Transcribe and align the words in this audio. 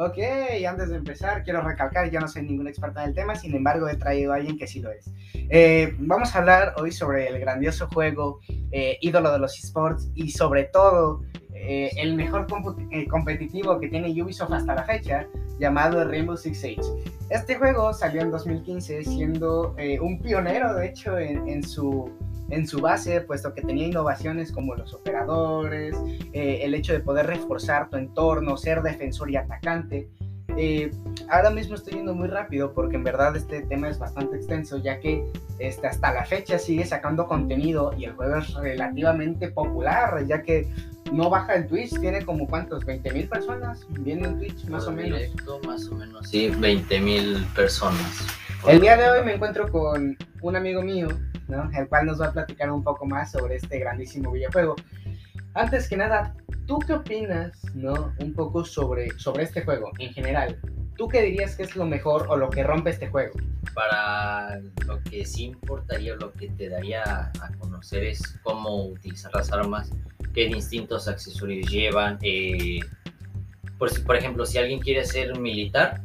Ok, 0.00 0.16
antes 0.64 0.90
de 0.90 0.96
empezar, 0.96 1.42
quiero 1.42 1.60
recalcar, 1.60 2.08
yo 2.08 2.20
no 2.20 2.28
soy 2.28 2.42
ninguna 2.42 2.70
experta 2.70 3.02
en 3.02 3.08
el 3.08 3.14
tema, 3.16 3.34
sin 3.34 3.52
embargo 3.56 3.88
he 3.88 3.96
traído 3.96 4.32
a 4.32 4.36
alguien 4.36 4.56
que 4.56 4.68
sí 4.68 4.78
lo 4.80 4.92
es. 4.92 5.10
Eh, 5.34 5.92
vamos 5.98 6.32
a 6.32 6.38
hablar 6.38 6.74
hoy 6.76 6.92
sobre 6.92 7.26
el 7.26 7.40
grandioso 7.40 7.88
juego, 7.92 8.38
eh, 8.70 8.96
ídolo 9.00 9.32
de 9.32 9.40
los 9.40 9.58
esports 9.58 10.08
y 10.14 10.30
sobre 10.30 10.66
todo 10.66 11.22
eh, 11.52 11.90
el 11.96 12.14
mejor 12.14 12.46
competitivo 13.10 13.80
que 13.80 13.88
tiene 13.88 14.22
Ubisoft 14.22 14.52
hasta 14.52 14.76
la 14.76 14.84
fecha, 14.84 15.26
llamado 15.58 16.04
Rainbow 16.04 16.36
Six 16.36 16.60
Siege. 16.60 16.82
Este 17.30 17.56
juego 17.56 17.92
salió 17.92 18.22
en 18.22 18.30
2015 18.30 19.02
siendo 19.02 19.74
un 20.00 20.20
pionero, 20.20 20.76
de 20.76 20.86
hecho, 20.86 21.18
en 21.18 21.60
su 21.64 22.08
en 22.50 22.66
su 22.66 22.80
base, 22.80 23.20
puesto 23.20 23.54
que 23.54 23.62
tenía 23.62 23.86
innovaciones 23.86 24.52
como 24.52 24.74
los 24.74 24.94
operadores, 24.94 25.96
eh, 26.32 26.60
el 26.62 26.74
hecho 26.74 26.92
de 26.92 27.00
poder 27.00 27.26
reforzar 27.26 27.90
tu 27.90 27.96
entorno, 27.96 28.56
ser 28.56 28.82
defensor 28.82 29.30
y 29.30 29.36
atacante. 29.36 30.08
Eh, 30.56 30.90
ahora 31.28 31.50
mismo 31.50 31.74
estoy 31.74 31.94
yendo 31.94 32.14
muy 32.14 32.26
rápido 32.26 32.72
porque 32.72 32.96
en 32.96 33.04
verdad 33.04 33.36
este 33.36 33.60
tema 33.62 33.88
es 33.88 33.98
bastante 33.98 34.36
extenso, 34.36 34.78
ya 34.78 34.98
que 34.98 35.24
este, 35.58 35.86
hasta 35.86 36.12
la 36.12 36.24
fecha 36.24 36.58
sigue 36.58 36.84
sacando 36.84 37.26
contenido 37.26 37.94
y 37.96 38.06
el 38.06 38.12
juego 38.12 38.36
es 38.36 38.54
relativamente 38.54 39.50
popular, 39.50 40.24
ya 40.26 40.42
que 40.42 40.66
no 41.12 41.30
baja 41.30 41.54
el 41.54 41.66
Twitch, 41.66 41.98
tiene 42.00 42.24
como 42.24 42.46
cuántos, 42.46 42.84
20 42.84 43.12
mil 43.12 43.28
personas 43.28 43.86
viendo 43.90 44.28
en 44.28 44.38
Twitch, 44.38 44.64
más 44.66 44.86
o 44.86 44.92
menos. 44.92 45.18
Directo, 45.18 45.60
más 45.66 45.86
o 45.88 45.94
menos, 45.94 46.28
sí, 46.28 46.48
20 46.48 47.00
mil 47.00 47.46
personas. 47.54 48.26
El 48.66 48.80
día 48.80 48.96
de 48.96 49.08
hoy 49.08 49.24
me 49.24 49.34
encuentro 49.34 49.70
con 49.70 50.16
un 50.42 50.56
amigo 50.56 50.82
mío 50.82 51.08
el 51.74 51.88
cual 51.88 52.06
nos 52.06 52.20
va 52.20 52.26
a 52.26 52.32
platicar 52.32 52.70
un 52.70 52.82
poco 52.82 53.06
más 53.06 53.32
sobre 53.32 53.56
este 53.56 53.78
grandísimo 53.78 54.32
videojuego. 54.32 54.76
Antes 55.54 55.88
que 55.88 55.96
nada, 55.96 56.34
¿tú 56.66 56.78
qué 56.80 56.92
opinas, 56.92 57.62
¿no? 57.74 58.12
Un 58.18 58.34
poco 58.34 58.64
sobre, 58.64 59.10
sobre 59.18 59.44
este 59.44 59.62
juego 59.62 59.90
en 59.98 60.12
general. 60.12 60.58
¿Tú 60.96 61.08
qué 61.08 61.22
dirías 61.22 61.56
que 61.56 61.62
es 61.62 61.76
lo 61.76 61.86
mejor 61.86 62.26
o 62.28 62.36
lo 62.36 62.50
que 62.50 62.62
rompe 62.64 62.90
este 62.90 63.08
juego? 63.08 63.38
Para 63.74 64.60
lo 64.86 65.00
que 65.04 65.24
sí 65.24 65.44
importaría, 65.44 66.16
lo 66.16 66.32
que 66.32 66.48
te 66.48 66.68
daría 66.68 67.30
a 67.40 67.50
conocer 67.58 68.04
es 68.04 68.20
cómo 68.42 68.86
utilizar 68.86 69.32
las 69.34 69.52
armas, 69.52 69.90
qué 70.34 70.48
distintos 70.48 71.08
accesorios 71.08 71.70
llevan. 71.70 72.18
Eh, 72.22 72.80
por, 73.78 74.04
por 74.04 74.16
ejemplo, 74.16 74.44
si 74.44 74.58
alguien 74.58 74.80
quiere 74.80 75.04
ser 75.04 75.38
militar, 75.38 76.02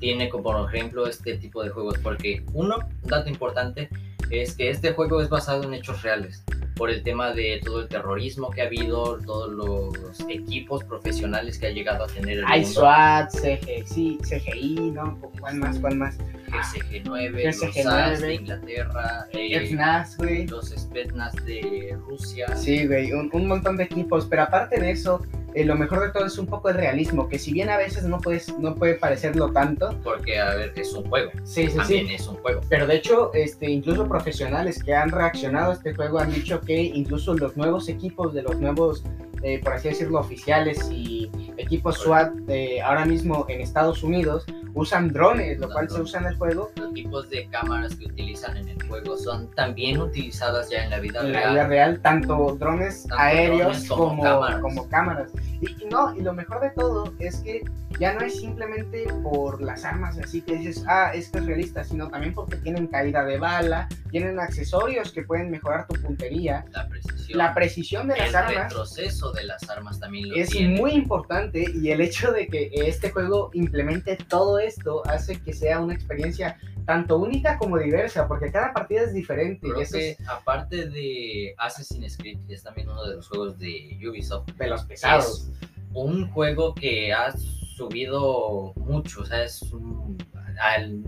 tiene 0.00 0.28
como 0.28 0.44
por 0.44 0.74
ejemplo 0.74 1.06
este 1.06 1.36
tipo 1.36 1.62
de 1.62 1.70
juegos, 1.70 1.98
porque 2.02 2.42
uno, 2.52 2.78
un 3.02 3.08
dato 3.08 3.28
importante, 3.28 3.88
es 4.30 4.56
que 4.56 4.70
este 4.70 4.92
juego 4.92 5.20
es 5.20 5.28
basado 5.28 5.62
en 5.64 5.74
hechos 5.74 6.02
reales 6.02 6.42
por 6.76 6.88
el 6.90 7.02
tema 7.02 7.32
de 7.32 7.60
todo 7.62 7.82
el 7.82 7.88
terrorismo 7.88 8.50
que 8.50 8.62
ha 8.62 8.66
habido, 8.66 9.18
todos 9.18 9.52
los 9.52 10.20
equipos 10.30 10.82
profesionales 10.84 11.58
que 11.58 11.66
ha 11.66 11.70
llegado 11.70 12.04
a 12.04 12.06
tener 12.06 12.38
el 12.38 12.44
Hay 12.46 12.64
SWAT, 12.64 13.30
CGI, 13.32 14.18
CGI, 14.22 14.92
¿no? 14.92 15.20
¿Cuál 15.38 15.56
más? 15.56 15.78
¿Cuál 15.78 15.96
más? 15.96 16.16
SG9, 16.50 17.44
los 17.44 17.74
SAS 17.74 18.20
de 18.20 18.34
Inglaterra, 18.34 19.26
eh, 19.32 19.76
güey. 20.18 20.46
los 20.46 20.70
Spetsnaz 20.70 21.34
de 21.44 21.96
Rusia. 22.06 22.54
Sí, 22.56 22.86
güey, 22.86 23.12
un, 23.12 23.30
un 23.32 23.46
montón 23.46 23.76
de 23.76 23.84
equipos, 23.84 24.26
pero 24.26 24.42
aparte 24.42 24.80
de 24.80 24.90
eso, 24.90 25.22
eh, 25.54 25.64
lo 25.64 25.74
mejor 25.74 26.00
de 26.00 26.10
todo 26.10 26.26
es 26.26 26.38
un 26.38 26.46
poco 26.46 26.68
el 26.68 26.76
realismo, 26.76 27.28
que 27.28 27.38
si 27.38 27.52
bien 27.52 27.70
a 27.70 27.76
veces 27.76 28.04
no, 28.04 28.18
puedes, 28.20 28.56
no 28.58 28.74
puede 28.76 28.94
parecerlo 28.94 29.50
tanto. 29.50 29.98
Porque, 30.04 30.38
a 30.38 30.54
ver, 30.54 30.72
es 30.76 30.92
un 30.92 31.08
juego. 31.08 31.30
Sí, 31.42 31.66
sí, 31.68 31.76
También 31.76 32.06
sí. 32.06 32.14
es 32.14 32.26
un 32.28 32.36
juego. 32.36 32.60
Pero 32.68 32.86
de 32.86 32.96
hecho, 32.96 33.32
este, 33.34 33.68
incluso 33.68 34.06
profesionales 34.06 34.82
que 34.82 34.94
han 34.94 35.10
reaccionado 35.10 35.72
a 35.72 35.74
este 35.74 35.94
juego 35.94 36.20
han 36.20 36.32
dicho 36.32 36.60
que 36.60 36.80
incluso 36.80 37.34
los 37.34 37.56
nuevos 37.56 37.88
equipos 37.88 38.32
de 38.32 38.42
los 38.42 38.60
nuevos, 38.60 39.04
eh, 39.42 39.60
por 39.62 39.74
así 39.74 39.88
decirlo, 39.88 40.20
oficiales 40.20 40.88
y 40.90 41.30
equipos 41.56 41.98
SWAT 41.98 42.32
eh, 42.48 42.80
ahora 42.80 43.04
mismo 43.04 43.46
en 43.48 43.60
Estados 43.60 44.02
Unidos 44.02 44.46
usan 44.74 45.08
drones, 45.08 45.58
lo 45.58 45.68
cual 45.70 45.88
se 45.88 46.00
usa 46.00 46.20
en 46.20 46.26
el 46.26 46.36
juego. 46.36 46.70
Los 46.76 46.92
tipos 46.92 47.30
de 47.30 47.48
cámaras 47.48 47.94
que 47.96 48.06
utilizan 48.06 48.56
en 48.56 48.68
el 48.68 48.82
juego 48.88 49.16
son 49.16 49.50
también 49.52 50.00
utilizadas 50.00 50.70
ya 50.70 50.84
en 50.84 50.90
la 50.90 51.00
vida 51.00 51.22
real. 51.22 51.34
En 51.34 51.42
la 51.42 51.50
vida 51.50 51.66
real, 51.66 52.00
tanto 52.00 52.56
drones 52.58 53.06
aéreos 53.16 53.84
como, 53.88 54.22
como, 54.60 54.88
cámaras. 54.88 55.30
Y, 55.60 55.84
no, 55.86 56.14
y 56.14 56.22
lo 56.22 56.32
mejor 56.32 56.60
de 56.60 56.70
todo 56.70 57.12
es 57.18 57.36
que 57.40 57.64
ya 57.98 58.14
no 58.14 58.20
es 58.20 58.40
simplemente 58.40 59.06
por 59.22 59.60
las 59.60 59.84
armas 59.84 60.18
así 60.18 60.40
que 60.40 60.56
dices, 60.56 60.84
ah, 60.86 61.10
esto 61.14 61.38
es 61.38 61.46
realista, 61.46 61.84
sino 61.84 62.08
también 62.08 62.32
porque 62.32 62.56
tienen 62.56 62.86
caída 62.86 63.24
de 63.24 63.38
bala, 63.38 63.88
tienen 64.10 64.38
accesorios 64.38 65.12
que 65.12 65.22
pueden 65.22 65.50
mejorar 65.50 65.86
tu 65.86 66.00
puntería. 66.00 66.64
La 66.72 66.88
precisión. 66.88 67.38
La 67.38 67.54
precisión 67.54 68.08
de 68.08 68.16
las 68.16 68.34
armas. 68.34 68.52
El 68.52 68.62
retroceso 68.62 69.32
de 69.32 69.44
las 69.44 69.68
armas 69.70 69.98
también 70.00 70.28
lo 70.28 70.36
Es 70.36 70.54
muy 70.60 70.92
importante 70.92 71.64
y 71.72 71.90
el 71.90 72.00
hecho 72.00 72.32
de 72.32 72.46
que 72.48 72.70
este 72.72 73.10
juego 73.10 73.50
implemente 73.54 74.16
todo 74.16 74.58
esto 74.58 75.02
hace 75.06 75.40
que 75.40 75.52
sea 75.52 75.80
una 75.80 75.94
experiencia 75.94 76.58
tanto 76.86 77.18
única 77.18 77.56
como 77.56 77.78
diversa, 77.78 78.26
porque 78.26 78.50
cada 78.50 78.72
partida 78.72 79.02
es 79.02 79.12
diferente. 79.12 79.68
y 79.68 79.92
que, 79.92 80.16
aparte 80.26 80.88
de 80.88 81.54
Assassin's 81.58 82.16
Creed, 82.16 82.38
que 82.46 82.54
es 82.54 82.62
también 82.62 82.88
uno 82.88 83.04
de 83.06 83.16
los 83.16 83.28
juegos 83.28 83.58
de 83.58 83.98
Ubisoft, 84.08 84.48
de 84.56 84.66
los 84.66 84.84
pesados, 84.84 85.50
un 85.92 86.28
juego 86.30 86.74
que 86.74 87.12
ha 87.12 87.32
subido 87.36 88.72
mucho, 88.76 89.22
o 89.22 89.24
sea, 89.24 89.44
es 89.44 89.62
un, 89.72 90.18
al, 90.60 91.02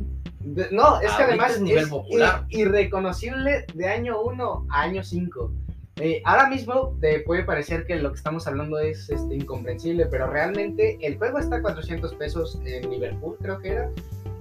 no, 0.71 1.01
es 1.01 1.13
que 1.13 1.23
además 1.23 1.61
nivel 1.61 1.89
popular. 1.89 2.47
irreconocible 2.49 3.65
de 3.75 3.89
año 3.89 4.21
1 4.23 4.67
a 4.71 4.83
año 4.83 5.03
5. 5.03 5.53
Eh, 5.97 6.23
ahora 6.25 6.49
mismo 6.49 6.97
te 7.01 7.21
puede 7.21 7.45
parecer 7.45 7.85
que 7.87 7.97
lo 7.97 8.11
que 8.11 8.17
estamos 8.17 8.47
hablando 8.47 8.79
es 8.79 9.09
este, 9.11 9.35
incomprensible, 9.35 10.07
pero 10.07 10.27
realmente 10.27 10.99
el 11.03 11.19
juego 11.19 11.39
está 11.39 11.57
a 11.57 11.63
400 11.63 12.15
pesos 12.15 12.59
en 12.65 12.91
Liverpool, 12.91 13.37
creo 13.41 13.59
que 13.61 13.69
era. 13.69 13.91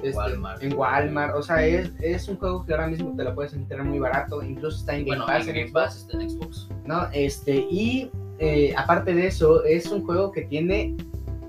Este, 0.01 0.17
Walmart. 0.17 0.63
En 0.63 0.73
Walmart, 0.73 1.35
o 1.35 1.43
sea, 1.43 1.63
es, 1.63 1.91
es, 2.01 2.27
un 2.27 2.37
juego 2.37 2.65
que 2.65 2.73
ahora 2.73 2.87
mismo 2.87 3.15
te 3.15 3.23
lo 3.23 3.35
puedes 3.35 3.53
encontrar 3.53 3.83
muy 3.83 3.99
barato, 3.99 4.41
incluso 4.41 4.79
está 4.79 4.95
en 4.95 5.05
Game 5.05 5.25
Pass. 5.25 5.47
En 5.47 5.55
Game 5.55 5.71
Pass 5.71 5.97
está 5.97 6.13
en 6.19 6.29
Xbox. 6.29 6.69
¿no? 6.85 7.07
Este, 7.13 7.67
y 7.69 8.09
eh, 8.39 8.73
aparte 8.75 9.13
de 9.13 9.27
eso, 9.27 9.63
es 9.63 9.85
un 9.87 10.03
juego 10.03 10.31
que 10.31 10.41
tiene 10.43 10.95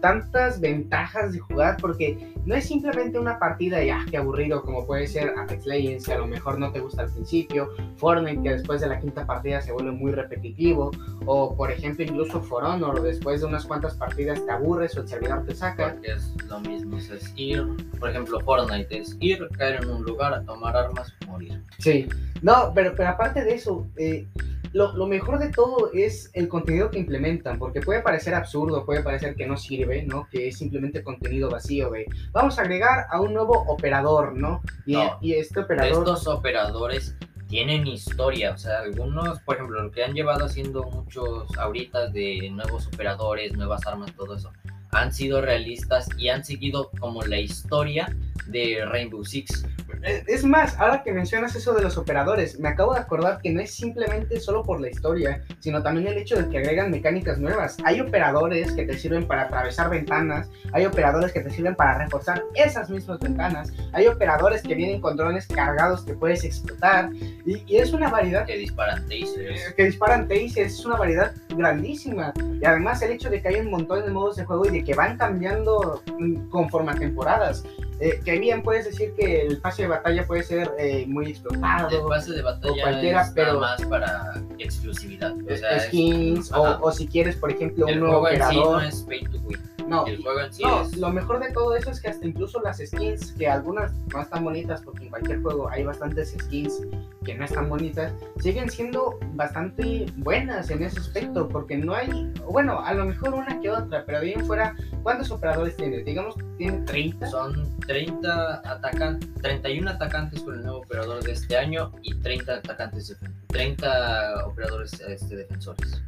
tantas 0.02 0.60
ventajas 0.60 1.32
de 1.32 1.38
jugar 1.38 1.78
porque 1.80 2.31
no 2.44 2.54
es 2.54 2.64
simplemente 2.64 3.18
una 3.18 3.38
partida 3.38 3.82
y 3.82 3.90
ah, 3.90 4.04
qué 4.10 4.16
aburrido 4.16 4.62
como 4.62 4.86
puede 4.86 5.06
ser 5.06 5.34
Apex 5.38 5.66
Legends 5.66 6.06
que 6.06 6.12
a 6.12 6.18
lo 6.18 6.26
mejor 6.26 6.58
no 6.58 6.72
te 6.72 6.80
gusta 6.80 7.02
al 7.02 7.12
principio, 7.12 7.70
Fortnite 7.96 8.42
que 8.42 8.50
después 8.50 8.80
de 8.80 8.88
la 8.88 8.98
quinta 8.98 9.26
partida 9.26 9.60
se 9.60 9.72
vuelve 9.72 9.92
muy 9.92 10.12
repetitivo 10.12 10.90
o 11.26 11.54
por 11.56 11.70
ejemplo 11.70 12.04
incluso 12.04 12.40
For 12.40 12.64
Honor 12.64 13.02
después 13.02 13.40
de 13.40 13.46
unas 13.46 13.64
cuantas 13.64 13.94
partidas 13.94 14.44
te 14.44 14.52
aburres 14.52 14.96
o 14.96 15.02
el 15.02 15.08
servidor 15.08 15.44
te 15.44 15.54
saca. 15.54 15.92
Porque 15.92 16.12
es 16.12 16.34
lo 16.48 16.60
mismo, 16.60 16.98
es 16.98 17.32
ir, 17.36 17.66
por 17.98 18.10
ejemplo 18.10 18.40
Fortnite 18.40 18.98
es 18.98 19.16
ir, 19.20 19.48
caer 19.56 19.82
en 19.82 19.90
un 19.90 20.02
lugar, 20.02 20.34
a 20.34 20.42
tomar 20.42 20.76
armas, 20.76 21.12
morir. 21.26 21.62
Sí, 21.78 22.08
no, 22.42 22.72
pero, 22.74 22.94
pero 22.96 23.10
aparte 23.10 23.44
de 23.44 23.54
eso, 23.54 23.86
eh, 23.96 24.26
lo, 24.72 25.06
mejor 25.06 25.38
de 25.38 25.50
todo 25.50 25.90
es 25.92 26.30
el 26.32 26.48
contenido 26.48 26.90
que 26.90 26.98
implementan, 26.98 27.58
porque 27.58 27.80
puede 27.80 28.00
parecer 28.00 28.34
absurdo, 28.34 28.86
puede 28.86 29.02
parecer 29.02 29.34
que 29.34 29.46
no 29.46 29.56
sirve, 29.56 30.02
¿no? 30.02 30.26
Que 30.30 30.48
es 30.48 30.56
simplemente 30.56 31.02
contenido 31.02 31.50
vacío, 31.50 31.90
¿ve? 31.90 32.06
Vamos 32.32 32.58
a 32.58 32.62
agregar 32.62 33.06
a 33.10 33.20
un 33.20 33.34
nuevo 33.34 33.64
operador, 33.68 34.34
¿no? 34.34 34.62
Y, 34.86 34.96
y 35.20 35.34
este 35.34 35.60
operador... 35.60 35.98
Estos 35.98 36.26
operadores 36.26 37.14
tienen 37.46 37.86
historia, 37.86 38.52
o 38.52 38.56
sea, 38.56 38.78
algunos, 38.78 39.38
por 39.40 39.56
ejemplo, 39.56 39.82
lo 39.82 39.90
que 39.90 40.02
han 40.02 40.14
llevado 40.14 40.46
haciendo 40.46 40.84
muchos 40.84 41.46
ahorita 41.58 42.08
de 42.08 42.48
nuevos 42.50 42.86
operadores, 42.86 43.54
nuevas 43.54 43.86
armas, 43.86 44.10
todo 44.16 44.36
eso, 44.36 44.50
han 44.92 45.12
sido 45.12 45.40
realistas 45.40 46.06
y 46.18 46.28
han 46.28 46.44
seguido 46.44 46.90
como 47.00 47.22
la 47.22 47.38
historia 47.38 48.14
de 48.46 48.84
Rainbow 48.84 49.24
Six. 49.24 49.64
Eh, 50.02 50.24
es 50.26 50.44
más, 50.44 50.78
ahora 50.80 51.02
que 51.02 51.12
mencionas 51.12 51.54
eso 51.54 51.72
de 51.74 51.82
los 51.82 51.96
operadores, 51.96 52.58
me 52.58 52.68
acabo 52.68 52.94
de 52.94 53.00
acordar 53.00 53.40
que 53.40 53.50
no 53.50 53.60
es 53.60 53.72
simplemente 53.72 54.40
solo 54.40 54.62
por 54.62 54.80
la 54.80 54.90
historia, 54.90 55.44
sino 55.60 55.82
también 55.82 56.08
el 56.08 56.18
hecho 56.18 56.36
de 56.36 56.48
que 56.48 56.58
agregan 56.58 56.90
mecánicas 56.90 57.38
nuevas. 57.38 57.76
Hay 57.84 58.00
operadores 58.00 58.72
que 58.72 58.84
te 58.84 58.98
sirven 58.98 59.26
para 59.26 59.42
atravesar 59.42 59.90
ventanas, 59.90 60.50
hay 60.72 60.86
operadores 60.86 61.32
que 61.32 61.40
te 61.40 61.50
sirven 61.50 61.76
para 61.76 61.98
reforzar 61.98 62.42
esas 62.54 62.90
mismas 62.90 63.20
ventanas, 63.20 63.72
hay 63.92 64.06
operadores 64.08 64.62
que 64.62 64.74
vienen 64.74 65.00
con 65.00 65.16
drones 65.16 65.46
cargados 65.46 66.04
que 66.04 66.14
puedes 66.14 66.44
explotar, 66.44 67.10
y, 67.46 67.62
es 67.76 67.92
una 67.92 68.10
variedad... 68.10 68.44
Que 68.46 68.58
disparan 68.58 69.02
tasers. 69.08 69.72
Que 69.74 69.84
disparan 69.84 70.28
tasers, 70.28 70.74
es 70.74 70.84
una 70.84 70.96
variedad 70.96 71.32
grandísima. 71.56 72.32
Y 72.60 72.64
además 72.64 73.02
el 73.02 73.12
hecho 73.12 73.30
de 73.30 73.40
que 73.40 73.48
hay 73.48 73.56
un 73.56 73.70
montón 73.70 74.04
de 74.04 74.10
modos 74.10 74.36
de 74.36 74.44
juego 74.44 74.66
y 74.66 74.70
de 74.70 74.81
que 74.84 74.94
van 74.94 75.16
cambiando 75.16 76.02
conforme 76.50 76.92
a 76.92 76.94
temporadas. 76.94 77.64
Eh, 78.02 78.20
que 78.24 78.36
bien 78.40 78.64
puedes 78.64 78.84
decir 78.84 79.14
que 79.14 79.42
el 79.42 79.58
pase 79.58 79.82
de 79.82 79.88
batalla 79.88 80.26
puede 80.26 80.42
ser 80.42 80.72
eh, 80.76 81.04
muy 81.06 81.30
explotado. 81.30 81.88
El 81.88 82.08
pase 82.08 82.32
de 82.32 82.42
batalla 82.42 82.72
o 82.72 82.80
cualquiera, 82.82 83.22
es 83.22 83.30
pero 83.30 83.60
más 83.60 83.80
para 83.84 84.42
exclusividad. 84.58 85.32
O 85.48 85.56
sea, 85.56 85.78
skins, 85.78 86.50
o, 86.50 86.80
o, 86.80 86.90
si 86.90 87.06
quieres, 87.06 87.36
por 87.36 87.52
ejemplo, 87.52 87.86
un 87.86 88.00
nuevo 88.00 88.18
operador. 88.18 88.82
no 88.82 88.88
es 88.88 89.02
pay 89.02 89.20
to 89.26 89.38
win. 89.44 89.72
No, 89.86 90.06
El 90.06 90.22
juego 90.22 90.40
en 90.40 90.52
sí 90.52 90.62
No, 90.62 90.82
es... 90.82 90.96
lo 90.96 91.10
mejor 91.10 91.40
de 91.40 91.52
todo 91.52 91.76
eso 91.76 91.90
es 91.90 92.00
que 92.00 92.08
hasta 92.08 92.26
incluso 92.26 92.60
las 92.60 92.78
skins, 92.78 93.32
que 93.32 93.48
algunas 93.48 93.92
no 94.12 94.22
están 94.22 94.44
bonitas, 94.44 94.82
porque 94.82 95.04
en 95.04 95.10
cualquier 95.10 95.42
juego 95.42 95.68
hay 95.68 95.84
bastantes 95.84 96.34
skins 96.40 96.82
que 97.24 97.34
no 97.34 97.44
están 97.44 97.68
bonitas, 97.68 98.12
siguen 98.40 98.70
siendo 98.70 99.18
bastante 99.34 100.06
buenas 100.16 100.70
en 100.70 100.82
ese 100.82 100.98
aspecto, 100.98 101.48
porque 101.48 101.76
no 101.76 101.94
hay, 101.94 102.32
bueno, 102.50 102.80
a 102.80 102.94
lo 102.94 103.04
mejor 103.04 103.34
una 103.34 103.60
que 103.60 103.70
otra, 103.70 104.04
pero 104.04 104.20
bien 104.20 104.44
fuera, 104.46 104.74
¿cuántos 105.02 105.30
operadores 105.30 105.76
tiene? 105.76 105.98
Digamos, 105.98 106.34
tiene 106.58 106.78
30. 106.78 107.26
Son 107.26 107.70
30 107.92 108.62
atacantes, 108.64 109.28
31 109.42 109.90
atacantes 109.90 110.40
con 110.40 110.54
el 110.54 110.62
nuevo 110.62 110.78
operador 110.78 111.22
de 111.22 111.32
este 111.32 111.58
año 111.58 111.92
y 112.02 112.14
30 112.14 112.54
atacantes, 112.54 113.20
defen- 113.20 113.32
30 113.48 114.46
operadores 114.46 114.98
este, 115.00 115.36
defensores. 115.36 116.02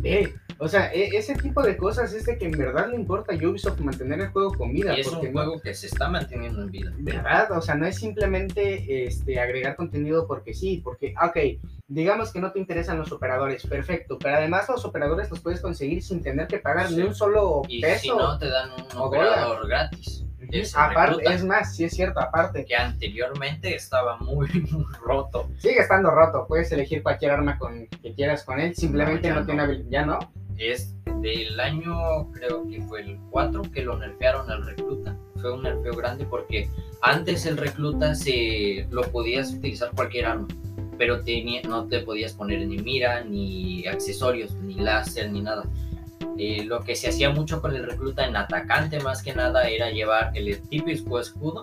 Ve, 0.00 0.32
o 0.56 0.66
sea, 0.66 0.90
e- 0.94 1.14
ese 1.14 1.34
tipo 1.34 1.62
de 1.62 1.76
cosas 1.76 2.14
es 2.14 2.24
de 2.24 2.38
que 2.38 2.46
en 2.46 2.52
verdad 2.52 2.88
le 2.88 2.96
importa 2.96 3.34
a 3.34 3.36
Ubisoft 3.36 3.80
mantener 3.80 4.18
el 4.20 4.28
juego 4.28 4.54
con 4.54 4.72
vida, 4.72 4.96
Y 4.96 5.00
es 5.00 5.08
porque 5.10 5.26
un 5.28 5.34
no- 5.34 5.42
juego 5.42 5.60
que 5.60 5.74
se 5.74 5.88
está 5.88 6.08
manteniendo 6.08 6.62
en 6.62 6.70
vida. 6.70 6.90
¿Verdad? 7.00 7.52
O 7.52 7.60
sea, 7.60 7.74
no 7.74 7.84
es 7.84 7.96
simplemente 7.96 9.04
este, 9.06 9.38
agregar 9.38 9.76
contenido 9.76 10.26
porque 10.26 10.54
sí, 10.54 10.80
porque, 10.82 11.12
ah, 11.18 11.26
ok, 11.26 11.36
digamos 11.86 12.32
que 12.32 12.40
no 12.40 12.50
te 12.50 12.60
interesan 12.60 12.98
los 12.98 13.12
operadores, 13.12 13.66
perfecto, 13.66 14.18
pero 14.18 14.36
además 14.36 14.66
los 14.70 14.86
operadores 14.86 15.28
los 15.28 15.40
puedes 15.40 15.60
conseguir 15.60 16.02
sin 16.02 16.22
tener 16.22 16.46
que 16.46 16.60
pagar 16.60 16.88
Sí. 16.88 16.96
ni 16.96 17.02
un 17.02 17.14
solo 17.14 17.60
Y 17.68 17.82
peso. 17.82 18.00
si 18.00 18.08
no, 18.08 18.38
te 18.38 18.48
dan 18.48 18.70
un 18.70 18.98
operador 18.98 19.68
gratis. 19.68 20.24
Es 20.52 20.76
aparte, 20.76 21.16
recluta. 21.16 21.34
es 21.34 21.44
más, 21.44 21.76
sí 21.76 21.84
es 21.84 21.92
cierto, 21.92 22.20
aparte, 22.20 22.64
Que 22.64 22.76
anteriormente 22.76 23.74
estaba 23.74 24.16
muy, 24.18 24.48
muy 24.70 24.84
roto. 25.04 25.48
sigue 25.58 25.80
estando 25.80 26.10
roto, 26.10 26.46
puedes 26.46 26.70
elegir 26.72 27.02
cualquier 27.02 27.32
arma 27.32 27.58
con, 27.58 27.86
que 27.86 28.14
quieras 28.14 28.44
con 28.44 28.60
él, 28.60 28.74
simplemente 28.74 29.28
No, 29.30 29.40
no, 29.40 29.46
tiene 29.46 29.62
habilidad, 29.62 29.90
¿ya 29.90 30.06
no? 30.06 30.18
Es 30.58 30.94
del 31.22 31.58
año, 31.58 32.30
creo 32.32 32.68
que 32.68 32.82
fue 32.82 33.00
el 33.00 33.18
4, 33.30 33.62
que 33.72 33.82
lo 33.82 33.96
nerfearon 33.98 34.50
al 34.50 34.64
recluta. 34.66 35.16
Fue 35.40 35.52
un 35.54 35.62
nerfeo 35.62 35.94
grande 35.94 36.26
porque 36.26 36.68
antes 37.00 37.46
el 37.46 37.56
recluta 37.56 38.14
se 38.14 38.86
lo 38.90 39.02
podías 39.10 39.52
utilizar 39.54 39.90
cualquier 39.94 40.26
arma, 40.26 40.48
pero 40.98 41.22
tenía, 41.22 41.62
no 41.62 41.86
te 41.86 42.00
podías 42.00 42.34
poner 42.34 42.66
ni 42.66 42.76
mira, 42.76 43.24
ni 43.24 43.86
accesorios, 43.86 44.52
ni 44.56 44.74
láser, 44.74 45.30
ni 45.30 45.40
nada. 45.40 45.64
Eh, 46.38 46.64
lo 46.64 46.80
que 46.80 46.94
se 46.96 47.08
hacía 47.08 47.30
mucho 47.30 47.60
con 47.60 47.74
el 47.76 47.84
recluta 47.84 48.24
en 48.26 48.34
atacante 48.36 48.98
más 49.00 49.22
que 49.22 49.34
nada 49.34 49.68
era 49.68 49.90
llevar 49.90 50.30
el 50.34 50.58
típico 50.68 51.20
escudo 51.20 51.62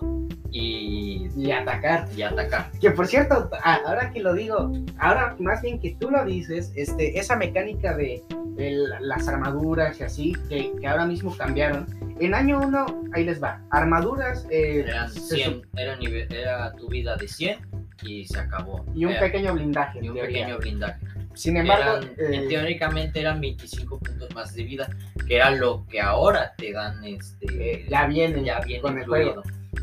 y, 0.50 1.28
Y 1.36 1.50
atacar. 1.50 2.08
y 2.16 2.22
atacar. 2.22 2.70
Que 2.80 2.90
por 2.92 3.06
cierto, 3.06 3.50
a- 3.62 3.74
ahora 3.86 4.10
que 4.10 4.20
lo 4.20 4.34
digo, 4.34 4.72
ahora 4.98 5.36
más 5.40 5.62
bien 5.62 5.80
que 5.80 5.96
tú 6.00 6.10
lo 6.10 6.24
dices, 6.24 6.72
este, 6.76 7.18
esa 7.18 7.36
mecánica 7.36 7.96
de, 7.96 8.22
de 8.56 8.70
la- 8.72 9.00
las 9.00 9.28
armaduras 9.28 10.00
y 10.00 10.04
así, 10.04 10.32
que, 10.48 10.72
que 10.80 10.86
ahora 10.86 11.06
mismo 11.06 11.36
cambiaron. 11.36 11.86
En 12.20 12.34
año 12.34 12.60
1, 12.60 12.86
ahí 13.12 13.24
les 13.24 13.42
va. 13.42 13.60
Armaduras 13.70 14.46
eh, 14.50 14.84
Eran 14.86 15.10
se 15.10 15.36
100, 15.36 15.62
era, 15.76 15.96
nivel- 15.98 16.32
era 16.32 16.72
tu 16.72 16.88
vida 16.88 17.16
de 17.16 17.28
100 17.28 17.58
y 18.02 18.24
se 18.26 18.38
acabó. 18.38 18.84
y 18.94 19.04
un 19.04 19.12
Era- 19.12 19.20
pequeño 19.20 19.54
blindaje. 19.54 19.98
en 19.98 20.04
y 20.04 20.08
un 20.08 20.14
teoría. 20.16 20.38
pequeño 20.38 20.58
blindaje. 20.58 21.06
Sin 21.38 21.56
embargo, 21.56 21.98
Eran- 21.98 22.32
eh, 22.32 22.36
en 22.42 22.48
teóricamente 22.48 23.20
eran 23.20 23.40
25 23.40 23.98
puntos 24.00 24.34
más 24.34 24.54
de 24.54 24.64
vida, 24.64 24.88
que 25.26 25.36
era 25.36 25.50
lo 25.52 25.86
que 25.88 26.00
ahora 26.00 26.52
te 26.58 26.72
dan 26.72 27.04
este 27.04 27.46
eh, 27.82 27.86
ya 27.88 28.06
viene 28.06 28.42
ya 28.44 28.58
viene 28.60 28.82
con 28.82 28.98
el 28.98 29.06
juego. 29.06 29.42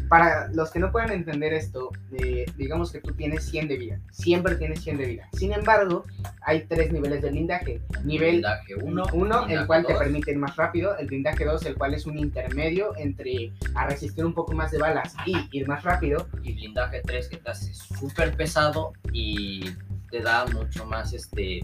Para 0.09 0.49
los 0.49 0.71
que 0.71 0.79
no 0.79 0.91
puedan 0.91 1.11
entender 1.11 1.53
esto, 1.53 1.89
eh, 2.11 2.45
digamos 2.57 2.91
que 2.91 2.99
tú 2.99 3.13
tienes 3.13 3.45
100 3.45 3.67
de 3.67 3.77
vida. 3.77 3.99
Siempre 4.11 4.55
tienes 4.55 4.81
100 4.83 4.97
de 4.97 5.05
vida. 5.05 5.29
Sin 5.33 5.53
embargo, 5.53 6.03
hay 6.41 6.65
tres 6.65 6.91
niveles 6.91 7.21
de 7.21 7.29
blindaje. 7.31 7.81
Nivel 8.03 8.31
blindaje 8.31 8.75
1, 8.75 9.03
Uno, 9.13 9.47
el 9.47 9.65
cual 9.65 9.85
te 9.85 9.95
permite 9.95 10.31
ir 10.31 10.37
más 10.37 10.55
rápido. 10.57 10.97
El 10.97 11.07
blindaje 11.07 11.45
2, 11.45 11.65
el 11.65 11.75
cual 11.75 11.93
es 11.93 12.05
un 12.05 12.19
intermedio 12.19 12.93
entre 12.97 13.53
a 13.75 13.87
resistir 13.87 14.25
un 14.25 14.33
poco 14.33 14.53
más 14.53 14.71
de 14.71 14.79
balas 14.79 15.15
y 15.25 15.35
ir 15.57 15.67
más 15.67 15.83
rápido. 15.83 16.27
y 16.43 16.53
blindaje 16.53 17.01
3 17.01 17.27
que 17.29 17.37
te 17.37 17.49
hace 17.49 17.73
súper 17.73 18.35
pesado 18.35 18.91
y 19.13 19.71
te 20.15 20.21
da 20.21 20.45
mucho 20.45 20.85
más 20.85 21.11
este 21.13 21.61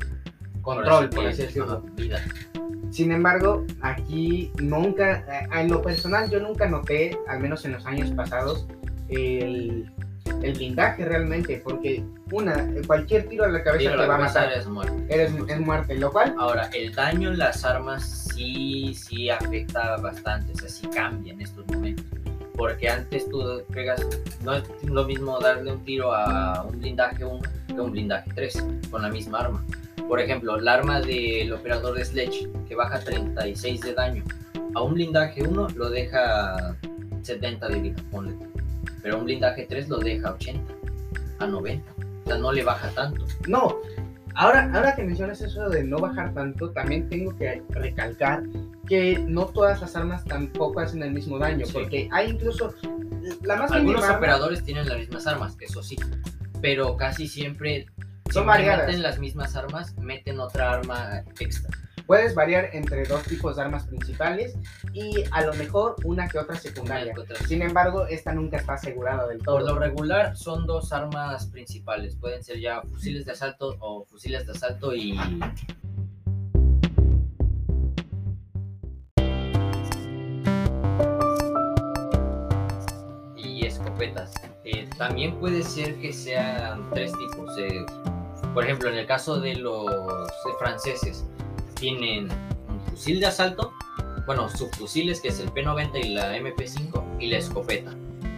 Control, 0.62 1.10
por 1.10 1.26
así 1.26 1.44
decirlo. 1.44 1.82
vida. 1.96 2.22
Sin 2.92 3.12
embargo, 3.12 3.66
aquí 3.82 4.52
nunca, 4.62 5.20
eh, 5.20 5.48
en 5.60 5.70
lo 5.70 5.82
personal, 5.82 6.30
yo 6.30 6.40
nunca 6.40 6.68
noté, 6.68 7.18
al 7.28 7.40
menos 7.40 7.64
en 7.66 7.72
los 7.72 7.86
años 7.86 8.12
pasados, 8.12 8.68
el, 9.08 9.90
el 10.44 10.54
blindaje 10.54 11.06
realmente. 11.06 11.62
Porque, 11.64 12.04
una, 12.32 12.68
cualquier 12.86 13.28
tiro 13.30 13.46
a 13.46 13.48
la 13.48 13.64
cabeza 13.64 13.92
Tiro 13.92 14.02
te 14.02 14.08
va 14.08 14.16
a 14.16 14.20
matar. 14.20 14.52
eres 14.52 14.68
muerto. 14.68 14.96
Eres, 15.08 15.34
es 15.48 15.60
muerte. 15.60 15.96
Lo 15.96 16.12
cual, 16.12 16.36
Ahora, 16.38 16.70
el 16.74 16.94
daño 16.94 17.30
en 17.30 17.40
las 17.40 17.64
armas 17.64 18.30
sí, 18.36 18.94
sí 18.94 19.30
afecta 19.30 19.98
bastante, 19.98 20.52
o 20.52 20.58
sea, 20.58 20.70
sí 20.70 20.88
cambia 20.88 21.34
en 21.34 21.42
estos 21.42 21.66
momentos. 21.68 22.06
Porque 22.56 22.90
antes 22.90 23.28
tú 23.30 23.64
pegas, 23.74 24.06
no 24.44 24.56
es 24.56 24.64
lo 24.84 25.06
mismo 25.06 25.40
darle 25.40 25.72
un 25.72 25.84
tiro 25.86 26.14
a 26.14 26.64
un 26.64 26.78
blindaje 26.78 27.24
1 27.26 27.61
que 27.74 27.82
un 27.82 27.92
blindaje 27.92 28.32
3 28.34 28.66
con 28.90 29.02
la 29.02 29.10
misma 29.10 29.40
arma. 29.40 29.66
Por 30.08 30.20
ejemplo, 30.20 30.58
el 30.58 30.68
arma 30.68 31.00
del 31.02 31.54
operador 31.54 31.96
de 31.96 32.06
Sledge, 32.06 32.50
que 32.68 32.76
baja 32.76 33.00
36 33.00 33.82
de 33.82 33.94
daño, 33.94 34.24
a 34.76 34.82
un 34.82 34.94
blindaje 34.94 35.44
1 35.44 35.68
lo 35.76 35.90
deja 35.90 36.76
70 37.22 37.68
de 37.68 37.80
vida, 37.80 38.04
ponle. 38.12 38.36
Pero 39.02 39.16
a 39.16 39.18
un 39.20 39.26
blindaje 39.26 39.66
3 39.68 39.90
lo 39.90 40.00
deja 40.00 40.34
80 40.34 40.74
a 41.40 41.48
90. 41.48 41.92
O 41.92 42.28
sea, 42.28 42.38
no 42.38 42.52
le 42.52 42.64
baja 42.64 42.90
tanto. 42.90 43.26
no. 43.48 43.78
Ahora, 44.34 44.72
ahora 44.74 44.96
que 44.96 45.04
mencionas 45.04 45.42
eso 45.42 45.68
de 45.70 45.84
no 45.84 45.98
bajar 45.98 46.34
tanto, 46.34 46.72
también 46.72 47.10
tengo 47.10 47.36
que 47.36 47.62
recalcar 47.70 48.44
que 48.88 49.20
no 49.20 49.48
todas 49.48 49.82
las 49.82 49.96
armas 49.96 50.24
tampoco 50.24 50.80
hacen 50.80 51.04
el 51.04 51.12
mismo 51.12 51.38
daño. 51.38 51.66
Sí. 51.66 51.74
Porque 51.74 52.10
hay 52.12 52.30
incluso. 52.30 52.74
La 53.44 53.56
más 53.56 53.72
Algunos 53.72 54.02
mínima 54.02 54.18
operadores 54.18 54.64
tienen 54.64 54.88
las 54.88 54.98
mismas 54.98 55.28
armas, 55.28 55.56
eso 55.60 55.84
sí, 55.84 55.96
pero 56.62 56.96
casi 56.98 57.28
siempre 57.28 57.88
Son 58.32 58.44
si 58.44 58.48
variadas. 58.48 58.88
meten 58.88 59.04
las 59.04 59.20
mismas 59.20 59.56
armas, 59.56 59.96
meten 59.98 60.40
otra 60.40 60.74
arma 60.74 61.24
extra. 61.40 61.70
Puedes 62.08 62.36
variar 62.36 62.70
entre 62.74 63.06
dos 63.06 63.24
tipos 63.24 63.56
de 63.56 63.62
armas 63.62 63.88
principales 63.88 64.54
y 64.92 65.24
a 65.32 65.44
lo 65.46 65.54
mejor 65.54 65.96
una 66.04 66.28
que 66.28 66.40
otra 66.40 66.56
secundaria. 66.58 67.14
Que 67.14 67.22
otra. 67.22 67.38
Sin 67.48 67.62
embargo, 67.62 68.06
esta 68.06 68.34
nunca 68.34 68.58
está 68.58 68.74
asegurada 68.74 69.28
del 69.28 69.38
Por 69.40 69.62
lo 69.62 69.68
todo. 69.70 69.80
regular 69.80 70.36
son 70.36 70.66
dos 70.66 70.92
armas 70.92 71.46
principales, 71.48 72.18
pueden 72.18 72.44
ser 72.44 72.60
ya 72.60 72.82
fusiles 72.82 73.26
de 73.26 73.32
asalto 73.32 73.78
o 73.80 74.04
fusiles 74.06 74.46
de 74.46 74.52
asalto 74.52 74.94
y 74.94 75.18
Eh, 84.64 84.90
también 84.98 85.36
puede 85.40 85.64
ser 85.64 86.00
que 86.00 86.12
sean 86.12 86.90
tres 86.92 87.12
tipos. 87.14 87.58
eh, 87.58 87.86
por 88.54 88.64
ejemplo, 88.64 88.90
en 88.90 88.98
el 88.98 89.06
caso 89.06 89.40
de 89.40 89.56
los 89.56 89.88
eh, 89.88 90.54
franceses, 90.60 91.26
tienen 91.76 92.30
un 92.68 92.82
fusil 92.90 93.20
de 93.20 93.28
asalto, 93.28 93.74
bueno, 94.26 94.50
subfusiles 94.50 95.22
que 95.22 95.30
es 95.30 95.40
el 95.40 95.52
P90 95.52 96.04
y 96.04 96.10
la 96.10 96.38
MP5 96.38 97.18
y 97.20 97.28
la 97.28 97.38
escopeta. 97.38 97.96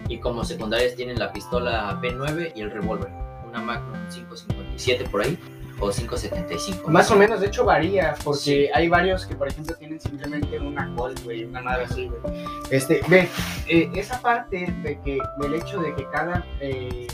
Y 0.09 0.19
como 0.19 0.43
secundarias 0.43 0.95
tienen 0.95 1.17
la 1.17 1.31
pistola 1.31 1.99
P9 2.01 2.53
y 2.55 2.61
el 2.61 2.71
revólver, 2.71 3.09
una 3.47 3.61
Magnum 3.61 4.07
557 4.09 5.05
por 5.09 5.21
ahí 5.21 5.37
o 5.79 5.89
575. 5.89 6.89
Más 6.89 7.09
o 7.11 7.15
menos, 7.15 7.39
de 7.41 7.47
hecho 7.47 7.65
varía, 7.65 8.15
porque 8.23 8.39
Sí. 8.39 8.67
hay 8.73 8.87
varios 8.89 9.25
que, 9.25 9.35
por 9.35 9.47
ejemplo, 9.47 9.75
tienen 9.75 9.99
simplemente 9.99 10.59
una 10.59 10.93
Colt, 10.95 11.23
güey, 11.23 11.43
una 11.45 11.61
madre 11.61 11.85
así, 11.85 12.07
güey. 12.07 12.21
Este, 12.69 13.01
ve, 13.07 13.27
eh, 13.67 13.89
esa 13.95 14.21
parte 14.21 14.73
de 14.83 14.99
que, 15.01 15.19
del 15.39 15.53
hecho 15.55 15.81
de 15.81 15.93
que 15.95 16.05
cada, 16.11 16.45
eh, 16.59 17.07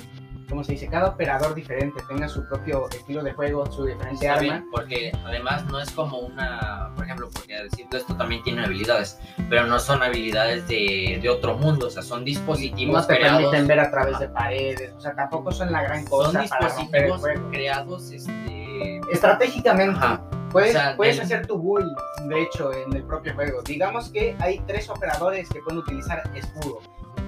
¿cómo 0.50 0.64
se 0.64 0.74
dice? 0.74 0.88
Cada 0.88 1.10
operador 1.10 1.54
diferente 1.56 2.02
tenga 2.08 2.28
su 2.28 2.46
propio 2.48 2.90
estilo 2.90 3.24
de 3.24 3.34
juego, 3.34 3.66
su 3.72 3.86
diferente 3.86 4.26
Está 4.26 4.34
arma. 4.34 4.42
bien, 4.42 4.66
porque 4.72 5.12
además 5.26 5.66
no 5.66 5.80
es 5.80 5.92
como 5.92 6.20
una, 6.20 6.92
por 6.96 7.06
ejemplo, 7.06 7.30
porque 7.34 7.56
decirlo 7.64 7.98
esto 7.98 8.16
también 8.16 8.44
tiene 8.44 8.64
habilidades, 8.66 9.20
pero 9.50 9.66
no 9.68 9.80
son 9.80 10.02
habilidades 10.04 10.68
de, 10.68 11.20
de 11.22 11.30
otro 11.30 11.56
mundo, 11.58 11.88
o 11.88 11.90
sea, 11.90 12.02
son 12.04 12.26
dispositivos 12.26 13.02
No 13.02 13.08
te 13.08 13.16
creados. 13.18 13.42
permiten 13.42 13.68
ver 13.68 13.80
a 13.80 13.92
través 13.92 14.16
Ajá. 14.16 14.24
de 14.26 14.30
paredes, 14.30 14.94
o 14.98 15.00
sea, 15.02 15.16
tampoco 15.16 15.52
son 15.52 15.72
la 15.72 15.84
gran 15.84 16.00
Son 16.08 16.10
cosa 16.10 16.32
para 16.32 16.44
el 16.44 16.50
dispositivos 16.78 17.20
juego. 17.22 17.50
creados, 17.52 18.12
este, 18.12 19.02
Estratégicamente, 19.12 19.98
ajá, 19.98 20.22
Puedes, 20.52 20.72
O 20.76 20.80
sea, 20.80 20.96
puedes 20.96 21.18
del- 21.18 21.26
hacer 21.26 21.46
tu 21.46 21.62
build, 21.62 21.96
de 22.28 22.42
hecho, 22.42 22.74
en 22.74 22.92
el 22.96 23.04
propio 23.04 23.36
juego. 23.36 23.62
Digamos 23.62 24.10
que 24.10 24.36
hay 24.40 24.58
tres 24.66 24.90
operadores 24.90 25.48
que 25.48 25.60
pueden 25.60 25.80
utilizar 25.82 26.24
escudo. 26.34 26.80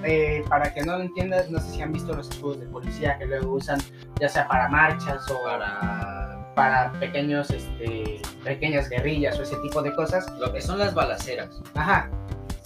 Eh, 0.04 0.44
para 0.48 0.74
que 0.74 0.82
no 0.82 0.96
lo 0.96 1.04
entiendas, 1.04 1.50
no 1.50 1.58
sé 1.60 1.72
si 1.72 1.82
han 1.82 1.92
visto 1.92 2.12
los 2.12 2.28
escudos 2.28 2.60
de 2.60 2.66
policía 2.66 3.16
que 3.18 3.26
luego 3.26 3.52
usan, 3.52 3.78
ya 4.20 4.28
sea 4.28 4.48
para 4.48 4.68
marchas 4.68 5.30
o 5.30 5.42
para 5.44 6.32
para 6.54 6.92
pequeños, 7.00 7.50
este, 7.50 8.20
pequeñas 8.44 8.88
guerrillas 8.88 9.38
o 9.38 9.42
ese 9.42 9.56
tipo 9.56 9.82
de 9.82 9.94
cosas. 9.94 10.30
lo 10.38 10.52
que 10.52 10.60
son 10.60 10.78
las 10.78 10.94
balaceras. 10.94 11.48
Ajá. 11.74 12.10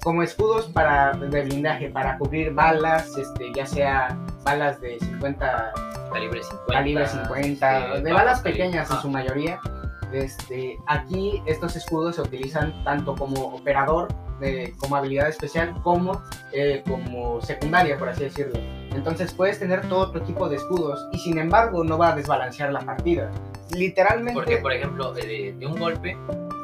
Como 0.03 0.23
escudos 0.23 0.67
para 0.67 1.13
de 1.13 1.43
blindaje, 1.43 1.89
para 1.91 2.17
cubrir 2.19 2.53
balas, 2.53 3.17
este, 3.17 3.53
ya 3.55 3.67
sea 3.67 4.17
balas 4.45 4.81
de 4.81 4.99
50 5.01 5.73
Calibre 6.13 6.43
50. 6.43 6.73
calibre 6.73 7.07
50, 7.07 7.87
este, 7.87 8.01
de 8.03 8.13
balas 8.13 8.41
pequeñas 8.41 8.91
en 8.91 8.97
su 8.99 9.11
mayoría. 9.11 9.59
Este, 10.13 10.79
aquí 10.87 11.43
estos 11.47 11.75
escudos 11.75 12.17
se 12.17 12.23
utilizan 12.23 12.85
tanto 12.85 13.17
como 13.17 13.47
operador 13.47 14.09
eh, 14.41 14.75
como 14.79 14.97
habilidad 14.97 15.29
especial 15.29 15.75
como, 15.83 16.23
eh, 16.53 16.83
como 16.87 17.41
secundaria, 17.41 17.99
por 17.99 18.09
así 18.09 18.25
decirlo. 18.25 18.59
Entonces 18.95 19.33
puedes 19.33 19.59
tener 19.59 19.89
todo 19.89 20.01
otro 20.01 20.23
tipo 20.23 20.49
de 20.49 20.57
escudos 20.57 21.07
y 21.13 21.19
sin 21.19 21.39
embargo 21.39 21.85
no 21.85 21.99
va 21.99 22.13
a 22.13 22.17
desbalancear 22.17 22.73
la 22.73 22.81
partida. 22.81 23.31
Literalmente... 23.73 24.35
Porque, 24.35 24.59
por 24.59 24.73
ejemplo, 24.73 25.13
de, 25.13 25.55
de 25.59 25.67
un 25.67 25.79
golpe, 25.79 26.17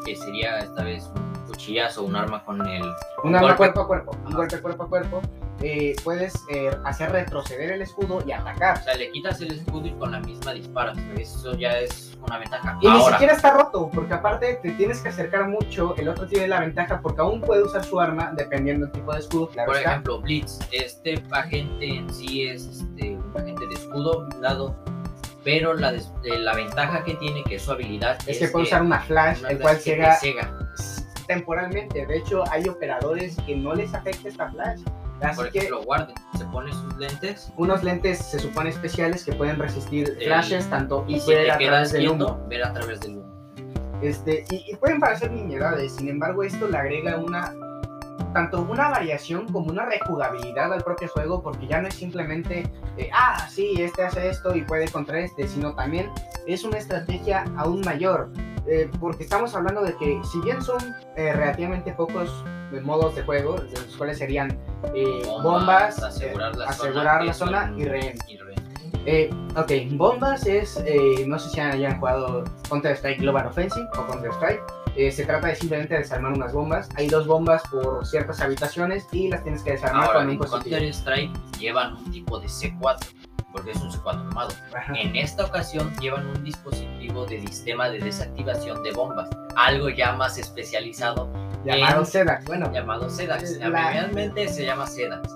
que 0.07 0.17
sería 0.17 0.59
esta 0.59 0.85
vez 0.85 1.11
un 1.15 1.47
cuchillazo, 1.47 2.05
un 2.05 2.17
arma 2.17 2.45
con 2.45 2.67
el... 2.67 2.83
Un 3.25 3.35
arma 3.35 3.49
golpe. 3.49 3.57
cuerpo 3.57 3.81
a 3.81 3.87
cuerpo, 3.87 4.17
un 4.25 4.35
golpe 4.35 4.61
cuerpo 4.61 4.83
a 4.85 4.89
cuerpo, 4.89 5.23
eh, 5.63 5.95
puedes 6.05 6.35
eh, 6.53 6.71
hacer 6.85 7.13
retroceder 7.13 7.73
el 7.73 7.83
escudo 7.83 8.23
y 8.27 8.33
atacar. 8.33 8.79
O 8.79 8.83
sea, 8.83 8.95
le 8.95 9.11
quitas 9.11 9.41
el 9.41 9.53
escudo 9.53 9.87
y 9.87 9.93
con 9.93 10.13
la 10.13 10.21
misma 10.21 10.53
disparas. 10.53 10.97
Eso 11.17 11.55
ya 11.57 11.79
es 11.79 12.17
una 12.27 12.39
ventaja. 12.39 12.79
Y 12.81 12.87
ni 12.89 12.93
Ahora, 12.93 13.15
siquiera 13.17 13.33
está 13.35 13.51
roto, 13.53 13.91
porque 13.93 14.15
aparte 14.15 14.59
te 14.63 14.71
tienes 14.73 15.01
que 15.01 15.09
acercar 15.09 15.49
mucho, 15.49 15.95
el 15.97 16.09
otro 16.09 16.27
tiene 16.27 16.49
la 16.49 16.61
ventaja 16.61 17.01
porque 17.01 17.21
aún 17.21 17.41
puede 17.41 17.63
usar 17.63 17.85
su 17.85 18.01
arma 18.01 18.33
dependiendo 18.37 18.87
del 18.87 18.93
tipo 18.93 19.13
de 19.13 19.21
escudo, 19.21 19.49
claro 19.49 19.69
por 19.69 19.77
está. 19.77 19.91
ejemplo, 19.91 20.21
Blitz, 20.21 20.59
este 20.71 21.23
agente 21.31 21.87
en 21.97 22.13
sí 22.13 22.43
es 22.49 22.67
este, 22.67 23.17
un 23.17 23.33
agente 23.37 23.67
de 23.67 23.75
escudo 23.75 24.27
blindado, 24.27 24.77
pero 25.45 25.75
la, 25.75 25.91
des- 25.93 26.13
eh, 26.25 26.39
la 26.39 26.55
ventaja 26.55 27.03
que 27.05 27.15
tiene, 27.15 27.43
que 27.45 27.57
es 27.57 27.63
su 27.63 27.73
habilidad, 27.73 28.17
es 28.27 28.39
que 28.39 28.49
puede 28.49 28.67
usar 28.67 28.83
una 28.83 29.01
flash, 29.01 29.41
una 29.41 29.51
el 29.51 29.59
cual 29.61 29.77
flash 29.77 30.19
ciega 30.21 30.59
temporalmente. 31.27 32.07
De 32.07 32.17
hecho, 32.19 32.45
hay 32.51 32.69
operadores 32.69 33.37
que 33.47 33.57
no 33.57 33.75
les 33.75 33.93
afecta 33.95 34.29
esta 34.29 34.51
flash. 34.51 34.81
Así 35.23 35.37
Por 35.37 35.51
que 35.51 35.59
ejemplo, 35.59 35.81
Warden 35.83 36.15
se 36.37 36.45
pone 36.47 36.73
sus 36.73 36.97
lentes 36.99 37.53
unos 37.57 37.83
lentes 37.83 38.19
se 38.19 38.39
supone 38.39 38.71
especiales 38.71 39.25
que 39.25 39.33
pueden 39.33 39.59
resistir 39.59 40.17
El- 40.19 40.27
flashes 40.27 40.69
tanto 40.69 41.05
y 41.09 41.17
y 41.17 41.27
ver 41.27 41.51
a 41.51 41.59
través 41.59 41.93
del 41.93 42.09
humo. 42.09 42.41
ver 42.49 42.65
a 42.65 42.73
través 42.73 43.01
del 43.01 43.19
humo. 43.19 43.33
Este, 44.03 44.45
y, 44.51 44.73
y 44.73 44.77
pueden 44.77 44.99
parecer 44.99 45.31
nimiedades, 45.31 45.93
sin 45.95 46.09
embargo 46.09 46.43
esto 46.43 46.67
le 46.69 46.77
agrega 46.77 47.19
una 47.19 47.55
tanto 48.35 48.63
una 48.63 48.89
variación 48.89 49.47
como 49.53 49.71
una 49.71 49.85
rejugabilidad 49.85 50.73
al 50.73 50.83
propio 50.83 51.07
juego 51.09 51.43
porque 51.43 51.67
ya 51.67 51.81
no 51.83 51.89
es 51.89 51.95
simplemente 51.95 52.63
eh, 52.97 53.11
ah 53.13 53.47
sí 53.51 53.75
este 53.79 54.03
hace 54.05 54.29
esto 54.31 54.55
y 54.57 54.63
puede 54.63 54.89
contra 54.89 55.19
este 55.21 55.47
sino 55.47 55.75
también 55.75 56.11
es 56.47 56.65
una 56.65 56.79
estrategia 56.79 57.45
aún 57.59 57.83
mayor 57.83 58.31
eh, 58.67 58.91
porque 59.01 59.25
estamos 59.25 59.55
hablando 59.55 59.83
de 59.83 59.95
que 59.97 60.19
si 60.33 60.41
bien 60.41 60.63
son 60.63 60.81
eh, 61.17 61.33
relativamente 61.35 61.93
pocos 61.93 62.43
modos 62.81 63.15
de 63.15 63.23
juego 63.23 63.55
de 63.57 63.73
los 63.81 63.97
cuales 63.97 64.19
serían 64.19 64.59
eh, 64.95 65.23
bombas, 65.43 65.99
eh, 65.99 66.07
asegurar 66.07 66.57
la 66.57 66.67
asegurar 66.67 67.19
zona, 67.19 67.25
la 67.25 67.35
zona 67.35 67.67
son- 67.69 67.79
y 67.81 67.85
rehén 67.85 68.19
y 68.29 68.37
rehén. 68.39 68.63
eh, 69.07 69.31
ok, 69.57 69.73
bombas 69.97 70.47
es, 70.47 70.77
eh, 70.87 71.25
no 71.27 71.39
sé 71.39 71.51
si 71.51 71.61
hayan 71.61 71.99
jugado 71.99 72.45
Counter-Strike 72.69 73.21
Global 73.21 73.47
Offensive 73.47 73.87
o 73.99 74.07
Counter-Strike. 74.07 74.61
Eh, 74.97 75.11
se 75.11 75.25
trata 75.25 75.47
de 75.49 75.55
simplemente 75.57 75.97
desarmar 75.97 76.33
unas 76.33 76.53
bombas. 76.53 76.89
Hay 76.97 77.09
dos 77.09 77.27
bombas 77.27 77.63
por 77.71 78.05
ciertas 78.07 78.41
habitaciones 78.43 79.07
y 79.13 79.29
las 79.29 79.43
tienes 79.43 79.63
que 79.63 79.73
desarmar 79.73 80.05
Ahora, 80.05 80.19
con 80.19 80.25
un 80.27 80.33
en 80.35 80.39
dispositivo. 80.41 80.77
Counter 80.77 80.95
Strike 80.95 81.33
llevan 81.59 81.95
un 81.97 82.11
tipo 82.11 82.39
de 82.39 82.47
C4, 82.49 82.99
porque 83.53 83.71
es 83.71 83.77
un 83.81 83.91
C4 83.91 84.21
armado. 84.21 84.51
Ajá. 84.77 84.93
En 84.99 85.17
esta 85.17 85.47
ocasión 85.47 85.91
llevan 85.99 86.27
un 86.27 86.45
dispositivo 86.45 87.25
de 87.25 87.41
sistema 87.41 87.89
de 87.89 88.01
desactivación 88.01 88.83
de 88.83 88.93
bombas, 88.93 89.31
algo 89.57 89.89
ya 89.89 90.13
más 90.13 90.37
especializado 90.37 91.31
Llamado 91.65 92.05
SEDAC. 92.05 92.45
Bueno, 92.47 92.71
llamado 92.73 93.09
SEDAX. 93.11 93.59
La- 93.59 93.69
Realmente 93.91 94.49
se 94.49 94.65
llama 94.67 94.87
SEDAX, 94.87 95.29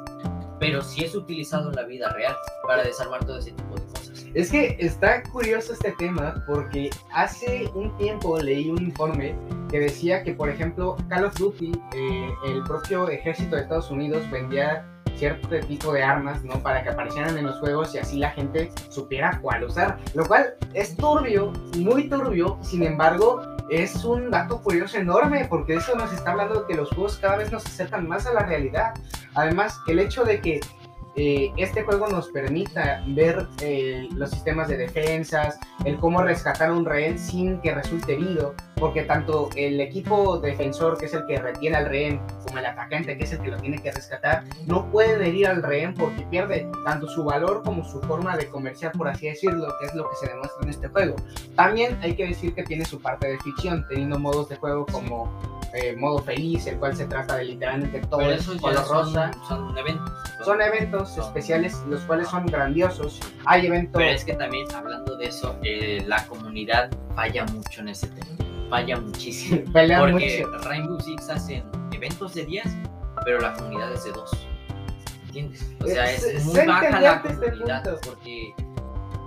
pero 0.59 0.83
sí 0.83 1.05
es 1.05 1.15
utilizado 1.15 1.71
en 1.71 1.77
la 1.77 1.83
vida 1.85 2.09
real 2.11 2.35
para 2.67 2.83
desarmar 2.83 3.25
todo 3.25 3.39
ese 3.39 3.53
tipo 3.53 3.75
de 3.77 3.83
cosas. 3.87 4.27
es 4.35 4.51
que 4.51 4.77
está 4.81 5.23
curioso 5.23 5.73
este 5.73 5.93
tema 5.93 6.43
porque 6.47 6.91
hace 7.15 7.71
un 7.75 7.97
tiempo 7.97 8.39
leí 8.39 8.69
un 8.71 8.83
informe 8.83 9.35
que 9.71 9.81
decía 9.81 10.23
que, 10.23 10.35
por 10.35 10.49
ejemplo, 10.51 10.97
Call 11.09 11.25
of 11.25 11.35
Duty, 11.39 11.73
eh, 11.95 12.31
el 12.47 12.63
propio 12.65 13.09
ejército 13.09 13.57
de 13.57 13.63
Estados 13.63 13.91
Unidos 13.91 14.29
vendía 14.31 14.85
cierto 15.17 15.49
tipo 15.67 15.93
de 15.93 16.03
armas, 16.03 16.45
¿no? 16.45 16.63
Para 16.63 16.83
que 16.83 16.91
aparecieran 16.91 17.37
en 17.37 17.47
los 17.47 17.59
juegos 17.59 17.95
y 17.95 17.99
así 17.99 18.19
la 18.19 18.31
gente 18.31 18.71
supiera 18.89 19.39
cuál 19.43 19.65
usar. 19.65 19.99
Lo 20.15 20.25
cual 20.25 20.55
es 20.75 20.97
turbio, 20.97 21.53
muy 21.79 22.09
turbio, 22.09 22.59
sin 22.63 22.83
embargo, 22.83 23.43
es 23.71 24.05
un 24.05 24.31
dato 24.31 24.63
curioso 24.63 24.99
enorme 24.99 25.47
porque 25.49 25.75
eso 25.75 25.97
nos 25.97 26.13
está 26.13 26.33
hablando 26.33 26.61
de 26.61 26.67
que 26.67 26.75
los 26.75 26.91
juegos 26.91 27.19
cada 27.19 27.37
vez 27.37 27.51
nos 27.51 27.67
acercan 27.67 28.07
más 28.07 28.27
a 28.27 28.33
la 28.33 28.41
realidad. 28.41 28.95
Además, 29.35 29.81
el 29.89 29.99
hecho 29.99 30.25
de 30.25 30.41
que 30.41 30.61
eh, 31.17 31.51
este 31.57 31.83
juego 31.83 32.09
nos 32.09 32.29
permita 32.29 33.03
ver 33.07 33.47
eh, 33.63 34.07
los 34.15 34.31
sistemas 34.31 34.69
de 34.69 34.77
defensas, 34.77 35.59
el 35.87 35.97
cómo 35.97 36.23
rescatar 36.23 36.71
un 36.71 36.85
rehén 36.85 37.19
sin 37.19 37.59
que 37.63 37.75
resulte 37.75 38.15
herido, 38.15 38.55
porque 38.75 39.03
tanto 39.03 39.49
el 39.57 39.81
equipo 39.81 40.39
defensor, 40.39 40.99
que 40.99 41.07
es 41.07 41.15
el 41.15 41.27
que 41.27 41.39
retiene 41.39 41.77
al 41.79 41.87
rehén, 41.87 42.21
como 42.45 42.59
el 42.59 42.67
atacante, 42.67 43.17
que 43.17 43.25
es 43.25 43.33
el 43.33 43.41
que 43.41 43.51
lo 43.51 43.57
tiene 43.57 43.79
que 43.79 43.93
rescatar, 43.93 44.45
no 44.67 44.91
pueden 44.91 45.23
herir 45.23 45.47
al 45.47 45.63
rehén 45.63 45.95
porque 45.95 46.23
pierde 46.31 46.69
tanto 46.85 47.09
su 47.09 47.25
valor 47.25 47.63
como 47.65 47.83
su 47.83 48.01
forma 48.03 48.37
de 48.37 48.49
comerciar, 48.49 48.93
por 48.93 49.09
así 49.09 49.27
decirlo, 49.27 49.69
que 49.81 49.87
es 49.87 49.95
lo 49.95 50.09
que 50.11 50.17
se 50.17 50.29
demuestra 50.29 50.63
en 50.65 50.69
este 50.69 50.89
juego. 50.89 51.17
También 51.55 51.99
hay 52.03 52.15
que 52.15 52.27
decir 52.27 52.55
que 52.55 52.63
tiene 52.63 52.85
su 52.85 53.01
parte 53.01 53.27
de 53.29 53.39
ficción, 53.39 53.87
teniendo 53.89 54.19
modos 54.19 54.51
de 54.51 54.57
juego 54.57 54.85
como 54.85 55.33
eh, 55.75 55.95
modo 55.97 56.19
feliz, 56.19 56.67
el 56.67 56.79
cual 56.79 56.97
se 56.97 57.07
trata 57.07 57.37
de 57.37 57.45
literalmente 57.45 58.01
todo 58.09 58.21
ya 58.21 58.39
color 58.61 58.85
son, 58.85 58.89
rosa. 58.89 59.31
son 59.47 59.77
eventos. 59.77 60.13
Son 60.45 60.61
eventos 60.61 61.06
Especiales, 61.17 61.83
los 61.89 62.01
cuales 62.03 62.29
son 62.29 62.47
grandiosos. 62.47 63.21
Hay 63.45 63.67
eventos. 63.67 63.99
Pero 63.99 64.11
es 64.15 64.25
que 64.25 64.35
también, 64.35 64.67
hablando 64.75 65.17
de 65.17 65.27
eso, 65.27 65.57
eh, 65.63 66.03
la 66.07 66.27
comunidad 66.27 66.91
falla 67.15 67.45
mucho 67.47 67.81
en 67.81 67.89
ese 67.89 68.09
tema. 68.09 68.27
Falla 68.71 69.01
muchísimo. 69.01 69.63
Porque 69.73 70.45
mucho. 70.47 70.59
Rainbow 70.69 71.01
Six 71.01 71.29
hacen 71.31 71.65
eventos 71.93 72.35
de 72.35 72.45
10, 72.47 72.65
pero 73.25 73.41
la 73.41 73.53
comunidad 73.55 73.93
es 73.93 74.05
de 74.05 74.13
2. 74.13 74.47
¿Entiendes? 75.27 75.71
O 75.83 75.87
sea, 75.87 76.11
Es- 76.11 76.45
muy 76.45 76.67
baja 76.67 77.01
la 77.01 77.23
este 77.25 77.35
comunidad 77.51 77.99
porque 78.05 78.55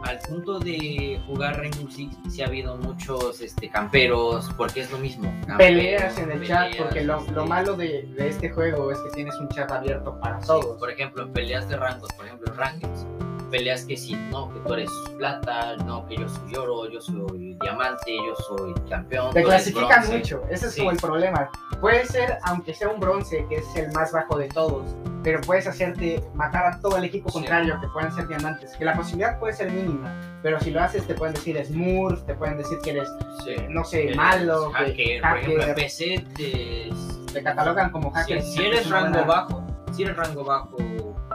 al 0.03 0.19
punto 0.19 0.59
de 0.59 1.19
jugar 1.27 1.57
Rainbow 1.57 1.89
Six 1.89 2.15
sí 2.29 2.41
ha 2.41 2.47
habido 2.47 2.77
muchos 2.77 3.41
este, 3.41 3.69
camperos, 3.69 4.49
porque 4.57 4.81
es 4.81 4.91
lo 4.91 4.97
mismo. 4.97 5.33
Peleas 5.57 6.17
en 6.17 6.31
el 6.31 6.45
chat, 6.47 6.75
porque 6.77 7.03
lo, 7.03 7.15
lo 7.21 7.21
este, 7.27 7.41
malo 7.49 7.75
de, 7.75 8.03
de 8.15 8.27
este 8.29 8.49
juego 8.49 8.91
es 8.91 8.99
que 8.99 9.09
tienes 9.15 9.35
un 9.35 9.49
chat 9.49 9.71
abierto 9.71 10.19
para 10.19 10.39
Sí, 10.41 10.47
todos. 10.47 10.77
por 10.79 10.89
ejemplo, 10.91 11.31
peleas 11.31 11.67
de 11.69 11.77
rangos, 11.77 12.11
por 12.13 12.25
ejemplo, 12.25 12.53
rankings, 12.53 13.05
peleas 13.49 13.83
que 13.85 13.97
sí, 13.97 14.15
no, 14.31 14.53
que 14.53 14.59
tú 14.61 14.73
eres 14.73 14.89
plata, 15.17 15.75
no, 15.85 16.05
que 16.07 16.17
yo 16.17 16.27
soy 16.29 16.55
oro, 16.55 16.89
yo 16.89 17.01
soy 17.01 17.55
diamante, 17.61 18.15
yo 18.15 18.35
soy 18.47 18.73
campeón. 18.89 19.33
Te 19.33 19.43
clasifican 19.43 20.01
bronce. 20.01 20.17
mucho, 20.17 20.43
ese 20.49 20.67
es 20.67 20.73
Sí. 20.73 20.79
como 20.79 20.91
el 20.91 20.97
problema. 20.97 21.49
Puede 21.81 22.05
ser, 22.05 22.37
aunque 22.43 22.73
sea 22.73 22.89
un 22.89 22.99
bronce, 22.99 23.45
que 23.49 23.57
es 23.57 23.75
el 23.75 23.91
más 23.93 24.11
bajo 24.11 24.37
de 24.37 24.47
todos, 24.49 24.95
pero 25.23 25.41
puedes 25.41 25.67
hacerte 25.67 26.23
matar 26.33 26.65
a 26.73 26.79
todo 26.79 26.97
el 26.97 27.03
equipo 27.05 27.29
Sí. 27.29 27.39
contrario, 27.39 27.77
que 27.81 27.87
pueden 27.87 28.11
ser 28.11 28.27
diamantes. 28.27 28.75
Que 28.77 28.85
la 28.85 28.93
posibilidad 28.95 29.39
puede 29.39 29.53
ser 29.53 29.71
mínima, 29.71 30.13
pero 30.43 30.59
si 30.59 30.71
lo 30.71 30.81
haces, 30.81 31.05
te 31.07 31.13
pueden 31.15 31.33
decir 31.35 31.63
Smurf, 31.65 32.23
te 32.25 32.33
pueden 32.35 32.57
decir 32.57 32.77
que 32.83 32.91
eres, 32.91 33.09
Sí. 33.45 33.55
no 33.69 33.83
sé, 33.83 34.03
Eres 34.05 34.15
malo, 34.17 34.71
que- 34.71 34.77
hacker, 34.85 35.21
por 35.21 35.37
ejemplo, 35.37 35.61
hacker, 35.63 35.75
PC 35.75 36.25
te, 36.35 36.89
te 37.33 37.43
catalogan 37.43 37.89
como 37.91 38.11
hacker. 38.11 38.41
si 38.41 38.63
eres 38.65 38.89
rango 38.89 39.25
bajo, 39.25 39.63
si 39.91 40.03
eres 40.03 40.15
rango 40.17 40.43
bajo 40.43 40.77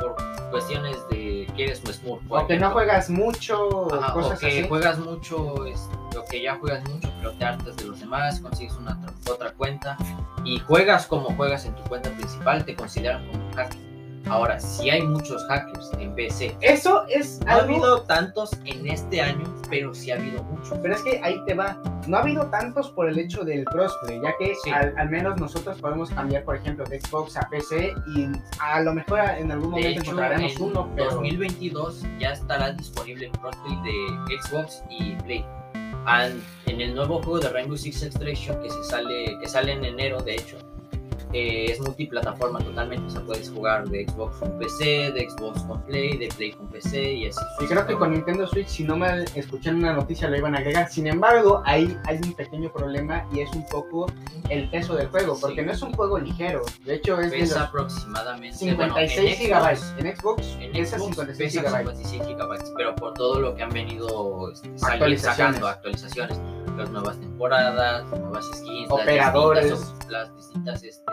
por 0.01 0.17
cuestiones 0.51 0.97
de 1.11 1.24
que 1.57 1.65
eres 1.65 1.81
un 1.85 1.93
smurf, 1.93 2.23
O 2.29 2.47
que 2.47 2.59
no 2.59 2.71
juegas 2.71 3.09
mucho, 3.11 3.93
ajá, 3.95 4.15
o 4.17 4.39
que 4.39 4.47
así. 4.47 4.69
juegas 4.69 4.99
mucho, 4.99 5.67
es, 5.67 5.89
o 6.17 6.25
que 6.29 6.43
ya 6.43 6.57
juegas 6.57 6.83
mucho, 6.89 7.09
pero 7.19 7.33
te 7.33 7.45
hartas 7.45 7.77
de 7.77 7.85
los 7.85 8.01
demás, 8.01 8.41
consigues 8.41 8.75
una 8.77 8.93
otra- 8.99 9.33
otra 9.35 9.53
cuenta 9.53 9.97
y 10.45 10.59
juegas 10.61 11.07
como 11.07 11.31
juegas 11.37 11.65
en 11.67 11.75
tu 11.75 11.83
cuenta 11.85 12.11
principal, 12.11 12.65
te 12.65 12.75
consideran 12.75 13.27
como 13.29 13.47
un 13.47 13.53
hacker. 13.55 13.94
Ahora, 14.27 14.59
si 14.59 14.89
hay 14.91 15.03
muchos 15.03 15.45
hackers 15.49 15.91
en 15.99 16.15
PC, 16.15 16.57
Eso 16.61 17.05
es 17.09 17.41
no 17.45 17.53
ha 17.53 17.55
habido 17.57 18.03
tantos 18.03 18.51
en 18.65 18.89
este 18.89 19.21
año, 19.21 19.45
pero 19.69 19.93
sí 19.95 20.11
ha 20.11 20.17
habido 20.17 20.43
muchos. 20.45 20.79
Pero 20.83 20.95
es 20.95 21.03
que 21.03 21.21
ahí 21.23 21.37
te 21.47 21.55
va. 21.55 21.77
No 22.07 22.17
ha 22.17 22.21
habido 22.21 22.47
tantos 22.47 22.91
por 22.91 23.09
el 23.09 23.19
hecho 23.19 23.45
del 23.45 23.65
crossplay, 23.67 24.21
ya 24.23 24.35
que 24.39 24.55
Sí. 24.65 24.71
al, 24.71 24.95
al 24.97 25.11
menos 25.11 25.39
nosotros 25.41 25.79
podemos 25.81 26.11
cambiar, 26.11 26.45
por 26.45 26.57
ejemplo, 26.57 26.85
de 26.87 27.01
Xbox 27.01 27.37
a 27.37 27.49
PC 27.51 27.95
y 28.17 28.29
a 28.61 28.81
lo 28.81 28.95
mejor 28.95 29.21
en 29.21 29.51
algún 29.53 29.71
momento 29.71 29.89
hecho, 30.01 30.01
encontraremos 30.13 30.57
en 30.57 30.63
uno, 30.63 30.91
pero 30.97 31.11
2022 31.13 32.03
ya 32.19 32.33
estará 32.33 32.73
disponible 32.73 33.27
el 33.27 33.33
crossplay 33.33 33.77
de 33.83 34.37
Xbox 34.43 34.83
y 34.91 35.17
Play. 35.17 35.45
An- 36.07 36.43
en 36.67 36.81
el 36.83 36.95
nuevo 36.95 37.23
juego 37.23 37.41
de 37.41 37.49
Rainbow 37.49 37.77
Six 37.79 38.03
Extraction 38.03 38.61
que 38.63 38.69
se 38.71 38.85
sale 38.85 39.39
que 39.41 39.49
sale 39.49 39.73
en 39.73 39.85
enero, 39.85 40.21
de 40.23 40.35
hecho, 40.35 40.59
eh, 41.35 41.67
es 41.73 41.81
multiplataforma 41.81 42.61
totalmente, 42.61 43.07
o 43.07 43.11
sea, 43.11 43.21
puedes 43.23 43.51
jugar 43.51 43.89
de 43.89 44.07
Xbox 44.09 44.37
con 44.39 44.57
PC, 44.59 45.13
de 45.13 45.29
Xbox 45.29 45.63
con 45.65 45.83
Play, 45.83 46.17
de 46.17 46.29
Play 46.29 46.53
con 46.53 46.69
PC 46.69 47.13
y 47.13 47.27
así. 47.27 47.41
y 47.61 47.67
creo 47.67 47.87
que 47.87 47.95
con 47.97 48.13
Nintendo 48.13 48.47
Switch, 48.47 48.69
si 48.69 48.85
no 48.85 48.97
me 48.97 49.25
escuché 49.35 49.71
en 49.71 49.77
una 49.77 49.93
noticia, 49.93 50.29
lo 50.29 50.37
iban 50.37 50.55
a 50.55 50.59
agregar. 50.59 50.89
Sin 50.91 51.07
embargo, 51.07 51.63
ahí 51.67 51.97
hay 52.05 52.19
un 52.25 52.33
pequeño 52.35 52.73
problema 52.73 53.27
y 53.33 53.41
es 53.41 53.51
un 53.53 53.67
poco 53.67 54.07
el 54.49 54.71
peso 54.71 54.95
del 54.95 55.09
juego, 55.09 55.37
porque 55.41 55.61
Sí. 55.61 55.67
no 55.67 55.73
es 55.73 55.83
un 55.83 55.93
juego 55.95 56.19
ligero. 56.19 56.63
De 56.85 56.95
hecho, 56.95 57.21
es 57.21 57.31
de 57.33 57.39
pesa 57.39 57.59
los 57.61 57.69
aproximadamente 57.69 58.57
56 58.59 58.77
bueno, 59.51 59.69
en 59.99 60.07
En 60.07 60.17
Xbox, 60.17 60.57
En 60.61 60.73
pesa 60.73 60.97
Xbox 60.99 61.15
56 61.17 61.37
pesa 61.37 61.61
gigabytes. 61.69 61.99
56 61.99 62.23
gigabytes, 62.29 62.73
pero 62.77 62.95
por 62.95 63.15
todo 63.15 63.41
lo 63.41 63.55
que 63.55 63.63
han 63.63 63.71
venido 63.71 64.51
este, 64.53 64.69
sali- 64.79 64.93
Actualizaciones. 64.95 65.37
sacando 65.57 65.67
actualizaciones, 65.69 66.39
las 66.77 66.91
nuevas 66.91 67.19
temporadas, 67.21 68.05
nuevas 68.11 68.45
skins, 68.55 68.89
las 68.91 69.01
Operadores. 69.01 69.71
distintas 69.71 70.11
las 70.11 70.37
distintas 70.37 70.83
este, 70.85 71.13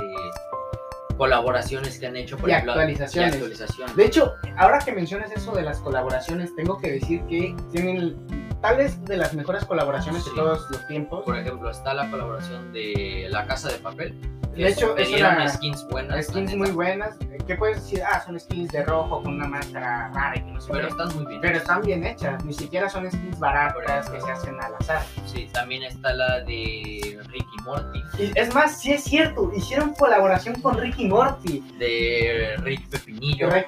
colaboraciones 1.18 2.00
que 2.00 2.08
han 2.08 2.16
hecho, 2.16 2.38
por 2.38 2.50
Y 2.50 2.54
ejemplo, 2.54 2.74
actualizaciones. 2.74 3.32
y 3.34 3.36
actualizaciones. 3.38 3.96
De 3.96 4.06
hecho, 4.06 4.34
ahora 4.58 4.80
que 4.80 4.92
mencionas 4.92 5.32
eso 5.32 5.52
de 5.54 5.62
las 5.62 5.80
colaboraciones, 5.80 6.56
tengo 6.56 6.78
que 6.80 6.92
decir 6.94 7.22
que 7.28 7.56
tienen 7.72 8.18
tal 8.62 8.78
vez 8.78 9.04
de 9.06 9.18
las 9.18 9.34
mejores 9.34 9.66
colaboraciones 9.66 10.24
Sí. 10.24 10.30
de 10.32 10.36
todos 10.36 10.70
los 10.72 10.88
tiempos. 10.88 11.24
Por 11.24 11.38
ejemplo, 11.38 11.70
está 11.70 11.94
la 11.94 12.10
colaboración 12.10 12.72
de 12.74 13.28
La 13.30 13.46
Casa 13.46 13.70
de 13.70 13.78
Papel. 13.80 14.16
De 14.56 14.68
hecho, 14.68 14.98
es 14.98 15.10
una- 15.14 15.48
skins 15.48 15.88
buenas. 15.90 16.26
skins 16.28 16.56
muy 16.56 16.72
buenas. 16.72 17.18
¿Qué 17.48 17.56
puedes 17.56 17.78
decir? 17.84 18.02
Ah, 18.06 18.22
son 18.26 18.40
skins 18.40 18.72
de 18.72 18.84
rojo 18.84 19.24
con 19.24 19.36
una 19.36 19.48
máscara 19.48 20.10
rara 20.14 20.38
y 20.38 20.42
que 20.42 20.52
no 20.52 20.62
sé 20.62 20.70
Pero 20.72 20.88
qué. 20.88 20.92
están 20.92 21.16
muy 21.16 21.26
bien. 21.26 21.42
Pero 21.42 21.58
están 21.58 21.82
bien 21.82 22.06
hechas, 22.06 22.46
ni 22.46 22.54
siquiera 22.54 22.90
son 22.90 23.10
skins 23.10 23.40
baratas 23.40 24.10
que 24.10 24.22
se 24.22 24.32
hacen 24.32 24.56
al 24.62 24.76
azar. 24.76 25.02
Sí, 25.26 25.50
también 25.52 25.84
está 25.84 26.14
la 26.14 26.42
de 26.42 27.20
Ricky 27.30 27.58
Morty, 27.66 28.04
Y 28.20 28.32
es 28.38 28.54
más, 28.54 28.80
sí 28.80 28.92
es 28.92 29.04
cierto, 29.04 29.52
hicieron 29.56 29.94
colaboración 29.96 30.62
con 30.62 30.78
Ricky 30.78 31.08
Morty. 31.08 31.64
de 31.80 32.56
Rick 32.60 32.88
Pepinillo 32.90 33.50
Rick, 33.50 33.68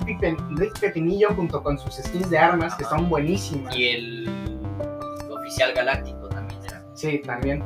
Rick 0.57 0.79
Pepinillo 0.79 1.29
junto 1.33 1.63
con 1.63 1.77
sus 1.79 1.95
skins 1.95 2.29
de 2.29 2.37
armas 2.37 2.75
que 2.75 2.83
son 2.83 3.09
buenísimas. 3.09 3.75
y 3.75 3.87
el 3.89 4.29
Oficial 5.29 5.73
Galáctico 5.73 6.29
también 6.29 6.59
era. 6.65 6.83
Sí, 6.93 7.19
también. 7.25 7.63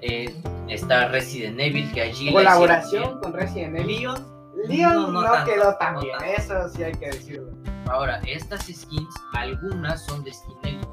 Eh, 0.00 0.40
está 0.68 1.08
Resident 1.08 1.58
Evil, 1.60 1.90
que 1.92 2.02
allí. 2.02 2.26
la 2.26 2.32
Colaboración 2.32 3.20
con 3.20 3.32
Resident. 3.32 3.76
Evil. 3.78 3.98
Leon. 4.00 4.38
Leon 4.66 4.92
No, 4.94 5.06
no, 5.12 5.20
no 5.22 5.32
tanto, 5.32 5.52
quedó 5.52 5.74
tan 5.76 5.94
no 5.94 6.00
bien, 6.00 6.18
tanto. 6.18 6.34
eso 6.42 6.68
sí 6.70 6.82
hay 6.82 6.92
que 6.92 7.06
decirlo. 7.10 7.50
Ahora, 7.88 8.20
estas 8.26 8.62
skins, 8.66 9.14
algunas 9.34 10.04
son 10.04 10.22
de 10.24 10.32
skin 10.32 10.56
elite. 10.64 10.88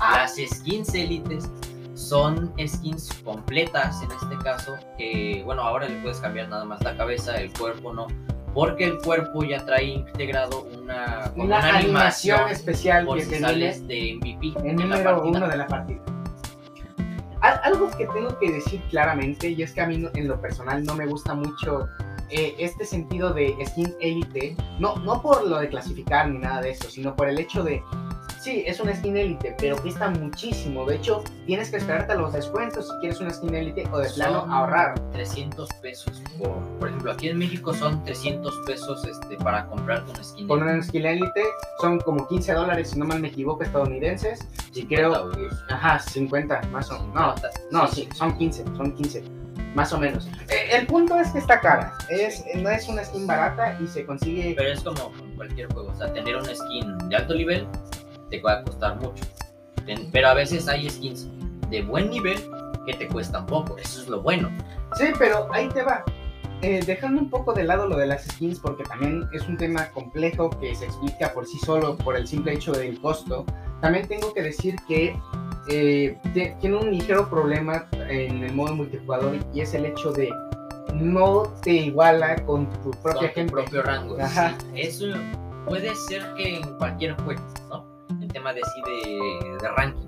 Ah. 0.00 0.18
Las 0.18 0.36
skins 0.36 0.94
élites 0.94 1.50
son 1.94 2.52
skins 2.66 3.10
completas 3.24 4.02
en 4.02 4.10
este 4.12 4.36
caso, 4.44 4.76
que 4.98 5.42
bueno, 5.44 5.62
ahora 5.62 5.88
le 5.88 6.00
puedes 6.02 6.18
cambiar 6.20 6.48
nada 6.48 6.64
más 6.64 6.82
la 6.84 6.94
cabeza, 6.96 7.36
el 7.36 7.50
cuerpo 7.54 7.92
no, 7.94 8.06
porque 8.52 8.84
el 8.84 8.98
cuerpo 8.98 9.42
ya 9.44 9.64
trae 9.64 9.84
integrado 9.84 10.66
una, 10.78 11.32
Una, 11.36 11.44
una 11.58 11.76
animación 11.78 12.48
especial 12.50 13.06
por 13.06 13.16
que 13.18 13.24
si 13.24 13.38
sales 13.38 13.86
de 13.88 14.14
MVP 14.20 14.52
el 14.60 14.66
en 14.66 14.76
la 14.78 14.84
número 14.84 15.04
partida. 15.16 15.38
uno 15.38 15.48
de 15.48 15.56
la 15.56 15.66
partida. 15.66 16.00
Al- 17.40 17.60
Algo 17.64 17.90
que 17.96 18.06
tengo 18.06 18.38
que 18.38 18.50
decir 18.52 18.80
claramente, 18.90 19.48
y 19.48 19.62
es 19.62 19.72
que 19.72 19.80
a 19.80 19.86
mí 19.86 20.06
en 20.14 20.28
lo 20.28 20.40
personal 20.40 20.84
no 20.84 20.94
me 20.94 21.06
gusta 21.06 21.34
mucho 21.34 21.88
eh, 22.30 22.54
este 22.58 22.84
sentido 22.84 23.32
de 23.32 23.54
skin 23.66 23.94
élite, 24.00 24.56
no, 24.78 24.96
no 24.96 25.22
por 25.22 25.46
lo 25.46 25.58
de 25.58 25.68
clasificar 25.68 26.28
ni 26.28 26.38
nada 26.38 26.60
de 26.62 26.70
eso, 26.70 26.88
sino 26.90 27.14
por 27.16 27.28
el 27.28 27.38
hecho 27.38 27.62
de, 27.62 27.82
sí, 28.40 28.62
es 28.66 28.80
una 28.80 28.94
skin 28.94 29.16
élite, 29.16 29.54
pero 29.58 29.76
cuesta 29.76 30.08
muchísimo. 30.10 30.84
De 30.86 30.96
hecho, 30.96 31.22
tienes 31.46 31.70
que 31.70 31.76
esperarte 31.78 32.12
a 32.12 32.16
los 32.16 32.32
descuentos 32.32 32.88
si 32.88 32.94
quieres 33.00 33.20
una 33.20 33.30
skin 33.30 33.54
élite 33.54 33.88
o 33.92 33.98
de 33.98 34.08
plano 34.10 34.46
ahorrar. 34.52 34.94
300 35.12 35.68
pesos 35.80 36.22
por, 36.38 36.52
por 36.78 36.88
ejemplo, 36.88 37.10
aquí 37.12 37.28
en 37.28 37.38
México 37.38 37.72
son 37.72 38.04
300 38.04 38.54
pesos 38.66 39.04
este, 39.06 39.36
para 39.38 39.66
comprarte 39.66 40.10
una 40.10 40.22
skin. 40.22 40.46
Con 40.46 40.62
una 40.62 40.82
skin 40.82 41.06
élite 41.06 41.42
son 41.80 41.98
como 42.00 42.28
15 42.28 42.52
dólares, 42.52 42.90
si 42.90 42.98
no 42.98 43.06
mal 43.06 43.20
me 43.20 43.28
equivoco, 43.28 43.62
estadounidenses. 43.62 44.46
Sí, 44.72 44.86
creo- 44.86 45.14
euros. 45.14 45.54
Ajá, 45.70 45.98
50 45.98 46.60
más 46.70 46.90
o 46.90 46.98
menos. 47.00 47.14
No, 47.14 47.34
50, 47.36 47.50
No, 47.70 47.86
sí, 47.88 48.02
sí, 48.02 48.08
son 48.16 48.36
15, 48.36 48.64
son 48.76 48.92
15, 48.94 49.24
más 49.76 49.92
o 49.92 49.98
menos. 49.98 50.26
Eh, 50.48 50.70
el 50.72 50.86
punto 50.86 51.20
es 51.20 51.28
que 51.28 51.38
está 51.38 51.60
cara, 51.60 51.92
es, 52.08 52.42
no 52.56 52.70
es 52.70 52.88
una 52.88 53.04
skin 53.04 53.26
barata 53.26 53.78
y 53.78 53.86
se 53.86 54.06
consigue... 54.06 54.54
Pero 54.56 54.72
es 54.72 54.80
como 54.80 55.12
cualquier 55.36 55.70
juego, 55.72 55.90
o 55.90 55.94
sea, 55.94 56.10
tener 56.14 56.34
una 56.34 56.54
skin 56.54 56.96
de 57.10 57.16
alto 57.16 57.34
nivel 57.34 57.68
te 58.30 58.40
va 58.40 58.54
a 58.54 58.62
costar 58.64 58.96
mucho. 58.96 59.22
Pero 60.12 60.28
a 60.28 60.34
veces 60.34 60.66
hay 60.66 60.88
skins 60.88 61.28
de 61.70 61.82
buen 61.82 62.08
nivel 62.08 62.38
que 62.86 62.94
te 62.94 63.06
cuestan 63.06 63.44
poco, 63.44 63.76
eso 63.76 64.00
es 64.00 64.08
lo 64.08 64.22
bueno. 64.22 64.50
Sí, 64.96 65.08
pero 65.18 65.46
ahí 65.52 65.68
te 65.68 65.82
va. 65.82 66.04
Eh, 66.62 66.82
dejando 66.86 67.20
un 67.20 67.28
poco 67.28 67.52
de 67.52 67.64
lado 67.64 67.86
lo 67.86 67.98
de 67.98 68.06
las 68.06 68.24
skins, 68.24 68.58
porque 68.58 68.82
también 68.84 69.28
es 69.34 69.46
un 69.46 69.58
tema 69.58 69.90
complejo 69.90 70.48
que 70.58 70.74
se 70.74 70.86
explica 70.86 71.34
por 71.34 71.46
sí 71.46 71.58
solo 71.58 71.98
por 71.98 72.16
el 72.16 72.26
simple 72.26 72.54
hecho 72.54 72.72
del 72.72 72.98
costo, 72.98 73.44
también 73.82 74.08
tengo 74.08 74.32
que 74.32 74.42
decir 74.42 74.74
que 74.88 75.14
eh, 75.68 76.18
tiene 76.60 76.76
un 76.76 76.90
ligero 76.90 77.28
problema 77.28 77.86
en 78.08 78.42
el 78.42 78.52
modo 78.54 78.74
multijugador 78.74 79.38
y 79.52 79.60
es 79.60 79.74
el 79.74 79.86
hecho 79.86 80.12
de 80.12 80.30
no 80.94 81.42
te 81.62 81.72
iguala 81.72 82.36
con 82.44 82.70
tu 82.82 82.90
propia 83.02 83.32
con 83.32 83.46
tu 83.46 83.52
propio 83.52 83.82
rango. 83.82 84.16
Ajá. 84.20 84.54
sí. 84.58 84.80
Eso 84.80 85.06
puede 85.66 85.94
ser 85.94 86.22
que 86.34 86.56
en 86.56 86.78
cualquier 86.78 87.14
juego, 87.22 87.42
¿no? 87.68 87.84
En 88.20 88.28
tema 88.28 88.52
de 88.52 88.62
sí 88.62 88.82
de, 88.86 89.58
de 89.58 89.68
ranking. 89.68 90.06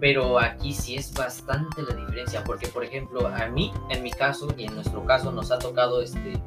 Pero 0.00 0.38
aquí 0.38 0.72
sí 0.72 0.96
es 0.96 1.14
bastante 1.14 1.82
la 1.82 1.94
diferencia, 1.94 2.42
porque 2.44 2.66
por 2.66 2.82
ejemplo, 2.82 3.28
a 3.28 3.46
mí, 3.46 3.72
en 3.88 4.02
mi 4.02 4.10
caso 4.10 4.48
y 4.56 4.64
en 4.64 4.74
nuestro 4.74 5.04
caso, 5.04 5.30
nos 5.30 5.52
ha 5.52 5.58
tocado 5.58 6.02
este 6.02 6.40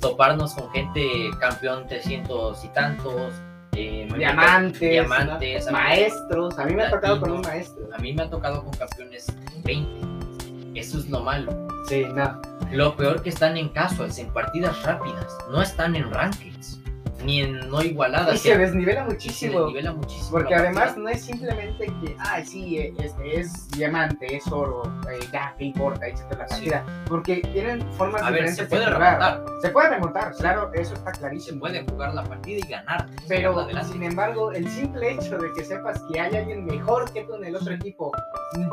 toparnos 0.00 0.54
con 0.54 0.70
gente 0.70 1.30
campeón 1.40 1.86
300 1.88 2.64
y 2.64 2.68
tantos, 2.68 3.34
eh, 3.76 4.08
diamantes, 4.16 4.80
diamantes, 4.80 5.66
¿no? 5.66 5.72
maestros. 5.72 6.58
A 6.58 6.64
mí 6.64 6.74
me 6.74 6.84
ha 6.84 6.90
tocado 6.90 7.20
con 7.20 7.30
un 7.32 7.40
maestro. 7.42 7.88
A 7.92 7.98
mí 7.98 8.12
me 8.12 8.22
ha 8.22 8.30
tocado 8.30 8.64
con 8.64 8.72
campeones 8.74 9.26
20. 9.64 10.80
Eso 10.80 10.98
es 10.98 11.08
lo 11.08 11.20
malo. 11.20 11.68
Sí, 11.88 12.04
no. 12.14 12.40
Lo 12.72 12.96
peor 12.96 13.22
que 13.22 13.28
están 13.28 13.56
en 13.56 13.68
casuals, 13.68 14.18
en 14.18 14.32
partidas 14.32 14.82
rápidas. 14.82 15.36
No 15.50 15.62
están 15.62 15.94
en 15.94 16.10
rankings. 16.10 16.80
Ni 17.24 17.40
en 17.40 17.68
no 17.70 17.82
igualadas. 17.82 18.34
Y 18.34 18.38
se 18.38 18.56
desnivela 18.58 19.00
y 19.00 19.04
se 19.04 19.10
muchísimo. 19.12 19.60
desnivela 19.60 19.92
muchísimo. 19.94 20.30
Porque 20.30 20.54
además 20.54 20.96
no 20.96 21.08
es 21.08 21.24
simplemente 21.24 21.86
que, 21.86 22.16
ay, 22.18 22.44
sí, 22.44 22.78
eh, 22.78 22.94
este 22.98 23.40
es 23.40 23.68
diamante, 23.70 24.36
es 24.36 24.46
oro, 24.52 24.82
eh, 25.10 25.18
ya, 25.32 25.54
¿qué 25.58 25.64
importa? 25.64 26.06
Etcétera, 26.06 26.46
la 26.48 26.56
Sí. 26.56 26.70
Porque 27.08 27.36
tienen 27.52 27.80
formas 27.94 28.22
A 28.22 28.26
ver, 28.30 28.44
diferentes 28.44 28.56
se 28.56 28.66
puede 28.66 28.84
de 28.84 28.90
remontar. 28.90 29.44
Se 29.62 29.68
puede 29.70 29.88
remontar, 29.90 30.32
claro, 30.34 30.70
eso 30.74 30.94
está 30.94 31.12
Se 31.14 31.20
clarísimo. 31.20 31.60
puede 31.60 31.84
jugar 31.84 32.14
la 32.14 32.22
partida 32.24 32.58
y 32.58 32.68
ganar. 32.70 33.06
Pero, 33.28 33.66
sin 33.84 34.02
embargo, 34.02 34.52
el 34.52 34.68
simple 34.68 35.12
hecho 35.12 35.38
de 35.38 35.52
que 35.54 35.64
sepas 35.64 36.02
que 36.12 36.20
hay 36.20 36.36
alguien 36.36 36.64
mejor 36.66 37.12
que 37.12 37.24
tú 37.24 37.34
en 37.36 37.44
el 37.46 37.56
otro 37.56 37.72
equipo, 37.74 38.12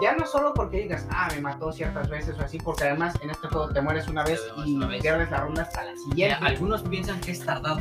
ya 0.02 0.16
no 0.16 0.26
solo 0.26 0.54
porque 0.54 0.78
digas, 0.82 1.08
ah, 1.12 1.30
me 1.34 1.42
mató 1.42 1.72
ciertas 1.72 2.10
veces 2.10 2.38
o 2.40 2.44
así, 2.44 2.58
porque 2.60 2.84
además 2.84 3.14
en 3.24 3.30
este 3.30 3.48
juego 3.48 3.70
te 3.70 3.82
mueres 3.82 4.08
una 4.08 4.24
vez 4.24 4.42
y 4.66 4.76
una 4.76 4.88
vez. 4.88 5.02
pierdes 5.02 5.32
la 5.32 5.38
ronda 5.42 5.62
hasta 5.64 5.84
la 5.84 5.92
Mira, 5.92 6.02
siguiente. 6.10 6.46
algunos 6.46 6.82
piensan 6.84 7.20
que 7.22 7.32
es 7.32 7.40
tardado. 7.46 7.80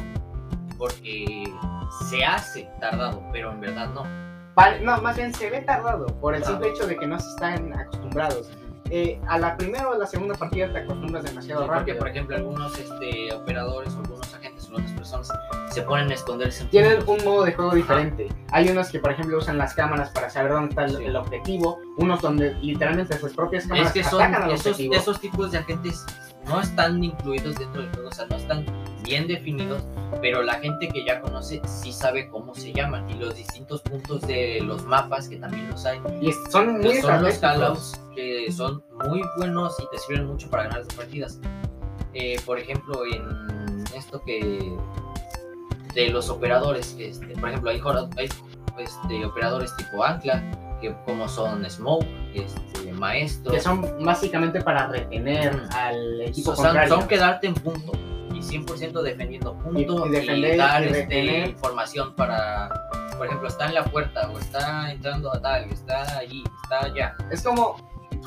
Porque 0.82 1.44
se 2.08 2.24
hace 2.24 2.68
tardado, 2.80 3.22
pero 3.30 3.52
en 3.52 3.60
verdad 3.60 3.88
no. 3.94 4.02
No, 4.82 5.00
más 5.00 5.16
bien 5.16 5.32
se 5.32 5.48
ve 5.48 5.60
tardado 5.60 6.06
por 6.20 6.34
el 6.34 6.42
simple 6.44 6.70
hecho 6.70 6.88
de 6.88 6.96
que 6.96 7.06
no 7.06 7.20
se 7.20 7.28
están 7.28 7.72
acostumbrados. 7.72 8.50
Eh, 8.90 9.20
a 9.28 9.38
la 9.38 9.56
primera 9.56 9.88
o 9.90 9.94
la 9.96 10.06
segunda 10.08 10.34
partida 10.34 10.72
te 10.72 10.80
acostumbras 10.80 11.22
demasiado 11.22 11.62
Sí, 11.62 11.66
porque, 11.68 11.78
rápido. 11.80 11.98
por 11.98 12.08
ejemplo, 12.08 12.36
algunos 12.36 12.76
este, 12.76 13.32
operadores 13.32 13.94
o 13.94 13.98
algunos 14.00 14.34
agentes 14.34 14.64
o 14.64 14.66
algunas 14.70 14.90
personas 14.92 15.28
se 15.70 15.82
ponen 15.82 16.10
a 16.10 16.14
esconderse 16.14 16.64
en 16.64 16.70
Tienen 16.70 16.98
un 17.08 17.24
modo 17.24 17.44
de 17.44 17.52
juego 17.52 17.74
diferente. 17.76 18.26
Hay 18.50 18.68
unos 18.68 18.90
que, 18.90 18.98
por 18.98 19.12
ejemplo, 19.12 19.38
usan 19.38 19.58
las 19.58 19.74
cámaras 19.74 20.10
para 20.10 20.28
saber 20.30 20.50
dónde 20.50 20.70
está 20.70 20.84
el, 20.86 20.96
Sí. 20.96 21.04
el 21.04 21.14
objetivo. 21.14 21.78
Unos 21.98 22.20
donde 22.20 22.54
literalmente 22.54 23.16
sus 23.18 23.32
propias 23.34 23.68
cámaras 23.68 23.86
Es 23.86 23.92
que 23.92 24.02
son 24.02 24.20
atacan 24.20 24.42
al 24.42 24.50
esos, 24.50 24.66
objetivo. 24.66 24.94
esos 24.96 25.20
tipos 25.20 25.52
de 25.52 25.58
agentes 25.58 26.04
no 26.46 26.60
están 26.60 27.02
incluidos 27.02 27.56
dentro 27.56 27.82
del 27.82 27.90
juego, 27.92 28.08
o 28.08 28.12
sea, 28.12 28.26
no 28.26 28.36
están 28.36 28.64
bien 29.02 29.26
definidos, 29.26 29.82
pero 30.20 30.42
la 30.42 30.54
gente 30.54 30.88
que 30.88 31.04
ya 31.04 31.20
conoce 31.20 31.60
sí 31.66 31.92
sabe 31.92 32.28
cómo 32.28 32.54
se 32.54 32.72
llaman 32.72 33.08
y 33.10 33.14
los 33.14 33.34
distintos 33.34 33.82
puntos 33.82 34.22
de 34.22 34.60
los 34.62 34.84
mapas 34.84 35.28
que 35.28 35.36
también 35.36 35.68
los 35.70 35.84
hay. 35.84 36.00
Y 36.20 36.32
son 36.50 36.74
muy 36.74 36.82
que 36.82 37.02
son 37.02 37.22
los 37.22 37.38
callouts 37.38 38.00
que 38.14 38.52
son 38.52 38.82
muy 39.08 39.22
buenos 39.36 39.74
y 39.80 39.84
te 39.90 39.98
sirven 39.98 40.26
mucho 40.26 40.48
para 40.50 40.64
ganar 40.64 40.84
las 40.84 40.94
partidas. 40.94 41.40
Eh, 42.14 42.38
por 42.44 42.58
ejemplo, 42.58 43.04
en 43.06 43.84
esto 43.94 44.22
que 44.22 44.76
de 45.94 46.08
los 46.08 46.28
operadores, 46.28 46.94
que 46.94 47.08
este, 47.08 47.26
por 47.36 47.48
ejemplo, 47.48 47.70
hay, 47.70 47.80
hay, 48.16 48.28
este, 48.78 49.24
operadores 49.24 49.74
tipo 49.76 50.04
Ancla, 50.04 50.42
que 50.80 50.94
como 51.04 51.28
son 51.28 51.68
Smoke, 51.68 52.06
este, 52.34 52.81
Maestro, 53.02 53.52
Que 53.52 53.60
son 53.60 53.82
básicamente 54.04 54.60
para 54.62 54.86
retener 54.86 55.54
Mm. 55.56 55.68
al 55.74 56.20
equipo 56.22 56.52
o 56.52 56.56
sea, 56.56 56.64
contrario. 56.66 56.94
son 56.94 57.08
quedarte 57.08 57.46
en 57.48 57.54
punto 57.54 57.92
y 58.32 58.40
100% 58.42 59.02
defendiendo 59.02 59.54
punto 59.58 60.06
Y- 60.06 60.06
y, 60.06 60.08
y 60.08 60.12
defender 60.20 60.56
dar 60.56 60.82
y 60.84 60.88
este, 60.88 61.48
información 61.48 62.14
para, 62.14 62.68
por 63.18 63.26
ejemplo, 63.26 63.48
está 63.48 63.66
en 63.66 63.74
la 63.74 63.84
puerta 63.84 64.30
o 64.30 64.38
está 64.38 64.90
entrando 64.92 65.34
a 65.34 65.40
tal, 65.40 65.64
está 65.70 66.16
allí, 66.18 66.42
está 66.62 66.86
allá. 66.86 67.16
Es 67.30 67.42
como 67.42 67.76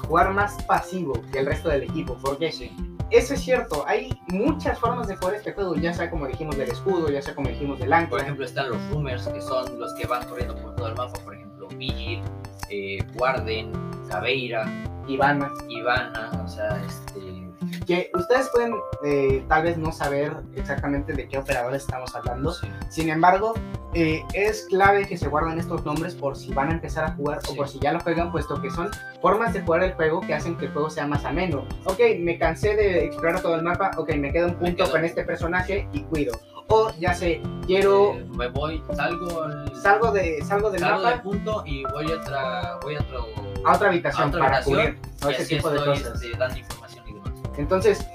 jugar 0.08 0.32
más 0.34 0.62
pasivo 0.64 1.14
que 1.32 1.40
el 1.40 1.46
resto 1.46 1.70
del 1.70 1.84
equipo. 1.84 2.18
Porque 2.22 2.52
Sí. 2.52 2.70
eso 3.12 3.34
es 3.34 3.42
cierto. 3.42 3.86
Hay 3.88 4.10
muchas 4.28 4.78
formas 4.78 5.08
de 5.08 5.16
jugar 5.16 5.36
este 5.36 5.54
juego. 5.54 5.76
Ya 5.76 5.94
sea 5.94 6.10
como 6.12 6.28
dijimos 6.28 6.58
del 6.58 6.70
escudo, 6.70 7.10
ya 7.10 7.22
sea 7.22 7.34
como 7.34 7.48
dijimos 7.50 7.80
del 7.80 7.88
Por 7.90 7.98
ancla. 7.98 8.22
ejemplo, 8.22 8.46
están 8.46 8.70
los 8.70 8.78
Rumors, 8.92 9.28
que 9.30 9.42
son 9.42 9.80
los 9.80 9.94
que 9.96 10.06
van 10.06 10.28
corriendo 10.28 10.54
por 10.56 10.76
todo 10.76 10.88
el 10.90 10.96
mapa. 10.96 11.18
Por 11.24 11.34
ejemplo, 11.36 11.68
Vigil, 11.78 12.22
eh, 12.70 13.00
Warden, 13.16 13.72
Caveira, 14.10 14.65
Ivana. 15.08 15.52
Ivana, 15.70 16.32
o 16.44 16.48
sea, 16.48 16.82
este. 16.86 17.46
que 17.86 18.10
ustedes 18.13 18.50
pueden 18.50 18.74
eh, 19.04 19.44
tal 19.48 19.63
vez 19.63 19.78
no 19.78 19.91
saber 19.91 20.36
exactamente 20.56 21.13
de 21.13 21.28
qué 21.28 21.38
operadores 21.38 21.84
estamos 21.84 22.15
hablando. 22.15 22.52
sí. 22.54 22.68
Sin 22.89 23.10
embargo, 23.10 23.54
eh, 23.94 24.24
es 24.34 24.65
clave 24.70 25.08
que 25.08 25.18
se 25.18 25.28
guarden 25.28 25.58
estos 25.60 25.86
nombres 25.86 26.15
por 26.15 26.36
si 26.36 26.54
van 26.54 26.70
a 26.70 26.74
empezar 26.74 27.06
a 27.06 27.12
jugar 27.12 27.39
o 27.39 27.52
Sí. 27.52 27.56
por 27.56 27.68
si 27.70 27.80
ya 27.80 27.94
lo 27.94 28.00
juegan, 28.02 28.32
puesto 28.32 28.62
que 28.62 28.70
son 28.72 28.89
formas 29.22 29.54
de 29.54 29.62
jugar 29.62 29.84
el 29.84 29.94
juego 29.94 30.22
que 30.22 30.34
hacen 30.34 30.58
que 30.58 30.65
el 30.65 30.74
juego 30.74 30.89
sea 30.89 31.06
más 31.08 31.24
ameno. 31.26 31.65
Ok, 31.86 32.00
me 32.20 32.38
cansé 32.38 32.76
de 32.76 33.06
explorar 33.06 33.41
todo 33.41 33.56
el 33.56 33.63
mapa, 33.63 33.91
ok, 33.98 34.15
me 34.15 34.32
queda 34.32 34.48
un 34.48 34.56
punto 34.56 34.84
quedo- 34.84 34.91
con 34.91 35.06
este 35.06 35.24
personaje 35.24 35.88
y 35.94 36.02
cuido. 36.04 36.34
O 36.68 36.91
ya 37.00 37.13
sé, 37.13 37.41
quiero, 37.68 38.13
Eh, 38.15 38.26
me 38.36 38.48
voy, 38.48 38.82
salgo, 38.96 39.44
al- 39.44 39.72
salgo, 39.82 40.12
de, 40.12 40.41
salgo 40.44 40.72
del 40.72 40.80
salgo 40.82 41.00
del 41.00 41.04
mapa 41.12 41.22
punto 41.24 41.63
y 41.65 41.84
voy 41.84 42.12
a 42.12 42.15
otra, 42.15 42.80
voy 42.82 42.96
a 42.96 43.02
otro, 43.02 43.26
a 43.65 43.75
otra 43.75 43.89
habitación 43.89 44.23
a 44.23 44.28
otra 44.28 44.39
para 44.39 44.58
habitación, 44.58 44.99
cubrir 45.21 45.36
ese 45.39 45.56
tipo 45.56 45.69
de 45.69 45.78
cosas. 45.86 46.21
este, 46.23 46.38
dando 46.38 46.58
información 46.60 47.06
y 47.08 47.13
demás. 47.13 47.34
Entonces, 47.58 48.06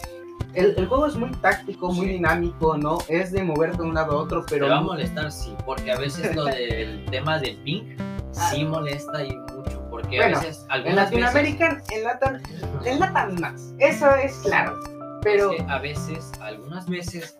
el, 0.54 0.74
el 0.76 0.86
juego 0.86 1.06
es 1.06 1.16
muy 1.16 1.30
táctico, 1.32 1.92
muy 1.92 2.06
Sí. 2.06 2.12
dinámico, 2.14 2.76
¿no? 2.76 2.98
Es 3.08 3.32
de 3.32 3.42
moverte 3.44 3.78
de 3.78 3.82
un 3.84 3.94
lado 3.94 4.12
a 4.18 4.22
otro, 4.22 4.44
pero 4.48 4.66
Te 4.66 4.70
va 4.72 4.78
a 4.78 4.82
molestar, 4.82 5.30
sí, 5.30 5.54
porque 5.64 5.92
a 5.92 5.98
veces 5.98 6.34
lo 6.34 6.44
del 6.46 7.04
tema 7.10 7.38
del 7.38 7.56
ping 7.58 7.96
sí 8.32 8.64
molesta 8.64 9.24
y 9.24 9.36
mucho, 9.36 9.80
porque 9.90 10.16
Bueno, 10.18 10.38
a 10.38 10.40
veces 10.40 10.66
en 10.72 10.96
Latinoamérica, 10.96 11.82
en 11.90 12.04
Latam, 12.04 12.40
en 12.84 13.00
Latam 13.00 13.40
más. 13.40 13.74
Eso 13.78 14.14
es 14.16 14.34
claro. 14.38 14.78
Pero 15.22 15.50
veces, 15.50 15.60
es 15.60 15.66
que 15.66 15.72
a 15.72 15.78
veces, 15.78 16.32
algunas 16.40 16.88
veces, 16.88 17.36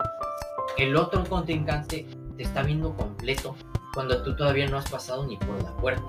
el 0.77 0.97
otro 0.97 1.25
contrincante 1.25 2.07
te 2.37 2.43
está 2.43 2.63
viendo 2.63 2.95
completo 2.95 3.57
cuando 3.95 4.23
tú 4.23 4.37
todavía 4.37 4.69
no 4.69 4.79
has 4.79 4.89
pasado 4.91 5.27
ni 5.27 5.37
por 5.39 5.63
la 5.63 5.73
puerta. 5.77 6.03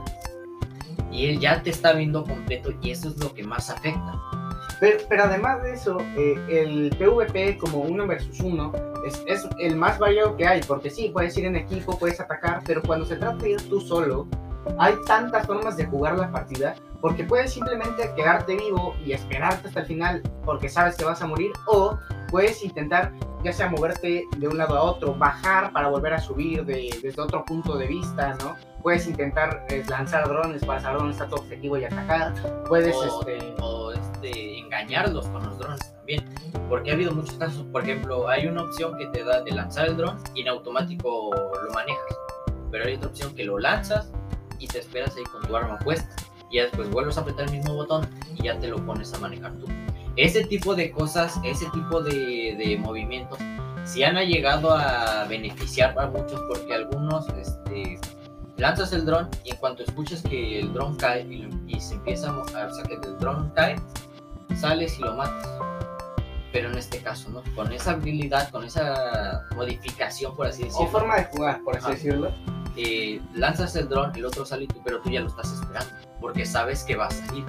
Y 1.11 1.27
él 1.27 1.39
ya 1.39 1.61
te 1.61 1.69
está 1.69 1.93
viendo 1.93 2.23
completo 2.23 2.71
y 2.81 2.91
eso 2.91 3.09
es 3.09 3.17
lo 3.17 3.33
que 3.33 3.43
más 3.43 3.69
afecta. 3.69 4.19
Pero, 4.79 5.23
además 5.23 5.61
de 5.61 5.73
eso, 5.73 5.99
eh, 6.17 6.39
el 6.49 6.89
PvP 6.97 7.59
como 7.59 7.81
uno 7.81 8.07
versus 8.07 8.39
uno 8.39 8.71
es, 9.05 9.21
es 9.27 9.47
el 9.59 9.75
más 9.75 9.99
variado 9.99 10.35
que 10.35 10.47
hay, 10.47 10.61
porque 10.61 10.89
sí, 10.89 11.09
puedes 11.13 11.37
ir 11.37 11.45
en 11.45 11.55
equipo, 11.55 11.99
puedes 11.99 12.19
atacar, 12.19 12.63
pero 12.65 12.81
cuando 12.81 13.05
se 13.05 13.15
trata 13.17 13.37
de 13.37 13.51
ir 13.51 13.69
tú 13.69 13.79
solo, 13.79 14.27
hay 14.77 14.95
tantas 15.05 15.45
formas 15.45 15.77
de 15.77 15.85
jugar 15.85 16.17
la 16.17 16.31
partida, 16.31 16.75
porque 16.99 17.23
puedes 17.23 17.51
simplemente 17.53 18.11
quedarte 18.15 18.55
vivo 18.55 18.95
y 19.03 19.13
esperarte 19.13 19.67
hasta 19.67 19.79
el 19.81 19.85
final 19.87 20.21
porque 20.45 20.69
sabes 20.69 20.95
que 20.95 21.03
vas 21.03 21.21
a 21.21 21.27
morir, 21.27 21.51
o 21.67 21.97
puedes 22.29 22.63
intentar 22.63 23.11
ya 23.43 23.51
sea 23.51 23.69
moverte 23.71 24.25
de 24.37 24.47
un 24.47 24.55
lado 24.57 24.77
a 24.77 24.83
otro, 24.83 25.15
bajar 25.15 25.71
para 25.73 25.87
volver 25.87 26.13
a 26.13 26.19
subir 26.19 26.63
de- 26.63 26.95
desde 27.01 27.19
otro 27.19 27.43
punto 27.43 27.75
de 27.75 27.87
vista, 27.87 28.35
¿no? 28.35 28.55
Puedes 28.83 29.07
intentar 29.07 29.65
eh, 29.69 29.83
lanzar 29.87 30.27
drones 30.27 30.63
para 30.63 30.79
saber 30.79 30.99
dónde 30.99 31.13
está 31.13 31.27
tu 31.27 31.35
objetivo 31.37 31.75
y 31.77 31.85
atacar, 31.85 32.33
puedes 32.67 32.95
o, 32.95 33.21
este... 33.27 33.55
o, 33.59 33.91
este, 33.93 34.59
engañarlos 34.59 35.25
con 35.29 35.43
los 35.43 35.57
drones 35.57 35.79
también. 35.95 36.23
Porque 36.69 36.91
ha 36.91 36.93
habido 36.93 37.13
muchos 37.13 37.35
casos, 37.35 37.65
por 37.71 37.81
ejemplo, 37.81 38.27
hay 38.29 38.45
una 38.45 38.61
opción 38.63 38.95
que 38.97 39.07
te 39.07 39.23
da 39.23 39.41
de 39.41 39.51
lanzar 39.51 39.87
el 39.87 39.97
dron 39.97 40.17
y 40.35 40.41
en 40.41 40.47
automático 40.49 41.31
lo 41.33 41.73
manejas. 41.73 42.05
Pero 42.69 42.85
hay 42.85 42.95
otra 42.95 43.09
opción 43.09 43.33
que 43.35 43.43
lo 43.43 43.57
lanzas 43.57 44.11
y 44.61 44.67
te 44.67 44.79
esperas 44.79 45.15
ahí 45.17 45.23
con 45.23 45.41
tu 45.41 45.55
arma 45.55 45.77
puesta. 45.79 46.15
Y 46.49 46.59
después 46.59 46.89
vuelves 46.89 47.17
a 47.17 47.21
apretar 47.21 47.45
el 47.45 47.51
mismo 47.51 47.73
botón 47.73 48.07
y 48.35 48.43
ya 48.43 48.59
te 48.59 48.67
lo 48.67 48.77
pones 48.85 49.13
a 49.13 49.19
manejar 49.19 49.53
tú. 49.53 49.67
Ese 50.15 50.43
tipo 50.45 50.75
de 50.75 50.91
cosas, 50.91 51.39
ese 51.43 51.65
tipo 51.71 52.01
de, 52.01 52.55
de 52.57 52.77
movimientos, 52.77 53.39
sí 53.85 54.03
han 54.03 54.15
llegado 54.17 54.75
a 54.75 55.25
beneficiar 55.25 55.97
a 55.97 56.07
muchos 56.07 56.39
porque 56.47 56.73
algunos 56.73 57.27
este, 57.29 57.99
lanzas 58.57 58.93
el 58.93 59.05
dron 59.05 59.29
y 59.43 59.51
en 59.51 59.57
cuanto 59.57 59.83
escuchas 59.83 60.21
que 60.21 60.59
el 60.59 60.73
dron 60.73 60.95
cae 60.95 61.23
y, 61.67 61.79
se 61.79 61.95
empieza 61.95 62.29
a, 62.29 62.37
o 62.39 62.45
sea, 62.45 62.83
que 62.83 62.93
el 62.93 63.17
dron 63.19 63.51
cae, 63.55 63.75
sales 64.55 64.97
y 64.99 65.01
lo 65.01 65.15
matas. 65.15 65.70
Pero 66.51 66.69
en 66.69 66.77
este 66.77 66.99
caso, 66.99 67.29
¿no? 67.29 67.41
Con 67.55 67.71
esa 67.71 67.91
habilidad, 67.91 68.49
con 68.49 68.63
esa 68.65 69.47
modificación, 69.55 70.35
por 70.35 70.47
así 70.47 70.63
o 70.63 70.65
decirlo, 70.65 70.87
forma 70.87 71.15
de 71.15 71.25
jugar, 71.25 71.61
por 71.63 71.75
así 71.77 71.85
Ajá. 71.85 71.93
decirlo. 71.95 72.31
eh, 72.77 73.21
lanzas 73.33 73.75
el 73.75 73.87
dron, 73.89 74.15
el 74.15 74.25
otro 74.25 74.45
sale 74.45 74.63
y 74.63 74.67
tú, 74.67 74.81
pero 74.83 74.99
tú 75.01 75.09
ya 75.09 75.21
lo 75.21 75.27
estás 75.27 75.51
esperando, 75.53 75.93
porque 76.19 76.45
sabes 76.45 76.83
que 76.83 76.95
va 76.95 77.07
a 77.07 77.11
salir. 77.11 77.45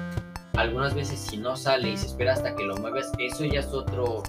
Algunas 0.57 0.95
veces 0.95 1.19
si 1.19 1.37
no 1.37 1.57
sale 1.57 1.91
y 1.91 1.97
se 1.97 2.07
espera 2.07 2.33
hasta 2.35 2.55
que 2.55 2.65
lo 2.65 2.77
mueves, 2.77 3.11
eso 3.19 3.45
ya 3.45 3.61
es 3.61 3.67
otro... 3.69 4.23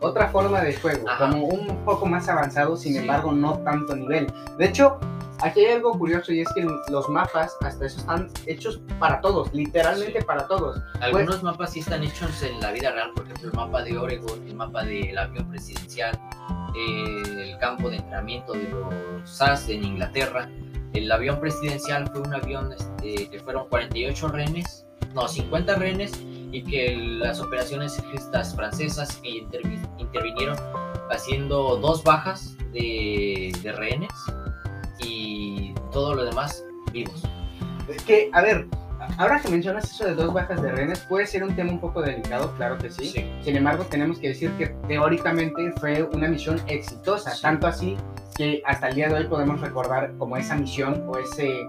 Otra 0.00 0.28
forma 0.28 0.60
de 0.60 0.74
juego, 0.74 1.08
Ajá. 1.08 1.30
como 1.30 1.46
un 1.46 1.84
poco 1.84 2.04
más 2.04 2.28
avanzado, 2.28 2.76
sin 2.76 2.92
Sí. 2.92 2.98
embargo 2.98 3.32
no 3.32 3.58
tanto 3.60 3.96
nivel. 3.96 4.26
De 4.58 4.66
hecho, 4.66 4.98
aquí 5.40 5.60
hay 5.64 5.72
algo 5.74 5.92
curioso 5.98 6.32
y 6.32 6.40
es 6.40 6.48
que 6.54 6.66
los 6.90 7.08
mapas 7.08 7.56
hasta 7.62 7.86
eso 7.86 7.98
están 8.00 8.30
hechos 8.46 8.80
para 8.98 9.20
todos, 9.20 9.52
literalmente 9.52 10.20
Sí. 10.20 10.24
para 10.26 10.46
todos. 10.46 10.80
Algunos 11.00 11.42
mapas 11.42 11.72
sí 11.72 11.80
están 11.80 12.02
hechos 12.02 12.42
en 12.42 12.60
la 12.60 12.72
vida 12.72 12.92
real, 12.92 13.10
por 13.14 13.24
ejemplo, 13.24 13.50
el 13.50 13.56
mapa 13.56 13.82
de 13.82 13.98
Oregon, 13.98 14.46
el 14.46 14.54
mapa 14.54 14.84
del 14.84 15.16
avión 15.18 15.48
presidencial, 15.48 16.18
eh, 16.76 17.50
el 17.52 17.58
campo 17.58 17.88
de 17.90 17.96
entrenamiento 17.96 18.52
de 18.52 18.68
los 18.68 18.94
SAS 19.24 19.68
en 19.68 19.84
Inglaterra. 19.84 20.48
El 20.92 21.10
avión 21.10 21.40
presidencial 21.40 22.08
fue 22.08 22.20
un 22.20 22.34
avión 22.34 22.72
este, 22.72 23.28
que 23.28 23.40
fueron 23.40 23.68
48 23.68 24.28
rehenes, 24.28 24.86
no, 25.12 25.26
50 25.28 25.74
rehenes, 25.76 26.12
y 26.52 26.62
que 26.62 26.96
las 26.96 27.40
operaciones 27.40 28.00
francesas 28.54 29.20
intervi- 29.24 29.88
intervinieron 29.98 30.56
haciendo 31.10 31.76
dos 31.76 32.04
bajas 32.04 32.56
de, 32.72 33.52
de 33.62 33.72
rehenes 33.72 34.10
y 34.98 35.74
todo 35.92 36.14
lo 36.14 36.24
demás 36.24 36.64
vivos. 36.92 37.22
Es 37.88 38.02
que, 38.02 38.30
a 38.32 38.40
ver, 38.40 38.66
ahora 39.18 39.40
que 39.40 39.48
mencionas 39.48 39.90
eso 39.90 40.04
de 40.04 40.14
dos 40.14 40.32
bajas 40.32 40.60
de 40.62 40.72
rehenes, 40.72 41.00
puede 41.00 41.26
ser 41.26 41.44
un 41.44 41.54
tema 41.54 41.72
un 41.72 41.80
poco 41.80 42.02
delicado, 42.02 42.52
claro 42.56 42.78
que 42.78 42.90
sí. 42.90 43.06
Sí. 43.06 43.30
Sin 43.42 43.56
embargo, 43.56 43.84
tenemos 43.84 44.18
que 44.18 44.28
decir 44.28 44.50
que 44.52 44.68
teóricamente 44.88 45.72
fue 45.80 46.02
una 46.02 46.28
misión 46.28 46.60
exitosa, 46.66 47.30
Sí. 47.30 47.42
tanto 47.42 47.66
así 47.66 47.96
que 48.36 48.62
hasta 48.64 48.88
el 48.88 48.94
día 48.96 49.08
de 49.08 49.14
hoy 49.14 49.26
podemos 49.26 49.60
recordar 49.60 50.12
como 50.18 50.36
esa 50.36 50.56
misión 50.56 51.04
o 51.08 51.18
ese, 51.18 51.66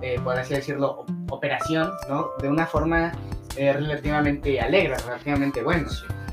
eh, 0.00 0.20
por 0.22 0.38
así 0.38 0.54
decirlo, 0.54 1.04
operación, 1.30 1.90
¿no? 2.08 2.28
De 2.40 2.48
una 2.48 2.66
forma 2.66 3.12
eh, 3.56 3.72
relativamente 3.72 4.60
alegre, 4.60 4.96
relativamente 5.04 5.62
buena. 5.62 5.88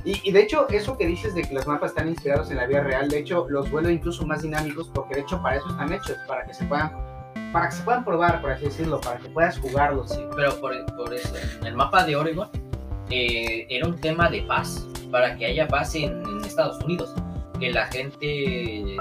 Y, 0.06 0.22
y 0.24 0.32
de 0.32 0.44
hecho, 0.44 0.68
eso 0.70 0.98
que 0.98 1.08
dices 1.08 1.34
de 1.34 1.42
que 1.42 1.54
los 1.54 1.66
mapas 1.66 1.92
están 1.92 2.08
inspirados 2.08 2.52
en 2.52 2.58
la 2.58 2.68
vida 2.68 2.82
real, 2.82 3.10
de 3.10 3.20
hecho, 3.20 3.48
los 3.50 3.70
vuelve 3.72 3.92
incluso 3.92 4.26
más 4.26 4.44
dinámicos 4.44 4.90
porque 4.94 5.16
de 5.16 5.22
hecho 5.22 5.42
para 5.42 5.58
eso 5.58 5.68
están 5.70 5.92
hechos, 5.92 6.18
para 6.28 6.46
que 6.46 6.54
se 6.54 6.64
puedan, 6.66 6.92
para 7.52 7.70
que 7.70 7.76
se 7.76 7.84
puedan 7.84 8.06
probar, 8.06 8.40
por 8.42 8.52
así 8.52 8.66
decirlo, 8.66 9.02
para 9.02 9.18
que 9.18 9.30
puedas 9.30 9.58
jugarlos. 9.58 10.12
Sí, 10.12 10.24
pero 10.36 10.56
por, 10.62 10.74
por 10.96 11.14
eso, 11.14 11.34
el 11.66 11.76
mapa 11.76 12.06
de 12.06 12.16
Oregon 12.16 12.50
eh, 13.10 13.66
era 13.70 13.88
un 13.88 14.00
tema 14.00 14.30
de 14.30 14.44
paz, 14.44 14.88
para 15.12 15.36
que 15.36 15.48
haya 15.48 15.68
paz 15.68 15.96
en, 15.96 16.22
en 16.28 16.46
Estados 16.46 16.80
Unidos, 16.84 17.14
que 17.60 17.72
la 17.72 17.88
gente 17.88 18.98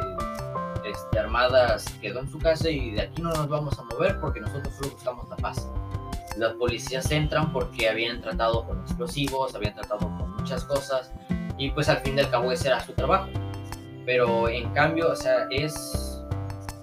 este, 0.84 1.18
armada 1.18 1.78
se 1.78 1.98
quedó 2.00 2.20
en 2.20 2.30
su 2.30 2.38
casa 2.38 2.70
y 2.70 2.92
de 2.92 3.02
aquí 3.02 3.22
no 3.22 3.30
nos 3.30 3.48
vamos 3.48 3.78
a 3.78 3.82
mover 3.84 4.20
porque 4.20 4.40
nosotros 4.40 4.74
solo 4.74 4.90
buscamos 4.90 5.28
la 5.28 5.36
paz. 5.36 5.68
Las 6.36 6.52
policías 6.54 7.10
entran 7.10 7.52
porque 7.52 7.88
habían 7.88 8.20
tratado 8.20 8.66
con 8.66 8.80
explosivos, 8.80 9.54
habían 9.54 9.74
tratado 9.74 10.00
con 10.00 10.33
muchas 10.44 10.64
cosas 10.64 11.10
y 11.56 11.70
pues 11.70 11.88
al 11.88 11.98
fin 12.00 12.18
y 12.18 12.20
al 12.20 12.30
cabo 12.30 12.52
ese 12.52 12.68
era 12.68 12.78
su 12.80 12.92
trabajo. 12.92 13.28
Pero 14.04 14.50
en 14.50 14.68
cambio, 14.74 15.10
o 15.10 15.16
sea, 15.16 15.46
es, 15.50 16.22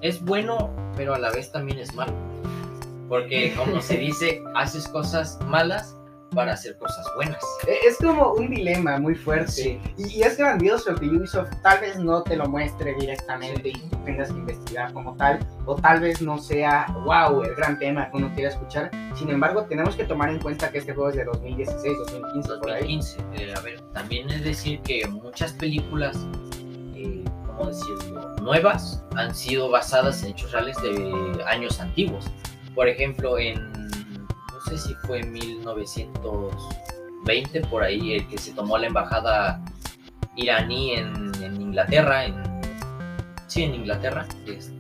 es 0.02 0.20
bueno, 0.24 0.74
pero 0.96 1.14
a 1.14 1.20
la 1.20 1.30
vez 1.30 1.52
también 1.52 1.78
es 1.78 1.94
malo. 1.94 2.14
Porque 3.08 3.54
como 3.56 3.80
se 3.82 3.98
dice, 3.98 4.42
haces 4.56 4.88
cosas 4.88 5.40
malas 5.46 5.96
para 6.34 6.54
hacer 6.54 6.78
cosas 6.78 7.06
buenas. 7.16 7.42
Eh, 7.68 7.76
Es 7.88 7.98
como 7.98 8.34
un 8.34 8.50
dilema 8.50 8.98
muy 9.00 9.16
fuerte. 9.16 9.80
Y, 9.98 10.20
y 10.20 10.22
es 10.24 10.38
grandioso 10.38 10.96
que 10.96 11.06
Ubisoft 11.08 11.50
tal 11.62 11.80
vez 11.82 11.98
no 12.00 12.24
te 12.24 12.36
lo 12.36 12.48
muestre 12.48 12.94
directamente 12.96 13.70
y 13.70 13.74
tú 13.74 13.98
tengas 14.06 14.32
que 14.32 14.38
investigar 14.38 14.94
como 14.94 15.16
tal, 15.18 15.40
o 15.66 15.76
tal 15.76 16.00
vez 16.00 16.22
no 16.22 16.38
sea, 16.38 16.88
wow, 17.06 17.44
el 17.44 17.54
gran 17.56 17.78
tema 17.80 18.10
que 18.10 18.18
uno 18.18 18.32
quiere 18.34 18.50
escuchar. 18.50 18.90
Sin 19.16 19.30
embargo, 19.30 19.66
tenemos 19.66 19.96
que 19.96 20.06
tomar 20.06 20.30
en 20.30 20.40
cuenta 20.40 20.72
que 20.72 20.80
este 20.80 20.94
juego 20.94 21.10
es 21.10 21.16
de 21.18 21.26
2016, 21.26 21.98
2015, 21.98 22.50
por 22.60 22.72
ahí. 22.72 22.98
2015. 22.98 23.18
eh, 23.36 23.54
a 23.56 23.60
ver, 23.62 23.82
también 23.94 24.30
es 24.30 24.44
decir 24.44 24.80
que 24.82 25.06
muchas 25.08 25.54
películas, 25.54 26.18
eh, 26.96 27.24
¿cómo 27.46 27.68
decirlo? 27.68 28.36
Nuevas 28.42 29.04
han 29.16 29.36
sido 29.36 29.70
basadas 29.70 30.24
en 30.24 30.30
hechos 30.32 30.52
reales 30.52 30.78
de 30.82 31.44
años 31.48 31.80
antiguos. 31.80 32.26
Por 32.74 32.88
ejemplo, 32.88 33.38
en, 33.38 33.70
sé 34.68 34.78
si 34.78 34.94
fue 34.96 35.20
en 35.20 35.32
1920, 35.32 37.62
por 37.70 37.84
ahí, 37.84 38.14
el 38.14 38.28
que 38.28 38.38
se 38.38 38.52
tomó 38.54 38.78
la 38.78 38.88
embajada 38.88 39.62
iraní 40.36 40.94
en, 40.94 41.32
en 41.44 41.62
Inglaterra, 41.62 42.26
en, 42.26 42.44
sí, 43.48 43.64
en 43.64 43.76
Inglaterra, 43.76 44.26
este, 44.48 44.72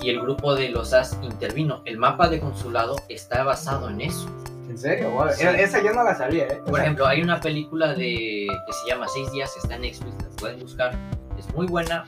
y 0.00 0.10
el 0.10 0.20
grupo 0.20 0.54
de 0.54 0.68
los 0.68 0.92
AS 0.92 1.18
intervino. 1.22 1.82
El 1.84 1.98
mapa 1.98 2.28
de 2.28 2.38
consulado 2.40 2.96
está 3.08 3.42
basado 3.42 3.88
en 3.88 4.00
eso. 4.02 4.28
¿En 4.68 4.78
serio? 4.78 5.10
Wow, 5.10 5.30
Sí. 5.32 5.44
Esa 5.44 5.82
yo 5.82 5.92
no 5.92 6.04
la 6.04 6.14
sabía, 6.14 6.44
¿eh? 6.44 6.60
Por 6.66 6.80
ejemplo, 6.80 7.06
hay 7.06 7.22
una 7.22 7.40
película 7.40 7.94
de 7.94 8.46
que 8.66 8.72
se 8.72 8.90
llama 8.90 9.06
Seis 9.08 9.30
días, 9.32 9.50
está 9.56 9.76
en 9.76 9.82
Netflix, 9.82 10.14
la 10.22 10.28
pueden 10.36 10.60
buscar, 10.60 10.94
es 11.38 11.52
muy 11.54 11.66
buena, 11.66 12.04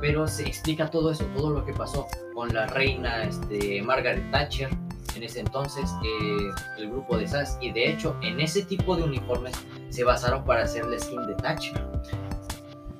pero 0.00 0.28
se 0.28 0.46
explica 0.46 0.90
todo 0.90 1.10
eso, 1.10 1.24
todo 1.36 1.50
lo 1.50 1.64
que 1.64 1.72
pasó 1.72 2.06
con 2.34 2.52
la 2.52 2.66
reina 2.66 3.24
este, 3.24 3.82
Margaret 3.82 4.30
Thatcher 4.30 4.68
en 5.16 5.22
ese 5.22 5.40
entonces, 5.40 5.90
eh, 6.04 6.50
el 6.78 6.90
grupo 6.90 7.16
de 7.16 7.26
SAS, 7.26 7.58
y 7.60 7.72
de 7.72 7.90
hecho 7.90 8.16
en 8.22 8.40
ese 8.40 8.62
tipo 8.62 8.96
de 8.96 9.02
uniformes 9.04 9.54
se 9.90 10.04
basaron 10.04 10.44
para 10.44 10.64
hacer 10.64 10.86
la 10.86 10.98
skin 10.98 11.26
de 11.26 11.34
Thatcher. 11.34 11.86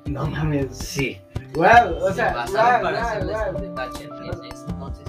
No 0.05 0.27
mames. 0.27 0.77
Sí. 0.77 1.17
Wow, 1.55 1.97
o 2.01 2.07
Se 2.09 2.15
sea, 2.15 2.33
basaron 2.33 2.73
wow, 2.73 2.81
para 2.81 2.99
wow, 2.99 3.09
hacerles 3.09 3.37
wow. 3.37 3.55
un 3.55 3.61
detalle 3.61 4.03
en 4.03 4.45
ese 4.45 4.65
entonces 4.69 5.05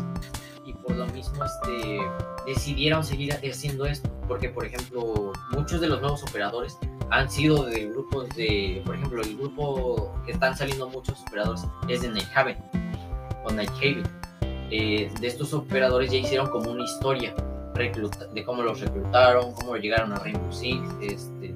y 0.64 0.73
por 0.73 0.97
lo 0.97 1.07
mismo 1.07 1.45
este, 1.45 2.01
decidieron 2.47 3.05
seguir 3.05 3.33
haciendo 3.33 3.87
esto 3.87 4.11
porque 4.29 4.49
por 4.49 4.64
ejemplo 4.64 5.33
muchos 5.51 5.81
de 5.81 5.88
los 5.88 6.01
nuevos 6.01 6.23
operadores 6.25 6.77
han 7.11 7.31
sido 7.31 7.64
de 7.66 7.87
grupos 7.88 8.29
de 8.31 8.83
por 8.85 8.97
ejemplo 8.97 9.23
el 9.23 9.37
grupo 9.37 10.14
que 10.27 10.33
están 10.33 10.57
saliendo 10.57 10.88
muchos 10.88 11.21
operadores 11.23 11.62
es 11.88 12.03
de 12.03 12.11
Nighthaven 12.11 12.57
o 13.45 13.51
Nighthaven 13.51 14.05
Eh, 14.70 15.11
de 15.20 15.26
estos 15.26 15.55
operadores 15.55 16.11
ya 16.11 16.18
hicieron 16.18 16.48
como 16.48 16.70
una 16.70 16.85
historia 16.85 17.35
de 18.33 18.42
cómo 18.42 18.62
los 18.62 18.81
reclutaron 18.81 19.52
cómo 19.52 19.76
llegaron 19.76 20.12
a 20.12 20.18
Rainbow 20.18 20.50
Six 20.50 20.81
este, 21.02 21.55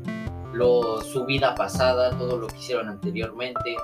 lo, 0.53 1.01
su 1.03 1.25
vida 1.25 1.55
pasada 1.55 2.11
todo 2.19 2.37
lo 2.37 2.47
que 2.47 2.59
hicieron 2.59 2.89
anteriormente 2.89 3.75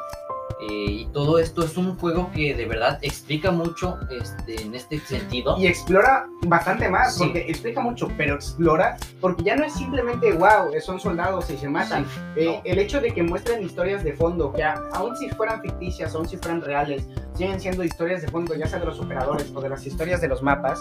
eh, 0.60 0.86
y 0.90 1.06
todo 1.12 1.38
esto 1.38 1.64
es 1.64 1.76
un 1.76 1.96
juego 1.98 2.30
que 2.34 2.54
de 2.54 2.64
verdad 2.64 2.98
explica 3.02 3.50
mucho 3.50 3.98
este, 4.10 4.62
en 4.62 4.74
este 4.74 4.98
sentido. 5.00 5.56
Y 5.58 5.66
explora 5.66 6.26
bastante 6.42 6.88
más, 6.88 7.14
Sí. 7.16 7.24
porque 7.24 7.46
explica 7.48 7.80
mucho, 7.80 8.08
pero 8.16 8.36
explora, 8.36 8.96
porque 9.20 9.44
ya 9.44 9.56
no 9.56 9.64
es 9.64 9.74
simplemente, 9.74 10.32
wow, 10.32 10.72
son 10.80 10.98
soldados 10.98 11.50
y 11.50 11.56
se 11.58 11.68
matan. 11.68 12.06
Eh, 12.36 12.46
no. 12.46 12.60
El 12.64 12.78
hecho 12.78 13.00
de 13.00 13.12
que 13.12 13.22
muestren 13.22 13.62
historias 13.62 14.02
de 14.02 14.14
fondo, 14.14 14.52
que 14.52 14.62
aun 14.62 15.16
si 15.16 15.28
fueran 15.30 15.60
ficticias, 15.60 16.14
aun 16.14 16.28
si 16.28 16.36
fueran 16.38 16.62
reales, 16.62 17.06
siguen 17.34 17.60
siendo 17.60 17.84
historias 17.84 18.22
de 18.22 18.28
fondo, 18.28 18.54
ya 18.54 18.66
sea 18.66 18.78
de 18.78 18.86
los 18.86 18.98
operadores 18.98 19.52
o 19.54 19.60
de 19.60 19.68
las 19.68 19.86
historias 19.86 20.20
de 20.20 20.28
los 20.28 20.42
mapas, 20.42 20.80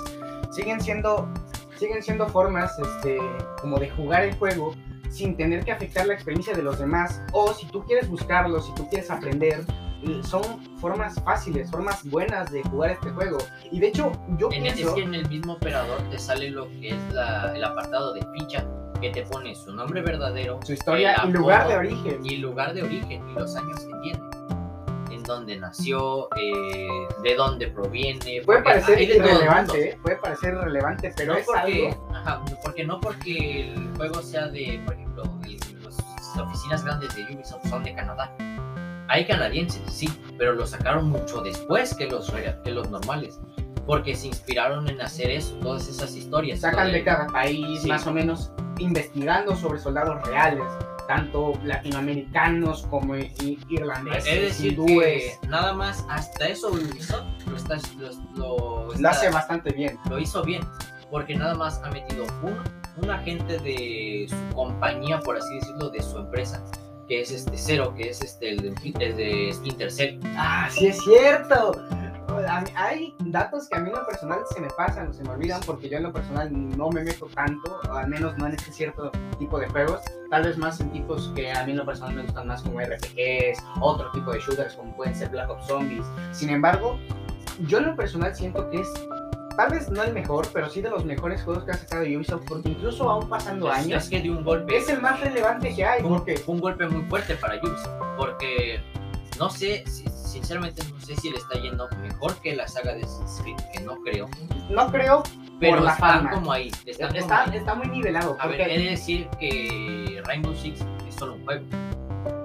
siguen 0.51 0.79
siendo, 0.79 1.27
siguen 1.77 2.01
siendo 2.01 2.27
formas 2.29 2.71
este, 2.79 3.17
como 3.59 3.77
de 3.77 3.89
jugar 3.89 4.23
el 4.23 4.35
juego 4.35 4.73
sin 5.15 5.37
tener 5.37 5.63
que 5.63 5.71
afectar 5.71 6.05
la 6.05 6.13
experiencia 6.13 6.53
de 6.53 6.61
los 6.63 6.77
demás. 6.79 7.21
O 7.31 7.53
si 7.53 7.65
tú 7.67 7.83
quieres 7.85 8.09
buscarlo, 8.09 8.59
si 8.61 8.73
tú 8.75 8.87
quieres 8.89 9.09
aprender, 9.09 9.63
son 10.23 10.43
formas 10.79 11.15
fáciles, 11.23 11.71
formas 11.71 12.03
buenas 12.09 12.51
de 12.51 12.61
jugar 12.63 12.91
este 12.91 13.09
juego. 13.11 13.37
Y 13.71 13.79
de 13.79 13.87
hecho, 13.87 14.11
yo 14.37 14.49
En 14.51 14.61
el, 14.63 14.67
es 14.67 14.73
pienso... 14.75 14.93
que 14.95 15.01
en 15.03 15.15
el 15.15 15.27
mismo 15.29 15.53
operador 15.53 15.99
te 16.11 16.19
sale 16.19 16.51
lo 16.51 16.67
que 16.67 16.89
es 16.89 17.13
la- 17.13 17.53
el 17.55 17.63
apartado 17.63 18.13
de 18.13 18.21
ficha, 18.37 18.67
que 19.01 19.09
te 19.09 19.23
pone 19.23 19.55
su 19.55 19.73
nombre 19.73 20.01
verdadero, 20.01 20.59
su 20.63 20.73
historia 20.73 21.15
y 21.25 21.31
lugar 21.31 21.67
de 21.67 21.75
origen. 21.77 22.19
y 22.25 22.37
lugar 22.37 22.73
de 22.73 22.83
origen 22.83 23.27
y 23.29 23.33
los 23.33 23.55
años 23.55 23.79
que 23.79 23.93
tiene, 24.03 24.19
en 25.11 25.23
dónde 25.23 25.57
nació, 25.57 26.27
eh, 26.37 26.53
de 27.23 27.35
dónde 27.35 27.67
proviene. 27.67 28.41
Puede 28.45 28.61
parecer 28.61 29.01
irrelevante, 29.01 29.89
¿eh? 29.89 29.99
puede 30.01 30.17
parecer 30.17 30.53
irrelevante, 30.53 31.13
pero 31.17 31.33
no 31.33 31.39
es 31.39 31.45
porque, 31.47 31.87
algo... 31.89 32.09
ajá, 32.13 32.41
porque 32.63 32.83
no 32.85 32.99
porque 33.01 33.71
el 33.73 33.89
juego 33.97 34.21
sea 34.21 34.47
de, 34.47 34.79
ejemplo, 35.23 35.81
los- 35.83 35.97
las 35.97 36.37
oficinas 36.37 36.83
grandes 36.83 37.15
de 37.15 37.23
Ubisoft 37.35 37.67
son 37.69 37.83
de 37.83 37.93
Canadá. 37.95 38.31
Hay 39.07 39.25
canadienses, 39.25 39.81
sí, 39.87 40.09
pero 40.37 40.53
lo 40.53 40.65
sacaron 40.65 41.09
mucho 41.09 41.41
después 41.41 41.93
que 41.95 42.07
los, 42.07 42.31
que 42.63 42.71
los 42.71 42.89
normales. 42.89 43.39
Porque 43.85 44.15
se 44.15 44.27
inspiraron 44.27 44.89
en 44.89 44.99
hacer 44.99 45.29
eso, 45.29 45.53
todas 45.57 45.87
esas 45.87 46.15
historias. 46.15 46.61
Sacan 46.61 46.91
de 46.91 47.03
cada 47.03 47.27
país 47.27 47.81
Sí. 47.83 47.87
más 47.87 48.07
o 48.07 48.11
menos 48.11 48.51
investigando 48.79 49.55
sobre 49.55 49.77
soldados 49.79 50.25
reales, 50.27 50.63
tanto 51.07 51.53
latinoamericanos 51.63 52.87
como 52.87 53.15
irlandeses, 53.15 54.25
Es 54.27 54.41
decir, 54.41 54.71
hindúes. 54.71 55.37
que 55.39 55.47
nada 55.47 55.73
más 55.73 56.03
hasta 56.09 56.47
eso 56.47 56.69
Ubisoft 56.69 57.23
lo, 57.47 57.55
está, 57.57 57.77
lo, 57.99 58.09
lo 58.35 58.85
Lo 58.87 58.93
está- 58.93 59.09
hace 59.11 59.29
bastante 59.29 59.71
bien. 59.71 59.99
lo 60.09 60.17
hizo 60.17 60.43
bien, 60.43 60.63
porque 61.11 61.35
nada 61.35 61.53
más 61.53 61.79
ha 61.83 61.91
metido 61.91 62.25
un, 62.41 62.57
un 62.97 63.09
agente 63.09 63.57
de 63.59 64.27
su 64.29 64.55
compañía, 64.55 65.19
por 65.19 65.37
así 65.37 65.55
decirlo, 65.55 65.89
de 65.89 66.01
su 66.01 66.17
empresa, 66.17 66.63
que 67.07 67.21
es 67.21 67.31
este 67.31 67.57
Cero, 67.57 67.93
que 67.95 68.09
es 68.09 68.21
este 68.21 68.51
el 68.51 68.75
de, 68.75 69.47
el 69.47 69.53
Splinter 69.53 69.91
Cell. 69.91 70.19
Ah, 70.35 70.67
sí 70.71 70.87
es 70.87 71.01
cierto. 71.03 71.73
Hay 72.75 73.15
datos 73.19 73.69
que 73.69 73.77
a 73.77 73.79
mí 73.79 73.89
en 73.89 73.95
lo 73.95 74.05
personal 74.05 74.39
se 74.53 74.59
me 74.59 74.67
pasan 74.75 75.13
se 75.13 75.23
me 75.23 75.29
olvidan 75.29 75.61
porque 75.65 75.87
yo 75.87 75.97
en 75.97 76.03
lo 76.03 76.11
personal 76.11 76.49
no 76.77 76.89
me 76.89 77.03
meto 77.03 77.27
tanto, 77.33 77.79
al 77.91 78.09
menos 78.09 78.37
no 78.37 78.47
en 78.47 78.53
este 78.53 78.71
cierto 78.73 79.09
tipo 79.39 79.57
de 79.57 79.69
juegos, 79.69 80.01
tal 80.29 80.43
vez 80.43 80.57
más 80.57 80.79
en 80.81 80.91
tipos 80.91 81.31
que 81.33 81.51
a 81.51 81.63
mí 81.65 81.71
en 81.71 81.77
lo 81.77 81.85
personal 81.85 82.15
me 82.15 82.23
gustan 82.23 82.47
más 82.47 82.61
como 82.61 82.81
RPGs, 82.81 83.63
otro 83.79 84.11
tipo 84.11 84.31
de 84.31 84.39
shooters 84.39 84.75
como 84.75 84.95
pueden 84.97 85.15
ser 85.15 85.29
Black 85.29 85.49
Ops 85.49 85.67
Zombies. 85.67 86.05
Sin 86.33 86.49
embargo, 86.49 86.99
yo 87.67 87.77
en 87.77 87.85
lo 87.85 87.95
personal 87.95 88.35
siento 88.35 88.69
que 88.69 88.81
es 88.81 88.89
tal 89.55 89.71
vez 89.71 89.89
no 89.89 90.03
el 90.03 90.13
mejor, 90.13 90.47
pero 90.53 90.69
sí 90.69 90.81
de 90.81 90.89
los 90.89 91.05
mejores 91.05 91.41
juegos 91.43 91.63
que 91.63 91.71
ha 91.71 91.77
sacado 91.77 92.03
Ubisoft 92.03 92.43
porque 92.47 92.69
incluso 92.69 93.09
aún 93.09 93.29
pasando 93.29 93.71
Es, 93.71 93.77
años 93.77 94.03
es 94.03 94.09
que 94.09 94.21
de 94.21 94.29
un 94.31 94.43
golpe 94.43 94.77
es 94.77 94.89
el 94.89 95.01
más 95.01 95.19
relevante 95.19 95.73
que 95.75 95.85
hay 95.85 96.03
un, 96.03 96.09
porque 96.09 96.37
fue 96.37 96.55
un 96.55 96.61
golpe 96.61 96.87
muy 96.87 97.03
fuerte 97.09 97.35
para 97.35 97.55
Ubisoft, 97.57 97.89
porque 98.17 98.81
no 99.39 99.49
sé, 99.49 99.83
si- 99.87 100.05
sinceramente 100.09 100.81
no 100.91 100.99
sé 100.99 101.15
si 101.17 101.29
le 101.29 101.37
está 101.37 101.59
yendo 101.59 101.87
mejor 102.01 102.35
que 102.41 102.55
la 102.55 102.67
saga 102.67 102.93
de 102.93 103.03
Assassin's 103.03 103.63
que 103.73 103.81
no 103.81 103.95
creo, 104.01 104.29
no 104.69 104.91
creo 104.91 105.23
pero 105.59 105.87
están 105.87 106.27
como 106.29 106.51
ahí, 106.51 106.69
están 106.85 107.07
como 107.09 107.19
está, 107.21 107.43
ahí. 107.43 107.55
está 107.57 107.75
muy 107.75 107.87
nivelado. 107.87 108.35
A 108.39 108.47
ver, 108.47 108.59
he 108.61 108.77
de 108.77 108.89
decir 108.89 109.29
que 109.39 110.21
Rainbow 110.25 110.53
Six 110.53 110.81
es 111.07 111.15
solo 111.15 111.35
un 111.35 111.45
juego. 111.45 111.63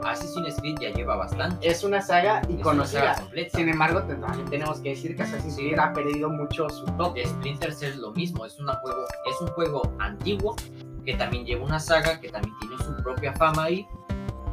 Assassin's 0.04 0.56
Creed 0.56 0.78
ya 0.80 0.90
lleva 0.90 1.16
bastante. 1.16 1.68
es 1.68 1.84
una 1.84 2.00
saga 2.00 2.42
saga 2.84 3.14
completa. 3.16 3.56
Sin 3.56 3.68
embargo, 3.68 4.02
también 4.02 4.48
tenemos 4.50 4.80
que 4.80 4.90
decir 4.90 5.16
que 5.16 5.22
Assassin's. 5.22 5.56
Creed 5.56 5.78
ha 5.78 5.92
perdido 5.92 6.28
mucho 6.28 6.68
su 6.68 6.84
toque. 6.96 7.26
Splinter 7.26 7.72
Cell 7.72 7.90
es 7.90 7.96
lo 7.96 8.12
mismo, 8.12 8.46
es, 8.46 8.58
una 8.58 8.74
juego, 8.76 9.04
es 9.30 9.40
un 9.40 9.48
juego 9.48 9.92
antiguo 9.98 10.56
que 11.04 11.14
también 11.14 11.44
lleva 11.44 11.64
una 11.64 11.80
saga, 11.80 12.20
que 12.20 12.28
también 12.28 12.54
tiene 12.60 12.76
su 12.78 12.94
propia 13.02 13.32
fama 13.32 13.64
ahí, 13.64 13.86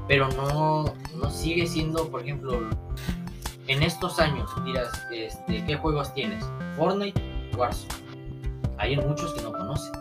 pero 0.07 0.29
no, 0.29 0.85
no 1.15 1.29
sigue 1.29 1.67
siendo, 1.67 2.09
por 2.09 2.21
ejemplo, 2.21 2.69
en 3.67 3.83
estos 3.83 4.19
años, 4.19 4.49
dirás, 4.63 4.89
este, 5.11 5.63
¿qué 5.65 5.75
juegos 5.75 6.13
tienes? 6.13 6.43
Fortnite, 6.77 7.21
Warzone. 7.57 7.93
Hay 8.77 8.95
muchos 8.95 9.33
que 9.33 9.41
no 9.41 9.51
conocen. 9.51 9.91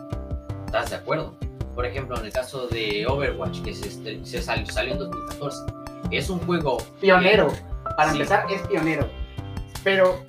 ¿Estás 0.65 0.89
de 0.91 0.95
acuerdo? 0.97 1.33
Por 1.77 1.85
ejemplo, 1.85 2.17
en 2.19 2.25
el 2.25 2.33
caso 2.33 2.67
de 2.67 3.05
Overwatch, 3.07 3.61
que 3.61 3.71
se, 3.71 3.87
este- 3.87 4.25
se 4.25 4.41
sal- 4.41 4.65
salió 4.65 4.93
en 4.93 4.97
2014, 4.99 5.63
es 6.09 6.27
un 6.29 6.39
juego 6.39 6.77
Pionero. 6.99 7.53
Para 7.95 8.09
Sí. 8.11 8.17
empezar, 8.17 8.45
es 8.51 8.61
pionero. 8.67 9.07
Pero 9.83 10.19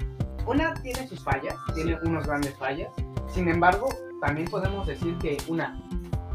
una 0.46 0.74
tiene 0.74 1.08
sus 1.08 1.20
fallas, 1.24 1.54
tiene 1.74 1.96
unos 2.04 2.26
grandes 2.26 2.54
fallas. 2.58 2.90
Sin 3.32 3.48
embargo, 3.48 3.88
también 4.20 4.46
podemos 4.50 4.86
decir 4.86 5.16
que 5.18 5.38
una, 5.48 5.80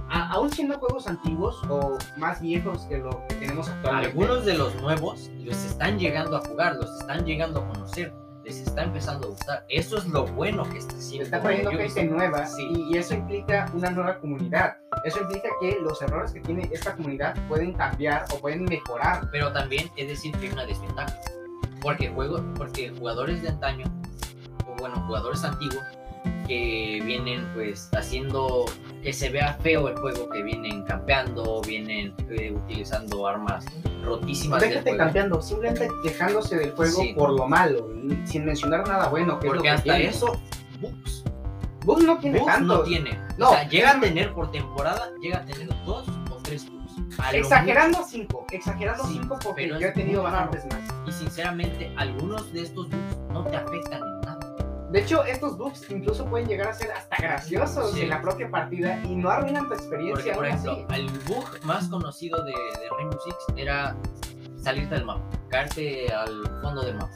aún 0.09 0.49
siendo 0.51 0.79
juegos 0.79 1.05
antiguos 1.07 1.61
o 1.69 1.95
más 2.17 2.41
viejos 2.41 2.81
que 2.89 2.97
lo 2.97 3.11
que 3.29 3.35
tenemos 3.35 3.69
actualmente, 3.69 4.09
Algunos 4.09 4.45
de 4.45 4.55
los 4.55 4.73
nuevos 4.81 5.29
los 5.43 5.57
están 5.63 5.99
llegando 5.99 6.37
a 6.37 6.39
jugar, 6.41 6.75
los 6.75 6.89
están 7.01 7.23
llegando 7.23 7.61
a 7.61 7.67
conocer, 7.67 8.11
les 8.43 8.57
está 8.59 8.83
empezando 8.83 9.27
a 9.27 9.29
gustar. 9.31 9.65
Eso 9.69 9.97
es 9.97 10.05
lo 10.07 10.25
bueno 10.25 10.63
que 10.69 10.77
está 10.77 10.95
haciendo. 10.95 11.25
está 11.25 11.41
trayendo 11.41 11.71
gente 11.71 12.03
nueva 12.05 12.45
Sí. 12.45 12.67
y, 12.69 12.93
y 12.95 12.97
eso 12.97 13.13
implica 13.13 13.69
una 13.73 13.89
nueva 13.89 14.19
comunidad. 14.19 14.77
Eso 15.05 15.21
implica 15.21 15.49
que 15.61 15.77
los 15.81 16.01
errores 16.01 16.31
que 16.31 16.41
tiene 16.41 16.69
esta 16.71 16.95
comunidad 16.95 17.35
pueden 17.47 17.73
cambiar 17.73 18.25
o 18.33 18.39
pueden 18.39 18.65
mejorar. 18.65 19.29
Pero 19.31 19.51
también 19.53 19.89
es 19.95 20.07
decir 20.07 20.35
que 20.37 20.47
hay 20.47 20.53
una 20.53 20.65
desventaja. 20.65 21.17
Porque, 21.81 22.09
juego, 22.09 22.41
porque 22.55 22.89
jugadores 22.97 23.41
de 23.41 23.49
antaño, 23.49 23.85
o 24.67 24.75
bueno, 24.79 24.95
jugadores 25.07 25.43
antiguos, 25.43 25.83
que 26.47 27.01
vienen 27.05 27.45
pues 27.53 27.89
haciendo 27.93 28.65
que 29.03 29.13
se 29.13 29.29
vea 29.29 29.53
feo 29.61 29.87
el 29.89 29.95
juego, 29.97 30.29
que 30.29 30.41
vienen 30.43 30.83
campeando, 30.83 31.61
vienen 31.61 32.13
eh, 32.29 32.51
utilizando 32.55 33.27
armas 33.27 33.65
rotísimas 34.03 34.61
Déjate 34.61 34.81
juego. 34.81 34.97
cambiando, 34.97 35.41
simplemente 35.41 35.89
quejándose 36.03 36.55
del 36.57 36.71
juego 36.71 37.01
Sí. 37.01 37.13
por 37.13 37.31
lo 37.31 37.47
malo, 37.47 37.89
sin 38.25 38.45
mencionar 38.45 38.87
nada 38.87 39.09
bueno. 39.09 39.39
Que 39.39 39.47
Porque 39.47 39.63
que 39.63 39.69
hasta 39.69 39.97
eso, 39.99 40.39
bugs. 40.79 41.23
Bugs 41.85 42.03
no 42.05 42.17
tiene 42.17 42.39
Bugs 42.39 42.61
no 42.61 42.79
tiene. 42.83 43.19
No, 43.37 43.49
o 43.49 43.53
sea, 43.53 43.67
llega 43.67 43.91
a 43.91 43.99
tener 43.99 44.31
por 44.33 44.49
temporada, 44.51 45.09
llega 45.21 45.39
a 45.39 45.45
tener 45.45 45.67
dos 45.85 46.07
o 46.31 46.35
tres 46.41 46.65
bugs. 46.71 46.93
Exagerando 47.33 48.03
cinco, 48.07 48.45
exagerando 48.51 49.03
Sí, 49.05 49.19
cinco 49.19 49.37
porque 49.43 49.67
yo 49.67 49.75
he 49.87 49.91
tenido 49.91 50.23
bastantes 50.23 50.65
más. 50.65 50.81
Y 51.07 51.11
sinceramente, 51.11 51.91
algunos 51.97 52.51
de 52.53 52.61
estos 52.61 52.89
bugs 52.89 53.17
no 53.33 53.43
te 53.43 53.57
afectan 53.57 54.01
en. 54.01 54.22
De 54.93 54.99
hecho, 55.01 55.23
estos 55.25 55.57
bugs 55.57 55.89
incluso 55.89 56.23
pueden 56.27 56.47
llegar 56.47 56.67
a 56.67 56.73
ser 56.73 56.91
hasta 56.91 57.17
graciosos 57.17 57.93
Sí. 57.93 58.01
en 58.03 58.09
la 58.09 58.21
propia 58.21 58.49
partida 58.51 59.01
y 59.03 59.15
no 59.15 59.27
arruinan 59.29 59.63
tu 59.63 59.69
Porque, 59.69 59.83
experiencia. 59.83 60.33
por 60.35 60.45
aún 60.45 60.53
ejemplo, 60.55 60.85
así. 60.87 61.01
el 61.01 61.09
bug 61.27 61.45
más 61.63 61.87
conocido 61.89 62.43
de, 62.45 62.51
de 62.51 62.89
Rainbow 62.95 63.19
Six 63.25 63.35
era 63.57 63.95
salirte 64.55 64.93
del 64.93 65.05
mapa, 65.05 65.23
caerte 65.49 66.13
al 66.13 66.43
fondo 66.61 66.83
del 66.83 66.95
mapa. 66.95 67.11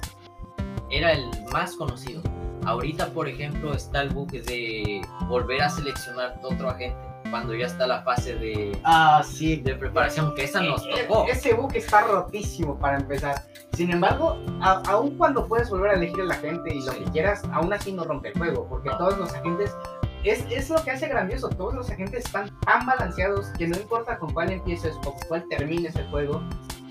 Era 0.90 1.12
el 1.12 1.30
más 1.54 1.76
conocido. 1.76 2.22
Ahorita, 2.66 3.08
por 3.14 3.28
ejemplo, 3.30 3.74
está 3.74 4.02
el 4.02 4.10
bug 4.10 4.32
de 4.32 5.02
volver 5.28 5.62
a 5.62 5.70
seleccionar 5.70 6.40
otro 6.42 6.70
agente 6.72 6.98
cuando 7.30 7.54
ya 7.56 7.66
está 7.68 7.88
la 7.88 8.02
fase 8.04 8.36
de, 8.36 8.78
Ah, 8.84 9.22
sí. 9.26 9.58
de 9.58 9.76
preparación, 9.76 10.34
que 10.36 10.44
esa 10.44 10.62
nos 10.62 10.86
E- 10.86 11.04
tocó. 11.08 11.26
Ese 11.28 11.54
bug 11.54 11.76
está 11.76 12.02
rotísimo 12.02 12.78
para 12.80 12.98
empezar. 12.98 13.44
Sin 13.74 13.92
embargo, 13.92 14.38
a- 14.62 14.82
aun 14.90 15.18
cuando 15.18 15.48
puedes 15.48 15.70
volver 15.70 15.92
a 15.92 15.94
elegir 15.96 16.22
a 16.22 16.26
la 16.26 16.36
gente 16.36 16.74
y 16.74 16.82
lo 16.84 16.92
Sí. 16.94 17.00
que 17.04 17.12
quieras, 17.12 17.44
aún 17.54 17.72
así 17.74 17.92
no 17.92 18.04
rompe 18.04 18.30
el 18.30 18.38
juego, 18.38 18.68
porque 18.68 18.90
No. 18.90 18.98
todos 18.98 19.18
los 19.18 19.34
agentes. 19.34 19.76
Es, 20.24 20.44
es 20.50 20.70
lo 20.70 20.84
que 20.84 20.92
hace 20.92 21.08
grandioso, 21.08 21.48
todos 21.50 21.74
los 21.74 21.90
agentes 21.90 22.26
están 22.26 22.50
tan 22.66 22.86
balanceados 22.86 23.48
que 23.58 23.68
no 23.68 23.78
importa 23.78 24.18
con 24.18 24.34
cuál 24.34 24.52
empieces 24.52 24.96
o 24.98 25.02
con 25.02 25.14
cuál 25.28 25.46
termines 25.48 25.96
el 25.96 26.08
juego, 26.10 26.42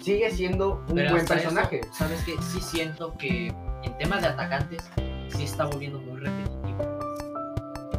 sigue 0.00 0.30
siendo 0.30 0.82
un 0.88 0.94
Pero 0.94 1.10
buen 1.10 1.26
personaje. 1.26 1.80
eso, 1.80 1.92
¿Sabes 1.92 2.22
qué? 2.24 2.34
Sí 2.40 2.60
siento 2.60 3.14
que 3.18 3.48
en 3.82 3.98
temas 3.98 4.22
de 4.22 4.28
atacantes 4.28 4.88
sí 5.28 5.44
está 5.44 5.64
volviendo 5.66 5.98
muy 5.98 6.20
repetitivo. 6.20 6.35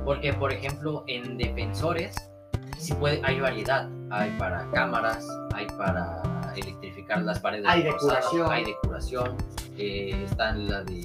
Porque, 0.08 0.32
por 0.32 0.54
ejemplo, 0.54 1.04
en 1.08 1.38
defensores 1.38 2.16
sí 2.78 2.94
puede, 2.94 3.20
hay 3.26 3.42
variedad. 3.42 3.90
Hay 4.10 4.32
para 4.40 4.66
cámaras, 4.72 5.28
hay 5.54 5.68
para 5.78 6.22
electrificar 6.56 7.24
las 7.24 7.40
paredes. 7.42 7.66
Hay 7.68 7.84
de 7.84 7.92
reforzadas, 7.92 8.26
curación. 8.28 8.52
Hay 8.54 8.64
de 8.64 8.76
curación. 8.84 9.38
eh, 9.78 10.24
está 10.24 10.54
la 10.54 10.82
de 10.86 11.04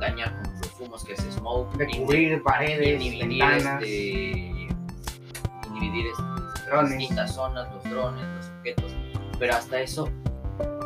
dañar 0.00 0.34
con 0.34 0.50
los 0.60 0.80
humos 0.80 1.04
que 1.04 1.12
es 1.12 1.20
smoke. 1.30 1.76
de 1.76 1.86
cubrir 1.88 2.42
paredes, 2.42 3.02
inhibir 3.02 3.42
este, 3.42 3.88
inhibir 5.68 6.06
este, 6.06 6.70
Drones. 6.70 6.96
distintas 6.98 7.34
zonas, 7.34 7.68
los 7.74 7.84
drones, 7.84 8.24
los 8.34 8.46
objetos, 8.48 8.96
pero 9.38 9.56
hasta 9.56 9.78
eso 9.82 10.08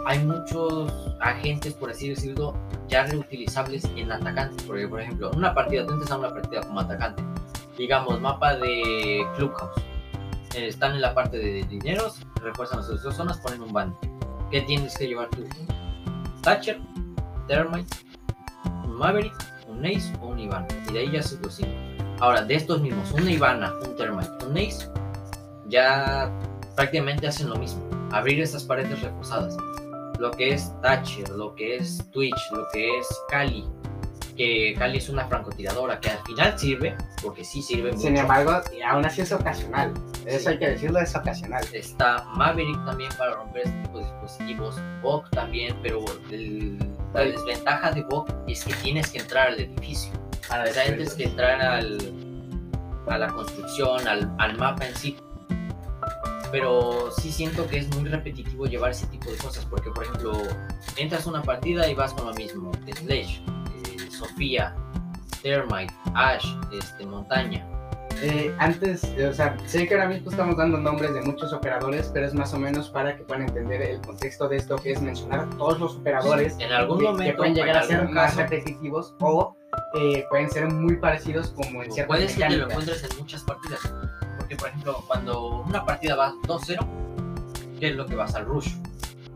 hay 0.06 0.18
muchos 0.20 0.92
agentes, 1.20 1.74
por 1.74 1.90
así 1.90 2.08
decirlo, 2.10 2.54
ya 2.88 3.04
reutilizables 3.04 3.84
en 3.96 4.10
atacantes, 4.10 4.62
porque 4.66 4.88
por 4.88 5.00
ejemplo, 5.00 5.30
una 5.36 5.54
partida, 5.54 5.86
tú 5.86 5.92
entras 5.92 6.10
a 6.10 6.18
una 6.18 6.30
partida 6.30 6.62
como 6.62 6.80
atacante, 6.80 7.22
digamos, 7.76 8.20
mapa 8.20 8.56
de 8.56 9.26
Clubhouse, 9.36 9.82
eh, 10.54 10.66
están 10.66 10.94
en 10.94 11.00
la 11.00 11.14
parte 11.14 11.38
de 11.38 11.64
dineros, 11.64 12.20
refuerzan 12.42 12.82
sus 12.82 13.02
dos 13.02 13.14
zonas, 13.14 13.38
ponen 13.38 13.62
un 13.62 13.72
band. 13.72 13.94
¿Qué 14.50 14.62
tienes 14.62 14.96
que 14.98 15.06
llevar 15.06 15.28
tú? 15.30 15.44
Thatcher, 16.42 16.80
Thermite, 17.46 17.94
un 18.84 18.96
Maverick, 18.96 19.34
un 19.68 19.86
Ace 19.86 20.12
o 20.20 20.26
un 20.26 20.40
Ivana. 20.40 20.66
Y 20.88 20.92
de 20.92 20.98
ahí 20.98 21.12
ya 21.12 21.22
son 21.22 21.40
los 21.42 21.54
cinco. 21.54 21.70
Ahora, 22.18 22.42
de 22.42 22.54
estos 22.54 22.80
mismos, 22.80 23.12
una 23.12 23.30
Ivana, 23.30 23.72
un 23.86 23.94
Thermite, 23.94 24.44
un 24.44 24.56
Ace, 24.56 24.88
ya 25.68 26.30
prácticamente 26.74 27.28
hacen 27.28 27.48
lo 27.48 27.56
mismo. 27.56 27.80
Abrir 28.10 28.40
esas 28.40 28.64
paredes 28.64 29.00
reforzadas. 29.00 29.56
Lo 30.20 30.30
que 30.30 30.52
es 30.52 30.70
Thatcher, 30.82 31.28
lo 31.30 31.54
que 31.54 31.76
es 31.76 31.98
Twitch, 32.10 32.38
lo 32.52 32.66
que 32.72 32.98
es 32.98 33.08
Kali. 33.30 33.64
Que 34.36 34.74
Kali 34.78 34.98
es 34.98 35.08
una 35.08 35.26
francotiradora 35.26 35.98
que 35.98 36.10
al 36.10 36.18
final 36.24 36.58
sirve, 36.58 36.94
porque 37.22 37.42
sí 37.44 37.62
sirve 37.62 37.90
mucho. 37.90 38.02
Sin 38.02 38.16
embargo, 38.18 38.52
aún 38.86 39.04
así 39.06 39.22
es 39.22 39.32
ocasional. 39.32 39.92
Eso 40.26 40.50
hay 40.50 40.58
que 40.58 40.68
decirlo, 40.68 41.00
es 41.00 41.16
ocasional. 41.16 41.64
Está 41.72 42.24
Maverick 42.36 42.84
también 42.84 43.10
para 43.18 43.34
romper 43.36 43.62
este 43.64 43.78
tipo 43.82 43.98
de 43.98 44.04
dispositivos. 44.04 44.76
Bok 45.02 45.28
también, 45.30 45.76
pero 45.82 46.04
el- 46.30 46.78
la 47.14 47.22
desventaja 47.22 47.90
de 47.90 48.02
Bok 48.02 48.30
es 48.46 48.62
que 48.64 48.74
tienes 48.74 49.10
que 49.10 49.18
entrar 49.20 49.48
al 49.48 49.58
edificio. 49.60 50.12
Para 50.48 50.64
O 50.64 50.66
sea, 50.68 50.84
tienes 50.84 51.14
que 51.14 51.24
entrar 51.24 51.60
al, 51.62 51.98
a 53.08 53.18
la 53.18 53.28
construcción, 53.28 54.06
al, 54.06 54.30
al 54.38 54.56
mapa 54.58 54.86
en 54.86 54.94
sí. 54.96 55.16
Pero 56.50 57.10
sí 57.12 57.30
siento 57.30 57.66
que 57.68 57.78
es 57.78 57.96
muy 57.96 58.08
repetitivo 58.08 58.66
llevar 58.66 58.90
ese 58.90 59.06
tipo 59.06 59.30
de 59.30 59.36
cosas. 59.36 59.64
Porque, 59.66 59.90
por 59.90 60.04
ejemplo, 60.04 60.32
entras 60.96 61.26
a 61.26 61.30
una 61.30 61.42
partida 61.42 61.88
y 61.88 61.94
vas 61.94 62.12
con 62.12 62.26
lo 62.26 62.34
mismo. 62.34 62.72
Sledge, 62.96 63.42
eh, 63.86 64.10
Sofía, 64.10 64.74
Thermite, 65.42 65.92
Ash, 66.14 66.46
este, 66.72 67.06
Montaña. 67.06 67.66
Eh, 68.22 68.54
antes, 68.58 69.04
eh, 69.16 69.28
o 69.28 69.32
sea, 69.32 69.56
sé 69.66 69.88
que 69.88 69.94
ahora 69.94 70.08
mismo 70.08 70.30
estamos 70.30 70.56
dando 70.56 70.76
nombres 70.76 71.14
de 71.14 71.22
muchos 71.22 71.54
operadores, 71.54 72.10
pero 72.12 72.26
es 72.26 72.34
más 72.34 72.52
o 72.52 72.58
menos 72.58 72.90
para 72.90 73.16
que 73.16 73.24
puedan 73.24 73.44
entender 73.44 73.80
el 73.80 74.00
contexto 74.02 74.46
de 74.46 74.58
esto, 74.58 74.76
que 74.76 74.92
es 74.92 75.00
mencionar 75.00 75.48
todos 75.56 75.80
los 75.80 75.96
operadores 75.96 76.56
En 76.58 76.70
algún 76.70 76.98
que, 76.98 77.04
momento 77.04 77.24
que 77.24 77.36
pueden 77.36 77.54
llegar 77.54 77.78
a 77.78 77.82
ser 77.82 78.08
más 78.10 78.34
caso, 78.34 78.40
repetitivos 78.42 79.14
o 79.20 79.56
eh, 79.94 80.24
pueden 80.28 80.50
ser 80.50 80.68
muy 80.68 80.96
parecidos 80.96 81.48
como 81.52 81.82
en 81.82 81.92
ciertas 81.92 82.16
puedes 82.16 82.36
que 82.36 82.50
lo 82.50 82.68
encuentres 82.68 83.04
en 83.04 83.18
muchas 83.18 83.42
partidas. 83.42 83.80
Por 84.60 84.68
ejemplo, 84.68 85.02
cuando 85.06 85.62
una 85.62 85.84
partida 85.84 86.14
va 86.14 86.34
2-0, 86.46 86.86
¿qué 87.80 87.88
es 87.88 87.96
lo 87.96 88.06
que 88.06 88.14
vas 88.14 88.34
al 88.34 88.44
rush? 88.44 88.74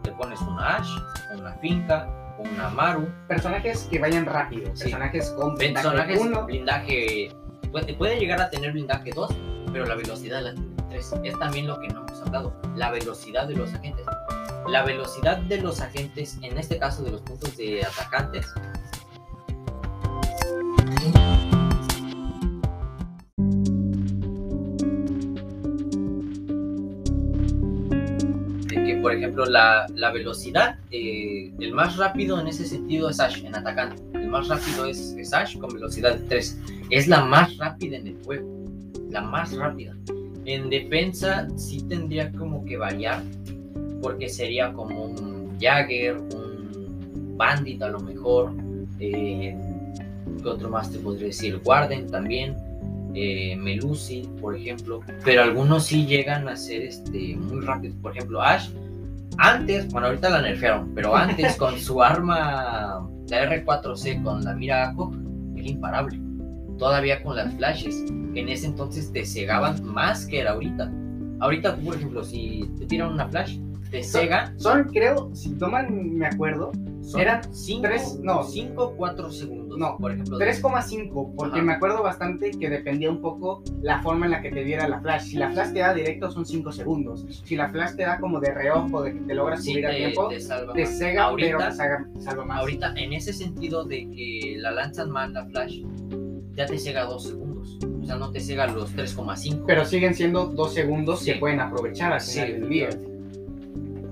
Te 0.03 0.13
pones 0.13 0.39
una 0.43 0.77
Ash, 0.77 0.89
una 1.35 1.55
Finca, 1.55 2.07
una 2.39 2.69
Maru, 2.69 3.09
Personajes 3.27 3.89
que 3.91 3.99
vayan 3.99 4.27
rápido, 4.27 4.71
Sí. 4.77 4.85
personajes 4.85 5.31
con 5.31 5.55
blindaje 5.55 5.89
personajes 5.89 6.21
uno, 6.21 6.45
blindaje. 6.45 7.35
Puede, 7.73 7.95
puede 7.95 8.21
llegar 8.21 8.41
a 8.41 8.51
tener 8.51 8.73
blindaje 8.73 9.13
2, 9.13 9.35
pero 9.73 9.87
la 9.87 9.95
velocidad 9.95 10.43
la 10.43 10.53
tiene 10.53 10.75
3. 10.91 11.15
Es 11.25 11.39
también 11.39 11.67
lo 11.67 11.81
que 11.81 11.89
no 11.89 12.07
hemos 12.07 12.21
hablado: 12.21 12.55
la 12.77 12.91
velocidad 12.91 13.49
de 13.49 13.55
los 13.55 13.73
agentes. 13.73 14.05
La 14.69 14.83
velocidad 14.83 15.39
de 15.39 15.61
los 15.61 15.81
agentes, 15.81 16.39
en 16.43 16.59
este 16.59 16.79
caso 16.79 17.03
de 17.03 17.13
los 17.13 17.23
puntos 17.23 17.57
de 17.57 17.85
atacantes, 17.85 18.47
ejemplo, 29.15 29.45
la, 29.47 29.87
la 29.95 30.13
velocidad, 30.13 30.79
eh, 30.91 31.53
el 31.59 31.73
más 31.73 31.97
rápido 31.97 32.41
en 32.41 32.47
ese 32.47 32.67
sentido 32.67 33.09
es 33.11 33.21
Ash, 33.21 33.45
en 33.45 33.55
atacante. 33.55 34.03
El 34.15 34.29
más 34.29 34.49
rápido 34.49 34.87
es, 34.87 35.15
es 35.19 35.33
Ash 35.33 35.59
con 35.59 35.73
velocidad 35.73 36.17
de 36.17 36.29
3. 36.29 36.61
Es 36.91 37.09
la 37.09 37.25
más 37.25 37.57
rápida 37.59 37.97
en 37.97 38.09
el 38.09 38.17
juego. 38.25 38.49
La 39.11 39.23
más 39.23 39.55
rápida. 39.57 39.95
En 40.45 40.69
defensa 40.69 41.49
sí 41.57 41.83
tendría 41.89 42.31
como 42.33 42.65
que 42.65 42.77
variar, 42.77 43.23
porque 44.03 44.29
sería 44.29 44.73
como 44.73 45.05
un 45.05 45.59
Jagger, 45.61 46.19
un 46.19 47.35
Bandit 47.37 47.83
a 47.83 47.89
lo 47.89 48.01
mejor. 48.01 48.53
Eh, 49.01 49.57
¿Qué 50.43 50.49
otro 50.49 50.69
más 50.69 50.91
te 50.91 50.99
podría 50.99 51.27
decir? 51.27 51.61
Warden 51.65 52.11
también. 52.11 52.57
Eh, 53.15 53.57
Melusi, 53.57 54.29
por 54.41 54.57
ejemplo. 54.57 55.01
Pero 55.25 55.43
algunos 55.43 55.87
sí 55.87 56.05
llegan 56.05 56.49
a 56.49 56.57
ser 56.57 56.83
este, 56.83 57.37
muy 57.37 57.65
rápidos. 57.65 57.97
Por 58.03 58.17
ejemplo, 58.17 58.43
Ash, 58.43 58.69
antes, 59.39 59.91
bueno, 59.93 60.09
ahorita 60.09 60.31
la 60.31 60.43
nerfearon, 60.43 60.93
pero 60.95 61.15
antes 61.17 61.57
con 61.57 61.79
su 61.79 62.03
arma, 62.03 63.07
la 63.29 63.51
R4C, 63.51 64.23
con 64.23 64.45
la 64.45 64.55
mira 64.55 64.89
ACO, 64.91 65.13
era 65.57 65.69
imparable. 65.69 66.21
Todavía 66.79 67.23
con 67.23 67.37
las 67.37 67.55
flashes, 67.55 68.05
que 68.33 68.41
en 68.41 68.49
ese 68.49 68.67
entonces 68.67 69.13
te 69.13 69.25
cegaban 69.25 69.85
más 69.85 70.27
que 70.27 70.41
era 70.41 70.53
ahorita. 70.53 70.91
Ahorita, 71.41 71.77
por 71.77 71.95
ejemplo, 71.97 72.25
si 72.25 72.69
te 72.79 72.87
tiran 72.87 73.13
una 73.13 73.29
flash, 73.29 73.59
te 73.91 74.03
cegan. 74.03 74.59
son 74.59 74.85
creo, 74.85 75.31
si 75.35 75.51
toman, 75.55 76.17
me 76.17 76.27
acuerdo, 76.27 76.73
Son 77.03 77.21
eran 77.21 77.43
5, 77.55 77.83
tres- 77.83 78.19
no. 78.23 78.43
5, 78.43 78.95
4 78.97 79.31
segundos. 79.31 79.64
No, 79.77 79.97
por 79.99 80.13
ejemplo. 80.13 80.39
de- 80.39 80.45
3,5, 80.47 81.35
porque 81.37 81.57
Ajá. 81.59 81.63
me 81.65 81.73
acuerdo 81.75 82.03
bastante 82.03 82.51
que 82.53 82.69
dependía 82.71 83.11
un 83.11 83.21
poco 83.21 83.63
la 83.83 84.01
forma 84.03 84.27
en 84.27 84.33
la 84.33 84.43
que 84.43 84.51
te 84.51 84.65
diera 84.65 84.89
la 84.89 85.01
flash. 85.01 85.23
Si 85.31 85.37
la 85.37 85.51
flash 85.51 85.73
te 85.73 85.81
da 85.81 85.93
directo 85.95 86.31
son 86.31 86.45
5 86.47 86.73
segundos. 86.73 87.27
Si 87.45 87.57
la 87.57 87.69
flash 87.71 87.97
te 87.97 88.03
da 88.05 88.19
como 88.21 88.41
de 88.41 88.53
reojo, 88.53 89.03
de 89.03 89.13
que 89.15 89.21
te 89.21 89.35
logras 89.35 89.63
sí, 89.63 89.73
subir 89.73 89.87
a 89.87 89.91
tiempo, 89.95 90.29
te 90.29 90.41
salva 90.41 90.73
te 90.73 90.87
cega, 90.87 91.25
Ahorita- 91.25 91.47
pero 91.59 91.69
te 91.71 91.73
salva, 91.77 92.07
salva 92.21 92.45
más. 92.45 92.61
Ahorita, 92.61 92.95
en 92.97 93.13
ese 93.13 93.33
sentido 93.33 93.85
de 93.85 94.09
que 94.11 94.57
la 94.59 94.71
lanzan 94.71 95.11
mal 95.11 95.33
la 95.33 95.45
flash, 95.47 95.83
ya 96.57 96.67
te 96.67 96.79
cega 96.79 97.05
2 97.05 97.25
segundos. 97.29 97.79
O 98.03 98.07
sea, 98.07 98.17
no 98.17 98.31
te 98.31 98.39
cega 98.41 98.67
los 98.67 98.93
3,5. 98.95 99.65
Pero 99.67 99.85
siguen 99.85 100.15
siendo 100.15 100.47
2 100.47 100.75
segundos 100.75 101.21
Sí. 101.21 101.33
que 101.33 101.39
pueden 101.39 101.61
aprovechar 101.61 102.13
al 102.13 102.21
Sí, 102.21 102.41
final 102.41 102.61
del 102.61 102.69
día. 102.69 102.89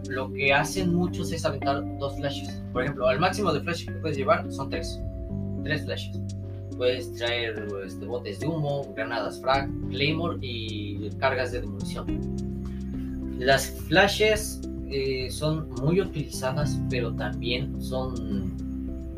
Lo 0.08 0.30
que 0.32 0.52
hacen 0.52 0.94
muchos 0.94 1.32
es 1.32 1.44
aventar 1.44 1.82
dos 1.98 2.16
flashes. 2.16 2.62
Por 2.72 2.82
ejemplo, 2.82 3.06
al 3.06 3.18
máximo 3.20 3.52
de 3.52 3.60
flashes 3.60 3.86
que 3.86 3.92
puedes 3.94 4.16
llevar 4.16 4.50
son 4.52 4.68
tres. 4.68 5.00
Tres 5.64 5.84
flashes. 5.84 6.18
Puedes 6.76 7.12
traer 7.14 7.66
este, 7.86 8.04
botes 8.06 8.40
de 8.40 8.46
humo, 8.46 8.92
granadas 8.96 9.40
frag, 9.40 9.68
claymore 9.90 10.38
y 10.40 11.10
cargas 11.18 11.52
de 11.52 11.60
demolición. 11.60 12.06
Las 13.38 13.70
flashes 13.88 14.60
eh, 14.90 15.28
son 15.30 15.68
muy 15.82 16.00
utilizadas, 16.00 16.78
pero 16.90 17.12
también 17.14 17.80
son 17.80 18.52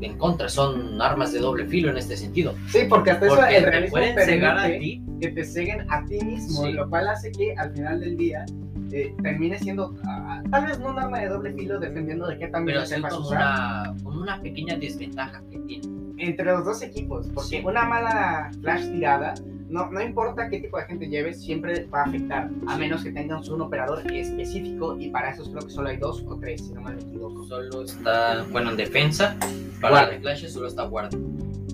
en 0.00 0.18
contra, 0.18 0.48
son 0.48 1.00
armas 1.00 1.32
de 1.32 1.38
doble 1.38 1.64
filo 1.66 1.90
en 1.90 1.96
este 1.96 2.16
sentido. 2.16 2.54
Sí, 2.68 2.80
porque 2.88 3.12
hasta 3.12 3.26
eso 3.26 3.36
Porque 3.36 3.56
el 3.56 3.64
te 3.64 3.70
realismo 3.70 3.92
pueden 3.96 4.18
cegar 4.26 4.58
a 4.58 4.66
ti 4.78 5.02
que 5.20 5.28
te 5.28 5.44
ceguen 5.44 5.86
a 5.90 6.04
ti 6.04 6.18
mismo, 6.22 6.64
Sí. 6.66 6.72
lo 6.72 6.90
cual 6.90 7.08
hace 7.08 7.30
que 7.32 7.54
al 7.56 7.72
final 7.72 8.00
del 8.00 8.16
día 8.16 8.44
eh, 8.92 9.14
termine 9.22 9.58
siendo 9.58 9.94
ah, 10.04 10.42
tal 10.50 10.66
vez 10.66 10.78
no 10.80 10.90
un 10.90 10.98
arma 10.98 11.20
de 11.20 11.28
doble 11.28 11.52
filo, 11.54 11.78
dependiendo 11.80 12.26
de 12.26 12.36
qué 12.38 12.48
también 12.48 12.74
pero 12.76 12.80
lo 12.80 12.86
sepas 12.86 13.14
como 13.14 13.26
usar. 13.28 13.38
una, 13.40 13.96
como 14.02 14.20
una 14.20 14.42
pequeña 14.42 14.76
desventaja 14.76 15.42
que 15.50 15.58
tiene. 15.60 15.88
Entre 16.18 16.44
los 16.46 16.64
dos 16.64 16.82
equipos, 16.82 17.28
porque 17.34 17.58
Sí. 17.60 17.62
una 17.64 17.84
mala 17.84 18.50
flash 18.60 18.90
tirada, 18.90 19.34
no, 19.68 19.90
no 19.90 20.00
importa 20.00 20.48
qué 20.48 20.60
tipo 20.60 20.76
de 20.78 20.84
gente 20.84 21.08
lleves, 21.08 21.42
siempre 21.42 21.86
va 21.86 22.02
a 22.02 22.04
afectar, 22.04 22.50
a 22.66 22.74
Sí. 22.74 22.80
menos 22.80 23.02
que 23.02 23.10
tengas 23.12 23.48
un 23.48 23.60
operador 23.62 24.02
específico, 24.12 24.96
y 24.98 25.08
para 25.10 25.30
eso 25.30 25.42
creo 25.50 25.62
que 25.66 25.70
solo 25.70 25.88
hay 25.88 25.96
dos 25.96 26.22
o 26.28 26.36
tres, 26.36 26.64
si 26.66 26.72
no 26.74 26.82
me 26.82 26.92
equivoco. 26.92 27.44
Solo 27.46 27.82
está, 27.82 28.44
bueno, 28.52 28.70
en 28.70 28.76
defensa, 28.76 29.36
para 29.80 29.94
Guardia. 29.94 30.12
las 30.14 30.22
flashes 30.22 30.52
solo 30.52 30.68
está 30.68 30.84
guardia. 30.84 31.18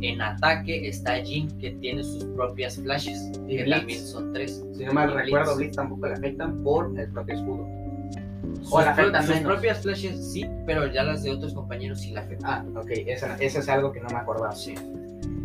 En 0.03 0.23
ataque 0.23 0.89
está 0.89 1.17
Jin, 1.17 1.49
que 1.59 1.73
tiene 1.73 2.03
sus 2.03 2.25
propias 2.25 2.77
flashes, 2.79 3.31
Y 3.47 3.57
que 3.59 3.63
Blitz. 3.65 3.77
también 3.79 4.01
son 4.07 4.33
tres. 4.33 4.65
Si 4.73 4.85
no 4.85 4.93
mal 4.95 5.13
recuerdo. 5.13 5.57
Blitz 5.57 5.77
tampoco 5.77 6.07
le 6.07 6.15
afectan 6.15 6.63
por 6.63 6.99
el 6.99 7.11
propio 7.11 7.35
escudo. 7.35 7.69
Sus, 8.63 8.73
O 8.73 8.81
la 8.81 8.91
afectan 8.91 9.23
sus 9.27 9.35
menos. 9.35 9.53
propias 9.53 9.83
flashes 9.83 10.33
sí, 10.33 10.47
pero 10.67 10.87
ya 10.87 11.03
las 11.03 11.23
de 11.23 11.31
otros 11.31 11.55
compañeros 11.55 12.01
sí 12.01 12.13
la 12.13 12.21
afectan. 12.21 12.73
Ah, 12.77 12.81
ok, 12.81 12.91
eso, 13.07 13.27
eso 13.39 13.59
es 13.61 13.69
algo 13.69 13.93
que 13.93 14.01
no 14.01 14.09
me 14.09 14.17
acordaba. 14.17 14.53
Sí. 14.55 14.75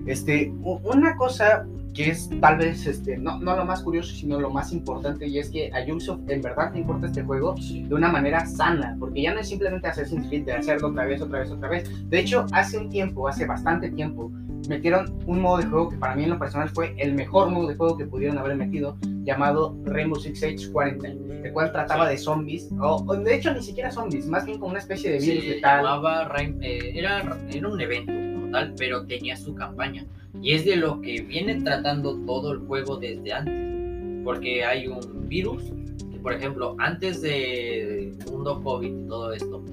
Este, 0.06 0.51
una 0.62 1.16
cosa 1.16 1.66
que 1.95 2.10
es 2.10 2.30
tal 2.41 2.58
vez 2.58 2.86
este, 2.86 3.18
no, 3.18 3.39
no 3.39 3.56
lo 3.56 3.66
más 3.66 3.82
curioso, 3.82 4.14
sino 4.14 4.39
lo 4.39 4.49
más 4.49 4.74
importante, 4.74 5.28
y 5.28 5.39
es 5.39 5.49
que 5.49 5.72
a 5.74 5.82
Ubisoft 5.89 6.30
en 6.30 6.41
verdad 6.41 6.74
le 6.74 6.80
importa 6.80 7.08
este 7.08 7.24
juego 7.24 7.56
de 7.56 7.95
una 7.95 8.10
manera 8.10 8.45
sana, 8.45 8.97
porque 8.99 9.22
ya 9.22 9.34
no 9.34 9.39
es 9.39 9.47
simplemente 9.47 9.88
Assassin's 9.88 10.28
Creed 10.28 10.43
de 10.43 10.53
hacerlo 10.53 10.89
otra 10.89 11.06
vez, 11.06 11.22
otra 11.22 11.39
vez, 11.39 11.51
otra 11.51 11.70
vez. 11.70 12.10
De 12.10 12.20
hecho, 12.20 12.45
hace 12.51 12.78
un 12.78 12.89
tiempo, 12.89 13.30
hace 13.30 13.45
bastante 13.45 13.89
tiempo, 13.89 14.30
metieron 14.68 15.18
un 15.26 15.41
modo 15.41 15.57
de 15.57 15.66
juego 15.66 15.89
que 15.89 15.97
para 15.97 16.16
mí 16.16 16.24
en 16.24 16.32
lo 16.32 16.39
personal 16.39 16.70
fue 16.70 16.95
el 16.97 17.13
mejor 17.13 17.49
modo 17.49 17.68
de 17.68 17.76
juego 17.76 17.97
que 17.97 18.05
pudieron 18.05 18.38
haber 18.38 18.55
metido, 18.55 18.97
llamado 19.24 19.76
Rainbow 19.84 20.20
Six 20.20 20.39
Siege 20.39 20.72
Quarantine, 20.72 21.45
el 21.45 21.53
cual 21.53 21.72
trataba 21.72 22.09
de 22.09 22.18
zombies, 22.18 22.70
o, 22.80 23.16
de 23.16 23.36
hecho 23.36 23.53
ni 23.53 23.61
siquiera 23.61 23.91
zombies, 23.91 24.28
más 24.28 24.45
bien 24.45 24.59
como 24.59 24.72
una 24.72 24.80
especie 24.80 25.11
de 25.11 25.20
virus 25.20 25.45
de 25.45 25.61
tal. 25.61 25.86
Eh, 26.61 26.91
era, 26.95 27.38
era 27.51 27.68
un 27.68 27.82
evento 27.82 28.11
como 28.11 28.51
tal, 28.51 28.74
pero 28.78 29.05
tenía 29.05 29.36
su 29.36 29.53
campaña. 29.55 30.05
Y 30.41 30.53
es 30.53 30.66
de 30.66 30.76
lo 30.76 31.01
que 31.01 31.22
viene 31.22 31.61
tratando 31.61 32.18
todo 32.26 32.53
el 32.53 32.59
juego 32.59 32.97
desde 32.97 33.34
antes. 33.34 34.24
Porque 34.24 34.66
hay 34.66 34.88
un 34.88 35.28
virus 35.28 35.63
que, 36.11 36.20
por 36.20 36.34
ejemplo, 36.34 36.76
antes 36.80 37.22
de 37.22 38.13
mundo 38.32 38.61
COVID 38.63 39.05
y 39.05 39.07
todo 39.07 39.34
esto, 39.34 39.63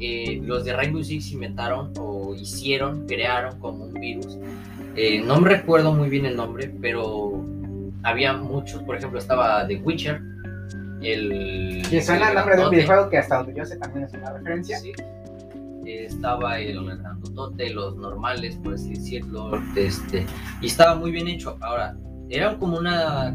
eh, 0.00 0.40
los 0.44 0.64
de 0.64 0.74
Rainbow 0.74 1.02
Six 1.02 1.32
inventaron 1.32 1.92
o 1.98 2.34
hicieron, 2.34 3.06
crearon 3.06 3.58
como 3.58 3.84
un 3.84 3.94
virus. 3.94 4.38
Eh, 4.96 5.22
no 5.24 5.40
me 5.40 5.48
recuerdo 5.50 5.92
muy 5.92 6.08
bien 6.08 6.26
el 6.26 6.36
nombre, 6.36 6.72
pero 6.80 7.44
había 8.02 8.32
muchos. 8.32 8.82
Por 8.82 8.96
ejemplo, 8.96 9.18
estaba 9.18 9.66
The 9.66 9.76
Witcher. 9.76 10.20
El, 11.00 11.86
que 11.88 12.02
suena 12.02 12.30
el 12.30 12.34
nombre 12.34 12.56
de 12.56 12.64
un 12.64 12.70
videojuego 12.70 13.08
que 13.08 13.18
hasta 13.18 13.36
donde 13.36 13.54
yo 13.54 13.64
sé 13.64 13.76
también 13.76 14.06
es 14.06 14.12
una 14.14 14.32
referencia. 14.32 14.78
Sí 14.80 14.92
estaba 16.04 16.58
el 16.58 16.84
grandotote, 16.84 17.70
los 17.70 17.96
normales, 17.96 18.56
por 18.56 18.74
así 18.74 18.90
decirlo, 18.90 19.52
este, 19.76 20.26
y 20.60 20.66
estaba 20.66 20.94
muy 20.94 21.10
bien 21.10 21.28
hecho. 21.28 21.56
Ahora, 21.60 21.96
era 22.28 22.58
como 22.58 22.78
una, 22.78 23.34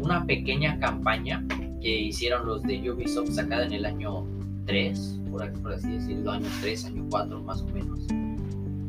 una 0.00 0.26
pequeña 0.26 0.78
campaña 0.80 1.44
que 1.80 1.88
hicieron 1.88 2.46
los 2.46 2.62
de 2.62 2.90
Ubisoft 2.90 3.30
sacada 3.30 3.66
en 3.66 3.72
el 3.72 3.84
año 3.84 4.24
3, 4.72 5.20
por, 5.30 5.72
así 5.74 5.90
decirlo, 5.90 6.30
año 6.30 6.48
3, 6.62 6.86
año 6.86 7.06
4 7.10 7.42
más 7.42 7.60
o 7.60 7.66
menos. 7.66 8.06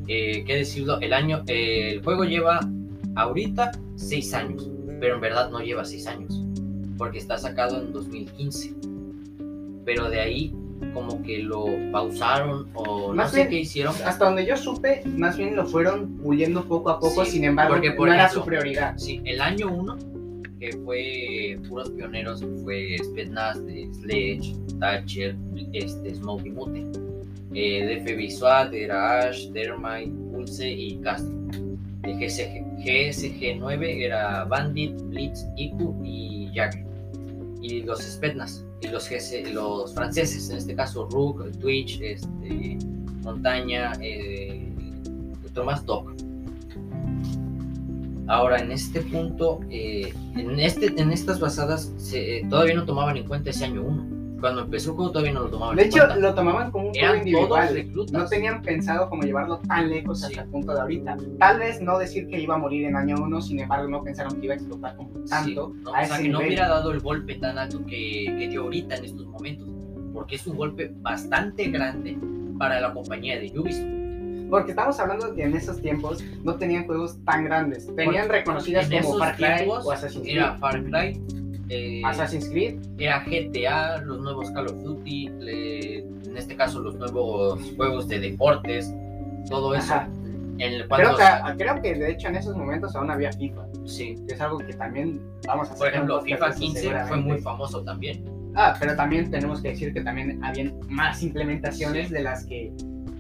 Eh, 0.08 0.46
¿Qué 0.46 0.56
decirlo? 0.56 0.98
El 1.02 1.12
año, 1.12 1.44
el 1.48 2.02
juego 2.02 2.24
lleva 2.24 2.62
ahorita 3.16 3.74
6 3.98 4.34
años, 4.34 4.70
pero 5.02 5.16
en 5.16 5.22
verdad 5.22 5.52
no 5.52 5.60
lleva 5.60 5.84
6 5.84 6.08
años, 6.08 6.42
porque 6.98 7.18
está 7.18 7.38
sacado 7.38 7.82
en 7.82 7.92
2015. 7.92 8.76
Pero 9.84 10.10
de 10.10 10.22
ahí 10.22 10.56
como 10.94 11.22
que 11.22 11.40
lo 11.40 11.66
pausaron 11.92 12.70
o 12.76 13.14
no 13.14 13.28
sé 13.28 13.50
qué 13.50 13.60
hicieron. 13.60 13.94
Hasta 14.06 14.24
donde 14.24 14.46
yo 14.46 14.56
supe, 14.56 15.04
más 15.18 15.36
bien 15.36 15.54
lo 15.54 15.66
fueron 15.66 16.18
puliendo 16.20 16.64
poco 16.64 16.92
a 16.92 17.00
poco, 17.02 17.26
sin 17.26 17.44
embargo, 17.44 17.74
porque 17.74 17.94
no 17.94 18.14
era 18.14 18.30
su 18.30 18.46
prioridad. 18.46 18.98
Sí, 18.98 19.22
el 19.26 19.42
año 19.42 19.68
1, 19.68 19.98
fue 20.84 21.60
puros 21.68 21.90
pioneros, 21.92 22.44
fue 22.64 22.98
Spetsnaz 23.04 23.64
de 23.66 23.90
Sledge, 23.94 24.56
Thatcher, 24.80 25.36
este, 25.74 26.16
Smokey 26.16 26.52
Mute. 26.52 26.92
Eh, 27.56 27.86
de 27.86 28.02
FB 28.02 28.74
era 28.74 29.20
Ash, 29.20 29.50
Dermite, 29.50 30.12
Pulse 30.32 30.70
y 30.70 30.98
Castro. 30.98 31.34
De 32.02 32.14
GSG, 32.14 32.64
GSG 32.84 33.58
9 33.60 34.06
era 34.06 34.44
Bandit, 34.46 35.00
Blitz, 35.04 35.46
Iku 35.56 35.96
y 36.04 36.50
Jagger. 36.54 36.86
Y 37.62 37.82
los 37.84 38.02
Spetsnaz 38.02 38.66
y 38.84 38.88
los, 38.88 39.10
los 39.54 39.94
franceses, 39.94 40.50
en 40.50 40.58
este 40.58 40.76
caso 40.76 41.08
Rook, 41.10 41.50
Twitch, 41.60 42.00
este, 42.02 42.78
Montaña, 43.22 43.94
eh, 44.02 44.68
Thomas 45.54 45.86
Doc. 45.86 46.12
Ahora, 48.28 48.58
en 48.58 48.72
este 48.72 49.02
punto, 49.02 49.60
eh, 49.70 50.14
en, 50.36 50.60
este, 50.60 50.94
en 51.02 51.12
estas 51.12 51.40
basadas, 51.40 51.94
se, 51.98 52.46
todavía 52.50 52.76
no 52.76 52.86
tomaban 52.86 53.18
en 53.18 53.28
cuenta 53.28 53.50
ese 53.50 53.66
año 53.66 53.84
1 53.84 54.24
cuando 54.44 54.64
empezó 54.64 54.90
el 54.90 54.98
juego 54.98 55.12
todavía 55.14 55.32
no 55.32 55.44
lo 55.44 55.50
tomaban. 55.50 55.78
De 55.78 55.86
hecho, 55.86 56.06
lo 56.20 56.36
tomaban 56.36 56.70
como 56.70 56.90
un 56.90 56.94
juego 56.94 57.16
individual. 57.16 57.92
No 58.12 58.26
tenían 58.26 58.62
pensado 58.62 59.10
cómo 59.10 59.24
llevarlo 59.24 59.60
tan 59.60 59.90
lejos 59.90 60.22
hasta 60.22 60.42
el 60.42 60.50
punto 60.50 60.74
de 60.74 60.82
ahorita. 60.82 61.16
Tal 61.40 61.60
vez 61.60 61.82
no 61.82 61.98
decir 61.98 62.28
que 62.28 62.42
iba 62.42 62.56
a 62.56 62.58
morir 62.58 62.84
en 62.84 62.98
año 62.98 63.16
1, 63.22 63.42
sin 63.42 63.62
embargo, 63.62 63.88
no 63.88 64.04
pensaron 64.04 64.38
que 64.42 64.48
iba 64.48 64.54
a 64.54 64.58
explotar 64.58 64.98
como 64.98 65.12
tanto. 65.30 65.74
o 65.86 66.06
sea, 66.06 66.18
que 66.18 66.28
no 66.28 66.40
hubiera 66.40 66.68
dado 66.68 66.92
el 66.92 67.00
golpe 67.00 67.36
tan 67.36 67.58
alto 67.58 67.86
que, 67.86 68.36
que 68.38 68.50
dio 68.50 68.64
ahorita 68.64 68.98
en 68.98 69.06
estos 69.06 69.26
momentos. 69.28 69.70
Porque 70.12 70.36
es 70.36 70.46
un 70.46 70.58
golpe 70.58 70.92
bastante 70.98 71.70
grande 71.70 72.18
para 72.60 72.82
la 72.82 72.94
compañía 72.94 73.40
de 73.40 73.58
Ubisoft. 73.58 74.03
Porque 74.54 74.70
estamos 74.70 75.00
hablando 75.00 75.30
de 75.30 75.36
que 75.36 75.44
en 75.46 75.56
esos 75.56 75.82
tiempos 75.82 76.24
no 76.44 76.54
tenían 76.58 76.86
juegos 76.86 77.18
tan 77.26 77.44
grandes. 77.46 77.88
Tenían 77.96 78.30
reconocidas 78.30 78.88
como 78.88 79.18
Far 79.18 79.36
Cry 79.36 79.68
o 79.68 79.92
Assassin's 79.92 80.22
Creed. 80.22 80.38
Era 80.38 80.56
Far 80.58 80.84
Cry, 80.84 81.20
eh, 81.70 82.02
Assassin's 82.06 82.48
Creed. 82.50 82.78
Era 83.00 83.26
GTA, 83.26 84.02
los 84.04 84.20
nuevos 84.20 84.52
Call 84.52 84.68
of 84.68 84.84
Duty, 84.84 85.26
en 85.26 86.38
este 86.38 86.56
caso 86.56 86.82
los 86.82 86.94
nuevos 86.98 87.60
juegos 87.76 88.08
de 88.08 88.20
deportes, 88.20 88.94
todo 89.50 89.74
eso. 89.74 89.96
creo, 91.58 91.82
que, 91.82 91.96
de 91.96 92.12
hecho 92.12 92.28
en 92.28 92.36
esos 92.36 92.56
momentos 92.56 92.96
aún 92.96 93.10
había 93.10 93.32
FIFA. 93.34 93.66
Sí. 93.86 94.24
Que 94.28 94.36
es 94.36 94.42
algo 94.42 94.60
que 94.60 94.74
también 94.74 95.20
vamos 95.48 95.68
a 95.72 95.74
hacer. 95.74 95.80
Por 95.80 95.88
ejemplo, 95.88 96.22
FIFA 96.22 96.54
15 96.54 97.06
fue 97.08 97.18
muy 97.18 97.40
famoso 97.40 97.84
también. 97.84 98.24
Ah, 98.54 98.76
pero 98.80 98.96
también 98.96 99.32
tenemos 99.32 99.64
que 99.64 99.70
decir 99.70 99.92
que 99.96 100.02
también 100.02 100.44
habían 100.44 100.80
más 100.90 101.24
implementaciones 101.24 102.12
de 102.12 102.22
las 102.22 102.46
que 102.46 102.72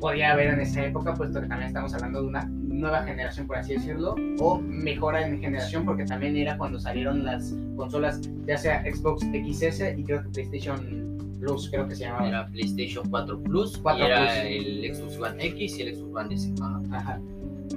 podía 0.04 0.34
haber 0.34 0.50
en 0.50 0.60
esa 0.60 0.86
época, 0.86 1.14
puesto 1.14 1.40
que 1.40 1.48
también 1.48 1.70
estamos 1.70 1.94
hablando 1.94 2.22
de 2.22 2.28
una 2.28 2.44
nueva 2.44 3.04
generación, 3.04 3.48
por 3.48 3.56
así 3.56 3.76
decirlo, 3.76 4.16
o 4.38 4.60
mejora 4.60 5.26
en 5.26 5.40
generación, 5.40 5.86
porque 5.86 6.04
también 6.04 6.36
era 6.36 6.58
cuando 6.58 6.78
salieron 6.78 7.24
las 7.24 7.56
consolas, 7.78 8.20
ya 8.46 8.58
sea 8.58 8.84
Xbox 8.84 9.22
XS 9.22 9.98
y 9.98 10.04
creo 10.04 10.22
que 10.24 10.28
PlayStation 10.28 11.38
Plus, 11.40 11.70
creo 11.70 11.88
que 11.88 11.96
se 11.96 12.04
llamaba. 12.04 12.28
Era 12.28 12.48
PlayStation 12.48 13.10
4 13.10 13.44
Plus, 13.44 13.78
4 13.78 14.06
era 14.06 14.44
el 14.46 14.94
Xbox 14.94 15.18
One 15.20 15.46
X 15.46 15.80
y 15.80 15.82
el 15.84 15.96
Xbox 15.96 16.26
One 16.26 16.36
S. 16.36 16.54
Ajá. 16.92 17.22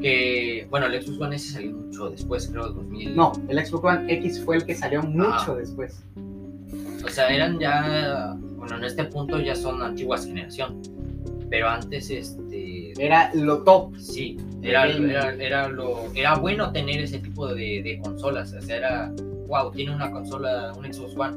Que, 0.03 0.67
bueno, 0.69 0.87
el 0.87 1.01
Xbox 1.01 1.21
One 1.21 1.37
S 1.37 1.53
salió 1.53 1.77
mucho 1.77 2.11
después, 2.11 2.49
creo, 2.49 2.71
2000. 2.71 3.15
No, 3.15 3.35
el 3.47 3.65
Xbox 3.65 3.85
One 3.85 4.13
X 4.13 4.43
fue 4.45 4.57
el 4.57 4.67
que 4.67 4.75
salió 4.75 5.01
mucho 5.01 5.55
después. 5.55 6.03
O 7.05 7.09
sea, 7.09 7.29
eran 7.29 7.61
ya, 7.61 8.37
bueno, 8.57 8.79
en 8.79 8.83
este 8.85 9.05
punto 9.05 9.41
ya 9.41 9.55
son 9.55 9.81
antiguas 9.81 10.27
generación, 10.27 10.83
pero 11.51 11.69
antes, 11.69 12.11
este... 12.11 12.93
Era 12.99 13.31
lo 13.35 13.63
top. 13.63 13.97
Sí, 13.99 14.37
era, 14.63 14.87
era, 14.87 15.69
lo, 15.69 16.11
era 16.15 16.37
bueno 16.37 16.73
tener 16.73 17.01
ese 17.01 17.19
tipo 17.19 17.47
de, 17.49 17.83
de, 17.83 18.01
consolas. 18.03 18.53
O 18.53 18.61
sea, 18.63 18.77
era, 18.77 19.13
wow, 19.47 19.71
tiene 19.71 19.95
una 19.95 20.11
consola, 20.11 20.73
un 20.77 20.93
Xbox 20.93 21.17
One. 21.17 21.37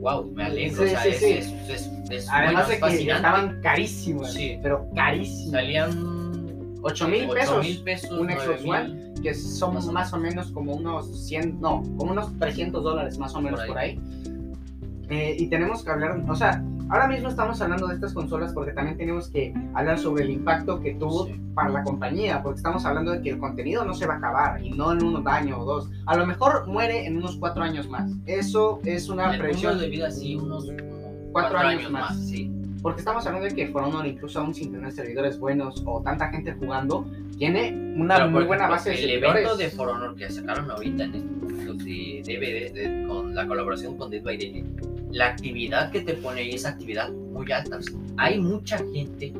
Wow, 0.00 0.32
me 0.32 0.44
alegro. 0.44 0.82
o 0.82 0.86
sea, 0.86 1.04
es, 1.04 1.22
es, 1.22 1.90
es, 2.10 2.28
Además 2.30 2.68
de 2.68 2.80
que 2.80 3.10
estaban 3.10 3.60
carísimos. 3.60 4.32
Sí. 4.32 4.58
Pero 4.62 4.88
carísimos. 4.94 5.52
Salían 5.52 6.22
8 6.82 7.08
mil 7.08 7.28
pesos, 7.28 7.66
pesos, 7.84 8.10
un 8.10 8.28
Xbox 8.28 8.64
One, 8.64 9.14
que 9.22 9.34
son 9.34 9.74
más 9.92 10.12
o, 10.12 10.18
menos 10.18 10.50
como 10.50 10.74
unos 10.74 11.26
100, 11.26 11.60
no, 11.60 11.82
como 11.96 12.12
unos 12.12 12.36
300 12.38 12.82
dólares 12.82 13.18
más 13.18 13.34
o 13.34 13.40
menos 13.40 13.60
por 13.64 13.78
ahí. 13.78 14.00
Eh, 15.08 15.36
y 15.38 15.46
tenemos 15.48 15.84
que 15.84 15.90
hablar, 15.90 16.22
o 16.28 16.34
sea, 16.34 16.62
Ahora 16.92 17.08
mismo 17.08 17.30
estamos 17.30 17.58
hablando 17.62 17.86
de 17.86 17.94
estas 17.94 18.12
consolas 18.12 18.52
porque 18.52 18.72
también 18.72 18.98
tenemos 18.98 19.30
que 19.30 19.54
hablar 19.72 19.98
sobre 19.98 20.24
el 20.24 20.30
impacto 20.30 20.78
que 20.78 20.92
tuvo 20.92 21.26
para 21.54 21.70
la 21.70 21.82
compañía, 21.84 22.42
porque 22.42 22.58
estamos 22.58 22.84
hablando 22.84 23.12
de 23.12 23.22
que 23.22 23.30
el 23.30 23.38
contenido 23.38 23.82
no 23.86 23.94
se 23.94 24.06
va 24.06 24.12
a 24.12 24.16
acabar 24.18 24.62
y 24.62 24.72
no 24.72 24.92
en 24.92 25.02
un 25.02 25.26
año 25.26 25.58
o 25.58 25.64
dos. 25.64 25.90
A 26.04 26.18
lo 26.18 26.26
mejor 26.26 26.66
muere 26.66 27.06
en 27.06 27.16
unos 27.16 27.36
cuatro 27.38 27.62
años 27.62 27.88
más. 27.88 28.12
Eso 28.26 28.78
es 28.84 29.08
una 29.08 29.30
presión. 29.38 29.78
de 29.78 29.88
vida, 29.88 30.10
sí, 30.10 30.36
unos 30.36 30.70
cuatro, 31.32 31.56
años, 31.56 31.90
más. 31.90 32.14
sí. 32.14 32.52
Porque 32.82 32.98
estamos 32.98 33.24
hablando 33.26 33.48
de 33.48 33.54
que 33.54 33.68
For 33.68 33.84
Honor, 33.84 34.04
incluso 34.04 34.40
aún 34.40 34.52
sin 34.52 34.70
tener 34.70 34.92
servidores 34.92 35.38
buenos 35.38 35.82
o 35.86 36.02
tanta 36.02 36.28
gente 36.28 36.52
jugando, 36.52 37.06
tiene 37.38 37.94
una 37.96 38.26
muy 38.26 38.44
buena 38.44 38.68
base 38.68 38.90
de 38.90 38.96
servidores. 38.98 39.36
El 39.36 39.46
evento 39.46 39.56
de 39.56 39.70
For 39.70 39.88
Honor 39.88 40.14
que 40.14 40.28
sacaron 40.28 40.70
ahorita 40.70 41.04
en 41.04 41.40
estos 41.72 42.34
momentos 42.34 42.74
de 42.74 43.06
con 43.08 43.34
la 43.34 43.46
colaboración 43.46 43.96
con 43.96 44.10
Dead 44.10 44.22
by 44.22 44.36
Daylight 44.36 44.92
la 45.12 45.28
actividad 45.28 45.90
que 45.90 46.00
te 46.00 46.14
pone 46.14 46.40
ahí 46.40 46.54
es 46.54 46.64
actividad 46.64 47.10
muy 47.12 47.50
alta. 47.52 47.78
Hay 48.16 48.40
mucha 48.40 48.78
gente 48.78 49.32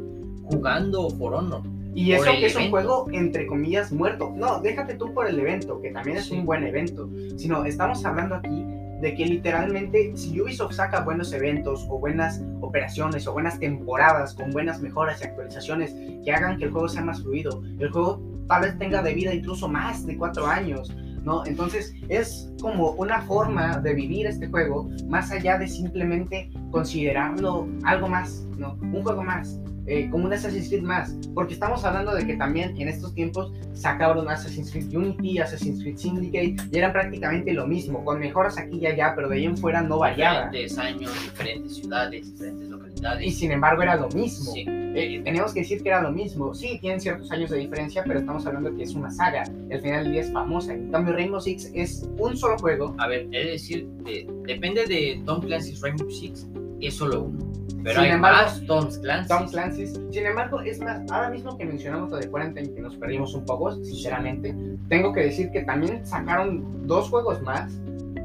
jugando 0.44 1.08
For 1.10 1.34
Honor. 1.34 1.62
Y 1.94 2.12
eso 2.12 2.24
que 2.24 2.46
es 2.46 2.56
un 2.56 2.70
juego 2.70 3.06
entre 3.12 3.46
comillas 3.46 3.92
muerto. 3.92 4.32
No, 4.36 4.60
déjate 4.60 4.94
tú 4.94 5.12
por 5.12 5.26
el 5.26 5.38
evento, 5.38 5.80
que 5.80 5.90
también 5.90 6.18
es 6.18 6.30
un 6.30 6.44
buen 6.44 6.64
evento. 6.64 7.08
Sino 7.36 7.64
estamos 7.64 8.04
hablando 8.04 8.36
aquí 8.36 8.64
de 9.00 9.14
que 9.14 9.26
literalmente 9.26 10.12
si 10.14 10.40
Ubisoft 10.40 10.74
saca 10.74 11.00
buenos 11.00 11.32
eventos 11.32 11.86
o 11.90 11.98
buenas 11.98 12.40
operaciones 12.60 13.26
o 13.26 13.32
buenas 13.32 13.58
temporadas 13.58 14.34
con 14.34 14.50
buenas 14.50 14.80
mejoras 14.80 15.20
y 15.20 15.24
actualizaciones 15.24 15.94
que 16.24 16.32
hagan 16.32 16.56
que 16.56 16.66
el 16.66 16.70
juego 16.70 16.88
sea 16.88 17.02
más 17.02 17.20
fluido, 17.20 17.62
el 17.80 17.90
juego 17.90 18.22
tal 18.46 18.62
vez 18.62 18.78
tenga 18.78 19.02
de 19.02 19.12
vida 19.12 19.34
incluso 19.34 19.68
más 19.68 20.06
de 20.06 20.16
cuatro 20.16 20.46
años 20.46 20.94
¿no? 21.24 21.44
Entonces 21.46 21.94
es 22.08 22.50
como 22.60 22.90
una 22.92 23.22
forma 23.22 23.78
de 23.78 23.94
vivir 23.94 24.26
este 24.26 24.48
juego 24.48 24.88
más 25.08 25.30
allá 25.30 25.58
de 25.58 25.68
simplemente 25.68 26.50
considerarlo 26.70 27.68
algo 27.84 28.08
más, 28.08 28.46
¿no? 28.56 28.74
Un 28.80 29.02
juego 29.02 29.22
más. 29.22 29.58
Eh, 29.86 30.08
como 30.10 30.26
un 30.26 30.32
Assassin's 30.32 30.68
Creed 30.68 30.82
más, 30.82 31.12
porque 31.34 31.54
estamos 31.54 31.84
hablando 31.84 32.14
de 32.14 32.24
que 32.24 32.36
también 32.36 32.80
en 32.80 32.86
estos 32.88 33.12
tiempos 33.14 33.52
sacaron 33.72 34.28
Assassin's 34.28 34.70
Creed 34.70 34.94
Unity, 34.96 35.38
Assassin's 35.40 35.82
Creed 35.82 35.96
Syndicate, 35.96 36.54
y 36.70 36.78
eran 36.78 36.92
prácticamente 36.92 37.52
lo 37.52 37.66
mismo, 37.66 38.04
con 38.04 38.20
mejoras 38.20 38.56
aquí 38.58 38.78
y 38.78 38.86
allá, 38.86 39.12
pero 39.16 39.28
de 39.28 39.36
ahí 39.38 39.44
en 39.46 39.56
fuera 39.56 39.82
no 39.82 39.98
variaba. 39.98 40.50
Diferentes 40.50 40.78
años, 40.78 41.12
diferentes 41.24 41.74
ciudades, 41.74 42.30
diferentes 42.32 42.68
localidades. 42.68 43.26
Y 43.26 43.30
sin 43.32 43.50
embargo 43.50 43.82
era 43.82 43.96
lo 43.96 44.08
mismo. 44.10 44.52
Sí. 44.52 44.64
Eh, 44.68 45.20
teníamos 45.24 45.52
que 45.52 45.60
decir 45.60 45.82
que 45.82 45.88
era 45.88 46.00
lo 46.02 46.12
mismo. 46.12 46.54
Sí, 46.54 46.78
tienen 46.80 47.00
ciertos 47.00 47.32
años 47.32 47.50
de 47.50 47.58
diferencia, 47.58 48.04
pero 48.06 48.20
estamos 48.20 48.46
hablando 48.46 48.70
de 48.70 48.76
que 48.76 48.82
es 48.84 48.94
una 48.94 49.10
saga. 49.10 49.42
Al 49.42 49.80
final 49.80 50.04
del 50.04 50.12
día 50.12 50.20
es 50.20 50.32
famosa. 50.32 50.74
En 50.74 50.92
cambio, 50.92 51.14
Rainbow 51.14 51.40
Six 51.40 51.72
es 51.74 52.08
un 52.18 52.36
solo 52.36 52.56
juego. 52.58 52.94
A 52.98 53.08
ver, 53.08 53.26
es 53.32 53.46
decir, 53.52 53.86
de- 54.04 54.28
depende 54.46 54.86
de 54.86 55.20
Tom 55.26 55.40
Clancy's 55.40 55.80
Rainbow 55.80 56.08
Six, 56.10 56.46
es 56.80 56.94
solo 56.94 57.24
uno. 57.24 57.51
Pero 57.82 57.94
Sin 57.96 58.04
hay 58.04 58.10
embargo, 58.10 58.38
más 58.42 58.66
Tom 58.66 58.88
Clancy's. 59.02 59.92
Tom. 59.92 60.12
Sin 60.12 60.26
embargo, 60.26 60.60
es 60.60 60.80
más, 60.80 61.00
ahora 61.10 61.30
mismo 61.30 61.56
que 61.58 61.64
mencionamos 61.64 62.10
lo 62.10 62.16
de 62.18 62.28
Quarantine, 62.28 62.72
que 62.74 62.80
nos 62.80 62.96
perdimos 62.96 63.34
un 63.34 63.44
poco, 63.44 63.72
sinceramente, 63.84 64.54
tengo 64.88 65.12
que 65.12 65.20
decir 65.22 65.50
que 65.50 65.62
también 65.62 66.06
sacaron 66.06 66.86
dos 66.86 67.08
juegos 67.08 67.42
más 67.42 67.72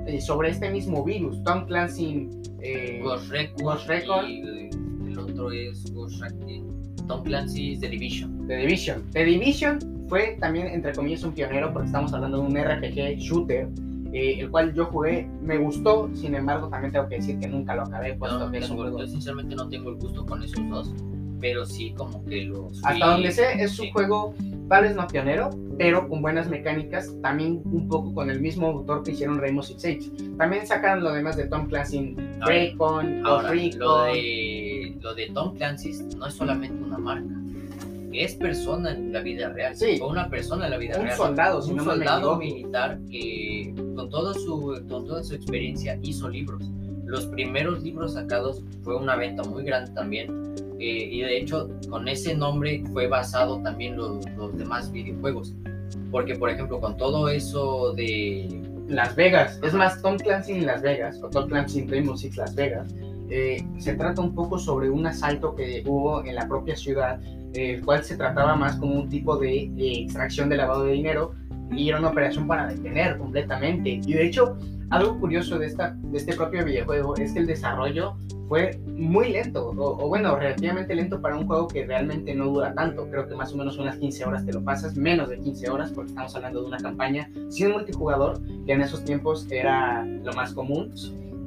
eh, 0.05 0.21
sobre 0.21 0.49
este 0.49 0.69
mismo 0.69 1.03
virus. 1.03 1.41
Tom 1.43 1.65
Clancy. 1.65 2.29
eh, 2.61 3.01
Ghost 3.03 3.29
Recon. 3.29 3.65
Ghost 3.65 3.87
Recon. 3.87 4.29
Y 4.29 4.41
el 5.11 5.19
otro 5.19 5.51
es 5.51 5.91
Ghost 5.93 6.21
Recon. 6.21 6.67
Tom 7.07 7.23
Clancy's 7.23 7.79
The 7.79 7.89
Division. 7.89 8.47
The 8.47 8.57
Division. 8.57 9.03
The 9.11 9.23
Division 9.23 9.79
fue 10.09 10.37
también, 10.39 10.67
entre 10.67 10.93
comillas, 10.93 11.23
un 11.23 11.33
pionero 11.33 11.71
porque 11.73 11.87
estamos 11.87 12.13
hablando 12.13 12.41
de 12.41 12.47
un 12.47 12.57
RPG 12.57 13.17
shooter, 13.19 13.67
eh, 14.17 14.39
el 14.39 14.49
cual 14.51 14.73
yo 14.73 14.85
jugué, 14.85 15.29
me 15.41 15.57
gustó, 15.57 16.09
sin 16.13 16.33
embargo, 16.35 16.69
también 16.69 16.91
tengo 16.93 17.07
que 17.07 17.15
decir 17.15 17.39
que 17.39 17.47
nunca 17.47 17.75
lo 17.75 17.83
acabé, 17.83 18.15
puesto 18.15 18.39
No, 18.39 18.51
que 18.51 18.57
es 18.59 18.63
un 18.65 18.69
tengo- 18.77 18.81
juego. 18.83 18.99
yo 18.99 19.07
sinceramente 19.07 19.55
no 19.55 19.67
tengo 19.69 19.89
el 19.91 19.95
gusto 19.97 20.25
con 20.25 20.41
esos 20.43 20.67
dos, 20.69 20.93
pero 21.39 21.65
sí 21.65 21.93
como 21.95 22.23
que 22.25 22.45
los... 22.45 22.77
Hasta 22.83 22.93
vi- 22.93 22.99
donde 23.01 23.31
sé, 23.31 23.53
es 23.61 23.77
un 23.79 23.85
sí. 23.85 23.91
juego, 23.91 24.33
tal 24.69 24.83
vez 24.85 24.95
no 24.95 25.05
pionero, 25.07 25.49
pero 25.77 26.07
con 26.09 26.21
buenas 26.23 26.49
mecánicas, 26.49 27.13
también 27.21 27.61
un 27.65 27.87
poco 27.87 28.11
con 28.13 28.29
el 28.31 28.41
mismo 28.41 28.67
autor 28.67 29.03
que 29.03 29.11
hicieron 29.11 29.37
Rainbow 29.39 29.63
Six 29.63 29.81
Siege. 29.81 30.11
También 30.37 30.65
sacaron 30.65 31.03
lo 31.03 31.13
demás 31.13 31.37
de 31.37 31.45
Tom 31.47 31.67
Clancy, 31.67 32.15
Raycon, 32.39 33.21
lo 33.21 33.41
de, 34.05 34.97
lo 34.99 35.13
de 35.13 35.27
Tom 35.33 35.53
Clancy's 35.55 36.03
no 36.15 36.25
es 36.25 36.33
solamente 36.33 36.83
una 36.83 36.97
marca, 36.97 37.29
es 38.23 38.35
persona 38.35 38.91
en 38.91 39.11
la 39.13 39.21
vida 39.21 39.49
real. 39.49 39.75
Sí. 39.75 39.97
Fue 39.97 40.07
una 40.07 40.29
persona 40.29 40.65
en 40.65 40.71
la 40.71 40.77
vida 40.77 40.97
Un 40.97 41.05
real. 41.05 41.17
soldado, 41.17 41.61
si 41.61 41.71
un 41.71 41.77
no 41.77 41.83
soldado 41.83 42.37
militar 42.37 42.99
que 43.09 43.73
con, 43.95 44.09
todo 44.09 44.33
su, 44.33 44.81
con 44.89 45.05
toda 45.05 45.23
su 45.23 45.35
experiencia 45.35 45.97
hizo 46.03 46.29
libros. 46.29 46.69
Los 47.05 47.25
primeros 47.27 47.81
libros 47.83 48.13
sacados 48.13 48.63
fue 48.83 48.95
una 48.97 49.15
venta 49.15 49.43
muy 49.43 49.63
grande 49.63 49.91
también. 49.93 50.55
eh, 50.79 51.09
y 51.11 51.21
de 51.21 51.37
hecho, 51.37 51.69
con 51.89 52.07
ese 52.07 52.35
nombre 52.35 52.83
fue 52.91 53.07
basado 53.07 53.61
también 53.63 53.95
los, 53.97 54.29
los 54.37 54.55
demás 54.57 54.91
videojuegos. 54.91 55.53
Porque, 56.11 56.35
por 56.35 56.49
ejemplo, 56.49 56.79
con 56.79 56.97
todo 56.97 57.29
eso 57.29 57.93
de 57.93 58.61
Las 58.87 59.15
Vegas. 59.15 59.59
Es 59.63 59.73
más, 59.73 60.01
Tom 60.01 60.17
Clancy 60.17 60.53
en 60.53 60.65
Las 60.65 60.81
Vegas, 60.81 61.19
o 61.23 61.29
Tom 61.29 61.47
Clancy 61.49 61.79
en 61.79 61.89
Rainbow 61.89 62.15
Six 62.17 62.37
Las 62.37 62.53
Vegas, 62.55 62.93
eh, 63.29 63.61
se 63.77 63.93
trata 63.95 64.21
un 64.21 64.33
poco 64.35 64.57
sobre 64.59 64.89
un 64.89 65.05
asalto 65.07 65.55
que 65.55 65.83
hubo 65.85 66.23
en 66.23 66.35
la 66.35 66.47
propia 66.47 66.75
ciudad, 66.75 67.19
el 67.57 67.83
cual 67.83 68.03
se 68.03 68.17
trataba 68.17 68.55
más 68.55 68.77
como 68.77 68.95
un 68.95 69.09
tipo 69.09 69.37
de 69.37 69.71
extracción 70.01 70.49
de 70.49 70.57
lavado 70.57 70.83
de 70.85 70.93
dinero 70.93 71.33
y 71.71 71.89
era 71.89 71.99
una 71.99 72.09
operación 72.09 72.47
para 72.47 72.67
detener 72.67 73.17
completamente. 73.17 73.89
Y 74.05 74.13
de 74.13 74.25
hecho, 74.25 74.57
algo 74.89 75.19
curioso 75.19 75.59
de, 75.59 75.67
esta, 75.67 75.95
de 76.01 76.17
este 76.17 76.33
propio 76.33 76.63
videojuego 76.63 77.15
es 77.17 77.33
que 77.33 77.39
el 77.39 77.47
desarrollo 77.47 78.15
fue 78.47 78.79
muy 78.87 79.33
lento, 79.33 79.67
o, 79.67 80.05
o 80.05 80.07
bueno, 80.07 80.35
relativamente 80.37 80.95
lento 80.95 81.21
para 81.21 81.35
un 81.35 81.45
juego 81.45 81.67
que 81.67 81.85
realmente 81.85 82.33
no 82.33 82.45
dura 82.45 82.73
tanto. 82.73 83.09
Creo 83.09 83.27
que 83.27 83.35
más 83.35 83.51
o 83.53 83.57
menos 83.57 83.77
unas 83.77 83.97
15 83.97 84.25
horas 84.25 84.45
te 84.45 84.53
lo 84.53 84.63
pasas, 84.63 84.95
menos 84.95 85.29
de 85.29 85.39
15 85.39 85.69
horas, 85.69 85.91
porque 85.91 86.11
estamos 86.11 86.33
hablando 86.35 86.61
de 86.61 86.67
una 86.67 86.77
campaña 86.77 87.29
sin 87.49 87.71
multijugador, 87.71 88.39
que 88.65 88.71
en 88.71 88.81
esos 88.81 89.03
tiempos 89.03 89.47
era 89.51 90.05
lo 90.05 90.31
más 90.33 90.53
común. 90.53 90.93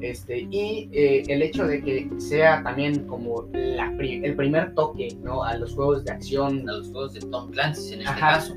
Este, 0.00 0.48
y 0.50 0.88
eh, 0.92 1.22
el 1.28 1.42
hecho 1.42 1.66
de 1.66 1.82
que 1.82 2.08
sea 2.18 2.62
también 2.62 3.00
como 3.06 3.46
la 3.52 3.92
pri- 3.96 4.22
el 4.24 4.34
primer 4.34 4.74
toque 4.74 5.08
¿no? 5.22 5.42
a 5.44 5.56
los 5.56 5.74
juegos 5.74 6.04
de 6.04 6.12
acción 6.12 6.68
a 6.68 6.72
los 6.72 6.88
juegos 6.90 7.12
de 7.14 7.20
Tom 7.20 7.50
Clancy 7.50 7.94
en 7.94 8.00
este 8.00 8.12
Ajá. 8.12 8.32
caso. 8.38 8.54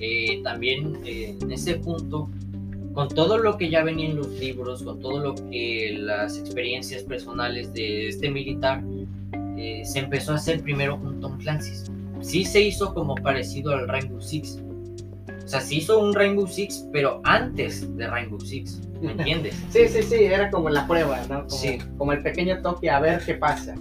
Eh, 0.00 0.40
también 0.42 0.98
eh, 1.04 1.36
en 1.40 1.52
ese 1.52 1.74
punto, 1.74 2.30
con 2.94 3.08
todo 3.08 3.36
lo 3.36 3.58
que 3.58 3.68
ya 3.68 3.84
venía 3.84 4.08
en 4.08 4.16
los 4.16 4.28
libros, 4.40 4.82
con 4.82 4.98
todo 5.00 5.20
lo 5.20 5.34
que 5.50 5.96
las 5.98 6.38
experiencias 6.38 7.02
personales 7.02 7.72
de 7.74 8.08
este 8.08 8.30
militar, 8.30 8.82
eh, 9.58 9.82
se 9.84 9.98
empezó 9.98 10.32
a 10.32 10.36
hacer 10.36 10.62
primero 10.62 10.96
un 10.96 11.20
Tom 11.20 11.36
Clancy. 11.38 11.90
Sí 12.22 12.44
se 12.46 12.62
hizo 12.62 12.94
como 12.94 13.14
parecido 13.14 13.72
al 13.72 13.86
Rainbow 13.86 14.20
Six. 14.22 14.62
O 15.44 15.48
sea, 15.48 15.60
se 15.60 15.76
hizo 15.76 15.98
un 16.00 16.14
Rainbow 16.14 16.46
Six, 16.46 16.86
pero 16.92 17.20
antes 17.24 17.94
de 17.96 18.06
Rainbow 18.06 18.40
Six. 18.40 18.80
¿Me 19.00 19.12
entiendes? 19.12 19.54
Sí, 19.70 19.88
sí, 19.88 20.02
sí, 20.02 20.14
era 20.24 20.50
como 20.50 20.68
la 20.70 20.86
prueba, 20.86 21.18
¿no? 21.28 21.38
Como, 21.46 21.50
Sí. 21.50 21.78
como 21.96 22.12
el 22.12 22.22
pequeño 22.22 22.60
toque 22.62 22.90
a 22.90 23.00
ver 23.00 23.22
qué 23.24 23.34
pasa. 23.34 23.74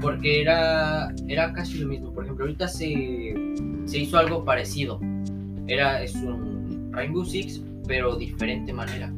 porque 0.00 0.40
era, 0.40 1.12
era 1.28 1.52
casi 1.52 1.78
lo 1.78 1.86
mismo. 1.88 2.10
Por 2.14 2.24
ejemplo, 2.24 2.46
ahorita 2.46 2.66
se, 2.68 3.34
se 3.84 3.98
hizo 3.98 4.16
algo 4.16 4.44
parecido. 4.46 4.98
Era, 5.66 6.02
es 6.02 6.14
un 6.14 6.88
Rainbow 6.92 7.24
Six, 7.24 7.60
pero 7.86 8.16
diferente 8.16 8.72
manera. 8.72 9.12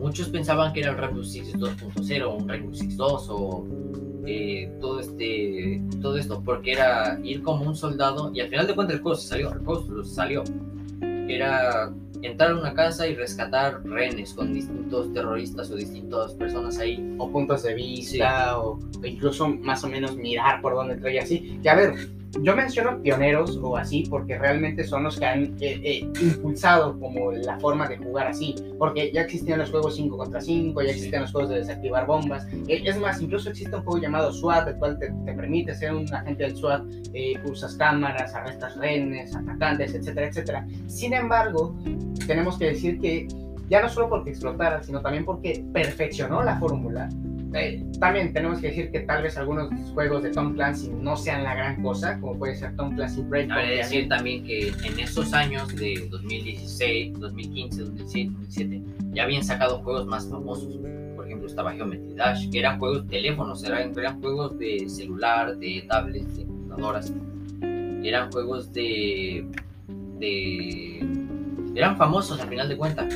Muchos 0.00 0.30
pensaban 0.30 0.72
que 0.72 0.80
era 0.80 0.92
el 0.92 0.96
Rainbow 0.98 1.22
Six 1.24 1.54
2.0, 1.58 2.34
un 2.40 2.48
Rainbow 2.48 2.72
Six 2.74 2.96
2 2.96 3.26
o 3.30 3.66
eh, 4.26 4.70
todo, 4.80 5.00
este, 5.00 5.82
todo 6.00 6.16
esto, 6.16 6.42
porque 6.42 6.72
era 6.72 7.18
ir 7.22 7.42
como 7.42 7.64
un 7.66 7.76
soldado 7.76 8.30
y 8.34 8.40
al 8.40 8.48
final 8.48 8.66
de 8.66 8.74
cuentas 8.74 8.96
el 8.96 9.02
juego 9.02 9.16
se 9.18 9.28
salió, 9.28 9.52
el 9.52 9.58
juego 9.60 10.04
salió. 10.04 10.44
Era 11.28 11.92
entrar 12.22 12.52
a 12.52 12.56
una 12.56 12.74
casa 12.74 13.06
y 13.06 13.14
rescatar 13.14 13.82
rehenes 13.84 14.32
con 14.34 14.52
distintos 14.54 15.12
terroristas 15.12 15.70
o 15.70 15.76
distintas 15.76 16.34
personas 16.34 16.78
ahí. 16.78 17.14
O 17.18 17.30
puntos 17.30 17.62
de 17.62 17.74
vista, 17.74 18.58
o, 18.58 18.78
o 18.78 19.06
incluso 19.06 19.48
más 19.48 19.84
o 19.84 19.88
menos 19.88 20.16
mirar 20.16 20.60
por 20.60 20.74
dónde 20.74 20.96
trae 20.96 21.18
así. 21.18 21.58
Que 21.62 21.70
a 21.70 21.74
ver, 21.74 22.15
yo 22.42 22.54
menciono 22.54 23.00
pioneros 23.00 23.58
o 23.62 23.76
así 23.76 24.04
porque 24.10 24.38
realmente 24.38 24.84
son 24.84 25.04
los 25.04 25.18
que 25.18 25.24
han 25.26 25.44
eh, 25.60 25.80
eh, 25.82 26.10
impulsado 26.20 26.98
como 26.98 27.32
la 27.32 27.58
forma 27.60 27.88
de 27.88 27.96
jugar 27.98 28.26
así. 28.28 28.54
Porque 28.78 29.10
ya 29.12 29.22
existían 29.22 29.58
los 29.58 29.70
juegos 29.70 29.96
5 29.96 30.16
contra 30.16 30.40
5, 30.40 30.82
ya 30.82 30.88
Sí. 30.88 30.94
existían 30.96 31.22
los 31.22 31.32
juegos 31.32 31.50
de 31.50 31.56
desactivar 31.58 32.06
bombas. 32.06 32.46
Eh, 32.68 32.82
es 32.84 32.98
más, 33.00 33.20
incluso 33.22 33.50
existe 33.50 33.74
un 33.76 33.82
juego 33.82 33.98
llamado 34.02 34.32
SWAT, 34.32 34.68
el 34.68 34.76
cual 34.76 34.98
te, 34.98 35.10
te 35.10 35.32
permite 35.32 35.74
ser 35.74 35.94
un 35.94 36.12
agente 36.12 36.42
del 36.44 36.56
SWAT, 36.56 36.82
eh, 37.14 37.34
usas 37.44 37.74
cámaras, 37.76 38.34
arrestas 38.34 38.76
rehenes, 38.76 39.34
atacantes, 39.34 39.94
etcétera, 39.94 40.26
etcétera. 40.28 40.66
Sin 40.88 41.14
embargo, 41.14 41.74
tenemos 42.26 42.58
que 42.58 42.66
decir 42.66 43.00
que 43.00 43.26
ya 43.68 43.82
no 43.82 43.88
solo 43.88 44.08
porque 44.08 44.30
explotara, 44.30 44.82
sino 44.82 45.00
también 45.00 45.24
porque 45.24 45.64
perfeccionó 45.72 46.42
la 46.42 46.58
fórmula. 46.58 47.08
Eh, 47.56 47.82
también 47.98 48.32
tenemos 48.32 48.60
que 48.60 48.68
decir 48.68 48.90
que 48.90 49.00
tal 49.00 49.22
vez 49.22 49.36
algunos 49.38 49.70
juegos 49.94 50.22
de 50.22 50.30
Tom 50.30 50.54
Clancy 50.54 50.90
no 50.90 51.16
sean 51.16 51.42
la 51.42 51.54
gran 51.54 51.82
cosa, 51.82 52.20
como 52.20 52.38
puede 52.38 52.54
ser 52.54 52.76
Tom 52.76 52.94
Clancy 52.94 53.22
Breakpoint. 53.22 53.48
Cabe 53.48 53.76
decir 53.76 54.08
también 54.08 54.44
que 54.44 54.68
en 54.68 54.98
esos 55.00 55.32
años 55.32 55.74
de 55.74 56.06
2016, 56.10 57.18
2015, 57.18 57.80
2016, 57.80 58.32
2017, 58.32 58.82
ya 59.14 59.22
habían 59.22 59.42
sacado 59.42 59.78
juegos 59.78 60.06
más 60.06 60.28
famosos. 60.28 60.76
Por 61.16 61.26
ejemplo, 61.26 61.46
estaba 61.46 61.72
Geometry 61.72 62.14
Dash, 62.14 62.50
que 62.50 62.58
eran 62.58 62.78
juegos 62.78 63.04
de 63.04 63.10
teléfonos, 63.10 63.64
eran, 63.64 63.98
eran 63.98 64.20
juegos 64.20 64.58
de 64.58 64.88
celular, 64.88 65.56
de 65.56 65.84
tablets, 65.88 66.36
de 66.36 66.44
computadoras. 66.44 67.14
Eran 68.02 68.30
juegos 68.30 68.72
de. 68.72 69.46
de. 70.18 71.06
eran 71.74 71.96
famosos 71.96 72.38
al 72.40 72.48
final 72.48 72.68
de 72.68 72.76
cuentas. 72.76 73.14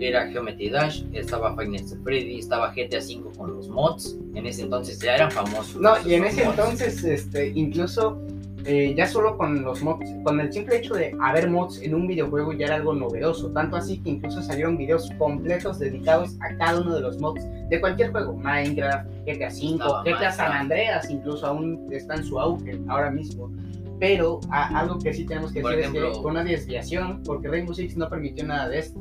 Era 0.00 0.26
Geometry 0.28 0.70
Dash, 0.70 1.02
estaba 1.12 1.50
at 1.50 1.56
Freddy, 2.02 2.38
estaba 2.38 2.72
GTA 2.74 2.98
V 2.98 3.36
con 3.36 3.54
los 3.56 3.68
mods. 3.68 4.16
En 4.34 4.46
ese 4.46 4.62
entonces 4.62 4.98
ya 4.98 5.14
eran 5.16 5.30
famosos. 5.30 5.80
No, 5.80 5.92
y 6.06 6.14
en 6.14 6.24
ese 6.24 6.44
mods. 6.44 6.58
entonces, 6.58 7.04
este, 7.04 7.48
incluso 7.54 8.18
eh, 8.64 8.94
ya 8.96 9.06
solo 9.06 9.36
con 9.38 9.62
los 9.62 9.82
mods, 9.82 10.06
con 10.22 10.38
el 10.40 10.52
simple 10.52 10.76
hecho 10.78 10.94
de 10.94 11.16
haber 11.22 11.48
mods 11.48 11.80
en 11.82 11.94
un 11.94 12.06
videojuego 12.06 12.52
ya 12.52 12.66
era 12.66 12.74
algo 12.76 12.92
novedoso. 12.94 13.50
Tanto 13.52 13.76
así 13.76 13.98
que 13.98 14.10
incluso 14.10 14.42
salieron 14.42 14.76
videos 14.76 15.10
completos 15.18 15.78
dedicados 15.78 16.36
a 16.40 16.54
cada 16.56 16.80
uno 16.80 16.94
de 16.94 17.00
los 17.00 17.18
mods 17.20 17.42
de 17.68 17.80
cualquier 17.80 18.10
juego. 18.10 18.34
Minecraft, 18.34 19.06
GTA 19.26 19.48
V, 19.48 20.10
GTA 20.10 20.32
San. 20.32 20.52
Andreas, 20.52 21.08
incluso 21.10 21.46
aún 21.46 21.88
está 21.90 22.14
en 22.16 22.24
su 22.24 22.38
auge 22.40 22.78
ahora 22.88 23.10
mismo. 23.10 23.50
Pero 23.98 24.40
a- 24.50 24.78
algo 24.80 24.98
que 24.98 25.12
sí 25.12 25.24
tenemos 25.26 25.52
que 25.52 25.60
Por 25.60 25.72
decir 25.72 25.84
es 25.84 25.90
ejemplo- 25.90 26.12
que 26.14 26.20
fue 26.22 26.30
una 26.30 26.42
desviación, 26.44 27.22
porque 27.22 27.48
Rainbow 27.48 27.74
Six 27.74 27.96
no 27.98 28.08
permitió 28.08 28.46
nada 28.46 28.68
de 28.68 28.78
esto. 28.78 29.00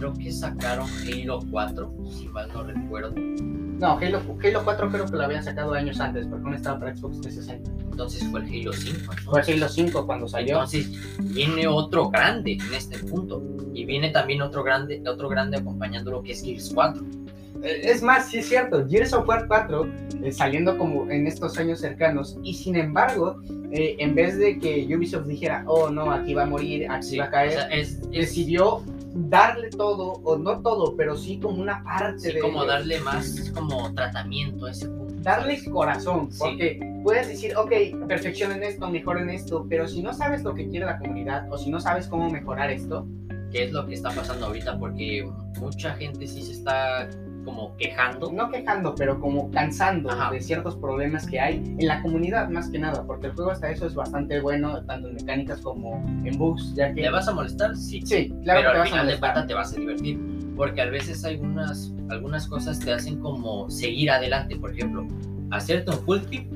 Creo 0.00 0.14
que 0.14 0.32
sacaron 0.32 0.86
Halo 1.06 1.40
4, 1.50 1.94
si 2.10 2.26
mal 2.28 2.48
no 2.54 2.62
recuerdo. 2.64 3.12
No, 3.14 3.98
Halo, 3.98 4.20
Halo 4.42 4.64
4 4.64 4.90
creo 4.90 5.04
que 5.04 5.12
lo 5.16 5.22
habían 5.24 5.44
sacado 5.44 5.74
años 5.74 6.00
antes, 6.00 6.26
porque 6.26 6.48
no 6.48 6.56
estaba 6.56 6.78
para 6.80 6.96
Xbox 6.96 7.20
360. 7.20 7.70
Entonces 7.90 8.24
fue 8.30 8.40
el 8.40 8.46
Halo 8.62 8.72
5. 8.72 9.12
Fue 9.30 9.42
Halo 9.42 9.68
5 9.68 10.06
cuando 10.06 10.26
salió. 10.26 10.54
Entonces 10.54 10.90
viene 11.34 11.66
otro 11.66 12.08
grande 12.08 12.52
en 12.52 12.74
este 12.74 12.98
punto. 12.98 13.42
Y 13.74 13.84
viene 13.84 14.08
también 14.08 14.40
otro 14.40 14.64
grande, 14.64 15.02
otro 15.06 15.28
grande 15.28 15.58
acompañando 15.58 16.10
lo 16.12 16.22
que 16.22 16.32
es 16.32 16.42
Gears 16.42 16.72
4. 16.74 17.02
Eh, 17.62 17.80
Es 17.84 18.02
más, 18.02 18.30
sí 18.30 18.38
es 18.38 18.48
cierto, 18.48 18.88
Gears 18.88 19.12
of 19.12 19.28
War 19.28 19.46
4 19.48 19.86
eh, 20.22 20.32
saliendo 20.32 20.78
como 20.78 21.10
en 21.10 21.26
estos 21.26 21.58
años 21.58 21.78
cercanos 21.78 22.38
y 22.42 22.54
sin 22.54 22.74
embargo, 22.76 23.42
eh, 23.70 23.96
en 23.98 24.14
vez 24.14 24.38
de 24.38 24.58
que 24.58 24.86
Ubisoft 24.96 25.26
dijera, 25.26 25.62
oh 25.66 25.90
no, 25.90 26.10
aquí 26.10 26.32
va 26.32 26.44
a 26.44 26.46
morir, 26.46 26.90
aquí 26.90 27.06
Sí, 27.06 27.18
va 27.18 27.26
a 27.26 27.28
o 27.28 27.30
caer, 27.30 27.52
sea, 27.52 27.66
es, 27.68 27.98
es- 28.00 28.10
decidió 28.10 28.82
darle 29.14 29.70
todo, 29.70 30.12
o 30.24 30.36
no 30.38 30.60
todo, 30.60 30.96
pero 30.96 31.16
sí 31.16 31.38
como 31.40 31.60
una 31.60 31.82
parte 31.82 32.18
sí, 32.20 32.32
de 32.32 32.40
como 32.40 32.64
darle 32.64 33.00
más 33.00 33.50
como 33.54 33.92
tratamiento 33.94 34.66
a 34.66 34.70
ese 34.70 34.88
punto. 34.88 35.14
darle 35.22 35.56
¿sabes? 35.56 35.68
corazón, 35.70 36.30
Sí. 36.32 36.38
porque 36.40 37.00
puedes 37.02 37.28
decir, 37.28 37.56
ok, 37.56 38.06
perfeccionen 38.06 38.62
esto, 38.62 38.88
mejoren 38.90 39.28
esto, 39.30 39.66
pero 39.68 39.88
si 39.88 40.02
no 40.02 40.12
sabes 40.14 40.42
lo 40.42 40.54
que 40.54 40.68
quiere 40.68 40.86
la 40.86 40.98
comunidad 40.98 41.46
o 41.52 41.58
si 41.58 41.70
no 41.70 41.80
sabes 41.80 42.06
cómo 42.06 42.30
mejorar 42.30 42.70
esto, 42.70 43.06
que 43.50 43.64
es 43.64 43.72
lo 43.72 43.86
que 43.86 43.94
está 43.94 44.10
pasando 44.10 44.46
ahorita, 44.46 44.78
porque 44.78 45.28
mucha 45.60 45.92
gente 45.94 46.26
sí 46.26 46.42
se 46.42 46.52
está 46.52 47.08
como 47.44 47.76
quejando. 47.76 48.30
no 48.32 48.50
quejando, 48.50 48.94
pero 48.94 49.18
como 49.20 49.50
cansando 49.50 50.10
Ajá. 50.10 50.30
de 50.30 50.40
ciertos 50.40 50.76
problemas 50.76 51.26
que 51.26 51.40
hay 51.40 51.56
en 51.78 51.86
la 51.86 52.00
comunidad 52.02 52.48
más 52.48 52.68
que 52.70 52.78
nada, 52.78 53.04
porque 53.06 53.26
el 53.28 53.32
juego 53.32 53.50
hasta 53.50 53.70
eso 53.70 53.86
es 53.86 53.94
bastante 53.94 54.40
bueno, 54.40 54.82
tanto 54.84 55.08
en 55.08 55.14
mecánicas 55.14 55.60
como 55.60 56.04
en 56.24 56.36
bugs, 56.38 56.74
ya 56.74 56.92
que... 56.94 57.02
¿Te 57.02 57.10
vas 57.10 57.28
a 57.28 57.32
molestar? 57.34 57.76
Sí. 57.76 58.00
Sí, 58.04 58.32
claro 58.44 58.60
pero 58.60 58.62
que 58.62 58.62
te 58.62 58.66
al 58.68 58.78
vas 58.78 58.80
a 58.80 58.90
final 58.90 59.06
de 59.06 59.12
molestar. 59.12 59.20
cuentas 59.20 59.46
te 59.46 59.54
vas 59.54 59.72
a 59.72 59.76
divertir. 59.76 60.20
Porque 60.56 60.82
a 60.82 60.86
veces 60.86 61.24
hay 61.24 61.36
unas, 61.36 61.92
algunas 62.10 62.46
cosas 62.46 62.78
te 62.80 62.92
hacen 62.92 63.18
como 63.20 63.70
seguir 63.70 64.10
adelante. 64.10 64.56
Por 64.56 64.72
ejemplo, 64.72 65.06
hacerte 65.50 65.90
un 65.90 65.98
full 65.98 66.18
trip 66.20 66.52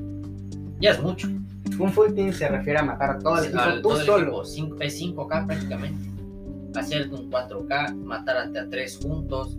ya 0.80 0.90
es 0.90 1.00
mucho. 1.02 1.28
Un 1.78 1.90
full 1.90 2.12
team 2.12 2.30
se 2.32 2.46
refiere 2.48 2.78
a 2.78 2.82
matar 2.82 3.10
a 3.12 3.18
todo 3.18 3.38
el 3.38 3.44
equipo, 3.46 3.60
Al- 3.62 3.76
tú 3.76 3.88
todo 3.88 4.00
el 4.00 4.06
solo. 4.06 4.42
equipo, 4.44 4.80
es 4.82 5.00
5K 5.00 5.46
prácticamente. 5.46 6.10
Hacerte 6.78 7.14
un 7.14 7.30
4K, 7.30 7.94
matarte 8.04 8.58
a 8.58 8.68
tres 8.68 8.98
juntos. 9.02 9.56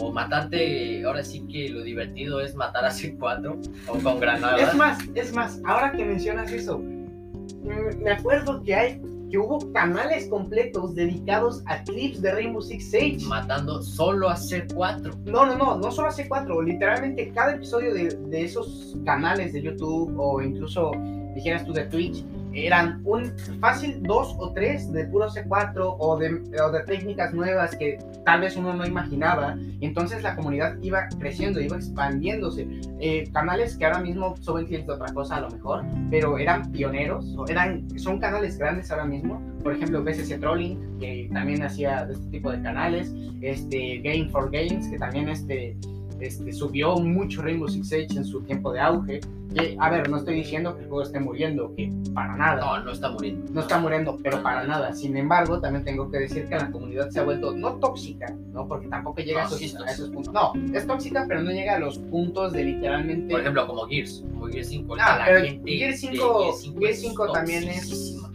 O 0.00 0.12
matarte, 0.12 1.04
ahora 1.04 1.24
sí 1.24 1.44
que 1.50 1.68
lo 1.68 1.82
divertido 1.82 2.40
es 2.40 2.54
matar 2.54 2.84
a 2.84 2.90
C4 2.90 3.58
o 3.88 3.98
con 3.98 4.20
granadas. 4.20 4.68
Es 4.68 4.74
más, 4.74 4.98
es 5.14 5.32
más, 5.34 5.60
ahora 5.64 5.92
que 5.92 6.04
mencionas 6.04 6.52
eso, 6.52 6.78
mm, 6.78 8.02
me 8.02 8.12
acuerdo 8.12 8.62
que 8.62 8.74
hay 8.74 9.00
que 9.30 9.38
hubo 9.38 9.72
canales 9.72 10.26
completos 10.28 10.94
dedicados 10.94 11.62
a 11.66 11.82
clips 11.82 12.22
de 12.22 12.32
Rainbow 12.32 12.62
Six 12.62 12.90
Siege. 12.90 13.26
matando 13.26 13.82
solo 13.82 14.28
a 14.28 14.36
C4. 14.36 15.14
No, 15.26 15.44
no, 15.44 15.56
no, 15.56 15.76
no 15.76 15.90
solo 15.90 16.08
a 16.08 16.12
C4, 16.12 16.64
literalmente 16.64 17.30
cada 17.32 17.54
episodio 17.54 17.92
de, 17.92 18.08
de 18.08 18.44
esos 18.44 18.96
canales 19.04 19.52
de 19.52 19.62
YouTube 19.62 20.14
o 20.18 20.40
incluso 20.40 20.92
dijeras 21.34 21.64
tú 21.64 21.72
de 21.72 21.84
Twitch 21.84 22.24
eran 22.66 23.00
un 23.04 23.32
fácil 23.60 24.02
dos 24.02 24.34
o 24.38 24.52
tres 24.52 24.92
de 24.92 25.04
puro 25.04 25.28
C4 25.28 25.96
o 25.98 26.18
de, 26.18 26.42
o 26.62 26.70
de 26.70 26.80
técnicas 26.84 27.32
nuevas 27.32 27.76
que 27.76 27.98
tal 28.24 28.40
vez 28.40 28.56
uno 28.56 28.74
no 28.74 28.86
imaginaba 28.86 29.56
y 29.80 29.86
entonces 29.86 30.22
la 30.22 30.36
comunidad 30.36 30.76
iba 30.82 31.08
creciendo, 31.18 31.60
iba 31.60 31.76
expandiéndose. 31.76 32.66
Eh, 33.00 33.28
canales 33.32 33.76
que 33.76 33.86
ahora 33.86 34.00
mismo 34.00 34.36
suben 34.40 34.66
clips 34.66 34.86
de 34.86 34.92
otra 34.92 35.12
cosa 35.12 35.36
a 35.36 35.40
lo 35.40 35.50
mejor, 35.50 35.84
pero 36.10 36.38
eran 36.38 36.70
pioneros, 36.72 37.36
eran, 37.48 37.88
son 37.98 38.18
canales 38.18 38.58
grandes 38.58 38.90
ahora 38.90 39.04
mismo. 39.04 39.40
Por 39.62 39.74
ejemplo, 39.74 40.02
BCC 40.02 40.38
Trolling, 40.40 40.98
que 40.98 41.28
también 41.32 41.62
hacía 41.62 42.04
de 42.06 42.14
este 42.14 42.30
tipo 42.30 42.50
de 42.50 42.62
canales. 42.62 43.12
Este, 43.40 43.98
Game 43.98 44.28
for 44.30 44.50
Games, 44.50 44.88
que 44.88 44.98
también 44.98 45.28
este, 45.28 45.76
este, 46.20 46.52
subió 46.52 46.96
mucho 46.96 47.42
Rainbow 47.42 47.68
Six 47.68 47.88
Siege 47.88 48.16
en 48.16 48.24
su 48.24 48.40
tiempo 48.42 48.72
de 48.72 48.80
auge. 48.80 49.20
Que, 49.54 49.76
a 49.80 49.88
ver, 49.88 50.10
no 50.10 50.18
estoy 50.18 50.34
diciendo 50.34 50.76
que 50.76 50.82
el 50.82 50.88
juego 50.88 51.02
esté 51.02 51.18
muriendo, 51.20 51.74
que 51.74 51.90
para 52.12 52.36
nada. 52.36 52.60
No, 52.60 52.84
no 52.84 52.92
está 52.92 53.10
muriendo. 53.10 53.50
No 53.52 53.60
está 53.62 53.78
muriendo, 53.78 54.18
pero 54.22 54.42
para 54.42 54.64
nada. 54.64 54.92
Sin 54.92 55.16
embargo, 55.16 55.58
también 55.60 55.84
tengo 55.84 56.10
que 56.10 56.18
decir 56.18 56.44
que 56.48 56.54
la 56.56 56.70
comunidad 56.70 57.08
se 57.10 57.20
ha 57.20 57.24
vuelto 57.24 57.52
no 57.56 57.76
tóxica, 57.76 58.26
¿no? 58.52 58.68
Porque 58.68 58.88
tampoco 58.88 59.20
llega 59.22 59.38
No, 59.40 59.44
a, 59.44 59.46
esos, 59.46 59.58
sí 59.58 59.64
es 59.66 59.76
a 59.76 59.84
esos 59.90 60.10
puntos. 60.10 60.34
No, 60.34 60.52
es 60.74 60.86
tóxica, 60.86 61.24
pero 61.26 61.42
no 61.42 61.50
llega 61.50 61.76
a 61.76 61.78
los 61.78 61.98
puntos 61.98 62.52
de 62.52 62.64
literalmente. 62.64 63.30
Por 63.32 63.40
ejemplo, 63.40 63.66
como 63.66 63.86
Gears. 63.86 64.22
Como 64.32 64.46
Gears 64.48 64.68
5. 64.68 64.96
Ah, 65.00 65.16
la 65.18 65.24
pero 65.24 65.40
gente 65.46 65.70
Gears 65.70 66.00
de 66.02 66.08
5 66.08 66.42
Gears 66.42 66.60
5 66.60 66.78
Gears 66.80 66.94
es 66.94 67.00
5 67.08 67.32
también 67.32 67.64
es- 67.68 67.74
toxicísima. 67.88 68.28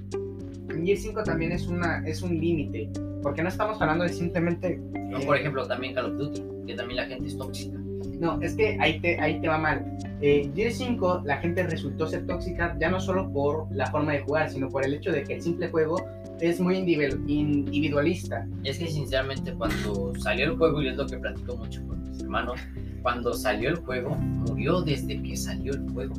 Gear 0.83 0.97
5 0.97 1.23
también 1.23 1.51
es, 1.51 1.67
una, 1.67 2.05
es 2.07 2.21
un 2.23 2.37
límite, 2.39 2.89
porque 3.21 3.41
no 3.43 3.47
estamos 3.49 3.79
hablando 3.81 4.03
de 4.03 4.09
simplemente... 4.09 4.81
No, 4.93 5.19
eh, 5.19 5.25
por 5.25 5.37
ejemplo, 5.37 5.65
también 5.67 5.93
Call 5.93 6.07
of 6.11 6.17
Duty, 6.17 6.43
que 6.65 6.75
también 6.75 6.97
la 6.97 7.05
gente 7.05 7.27
es 7.27 7.37
tóxica. 7.37 7.77
No, 8.19 8.39
es 8.41 8.55
que 8.55 8.77
ahí 8.79 8.99
te, 8.99 9.19
ahí 9.19 9.39
te 9.41 9.47
va 9.47 9.57
mal. 9.57 9.85
Eh, 10.21 10.49
Gear 10.55 10.71
5 10.71 11.23
la 11.25 11.37
gente 11.37 11.63
resultó 11.63 12.07
ser 12.07 12.25
tóxica 12.25 12.77
ya 12.79 12.89
no 12.89 12.99
solo 12.99 13.29
por 13.31 13.67
la 13.75 13.87
forma 13.87 14.13
de 14.13 14.19
jugar, 14.21 14.49
sino 14.49 14.69
por 14.69 14.85
el 14.85 14.93
hecho 14.93 15.11
de 15.11 15.23
que 15.23 15.35
el 15.35 15.41
simple 15.41 15.67
juego 15.69 15.97
es 16.39 16.59
muy 16.59 16.77
individual- 16.77 17.19
individualista. 17.27 18.47
Es 18.63 18.77
que 18.79 18.87
sinceramente 18.87 19.53
cuando 19.53 20.13
salió 20.19 20.45
el 20.51 20.57
juego, 20.57 20.81
y 20.81 20.87
es 20.87 20.95
lo 20.97 21.05
que 21.05 21.17
platico 21.17 21.57
mucho 21.57 21.85
con 21.87 22.01
mis 22.09 22.21
hermanos, 22.21 22.59
cuando 23.01 23.33
salió 23.33 23.69
el 23.69 23.75
juego, 23.77 24.15
murió 24.15 24.81
desde 24.81 25.21
que 25.21 25.35
salió 25.35 25.73
el 25.73 25.89
juego. 25.91 26.13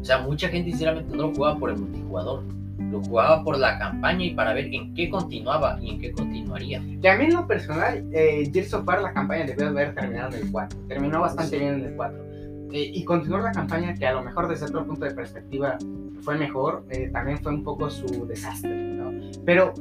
O 0.00 0.04
sea, 0.04 0.18
mucha 0.18 0.48
gente 0.48 0.70
sinceramente 0.70 1.16
no 1.16 1.24
lo 1.28 1.34
jugaba 1.34 1.58
por 1.58 1.70
el 1.70 1.78
multijugador, 1.78 2.44
lo 2.78 3.02
jugaba 3.02 3.42
por 3.42 3.58
la 3.58 3.78
campaña 3.78 4.24
y 4.24 4.34
para 4.34 4.52
ver 4.52 4.66
en 4.72 4.94
qué 4.94 5.08
continuaba 5.08 5.78
y 5.80 5.90
en 5.90 6.00
qué 6.00 6.12
continuaría. 6.12 6.82
Que 7.00 7.08
a 7.08 7.16
mí 7.16 7.24
en 7.24 7.34
lo 7.34 7.46
personal, 7.46 8.04
eh, 8.12 8.48
Gears 8.52 8.74
of 8.74 8.86
War 8.86 9.02
la 9.02 9.12
campaña 9.12 9.44
debió 9.46 9.68
haber 9.68 9.94
terminado 9.94 10.34
en 10.36 10.42
el 10.46 10.52
4. 10.52 10.78
Terminó 10.88 11.20
bastante 11.20 11.56
Sí. 11.56 11.62
bien 11.62 11.74
en 11.74 11.84
el 11.84 11.94
4. 11.96 12.24
Eh, 12.72 12.90
y 12.94 13.04
continuar 13.04 13.42
la 13.42 13.52
campaña, 13.52 13.94
que 13.94 14.06
a 14.06 14.12
lo 14.12 14.22
mejor 14.22 14.48
desde 14.48 14.66
otro 14.66 14.84
punto 14.86 15.04
de 15.04 15.12
perspectiva 15.14 15.78
fue 16.20 16.36
mejor, 16.36 16.84
eh, 16.90 17.08
también 17.12 17.38
fue 17.38 17.52
un 17.54 17.62
poco 17.62 17.88
su 17.88 18.26
desastre, 18.26 18.74
¿no? 18.76 19.12
Pero 19.44 19.72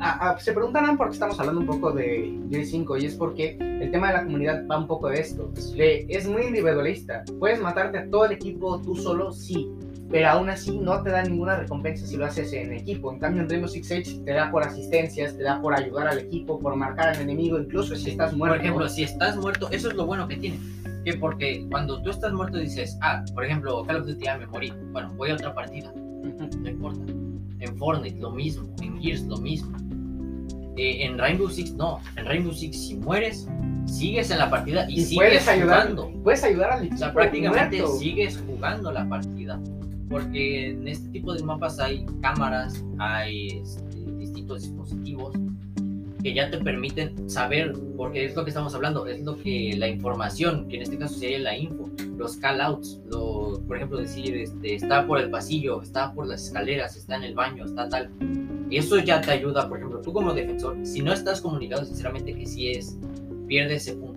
a- 0.00 0.30
a- 0.30 0.38
se 0.40 0.52
preguntarán 0.52 0.96
por 0.96 1.08
qué 1.08 1.12
estamos 1.14 1.38
hablando 1.38 1.60
un 1.60 1.66
poco 1.66 1.92
de 1.92 2.36
Gears 2.50 2.70
5 2.70 2.96
y 2.96 3.04
es 3.06 3.14
porque 3.14 3.56
el 3.60 3.90
tema 3.92 4.08
de 4.08 4.14
la 4.14 4.24
comunidad 4.24 4.66
va 4.66 4.78
un 4.78 4.86
poco 4.86 5.08
de 5.08 5.20
esto. 5.20 5.52
De- 5.76 6.06
es 6.08 6.26
muy 6.28 6.42
individualista. 6.46 7.22
Puedes 7.38 7.60
matarte 7.60 7.98
a 7.98 8.10
todo 8.10 8.24
el 8.24 8.32
equipo 8.32 8.80
tú 8.80 8.96
solo, 8.96 9.30
sí. 9.30 9.68
Pero 10.14 10.28
aún 10.28 10.48
así 10.48 10.78
no 10.78 11.02
te 11.02 11.10
da 11.10 11.24
ninguna 11.24 11.56
recompensa 11.56 12.06
si 12.06 12.16
lo 12.16 12.24
haces 12.24 12.52
en 12.52 12.72
equipo. 12.72 13.12
En 13.12 13.18
cambio, 13.18 13.42
en 13.42 13.48
Rainbow 13.50 13.68
Six 13.68 13.88
Siege 13.88 14.20
te 14.24 14.32
da 14.32 14.48
por 14.48 14.62
asistencias, 14.62 15.36
te 15.36 15.42
da 15.42 15.60
por 15.60 15.74
ayudar 15.74 16.06
al 16.06 16.18
equipo, 16.18 16.60
por 16.60 16.76
marcar 16.76 17.08
al 17.08 17.20
enemigo, 17.20 17.58
incluso 17.58 17.96
si 17.96 18.10
estás 18.10 18.32
muerto. 18.32 18.54
Por 18.54 18.64
ejemplo, 18.64 18.88
si 18.88 19.02
estás 19.02 19.36
muerto, 19.36 19.68
eso 19.72 19.88
es 19.88 19.94
lo 19.94 20.06
bueno 20.06 20.28
que 20.28 20.36
tiene. 20.36 20.56
Que 21.04 21.14
porque 21.14 21.66
cuando 21.68 22.00
tú 22.00 22.10
estás 22.10 22.32
muerto 22.32 22.58
dices, 22.58 22.96
ah, 23.02 23.24
por 23.34 23.44
ejemplo, 23.44 23.84
Call 23.84 23.96
of 23.96 24.06
Duty 24.06 24.24
ya 24.24 24.38
me 24.38 24.46
morí. 24.46 24.72
Bueno, 24.92 25.12
voy 25.16 25.30
a 25.30 25.34
otra 25.34 25.52
partida. 25.52 25.92
No 25.96 26.70
importa. 26.70 27.00
En 27.58 27.76
Fortnite 27.76 28.20
lo 28.20 28.30
mismo, 28.30 28.72
en 28.82 29.02
Gears 29.02 29.22
lo 29.22 29.38
mismo. 29.38 29.76
Eh, 30.76 31.04
en 31.06 31.18
Rainbow 31.18 31.48
Six 31.48 31.72
no, 31.74 31.98
en 32.16 32.24
Rainbow 32.26 32.52
Six 32.52 32.86
si 32.88 32.94
mueres, 32.96 33.48
sigues 33.86 34.30
en 34.30 34.38
la 34.38 34.48
partida 34.48 34.88
y, 34.88 34.94
Y 35.00 35.04
sigues 35.04 35.16
puedes 35.16 35.48
ayudar, 35.48 35.82
jugando. 35.90 36.22
puedes 36.22 36.44
ayudar 36.44 36.70
al 36.72 36.80
O 36.80 36.82
equipo. 36.84 36.98
sea, 36.98 37.12
prácticamente 37.12 37.78
muerto. 37.78 37.96
sigues 37.98 38.42
jugando 38.46 38.92
la 38.92 39.08
partida. 39.08 39.60
Porque 40.08 40.70
en 40.70 40.86
este 40.86 41.08
tipo 41.10 41.34
de 41.34 41.42
mapas 41.42 41.78
hay 41.78 42.06
cámaras, 42.20 42.84
hay 42.98 43.60
este, 43.62 44.04
distintos 44.18 44.62
dispositivos 44.62 45.34
que 46.24 46.32
ya 46.32 46.50
te 46.50 46.56
permiten 46.56 47.28
saber, 47.28 47.74
porque 47.98 48.24
es 48.24 48.34
lo 48.34 48.44
que 48.44 48.50
estamos 48.50 48.74
hablando, 48.74 49.06
es 49.06 49.22
lo 49.22 49.36
que 49.36 49.74
la 49.76 49.88
información, 49.88 50.66
que 50.68 50.76
en 50.76 50.82
este 50.82 50.96
caso 50.96 51.18
sería 51.18 51.38
la 51.38 51.54
info, 51.54 51.90
los 52.16 52.38
call 52.38 52.62
outs, 52.62 52.98
por 53.10 53.76
ejemplo, 53.76 53.98
decir, 53.98 54.34
este, 54.34 54.74
está 54.74 55.06
por 55.06 55.20
el 55.20 55.28
pasillo, 55.28 55.82
está 55.82 56.14
por 56.14 56.26
las 56.26 56.46
escaleras, 56.46 56.96
está 56.96 57.16
en 57.16 57.24
el 57.24 57.34
baño, 57.34 57.66
está 57.66 57.90
tal. 57.90 58.10
Eso 58.70 58.98
ya 59.00 59.20
te 59.20 59.32
ayuda, 59.32 59.68
por 59.68 59.76
ejemplo, 59.76 60.00
tú 60.00 60.14
como 60.14 60.32
defensor, 60.32 60.78
si 60.82 61.02
no 61.02 61.12
estás 61.12 61.42
comunicado, 61.42 61.84
sinceramente 61.84 62.34
que 62.34 62.46
sí 62.46 62.70
es, 62.70 62.98
pierde 63.46 63.74
ese 63.74 63.94
punto. 63.94 64.13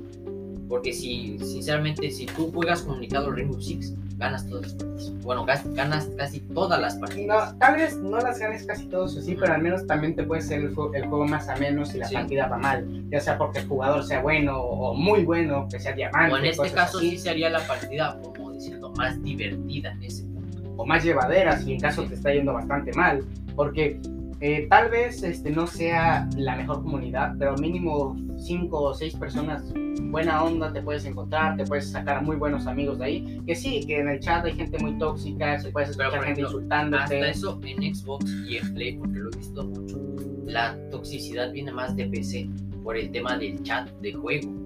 Porque 0.68 0.94
si, 0.94 1.38
sinceramente, 1.40 2.10
si 2.12 2.26
tú 2.26 2.52
juegas 2.52 2.82
comunicado 2.82 3.32
Rainbow 3.32 3.60
Six, 3.62 3.94
ganas 4.18 4.48
todas 4.50 4.64
las 4.64 4.74
partidas. 4.74 5.14
Bueno, 5.22 5.46
ganas 5.74 6.10
casi 6.18 6.40
todas 6.40 6.82
las 6.82 6.96
partidas. 6.96 7.54
No, 7.54 7.58
tal 7.60 7.76
vez 7.76 7.96
no 7.98 8.18
las 8.20 8.40
ganes 8.40 8.66
casi 8.66 8.86
todos 8.88 9.16
así, 9.16 9.36
pero 9.40 9.54
al 9.54 9.62
menos 9.62 9.86
también 9.88 10.16
te 10.16 10.24
puede 10.24 10.42
ser 10.42 10.60
el, 10.62 10.66
el 10.68 10.74
juego 11.08 11.26
más 11.26 11.48
ameno 11.50 11.86
si 11.86 12.00
la 12.00 12.08
Sí. 12.08 12.16
partida 12.16 12.48
va 12.48 12.58
mal. 12.58 13.04
Ya 13.10 13.20
sea 13.20 13.38
porque 13.38 13.60
el 13.60 13.68
jugador 13.68 14.04
sea 14.04 14.22
bueno 14.22 14.60
o 14.60 14.94
muy 14.96 15.24
bueno, 15.24 15.68
que 15.72 15.80
sea 15.80 15.94
diamante. 15.94 16.34
O 16.34 16.38
en 16.38 16.46
este 16.46 16.72
caso 16.72 16.98
así, 16.98 17.12
sí 17.12 17.18
sería 17.20 17.50
la 17.50 17.60
partida, 17.68 18.20
como 18.36 18.52
decirlo, 18.52 18.90
más 18.98 19.22
divertida 19.24 19.92
en 19.92 20.04
ese 20.04 20.24
punto. 20.24 20.38
o 20.80 20.86
más 20.86 21.04
llevadera 21.04 21.58
si 21.60 21.74
en 21.74 21.80
caso 21.80 22.04
te 22.04 22.14
está 22.16 22.34
yendo 22.34 22.54
bastante 22.54 22.92
mal. 22.94 23.24
Porque 23.56 24.00
eh, 24.40 24.68
tal 24.70 24.90
vez 24.90 25.24
este, 25.24 25.50
no 25.50 25.68
sea 25.68 26.28
la 26.38 26.56
mejor 26.56 26.84
comunidad, 26.84 27.36
pero 27.40 27.56
mínimo 27.56 28.16
5 28.38 28.82
o 28.82 28.94
6 28.94 29.16
personas 29.16 29.74
buena 30.12 30.44
onda 30.44 30.72
te 30.72 30.82
puedes 30.82 31.06
encontrar, 31.06 31.58
te 31.58 31.66
puedes 31.66 31.90
sacar 31.90 32.24
muy 32.24 32.36
buenos 32.36 32.68
amigos 32.68 33.00
de 33.00 33.06
ahí. 33.06 33.42
Que 33.46 33.56
sí, 33.56 33.82
que 33.86 34.00
en 34.00 34.10
el 34.10 34.20
chat 34.20 34.46
hay 34.46 34.54
gente 34.54 34.78
muy 34.80 34.98
tóxica, 34.98 35.60
se 35.60 35.72
puedes 35.72 35.96
Pero, 35.96 36.10
escuchar 36.10 36.26
gente 36.26 36.42
ejemplo, 36.42 36.60
insultándote. 36.60 37.04
Hasta 37.04 37.30
eso 37.30 37.60
en 37.64 37.96
Xbox 37.96 38.26
y 38.48 38.58
en 38.58 38.74
Play, 38.74 38.98
porque 38.98 39.20
lo 39.20 39.30
he 39.32 39.38
visto 39.38 39.66
mucho, 39.66 40.00
la 40.46 40.78
toxicidad 40.92 41.52
viene 41.52 41.72
más 41.72 41.96
de 41.96 42.06
PC 42.08 42.50
por 42.84 42.98
el 42.98 43.12
tema 43.12 43.38
del 43.38 43.62
chat 43.64 43.90
de 44.02 44.14
juego. 44.14 44.57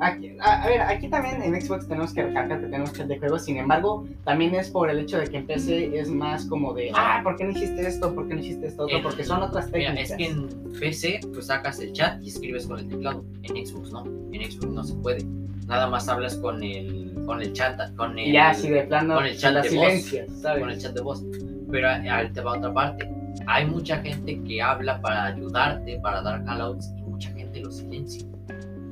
Aquí, 0.00 0.36
a, 0.40 0.62
a 0.62 0.66
ver, 0.68 0.80
aquí 0.82 1.08
también 1.08 1.42
en 1.42 1.60
Xbox 1.60 1.88
tenemos 1.88 2.12
que 2.12 2.22
recalcar 2.22 2.60
que 2.60 2.66
tenemos 2.66 2.92
chat 2.92 3.06
de 3.08 3.18
juegos, 3.18 3.44
sin 3.44 3.56
embargo, 3.56 4.06
también 4.24 4.54
es 4.54 4.70
por 4.70 4.88
el 4.90 4.98
hecho 5.00 5.18
de 5.18 5.26
que 5.26 5.38
en 5.38 5.46
PC 5.46 5.98
es 5.98 6.08
más 6.08 6.44
como 6.46 6.72
de, 6.72 6.90
ah, 6.94 7.20
¿por 7.24 7.36
qué 7.36 7.44
no 7.44 7.50
hiciste 7.50 7.86
esto? 7.86 8.14
¿Por 8.14 8.28
qué 8.28 8.34
no 8.34 8.40
hiciste 8.40 8.68
esto? 8.68 8.84
Otro? 8.84 8.96
En- 8.98 9.02
Porque 9.02 9.24
son 9.24 9.42
otras 9.42 9.66
Mira, 9.72 9.94
técnicas. 9.94 10.10
es 10.12 10.16
que 10.16 10.26
en 10.26 10.48
PC 10.78 11.20
pues 11.32 11.46
sacas 11.46 11.80
el 11.80 11.92
chat 11.92 12.22
y 12.22 12.28
escribes 12.28 12.66
con 12.66 12.78
el 12.78 12.88
teclado. 12.88 13.24
En 13.42 13.66
Xbox 13.66 13.90
no. 13.92 14.04
En 14.32 14.50
Xbox 14.50 14.66
no 14.72 14.84
se 14.84 14.94
puede. 14.94 15.24
Nada 15.66 15.86
más 15.88 16.08
hablas 16.08 16.36
con 16.36 16.62
el, 16.62 17.14
con 17.26 17.42
el 17.42 17.52
chat, 17.52 17.94
con 17.96 18.18
el, 18.18 18.32
ya 18.32 18.50
así 18.50 18.70
de 18.70 18.82
plano, 18.84 19.16
con 19.16 19.26
el 19.26 19.36
chat 19.36 19.52
de 19.54 19.60
voz. 19.60 19.68
silencias, 19.70 20.26
¿sabes? 20.40 20.60
con 20.60 20.70
el 20.70 20.78
chat 20.80 20.94
de 20.94 21.00
voz. 21.02 21.24
Pero 21.70 21.88
ahí 21.88 22.30
te 22.32 22.40
va 22.40 22.56
otra 22.56 22.72
parte. 22.72 23.10
Hay 23.46 23.66
mucha 23.66 23.98
gente 23.98 24.40
que 24.44 24.62
habla 24.62 25.00
para 25.00 25.26
ayudarte, 25.26 25.98
para 26.00 26.22
dar 26.22 26.44
callouts, 26.44 26.92
y 26.96 27.02
mucha 27.02 27.30
gente 27.32 27.60
lo 27.60 27.70
silencia. 27.70 28.26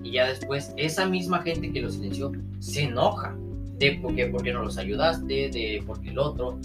Y 0.06 0.12
ya 0.12 0.28
después, 0.28 0.72
esa 0.76 1.04
misma 1.04 1.42
gente 1.42 1.72
que 1.72 1.80
lo 1.80 1.90
silenció 1.90 2.30
se 2.60 2.84
enoja 2.84 3.34
de 3.76 3.98
por 4.00 4.14
qué, 4.14 4.52
no 4.52 4.62
los 4.62 4.78
ayudaste, 4.78 5.50
de 5.50 5.82
por 5.84 6.00
qué 6.00 6.10
el 6.10 6.18
otro. 6.20 6.60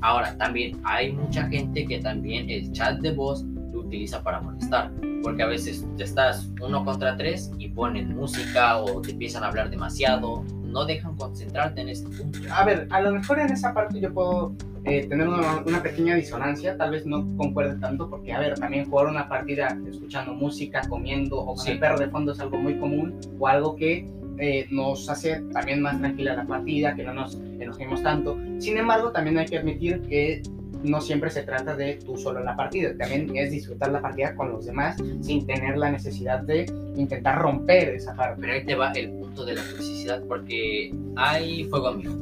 Ahora, 0.00 0.36
también 0.36 0.80
hay 0.82 1.12
mucha 1.12 1.46
gente 1.46 1.86
que 1.86 2.00
también 2.00 2.50
el 2.50 2.72
chat 2.72 2.98
de 2.98 3.12
voz 3.12 3.44
lo 3.72 3.78
utiliza 3.78 4.20
para 4.24 4.40
molestar. 4.40 4.90
Porque 5.22 5.44
a 5.44 5.46
veces 5.46 5.86
te 5.96 6.02
estás 6.02 6.50
uno 6.60 6.84
contra 6.84 7.16
tres 7.16 7.52
y 7.58 7.68
ponen 7.68 8.16
música 8.16 8.78
o 8.78 9.00
te 9.00 9.12
empiezan 9.12 9.44
a 9.44 9.46
hablar 9.46 9.70
demasiado. 9.70 10.42
No 10.64 10.84
dejan 10.84 11.14
concentrarte 11.14 11.80
en 11.80 11.90
ese 11.90 12.08
punto. 12.08 12.40
A 12.50 12.64
ver, 12.64 12.88
a 12.90 13.00
lo 13.02 13.12
mejor 13.12 13.38
en 13.38 13.52
esa 13.52 13.72
parte 13.72 14.00
yo 14.00 14.12
puedo 14.12 14.52
eh, 14.84 15.06
tener 15.06 15.28
una, 15.28 15.62
una 15.64 15.82
pequeña 15.82 16.14
disonancia, 16.14 16.76
tal 16.76 16.90
vez 16.90 17.06
no 17.06 17.26
concuerde 17.36 17.78
tanto, 17.80 18.08
porque, 18.10 18.32
a 18.32 18.38
ver, 18.40 18.54
también 18.58 18.84
jugar 18.88 19.06
una 19.06 19.28
partida 19.28 19.78
escuchando 19.88 20.34
música, 20.34 20.82
comiendo 20.88 21.38
o 21.40 21.46
con 21.54 21.58
Sí. 21.58 21.72
el 21.72 21.78
perro 21.78 21.98
de 21.98 22.08
fondo 22.08 22.32
es 22.32 22.40
algo 22.40 22.58
muy 22.58 22.76
común 22.78 23.18
o 23.38 23.48
algo 23.48 23.76
que 23.76 24.06
eh, 24.38 24.66
nos 24.70 25.08
hace 25.08 25.40
también 25.52 25.80
más 25.80 25.98
tranquila 26.00 26.34
la 26.34 26.44
partida, 26.44 26.94
que 26.96 27.04
no 27.04 27.14
nos 27.14 27.36
enojemos 27.60 28.02
tanto. 28.02 28.36
Sin 28.58 28.76
embargo, 28.76 29.12
también 29.12 29.38
hay 29.38 29.46
que 29.46 29.58
admitir 29.58 30.00
que 30.02 30.42
no 30.82 31.00
siempre 31.00 31.30
se 31.30 31.44
trata 31.44 31.74
de 31.76 31.94
tú 32.04 32.16
solo 32.18 32.40
en 32.40 32.44
la 32.44 32.56
partida, 32.56 32.94
también 32.98 33.34
es 33.36 33.52
disfrutar 33.52 33.90
la 33.92 34.02
partida 34.02 34.34
con 34.34 34.50
los 34.50 34.66
demás 34.66 34.96
sin 35.22 35.46
tener 35.46 35.78
la 35.78 35.90
necesidad 35.90 36.40
de 36.40 36.66
intentar 36.96 37.38
romper 37.40 37.90
esa 37.94 38.14
parte. 38.14 38.38
Pero 38.40 38.52
ahí 38.52 38.64
te 38.66 38.74
va 38.74 38.90
el 38.92 39.12
punto 39.12 39.44
de 39.46 39.54
la 39.54 39.62
toxicidad, 39.62 40.22
porque 40.28 40.92
hay 41.16 41.64
fuego 41.64 41.88
amigo. 41.88 42.12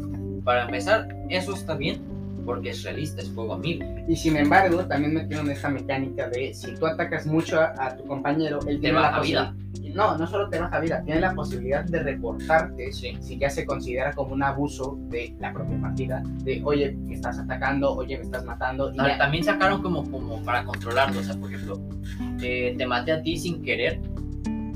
Para 0.45 0.67
empezar, 0.67 1.09
eso 1.29 1.55
está 1.55 1.75
bien, 1.77 2.03
porque 2.45 2.71
es 2.71 2.83
realista, 2.83 3.23
es 3.23 3.31
fuego 3.31 3.55
amigo. 3.55 3.85
Y 4.09 4.17
sin 4.17 4.37
embargo, 4.37 4.85
también 4.87 5.15
metieron 5.15 5.51
esta 5.51 5.69
mecánica 5.69 6.29
de 6.29 6.53
si 6.55 6.75
tú 6.75 6.87
atacas 6.87 7.27
mucho 7.27 7.61
a, 7.61 7.73
a 7.79 7.97
tu 7.97 8.05
compañero, 8.05 8.59
él 8.67 8.77
Te 8.77 8.81
tiene 8.83 8.95
la 8.95 9.01
baja 9.03 9.21
vida. 9.21 9.55
No, 9.95 10.17
no 10.17 10.27
solo 10.27 10.49
te 10.49 10.59
baja 10.59 10.81
vida, 10.81 11.03
tiene 11.05 11.21
la 11.21 11.35
posibilidad 11.35 11.85
de 11.85 12.03
reportarte 12.03 12.93
Sí. 12.93 13.17
si 13.21 13.39
ya 13.39 13.51
se 13.51 13.67
considera 13.67 14.13
como 14.13 14.33
un 14.35 14.43
abuso 14.43 14.99
de 15.11 15.35
la 15.39 15.53
propia 15.53 15.79
partida, 15.81 16.23
de 16.45 16.63
oye, 16.65 16.93
me 16.93 17.15
estás 17.15 17.39
atacando, 17.39 17.93
oye, 17.95 18.17
me 18.17 18.25
estás 18.25 18.45
matando. 18.45 18.91
Y 18.93 18.97
ya- 18.97 19.19
también 19.19 19.45
sacaron 19.45 19.83
como, 19.83 20.11
como 20.11 20.43
para 20.43 20.65
controlarlo, 20.65 21.21
o 21.21 21.23
sea, 21.23 21.35
por 21.37 21.53
ejemplo, 21.53 21.79
eh, 22.43 22.75
te 22.79 22.87
maté 22.87 23.13
a 23.13 23.23
ti 23.23 23.37
sin 23.37 23.63
querer, 23.63 24.01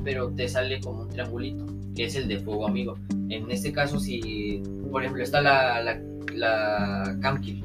pero 0.05 0.31
te 0.31 0.49
sale 0.49 0.81
como 0.81 1.03
un 1.03 1.09
triangulito, 1.09 1.65
que 1.97 2.05
es 2.05 2.15
el 2.15 2.29
de 2.29 2.39
fuego 2.39 2.67
amigo. 2.67 2.99
En 3.29 3.51
este 3.51 3.73
caso, 3.73 3.99
si, 3.99 4.63
por 4.93 5.03
ejemplo, 5.03 5.23
está 5.23 5.41
la, 5.41 5.83
la, 5.83 6.01
la 6.35 7.19
cam 7.21 7.41
kill, 7.41 7.65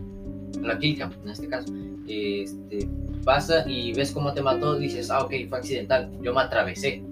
la 0.61 0.79
kill 0.79 0.97
cam, 0.97 1.11
en 1.23 1.29
este 1.29 1.47
caso, 1.47 1.71
este, 2.07 2.87
pasa 3.23 3.69
y 3.69 3.93
ves 3.93 4.11
cómo 4.11 4.33
te 4.33 4.41
mató, 4.41 4.79
dices, 4.79 5.11
ah, 5.11 5.23
ok, 5.23 5.33
fue 5.49 5.59
accidental, 5.59 6.09
yo 6.21 6.33
me 6.33 6.41
atravesé. 6.41 7.03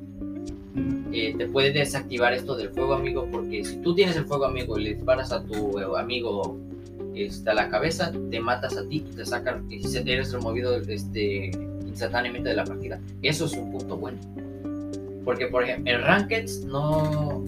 Eh, 1.12 1.34
te 1.36 1.48
puede 1.48 1.72
desactivar 1.72 2.34
esto 2.34 2.56
del 2.56 2.70
fuego 2.70 2.94
amigo 2.94 3.28
porque 3.32 3.66
si 3.66 3.78
tú 3.78 3.96
tienes 3.96 4.16
el 4.16 4.26
fuego 4.26 4.46
amigo 4.46 4.78
y 4.78 4.84
le 4.84 4.94
disparas 4.94 5.32
a 5.32 5.44
tu 5.44 5.80
eh, 5.80 5.86
amigo 5.98 6.56
este, 7.16 7.50
a 7.50 7.56
la 7.56 7.70
cabeza, 7.70 8.12
te 8.30 8.40
matas 8.40 8.78
a 8.78 8.88
ti, 8.88 9.00
te 9.16 9.26
sacan 9.26 9.66
y 9.72 9.82
eres 10.08 10.32
removido 10.32 10.76
este, 10.78 11.50
instantáneamente 11.86 12.50
de 12.50 12.56
la 12.56 12.64
partida. 12.64 13.02
Eso 13.24 13.46
es 13.46 13.54
un 13.54 13.72
punto 13.72 13.98
bueno. 13.98 14.20
Porque, 15.26 15.48
por 15.48 15.64
ejemplo, 15.64 15.92
en 15.94 16.02
Rankeds 16.02 16.66
no, 16.66 17.46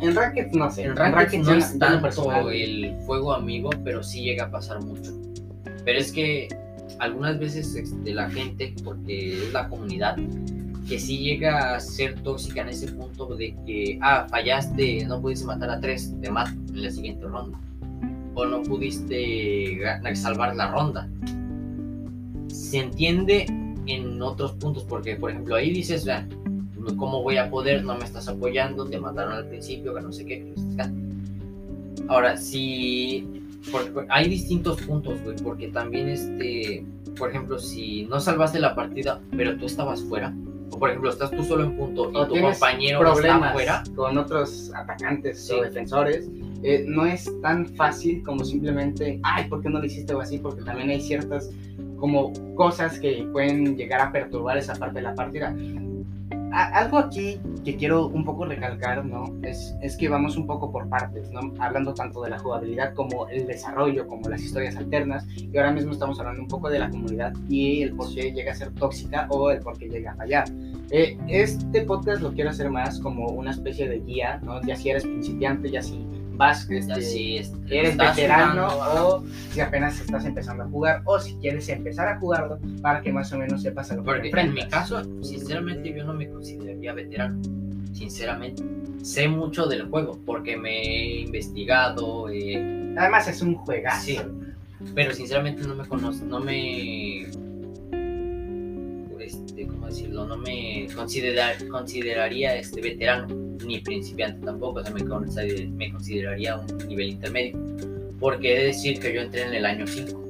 En 0.00 0.14
Ranked 0.14 0.52
no 0.52 0.70
sé, 0.70 0.82
en 0.82 0.96
Rankeds 0.96 1.46
no 1.46 1.54
es 1.54 1.78
tanto 1.78 2.02
personal- 2.02 2.52
el 2.52 2.94
fuego 3.06 3.32
amigo, 3.32 3.70
pero 3.84 4.02
sí 4.02 4.22
llega 4.22 4.44
a 4.44 4.50
pasar 4.50 4.82
mucho. 4.84 5.12
Pero 5.84 5.98
es 5.98 6.12
que 6.12 6.48
algunas 6.98 7.38
veces 7.38 7.74
este, 7.74 8.12
la 8.12 8.28
gente, 8.30 8.74
porque 8.84 9.44
es 9.44 9.52
la 9.52 9.68
comunidad, 9.68 10.16
que 10.88 10.98
sí 10.98 11.18
llega 11.18 11.76
a 11.76 11.80
ser 11.80 12.20
tóxica 12.20 12.60
en 12.60 12.68
ese 12.68 12.88
punto 12.92 13.34
de 13.36 13.54
que, 13.66 13.98
ah, 14.02 14.26
fallaste, 14.28 15.04
no 15.06 15.20
pudiste 15.20 15.46
matar 15.46 15.70
a 15.70 15.80
tres, 15.80 16.12
te 16.20 16.30
mato 16.30 16.50
en 16.50 16.82
la 16.82 16.90
siguiente 16.90 17.24
ronda. 17.26 17.58
O 18.34 18.44
no 18.44 18.62
pudiste 18.62 19.78
salvar 20.14 20.54
la 20.56 20.70
ronda. 20.72 21.08
Se 22.48 22.78
entiende 22.80 23.46
en 23.86 24.20
otros 24.20 24.52
puntos, 24.52 24.84
porque 24.84 25.16
por 25.16 25.30
ejemplo 25.30 25.54
ahí 25.54 25.70
dices, 25.72 26.04
vean, 26.04 26.28
¿cómo 26.96 27.22
voy 27.22 27.36
a 27.38 27.50
poder? 27.50 27.84
No 27.84 27.96
me 27.96 28.04
estás 28.04 28.28
apoyando, 28.28 28.84
te 28.86 28.98
mataron 28.98 29.32
al 29.32 29.46
principio, 29.48 29.94
que 29.94 30.00
no 30.00 30.12
sé 30.12 30.24
qué. 30.26 30.38
que 30.38 30.52
no 30.56 30.56
sé 30.56 30.76
qué". 30.76 32.04
Ahora, 32.08 32.36
si 32.36 33.26
porque 33.72 34.06
hay 34.10 34.28
distintos 34.28 34.80
puntos, 34.82 35.22
güey, 35.22 35.36
porque 35.42 35.68
también 35.68 36.08
este, 36.08 36.84
por 37.18 37.30
ejemplo, 37.30 37.58
si 37.58 38.04
no 38.06 38.20
salvaste 38.20 38.58
la 38.58 38.74
partida, 38.74 39.20
pero 39.36 39.56
tú 39.56 39.66
estabas 39.66 40.02
fuera, 40.02 40.34
o 40.70 40.78
por 40.78 40.90
ejemplo, 40.90 41.10
estás 41.10 41.30
tú 41.30 41.42
solo 41.44 41.64
en 41.64 41.76
punto 41.76 42.10
y 42.12 42.16
O 42.16 42.26
tu 42.26 42.40
compañero 42.40 43.12
está 43.12 43.52
fuera, 43.52 43.82
con 43.94 44.18
otros 44.18 44.70
atacantes 44.74 45.46
Sí. 45.46 45.54
o 45.54 45.62
defensores, 45.62 46.28
eh, 46.62 46.84
no 46.86 47.06
es 47.06 47.30
tan 47.40 47.66
fácil 47.76 48.22
como 48.22 48.44
simplemente, 48.44 49.20
ay, 49.22 49.48
¿por 49.48 49.62
qué 49.62 49.70
no 49.70 49.78
lo 49.78 49.86
hiciste 49.86 50.14
o 50.14 50.20
así? 50.20 50.38
Porque 50.38 50.62
también 50.62 50.90
hay 50.90 51.00
ciertas 51.00 51.50
como 51.98 52.32
cosas 52.54 52.98
que 52.98 53.26
pueden 53.32 53.76
llegar 53.76 54.00
a 54.00 54.12
perturbar 54.12 54.58
esa 54.58 54.74
parte 54.74 54.96
de 54.96 55.02
la 55.02 55.14
partida. 55.14 55.54
Algo 56.54 56.98
aquí 56.98 57.40
que 57.64 57.76
quiero 57.76 58.06
un 58.06 58.24
poco 58.24 58.44
recalcar, 58.44 59.04
¿no? 59.04 59.24
Es, 59.42 59.74
es 59.82 59.96
que 59.96 60.08
vamos 60.08 60.36
un 60.36 60.46
poco 60.46 60.70
por 60.70 60.88
partes, 60.88 61.28
¿no? 61.32 61.52
Hablando 61.58 61.94
tanto 61.94 62.22
de 62.22 62.30
la 62.30 62.38
jugabilidad 62.38 62.94
como 62.94 63.26
el 63.28 63.46
desarrollo, 63.46 64.06
como 64.06 64.28
las 64.28 64.40
historias 64.40 64.76
alternas, 64.76 65.26
y 65.36 65.56
ahora 65.56 65.72
mismo 65.72 65.92
estamos 65.92 66.20
hablando 66.20 66.42
un 66.42 66.48
poco 66.48 66.70
de 66.70 66.78
la 66.78 66.90
comunidad 66.90 67.32
y 67.48 67.82
el 67.82 67.94
por 67.94 68.14
qué 68.14 68.30
llega 68.30 68.52
a 68.52 68.54
ser 68.54 68.72
tóxica 68.74 69.26
o 69.30 69.50
el 69.50 69.58
por 69.60 69.76
qué 69.78 69.88
llega 69.88 70.12
a 70.12 70.14
fallar. 70.14 70.44
Eh, 70.90 71.18
este 71.26 71.82
podcast 71.82 72.22
lo 72.22 72.32
quiero 72.32 72.50
hacer 72.50 72.70
más 72.70 73.00
como 73.00 73.26
una 73.26 73.50
especie 73.50 73.88
de 73.88 73.98
guía, 73.98 74.38
¿no? 74.44 74.62
Ya 74.62 74.76
si 74.76 74.90
eres 74.90 75.02
principiante, 75.02 75.70
ya 75.70 75.82
si 75.82 76.06
vas, 76.36 76.68
este, 76.70 77.38
este, 77.38 77.78
eres 77.78 77.96
veterano 77.96 78.68
jugando, 78.70 79.16
o 79.16 79.24
si 79.50 79.60
apenas 79.60 80.00
estás 80.00 80.24
empezando 80.24 80.64
a 80.64 80.66
jugar 80.68 81.02
o 81.04 81.18
si 81.18 81.34
quieres 81.36 81.68
empezar 81.68 82.08
a 82.08 82.18
jugarlo 82.18 82.58
para 82.82 83.00
que 83.02 83.12
más 83.12 83.32
o 83.32 83.38
menos 83.38 83.62
sepas 83.62 83.90
a 83.90 83.96
lo 83.96 84.02
que 84.02 84.12
te 84.12 84.30
Porque 84.30 84.40
en 84.40 84.54
mi 84.54 84.68
caso, 84.68 85.02
sinceramente, 85.22 85.92
yo 85.94 86.04
no 86.04 86.14
me 86.14 86.28
consideraría 86.28 86.92
veterano. 86.92 87.40
Sinceramente, 87.92 88.62
sé 89.02 89.28
mucho 89.28 89.66
del 89.66 89.88
juego 89.88 90.18
porque 90.26 90.56
me 90.56 90.82
he 90.82 91.20
investigado, 91.20 92.28
eh, 92.28 92.94
Además 92.96 93.28
es 93.28 93.42
un 93.42 93.54
juegazo. 93.54 94.04
Sí. 94.04 94.20
pero 94.94 95.14
sinceramente 95.14 95.62
no 95.62 95.74
me 95.74 95.86
conozco, 95.86 96.24
no 96.24 96.40
me. 96.40 97.26
¿Cómo 99.84 99.94
decirlo? 99.94 100.24
No 100.26 100.38
me 100.38 100.86
considera- 100.96 101.52
consideraría 101.70 102.56
este 102.56 102.80
veterano 102.80 103.26
ni 103.66 103.80
principiante 103.80 104.44
tampoco, 104.44 104.80
o 104.80 104.82
sea, 104.82 104.94
me, 104.94 105.02
consider- 105.04 105.68
me 105.68 105.92
consideraría 105.92 106.56
un 106.56 106.88
nivel 106.88 107.10
intermedio. 107.10 107.58
Porque 108.18 108.54
he 108.54 108.58
de 108.60 108.64
decir 108.68 108.98
que 108.98 109.12
yo 109.14 109.20
entré 109.20 109.42
en 109.42 109.52
el 109.52 109.66
año 109.66 109.86
5. 109.86 110.22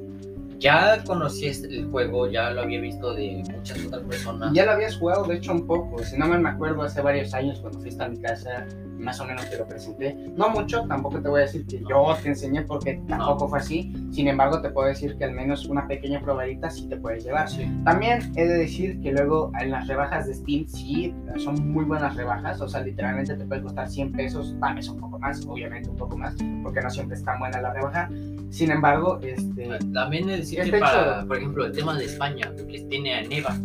Ya 0.59 1.01
conocí 1.05 1.47
el 1.47 1.85
juego, 1.85 2.29
ya 2.29 2.49
lo 2.51 2.61
había 2.63 2.81
visto 2.81 3.13
de 3.13 3.43
muchas 3.55 3.85
otras 3.85 4.01
personas. 4.03 4.51
Ya 4.53 4.65
lo 4.65 4.71
habías 4.71 4.97
jugado, 4.97 5.23
de 5.25 5.35
hecho, 5.35 5.53
un 5.53 5.65
poco. 5.65 6.03
Si 6.03 6.17
no 6.17 6.27
me 6.27 6.49
acuerdo, 6.49 6.81
hace 6.81 7.01
varios 7.01 7.33
años 7.33 7.59
cuando 7.61 7.79
fuiste 7.79 8.03
a 8.03 8.09
mi 8.09 8.17
casa, 8.17 8.67
más 9.05 9.19
o 9.21 9.25
menos 9.25 9.49
te 9.49 9.57
lo 9.57 9.67
presenté. 9.67 10.13
No 10.35 10.49
mucho, 10.49 10.85
tampoco 10.87 11.21
te 11.21 11.29
voy 11.29 11.41
a 11.41 11.43
decir 11.43 11.65
que 11.65 11.79
yo 11.87 12.15
te 12.21 12.29
enseñé 12.29 12.63
porque 12.63 13.01
tampoco 13.07 13.47
fue 13.47 13.59
así. 13.59 13.93
Sin 14.11 14.27
embargo, 14.27 14.61
te 14.61 14.69
puedo 14.69 14.87
decir 14.87 15.15
que 15.17 15.23
al 15.25 15.31
menos 15.33 15.65
una 15.67 15.87
pequeña 15.87 16.19
probadita 16.21 16.69
sí 16.69 16.87
te 16.89 16.97
puedes 16.97 17.23
llevar. 17.23 17.47
Sí. 17.49 17.69
También 17.85 18.31
he 18.35 18.45
de 18.45 18.57
decir 18.57 18.99
que 19.01 19.11
luego 19.11 19.51
en 19.61 19.71
las 19.71 19.87
rebajas 19.87 20.27
de 20.27 20.33
Steam 20.33 20.67
sí 20.67 21.13
son 21.37 21.71
muy 21.71 21.85
buenas 21.85 22.15
rebajas, 22.15 22.59
o 22.61 22.67
sea, 22.67 22.81
literalmente 22.81 23.35
te 23.35 23.45
puede 23.45 23.61
costar 23.61 23.87
100 23.87 24.11
pesos, 24.11 24.55
tal 24.59 24.75
vez 24.75 24.89
un 24.89 24.99
poco 24.99 25.19
más, 25.19 25.45
obviamente 25.45 25.89
un 25.89 25.97
poco 25.97 26.17
más, 26.17 26.35
porque 26.63 26.81
no 26.81 26.89
siempre 26.89 27.15
es 27.15 27.23
tan 27.23 27.39
buena 27.39 27.61
la 27.61 27.73
rebaja. 27.73 28.09
Sin 28.49 28.71
embargo, 28.71 29.19
este, 29.21 29.69
También 29.93 30.29
es 30.29 30.39
decir 30.39 30.59
Este 30.59 30.71
que 30.71 30.77
para, 30.79 31.19
hecho- 31.19 31.27
por 31.27 31.37
ejemplo, 31.37 31.65
el 31.65 31.71
tema 31.71 31.95
de 31.97 32.05
España, 32.05 32.51
que 32.67 32.81
tiene 32.89 33.13
a 33.15 33.21
Neva. 33.23 33.55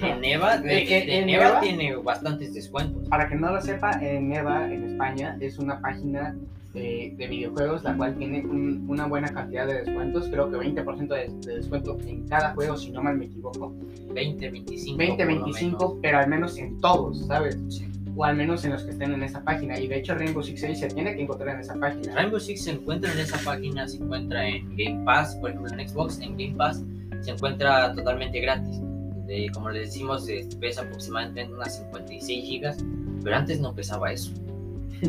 En 0.00 0.20
Neva, 0.20 0.58
de, 0.58 0.82
eh, 0.82 1.06
de 1.06 1.18
en 1.18 1.26
Neva 1.26 1.44
Neva- 1.44 1.60
tiene 1.60 1.96
bastantes 1.96 2.54
descuentos. 2.54 3.08
para 3.08 3.28
que 3.28 3.34
no 3.36 3.50
lo 3.52 3.60
sepa, 3.60 3.92
en 4.02 4.28
Neva, 4.28 4.72
en 4.72 4.84
España, 4.92 5.36
es 5.40 5.58
una 5.58 5.80
página 5.80 6.36
de, 6.74 7.14
de 7.16 7.26
videojuegos 7.26 7.82
la 7.82 7.96
cual 7.96 8.14
tiene 8.16 8.40
un- 8.44 8.84
una 8.88 9.06
buena 9.06 9.28
cantidad 9.28 9.66
de 9.66 9.82
descuentos, 9.84 10.28
creo 10.28 10.50
que 10.50 10.56
20% 10.58 11.14
de, 11.14 11.28
de 11.46 11.56
descuento 11.56 11.96
en 12.06 12.28
cada 12.28 12.50
juego, 12.54 12.76
si 12.76 12.90
no 12.90 13.02
mal 13.02 13.16
me 13.16 13.24
equivoco. 13.24 13.72
20, 14.12 14.50
25. 14.50 14.98
20, 14.98 15.24
por 15.24 15.32
lo 15.34 15.44
25, 15.44 15.98
pero 16.02 16.18
al 16.18 16.28
menos 16.28 16.56
en 16.58 16.80
todos, 16.80 17.26
¿sabes? 17.26 17.58
Sí. 17.68 17.84
o 18.16 18.24
al 18.24 18.36
menos 18.36 18.64
en 18.64 18.72
los 18.72 18.82
que 18.82 18.90
estén 18.90 19.12
en 19.12 19.22
esa 19.22 19.42
página. 19.44 19.78
Y 19.78 19.86
de 19.86 19.98
hecho 19.98 20.12
Rainbow 20.14 20.42
Six 20.42 20.58
Siege 20.60 20.74
se 20.74 20.88
tiene 20.88 21.14
que 21.14 21.22
encontrar 21.22 21.54
en 21.54 21.60
esa 21.60 21.74
página. 21.76 22.14
Rainbow 22.14 22.40
Six 22.40 22.64
se 22.64 22.72
encuentra 22.72 23.12
en 23.12 23.18
esa 23.20 23.38
página, 23.44 23.86
se 23.86 23.98
encuentra 23.98 24.48
en 24.48 24.68
Game 24.76 25.04
Pass, 25.04 25.36
por 25.36 25.50
ejemplo 25.50 25.72
en 25.72 25.88
Xbox, 25.88 26.18
en 26.20 26.32
Game 26.36 26.54
Pass 26.56 26.82
se 27.20 27.30
encuentra 27.30 27.92
totalmente 27.94 28.40
gratis. 28.40 28.80
De, 29.28 29.48
como 29.52 29.70
les 29.70 29.90
decimos, 29.92 30.26
pesa 30.58 30.82
aproximadamente 30.82 31.52
unas 31.52 31.76
56 31.76 32.44
gigas, 32.44 32.78
pero 33.22 33.36
antes 33.36 33.60
no 33.60 33.74
pesaba 33.74 34.10
eso. 34.10 34.32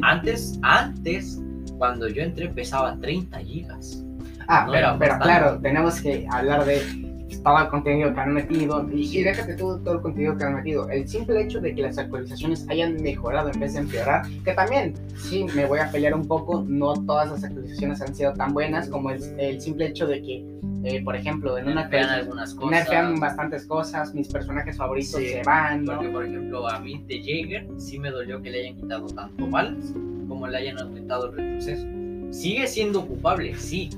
Antes, 0.03 0.59
antes, 0.61 1.41
cuando 1.79 2.07
yo 2.07 2.21
entré 2.21 2.49
pesaba 2.49 2.95
30 2.99 3.39
gigas. 3.39 4.05
Ah, 4.47 4.67
pero, 4.71 4.97
pero 4.99 5.17
claro, 5.19 5.59
tenemos 5.61 6.01
que 6.01 6.27
hablar 6.29 6.65
de 6.65 7.08
todo 7.37 7.59
el 7.59 7.67
contenido 7.69 8.13
que 8.13 8.19
han 8.19 8.33
metido 8.33 8.87
y, 8.91 9.23
déjate 9.23 9.55
todo, 9.55 9.79
todo 9.79 9.95
el 9.95 10.01
contenido 10.01 10.37
que 10.37 10.43
han 10.43 10.55
metido. 10.55 10.89
El 10.89 11.07
simple 11.07 11.41
hecho 11.41 11.59
de 11.59 11.75
que 11.75 11.81
las 11.81 11.97
actualizaciones 11.97 12.67
hayan 12.69 13.01
mejorado 13.01 13.49
en 13.51 13.59
vez 13.59 13.73
de 13.73 13.79
empeorar, 13.79 14.23
que 14.43 14.53
también, 14.53 14.93
sí, 15.17 15.45
me 15.55 15.65
voy 15.65 15.79
a 15.79 15.91
pelear 15.91 16.13
un 16.13 16.27
poco, 16.27 16.63
no 16.67 16.93
todas 17.05 17.31
las 17.31 17.43
actualizaciones 17.43 18.01
han 18.01 18.15
sido 18.15 18.33
tan 18.33 18.53
buenas 18.53 18.89
como 18.89 19.11
el, 19.11 19.21
el 19.39 19.61
simple 19.61 19.87
hecho 19.87 20.07
de 20.07 20.21
que, 20.21 20.45
eh, 20.83 21.03
por 21.03 21.15
ejemplo, 21.15 21.57
en 21.57 21.67
una 21.67 21.89
algunas 21.89 22.53
cosas. 22.53 22.87
bastantes 23.19 23.65
cosas, 23.65 24.13
mis 24.13 24.27
personajes 24.27 24.77
favoritos 24.77 25.21
se 25.21 25.41
van. 25.45 25.85
¿no? 25.85 25.95
Porque, 25.95 26.09
por 26.09 26.25
ejemplo, 26.25 26.67
a 26.67 26.79
mí 26.79 27.03
de 27.07 27.19
Jaeger 27.21 27.67
sí 27.77 27.99
me 27.99 28.11
dolió 28.11 28.41
que 28.41 28.49
le 28.49 28.61
hayan 28.61 28.75
quitado 28.75 29.07
tanto 29.07 29.47
balas 29.47 29.93
como 30.27 30.47
le 30.47 30.57
hayan 30.57 30.77
aumentado 30.79 31.31
el 31.31 31.37
retroceso. 31.37 31.85
Sigue 32.31 32.67
siendo 32.67 32.99
ocupable, 32.99 33.55
sí, 33.55 33.89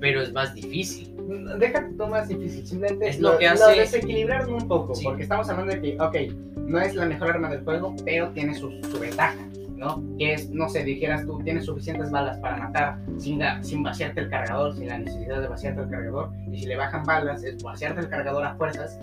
pero 0.00 0.20
es 0.20 0.32
más 0.32 0.54
difícil 0.54 1.15
déjate 1.58 1.94
todo 1.94 2.08
más 2.08 2.28
difícil, 2.28 2.66
simplemente 2.66 3.08
es 3.08 3.20
lo, 3.20 3.38
que 3.38 3.46
hace... 3.46 3.80
desequilibrar 3.80 4.48
un 4.48 4.66
poco, 4.68 4.92
porque 5.02 5.22
estamos 5.22 5.48
hablando 5.48 5.74
de 5.74 5.80
que, 5.80 6.00
ok, 6.00 6.16
no 6.56 6.80
es 6.80 6.94
la 6.94 7.06
mejor 7.06 7.30
arma 7.30 7.48
del 7.48 7.64
juego, 7.64 7.94
pero 8.04 8.30
tiene 8.30 8.54
su, 8.54 8.70
su 8.82 8.98
ventaja, 8.98 9.38
¿no? 9.76 10.02
Que 10.18 10.34
es, 10.34 10.50
no 10.50 10.68
sé, 10.68 10.84
dijeras 10.84 11.24
tú, 11.26 11.38
tienes 11.42 11.64
suficientes 11.64 12.10
balas 12.10 12.38
para 12.38 12.56
matar 12.56 12.98
sin, 13.18 13.40
sin 13.62 13.82
vaciarte 13.82 14.20
el 14.20 14.30
cargador, 14.30 14.74
sin 14.76 14.88
la 14.88 14.98
necesidad 14.98 15.40
de 15.40 15.48
vaciarte 15.48 15.82
el 15.82 15.90
cargador, 15.90 16.30
y 16.50 16.58
si 16.58 16.66
le 16.66 16.76
bajan 16.76 17.04
balas 17.04 17.44
es 17.44 17.62
vaciarte 17.62 18.00
el 18.00 18.08
cargador 18.08 18.44
a 18.44 18.54
fuerzas, 18.56 18.98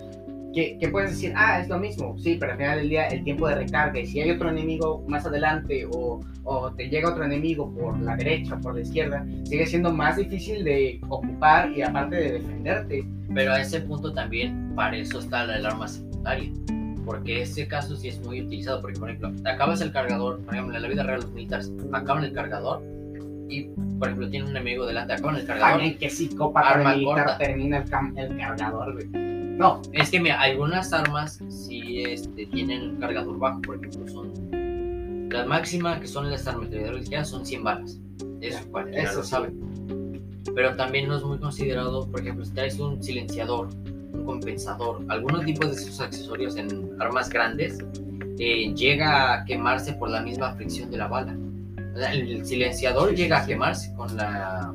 que, 0.53 0.89
puedes 0.91 1.11
decir, 1.11 1.33
ah, 1.35 1.59
es 1.59 1.67
lo 1.67 1.79
mismo, 1.79 2.15
sí, 2.17 2.37
pero 2.39 2.51
al 2.51 2.57
final 2.57 2.79
del 2.79 2.89
día 2.89 3.07
el 3.07 3.23
tiempo 3.23 3.47
de 3.47 3.55
recarga, 3.55 3.99
y 3.99 4.05
si 4.05 4.21
hay 4.21 4.31
otro 4.31 4.49
enemigo 4.49 5.03
más 5.07 5.25
adelante 5.25 5.87
o, 5.91 6.19
o 6.43 6.71
te 6.73 6.89
llega 6.89 7.09
otro 7.09 7.23
enemigo 7.23 7.73
por 7.73 7.99
la 7.99 8.15
derecha 8.15 8.55
o 8.55 8.61
por 8.61 8.75
la 8.75 8.81
izquierda, 8.81 9.25
sigue 9.45 9.65
siendo 9.65 9.91
más 9.91 10.17
difícil 10.17 10.63
de 10.63 11.01
ocupar 11.09 11.71
y 11.71 11.81
aparte 11.81 12.15
de 12.15 12.31
defenderte. 12.33 13.05
Pero 13.33 13.53
a 13.53 13.61
ese 13.61 13.81
punto 13.81 14.13
también, 14.13 14.73
para 14.75 14.95
eso 14.95 15.19
está 15.19 15.45
la 15.45 15.67
arma 15.67 15.87
secundaria. 15.87 16.51
Porque 17.05 17.41
ese 17.41 17.67
caso 17.67 17.95
sí 17.95 18.09
es 18.09 18.19
muy 18.21 18.41
utilizado. 18.41 18.81
Porque, 18.81 18.99
por 18.99 19.09
ejemplo, 19.09 19.33
te 19.41 19.49
acabas 19.49 19.81
el 19.81 19.91
cargador, 19.91 20.39
por 20.41 20.53
ejemplo, 20.53 20.75
en 20.75 20.81
la 20.81 20.87
vida 20.87 21.03
real 21.03 21.21
los 21.21 21.31
militares 21.31 21.71
acaban 21.91 22.23
el 22.23 22.33
cargador 22.33 22.83
y, 23.49 23.63
por 23.99 24.07
ejemplo, 24.07 24.29
tiene 24.29 24.45
un 24.45 24.51
enemigo 24.51 24.85
delante, 24.85 25.13
acaban 25.13 25.37
el 25.37 25.45
cargador. 25.45 25.71
También 25.73 25.97
que 25.97 26.09
psicópata 26.09 26.77
militar 26.77 27.37
termina 27.37 27.77
el, 27.77 28.17
el 28.17 28.37
cargador, 28.37 28.93
güey. 28.93 29.32
No, 29.57 29.81
es 29.91 30.09
que 30.09 30.19
mira, 30.19 30.41
algunas 30.41 30.91
armas 30.93 31.39
sí 31.47 32.03
este, 32.03 32.47
tienen 32.47 32.89
un 32.89 32.95
cargador 32.97 33.37
bajo, 33.37 33.61
por 33.61 33.77
ejemplo, 33.77 34.07
son 34.07 34.33
las 35.29 35.47
máximas 35.47 35.99
que 35.99 36.07
son 36.07 36.29
las 36.29 36.47
ametralladoras 36.47 37.09
ya 37.09 37.23
son 37.23 37.45
100 37.45 37.63
balas. 37.63 37.99
Eso 38.41 38.59
cualquiera 38.71 39.09
eso 39.09 39.19
lo 39.19 39.23
sabe. 39.23 39.53
Pero 40.55 40.75
también 40.75 41.07
no 41.07 41.17
es 41.17 41.23
muy 41.23 41.39
considerado, 41.39 42.09
por 42.09 42.21
ejemplo, 42.21 42.45
si 42.45 42.51
traes 42.51 42.79
un 42.79 43.01
silenciador, 43.01 43.69
un 44.13 44.25
compensador, 44.25 45.03
algunos 45.09 45.45
tipos 45.45 45.67
de 45.67 45.81
esos 45.81 45.99
accesorios 45.99 46.55
en 46.55 46.89
armas 46.99 47.29
grandes, 47.29 47.79
eh, 48.39 48.73
llega 48.73 49.33
a 49.33 49.45
quemarse 49.45 49.93
por 49.93 50.09
la 50.09 50.21
misma 50.21 50.53
fricción 50.55 50.91
de 50.91 50.97
la 50.97 51.07
bala. 51.07 51.37
el 52.11 52.45
silenciador 52.45 53.13
llega 53.13 53.43
a 53.43 53.45
quemarse 53.45 53.93
con 53.95 54.15
la 54.17 54.73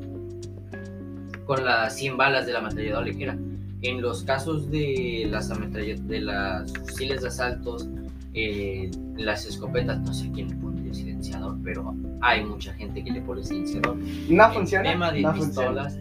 con 1.45 1.65
las 1.65 1.95
100 1.97 2.15
balas 2.15 2.45
de 2.45 2.53
la 2.53 2.59
ametralladora 2.59 3.05
ligera. 3.05 3.37
En 3.81 4.01
los 4.01 4.23
casos 4.23 4.69
de 4.69 5.27
las 5.29 5.49
de 5.49 6.19
las 6.19 6.73
fusiles 6.73 7.21
de 7.21 7.27
asaltos, 7.27 7.87
eh, 8.33 8.91
las 9.17 9.45
escopetas, 9.45 9.99
no 10.01 10.13
sé 10.13 10.29
quién 10.31 10.49
le 10.49 10.55
pone 10.55 10.87
el 10.87 10.93
silenciador, 10.93 11.57
pero 11.63 11.95
hay 12.21 12.43
mucha 12.43 12.73
gente 12.73 13.03
que 13.03 13.11
le 13.11 13.21
pone 13.21 13.41
el 13.41 13.47
silenciador. 13.47 13.97
No 14.29 14.53
funciona. 14.53 14.89
El 14.89 14.93
tema 14.93 15.11
de 15.11 15.25
pistolas. 15.33 15.97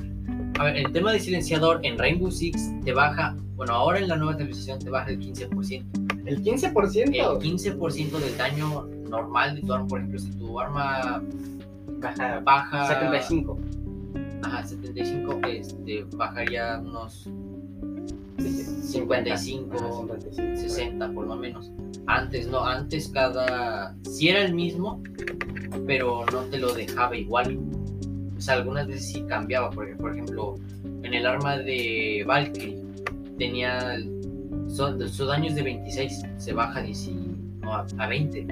A 0.58 0.64
ver, 0.64 0.76
el 0.76 0.92
tema 0.92 1.12
de 1.12 1.20
silenciador 1.20 1.80
en 1.84 1.98
Rainbow 1.98 2.30
Six 2.30 2.72
te 2.84 2.92
baja, 2.92 3.36
bueno, 3.54 3.74
ahora 3.74 3.98
en 4.00 4.08
la 4.08 4.16
nueva 4.16 4.32
actualización 4.32 4.78
te 4.80 4.90
baja 4.90 5.10
el 5.10 5.20
15%. 5.20 6.08
¿El 6.26 6.42
15%? 6.42 7.04
El 7.04 7.14
15% 7.14 8.10
del 8.18 8.36
daño 8.36 8.86
normal 9.08 9.54
de 9.54 9.62
tu 9.62 9.72
arma, 9.72 9.86
por 9.86 10.00
ejemplo, 10.00 10.18
si 10.18 10.30
tu 10.32 10.60
arma 10.60 11.22
baja, 12.00 12.40
baja 12.40 12.88
75. 12.88 13.58
Ajá, 14.42 14.64
75, 14.64 15.40
este, 15.48 16.04
bajaría 16.14 16.78
unos 16.78 17.28
55, 18.38 20.08
60 20.54 21.12
por 21.12 21.26
lo 21.26 21.36
menos. 21.36 21.70
Antes 22.06 22.46
no, 22.48 22.64
antes 22.64 23.08
cada... 23.08 23.94
Si 24.02 24.28
era 24.28 24.42
el 24.42 24.54
mismo, 24.54 25.02
pero 25.86 26.24
no 26.32 26.42
te 26.44 26.58
lo 26.58 26.72
dejaba 26.72 27.16
igual. 27.16 27.58
O 28.36 28.40
sea, 28.40 28.54
algunas 28.54 28.86
veces 28.86 29.12
sí 29.12 29.22
cambiaba, 29.28 29.70
porque 29.70 29.94
por 29.96 30.12
ejemplo, 30.12 30.54
en 31.02 31.12
el 31.12 31.26
arma 31.26 31.58
de 31.58 32.24
Valkyrie 32.26 32.78
tenía... 33.36 33.98
su 34.68 35.26
daño 35.26 35.48
es 35.48 35.54
de 35.54 35.62
26, 35.62 36.22
se 36.36 36.52
baja 36.52 36.80
a, 36.80 38.06
20. 38.06 38.46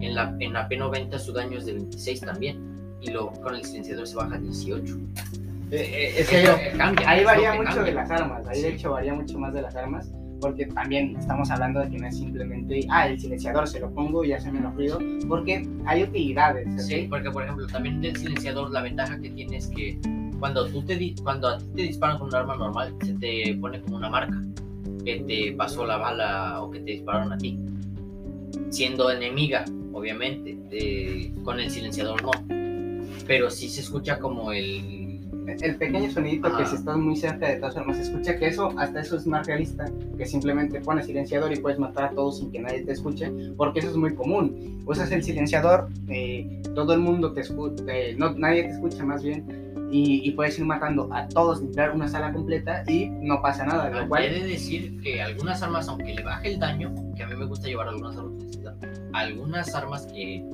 En 0.00 0.14
la, 0.14 0.36
en 0.40 0.52
la 0.52 0.68
P90 0.68 1.18
su 1.18 1.32
daño 1.32 1.58
es 1.58 1.66
de 1.66 1.74
26 1.74 2.20
también. 2.20 2.76
Y 3.00 3.10
lo, 3.10 3.30
con 3.30 3.54
el 3.54 3.64
silenciador 3.64 4.06
se 4.06 4.16
baja 4.16 4.36
a 4.36 4.38
18. 4.38 4.98
Eh, 5.70 6.14
es 6.16 6.28
que 6.28 6.46
ahí 7.06 7.24
varía 7.24 7.54
mucho 7.54 7.82
de 7.82 7.92
las 7.92 8.10
armas, 8.10 8.46
ahí 8.46 8.62
de 8.62 8.68
hecho 8.70 8.92
varía 8.92 9.12
mucho 9.12 9.38
más 9.38 9.52
de 9.52 9.62
las 9.62 9.76
armas, 9.76 10.10
porque 10.40 10.66
también 10.66 11.16
estamos 11.16 11.50
hablando 11.50 11.80
de 11.80 11.90
que 11.90 11.98
no 11.98 12.06
es 12.06 12.16
simplemente, 12.16 12.80
ah, 12.90 13.08
el 13.08 13.20
silenciador 13.20 13.66
se 13.68 13.80
lo 13.80 13.92
pongo 13.92 14.24
y 14.24 14.32
hace 14.32 14.50
menos 14.50 14.74
ruido, 14.74 14.98
porque 15.28 15.68
hay 15.84 16.04
utilidades. 16.04 16.86
Sí, 16.86 17.06
porque 17.10 17.30
por 17.30 17.42
ejemplo, 17.42 17.66
también 17.66 18.00
del 18.00 18.16
silenciador 18.16 18.70
la 18.70 18.82
ventaja 18.82 19.18
que 19.20 19.30
tiene 19.30 19.58
es 19.58 19.66
que 19.68 19.98
cuando, 20.38 20.66
tú 20.68 20.82
te, 20.82 21.14
cuando 21.22 21.48
a 21.48 21.58
ti 21.58 21.64
te 21.74 21.82
disparan 21.82 22.18
con 22.18 22.28
un 22.28 22.34
arma 22.34 22.56
normal, 22.56 22.94
se 23.04 23.12
te 23.14 23.54
pone 23.60 23.80
como 23.82 23.96
una 23.96 24.08
marca 24.08 24.42
que 25.04 25.20
te 25.20 25.52
pasó 25.52 25.86
la 25.86 25.96
bala 25.96 26.62
o 26.62 26.70
que 26.70 26.80
te 26.80 26.92
dispararon 26.92 27.32
a 27.32 27.38
ti, 27.38 27.58
siendo 28.70 29.10
enemiga, 29.10 29.64
obviamente, 29.92 30.56
con 31.44 31.58
el 31.60 31.70
silenciador 31.70 32.22
no, 32.22 32.30
pero 33.26 33.50
sí 33.50 33.68
se 33.68 33.80
escucha 33.80 34.18
como 34.18 34.52
el 34.52 34.97
el 35.60 35.76
pequeño 35.76 36.10
sonidito 36.10 36.56
que 36.56 36.66
si 36.66 36.76
estás 36.76 36.96
muy 36.96 37.16
cerca 37.16 37.48
de 37.48 37.56
todas 37.56 37.74
formas 37.74 37.98
escucha, 37.98 38.38
que 38.38 38.46
eso, 38.46 38.72
hasta 38.78 39.00
eso 39.00 39.16
es 39.16 39.26
más 39.26 39.46
realista, 39.46 39.84
que 40.16 40.26
simplemente 40.26 40.80
pones 40.80 41.06
silenciador 41.06 41.52
y 41.52 41.56
puedes 41.56 41.78
matar 41.78 42.04
a 42.04 42.10
todos 42.10 42.38
sin 42.38 42.50
que 42.50 42.60
nadie 42.60 42.82
te 42.82 42.92
escuche, 42.92 43.30
porque 43.56 43.80
eso 43.80 43.90
es 43.90 43.96
muy 43.96 44.14
común. 44.14 44.82
Usas 44.86 45.10
el 45.12 45.22
silenciador, 45.22 45.88
eh, 46.08 46.62
todo 46.74 46.92
el 46.94 47.00
mundo 47.00 47.32
te 47.32 47.42
escucha, 47.42 47.84
eh, 47.88 48.14
no, 48.18 48.30
nadie 48.30 48.64
te 48.64 48.70
escucha 48.70 49.04
más 49.04 49.22
bien, 49.22 49.68
y, 49.90 50.30
puedes 50.32 50.58
ir 50.58 50.66
matando 50.66 51.08
a 51.12 51.26
todos, 51.28 51.60
limpiar 51.60 51.94
una 51.94 52.08
sala 52.08 52.32
completa 52.32 52.84
y 52.86 53.08
no 53.08 53.40
pasa 53.40 53.64
nada. 53.64 53.88
Lo 53.88 54.08
cual... 54.08 54.22
Quiere 54.28 54.44
decir 54.44 55.00
que 55.00 55.22
algunas 55.22 55.62
armas, 55.62 55.88
aunque 55.88 56.14
le 56.14 56.22
baje 56.22 56.52
el 56.52 56.60
daño, 56.60 56.94
que 57.16 57.22
a 57.22 57.26
mí 57.26 57.34
me 57.34 57.46
gusta 57.46 57.68
llevar 57.68 57.88
algunas 57.88 58.16
armas, 58.16 58.58
algunas 59.14 59.74
armas 59.74 60.06
que 60.06 60.44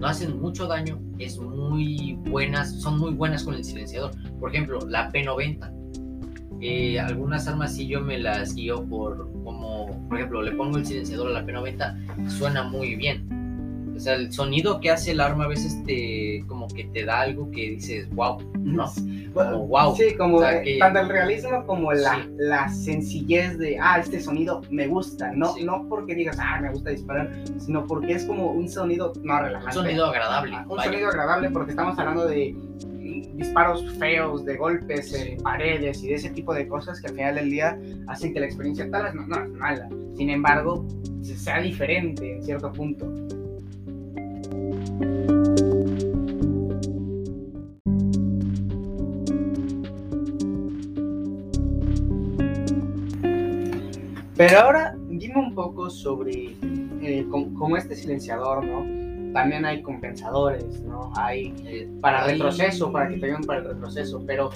no 0.00 0.06
hacen 0.06 0.40
mucho 0.40 0.66
daño, 0.66 0.98
es 1.18 1.38
muy 1.38 2.18
buenas, 2.30 2.80
son 2.80 2.98
muy 2.98 3.12
buenas 3.12 3.44
con 3.44 3.54
el 3.54 3.62
silenciador. 3.62 4.12
Por 4.40 4.50
ejemplo, 4.50 4.80
la 4.88 5.12
P90. 5.12 5.70
Eh, 6.62 6.98
algunas 6.98 7.46
armas 7.46 7.74
sí 7.74 7.86
yo 7.86 8.00
me 8.00 8.18
las 8.18 8.54
guío 8.54 8.82
por 8.86 9.30
como, 9.44 10.06
por 10.08 10.16
ejemplo, 10.16 10.42
le 10.42 10.52
pongo 10.52 10.78
el 10.78 10.86
silenciador 10.86 11.28
a 11.28 11.40
la 11.40 11.46
P90, 11.46 12.28
suena 12.30 12.62
muy 12.62 12.96
bien. 12.96 13.39
O 14.00 14.02
sea, 14.02 14.14
el 14.14 14.32
sonido 14.32 14.80
que 14.80 14.90
hace 14.90 15.10
el 15.10 15.20
arma 15.20 15.44
a 15.44 15.48
veces 15.48 15.76
te, 15.84 16.42
como 16.46 16.66
que 16.68 16.84
te 16.84 17.04
da 17.04 17.20
algo 17.20 17.50
que 17.50 17.72
dices, 17.72 18.08
wow, 18.14 18.38
¿no? 18.58 18.90
Como, 19.34 19.66
wow. 19.66 19.94
Sí, 19.94 20.14
como 20.16 20.40
tanto 20.40 21.00
el 21.00 21.08
realismo 21.10 21.66
como 21.66 21.92
la, 21.92 22.26
la, 22.38 22.70
sencillez 22.70 23.58
de, 23.58 23.78
ah, 23.78 23.98
este 23.98 24.18
sonido 24.18 24.62
me 24.70 24.86
gusta. 24.86 25.32
No, 25.34 25.54
no 25.62 25.86
porque 25.86 26.14
digas, 26.14 26.38
ah, 26.40 26.60
me 26.62 26.70
gusta 26.70 26.88
disparar, 26.88 27.30
sino 27.58 27.86
porque 27.86 28.14
es 28.14 28.24
como 28.24 28.52
un 28.52 28.70
sonido, 28.70 29.12
no 29.22 29.38
relajante. 29.38 29.78
Un 29.78 29.84
sonido 29.84 30.06
agradable. 30.06 30.56
Un 30.66 30.80
sonido 30.80 31.08
agradable 31.08 31.50
porque 31.50 31.72
estamos 31.72 31.98
hablando 31.98 32.26
de 32.26 32.56
disparos 33.34 33.84
feos, 33.98 34.46
de 34.46 34.56
golpes 34.56 35.12
en 35.12 35.42
paredes 35.42 36.02
y 36.02 36.08
de 36.08 36.14
ese 36.14 36.30
tipo 36.30 36.54
de 36.54 36.66
cosas 36.66 37.02
que 37.02 37.08
al 37.08 37.16
final 37.16 37.34
del 37.34 37.50
día 37.50 37.78
hacen 38.06 38.32
que 38.32 38.40
la 38.40 38.46
experiencia 38.46 38.90
tal 38.90 39.14
no, 39.14 39.26
no 39.26 39.44
es 39.44 39.50
mala. 39.50 39.90
Sin 40.16 40.30
embargo, 40.30 40.86
sea 41.22 41.60
diferente 41.60 42.36
en 42.36 42.42
cierto 42.42 42.72
punto. 42.72 43.12
Pero 54.36 54.58
ahora 54.60 54.96
dime 55.08 55.34
un 55.36 55.54
poco 55.54 55.90
sobre 55.90 56.56
eh, 57.02 57.26
com- 57.30 57.52
como 57.54 57.76
este 57.76 57.94
silenciador, 57.94 58.64
¿no? 58.64 59.32
También 59.32 59.64
hay 59.64 59.82
compensadores, 59.82 60.82
¿no? 60.82 61.12
Hay 61.14 61.54
Eh, 61.66 61.88
para 62.00 62.24
retroceso, 62.24 62.90
para 62.90 63.08
que 63.08 63.18
te 63.18 63.26
ayuden 63.26 63.44
para 63.44 63.60
el 63.60 63.66
retroceso, 63.66 64.22
pero 64.26 64.50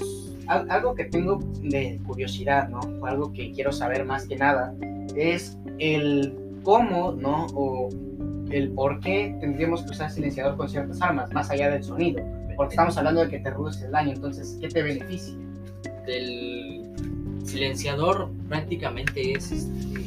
al- 0.46 0.70
algo 0.70 0.94
que 0.94 1.04
tengo 1.04 1.38
de 1.62 2.00
curiosidad, 2.06 2.68
¿no? 2.68 2.80
O 3.00 3.06
algo 3.06 3.32
que 3.32 3.50
quiero 3.52 3.72
saber 3.72 4.04
más 4.04 4.26
que 4.26 4.36
nada, 4.36 4.74
es 5.14 5.58
el 5.78 6.34
cómo, 6.62 7.12
¿no? 7.12 7.46
O 7.54 7.88
el 8.50 8.70
por 8.70 9.00
qué 9.00 9.36
tendríamos 9.40 9.82
que 9.82 9.90
usar 9.90 10.10
silenciador 10.10 10.56
con 10.56 10.68
ciertas 10.68 11.00
armas, 11.02 11.32
más 11.32 11.50
allá 11.50 11.70
del 11.70 11.82
sonido. 11.82 12.22
Porque 12.56 12.74
estamos 12.74 12.96
hablando 12.96 13.22
de 13.22 13.28
que 13.30 13.38
te 13.40 13.50
reduce 13.50 13.84
el 13.84 13.92
daño, 13.92 14.12
entonces, 14.12 14.58
¿qué 14.60 14.68
te 14.68 14.82
beneficia? 14.82 15.34
del 16.06 16.82
silenciador 17.44 18.30
prácticamente 18.48 19.32
es 19.32 19.52
este 19.52 20.04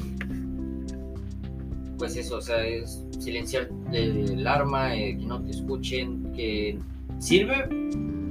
pues 1.97 2.15
eso, 2.15 2.37
o 2.37 2.41
sea, 2.41 2.63
es 2.63 3.03
silenciar 3.17 3.69
el 3.91 4.45
arma, 4.45 4.95
eh, 4.95 5.17
que 5.17 5.25
no 5.25 5.41
te 5.41 5.49
escuchen, 5.49 6.31
que 6.33 6.77
sirve, 7.17 7.67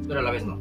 pero 0.07 0.21
a 0.21 0.23
la 0.23 0.31
vez 0.31 0.47
no. 0.47 0.61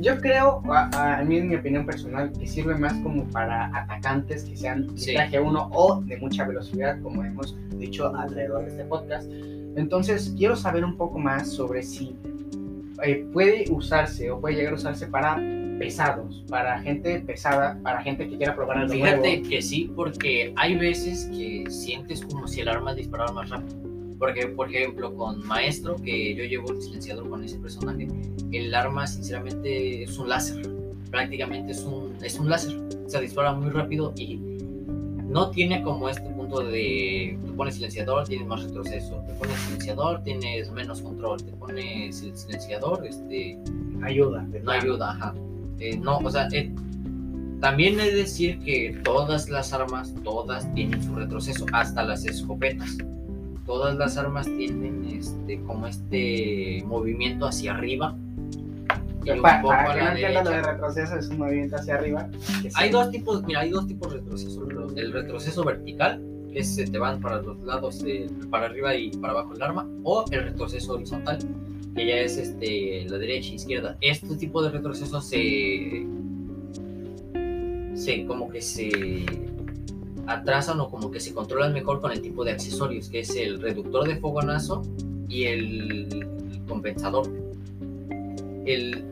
Yo 0.00 0.18
creo, 0.20 0.62
a, 0.70 0.88
a- 0.92 1.18
a 1.18 1.24
mí 1.24 1.36
en 1.36 1.48
mi 1.48 1.56
opinión 1.56 1.84
personal, 1.86 2.32
que 2.38 2.46
sirve 2.46 2.74
más 2.76 2.94
como 3.02 3.24
para 3.24 3.66
atacantes 3.76 4.44
que 4.44 4.56
sean 4.56 4.86
de 4.94 4.98
Sí. 5.00 5.14
traje 5.14 5.38
1 5.40 5.68
o 5.72 6.00
de 6.02 6.16
mucha 6.18 6.44
velocidad, 6.44 7.00
como 7.02 7.22
hemos 7.24 7.56
dicho 7.78 8.14
alrededor 8.14 8.64
de 8.64 8.70
este 8.70 8.84
podcast. 8.84 9.30
Entonces, 9.76 10.34
quiero 10.36 10.54
saber 10.56 10.84
un 10.84 10.96
poco 10.96 11.18
más 11.18 11.48
sobre 11.48 11.82
si 11.82 12.16
eh, 13.02 13.26
puede 13.32 13.64
usarse 13.70 14.30
o 14.30 14.40
puede 14.40 14.56
llegar 14.56 14.72
a 14.74 14.76
usarse 14.76 15.06
para 15.06 15.36
pesados, 15.78 16.44
para 16.48 16.78
gente 16.80 17.18
pesada, 17.20 17.76
para 17.82 18.00
gente 18.02 18.28
que 18.28 18.36
quiera 18.36 18.54
probar 18.54 18.78
algo 18.78 18.92
Fíjate 18.92 19.16
nuevo. 19.38 19.48
que 19.48 19.62
sí, 19.62 19.90
porque 19.96 20.52
hay 20.56 20.76
veces 20.76 21.28
que 21.36 21.64
sientes 21.68 22.24
como 22.24 22.46
si 22.46 22.60
el 22.60 22.68
arma 22.68 22.94
disparara 22.94 23.32
más 23.32 23.48
rápido. 23.50 23.76
Porque, 24.22 24.46
por 24.46 24.72
ejemplo, 24.72 25.12
con 25.16 25.44
Maestro, 25.48 25.96
que 25.96 26.36
yo 26.36 26.44
llevo 26.44 26.70
el 26.70 26.80
silenciador 26.80 27.28
con 27.28 27.42
ese 27.42 27.58
personaje, 27.58 28.06
el 28.52 28.72
arma 28.72 29.04
sinceramente 29.04 30.04
es 30.04 30.16
un 30.16 30.28
láser. 30.28 30.62
Prácticamente 31.10 31.72
es 31.72 31.80
un, 31.80 32.16
es 32.22 32.38
un 32.38 32.48
láser. 32.48 32.80
O 33.04 33.10
sea, 33.10 33.20
dispara 33.20 33.52
muy 33.52 33.70
rápido 33.70 34.12
y 34.16 34.36
no 35.26 35.50
tiene 35.50 35.82
como 35.82 36.08
este 36.08 36.30
punto 36.30 36.60
de 36.60 37.36
te 37.44 37.52
pones 37.54 37.74
silenciador, 37.74 38.28
tienes 38.28 38.46
más 38.46 38.62
retroceso. 38.62 39.24
Te 39.26 39.32
pones 39.34 39.58
silenciador, 39.58 40.22
tienes 40.22 40.70
menos 40.70 41.02
control. 41.02 41.42
Te 41.42 41.50
pones 41.54 42.18
silenciador, 42.18 43.04
este, 43.04 43.58
Ayuda. 44.04 44.42
no 44.42 44.50
plano. 44.52 44.70
ayuda, 44.70 45.10
ajá. 45.10 45.34
Eh, 45.80 45.96
no, 45.96 46.18
o 46.18 46.30
sea, 46.30 46.46
eh, 46.52 46.72
también 47.60 47.98
es 47.98 48.14
decir 48.14 48.60
que 48.60 49.00
todas 49.02 49.50
las 49.50 49.72
armas, 49.72 50.14
todas 50.22 50.72
tienen 50.74 51.02
su 51.02 51.12
retroceso, 51.12 51.66
hasta 51.72 52.04
las 52.04 52.24
escopetas. 52.24 52.98
Todas 53.72 53.96
las 53.96 54.18
armas 54.18 54.44
tienen 54.44 55.02
este, 55.06 55.58
como 55.62 55.86
este 55.86 56.84
movimiento 56.86 57.46
hacia 57.46 57.72
arriba. 57.72 58.14
y 59.22 59.24
Que 59.24 59.32
un 59.32 59.36
poco 59.38 59.68
para 59.68 60.10
a 60.12 60.14
que 60.14 60.20
la 60.28 60.42
lo 60.42 60.50
de 60.50 60.56
derecha. 60.56 60.72
retroceso, 60.72 61.16
es 61.16 61.28
un 61.30 61.38
movimiento 61.38 61.76
hacia 61.76 61.94
arriba. 61.94 62.28
que 62.60 62.68
sí. 62.70 62.76
Hay 62.76 62.90
dos 62.90 63.10
tipos, 63.10 63.42
mira, 63.44 63.60
hay 63.60 63.70
dos 63.70 63.86
tipos 63.86 64.12
de 64.12 64.18
retroceso. 64.20 64.66
El 64.94 65.10
retroceso 65.14 65.64
vertical, 65.64 66.22
que 66.52 66.58
es, 66.58 66.76
eh, 66.76 66.84
te 66.86 66.98
van 66.98 67.18
para 67.22 67.40
los 67.40 67.58
lados, 67.60 68.02
de- 68.02 68.30
para 68.50 68.66
arriba 68.66 68.94
y 68.94 69.10
para 69.12 69.32
abajo 69.32 69.54
el 69.54 69.62
arma, 69.62 69.88
o 70.04 70.26
el 70.30 70.42
retroceso 70.44 70.92
horizontal, 70.92 71.38
que 71.94 72.06
ya 72.06 72.16
es 72.18 72.36
este, 72.36 73.06
la 73.08 73.16
derecha 73.16 73.52
e 73.52 73.54
izquierda. 73.54 73.96
Este 74.02 74.36
tipo 74.36 74.62
de 74.62 74.68
retroceso 74.68 75.18
se, 75.22 76.06
se 77.94 78.26
como 78.26 78.50
que 78.50 78.60
se 78.60 78.90
atrasan 80.26 80.80
o 80.80 80.88
como 80.90 81.10
que 81.10 81.20
se 81.20 81.34
controlan 81.34 81.72
mejor 81.72 82.00
con 82.00 82.12
el 82.12 82.20
tipo 82.20 82.44
de 82.44 82.52
accesorios, 82.52 83.08
que 83.08 83.20
es 83.20 83.34
el 83.36 83.60
reductor 83.60 84.06
de 84.06 84.16
fogonazo 84.16 84.82
y 85.28 85.44
el 85.44 86.26
compensador. 86.68 87.28
El, 88.64 89.04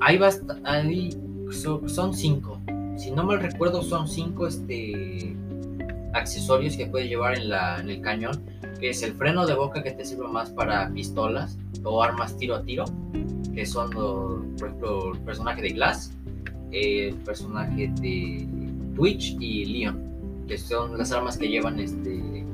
hay, 0.00 0.18
hay 0.64 1.16
so- 1.50 1.86
son 1.88 2.14
cinco. 2.14 2.60
Si 2.96 3.10
no 3.10 3.24
mal 3.24 3.40
recuerdo, 3.40 3.82
son 3.82 4.08
cinco 4.08 4.46
este, 4.46 5.36
accesorios 6.14 6.76
que 6.76 6.86
puedes 6.86 7.08
llevar 7.08 7.36
en, 7.38 7.50
la, 7.50 7.78
en 7.80 7.90
el 7.90 8.00
cañón, 8.00 8.40
que 8.80 8.90
es 8.90 9.02
el 9.02 9.12
freno 9.12 9.46
de 9.46 9.54
boca 9.54 9.82
que 9.82 9.90
te 9.90 10.04
sirve 10.04 10.28
más 10.28 10.50
para 10.50 10.90
pistolas 10.90 11.58
o 11.84 12.02
armas 12.02 12.36
tiro 12.38 12.54
a 12.56 12.62
tiro, 12.62 12.84
que 13.54 13.66
son, 13.66 13.90
por 13.90 14.68
ejemplo, 14.68 15.12
el 15.12 15.18
personaje 15.20 15.62
de 15.62 15.68
Glass, 15.70 16.12
el 16.72 17.14
personaje 17.16 17.92
de 18.00 18.46
Twitch 18.96 19.36
y 19.40 19.64
Leon, 19.66 19.98
que 20.46 20.58
son 20.58 20.96
las 20.96 21.12
armas 21.12 21.36
que 21.36 21.48
llevan 21.48 21.78
este, 21.80 22.44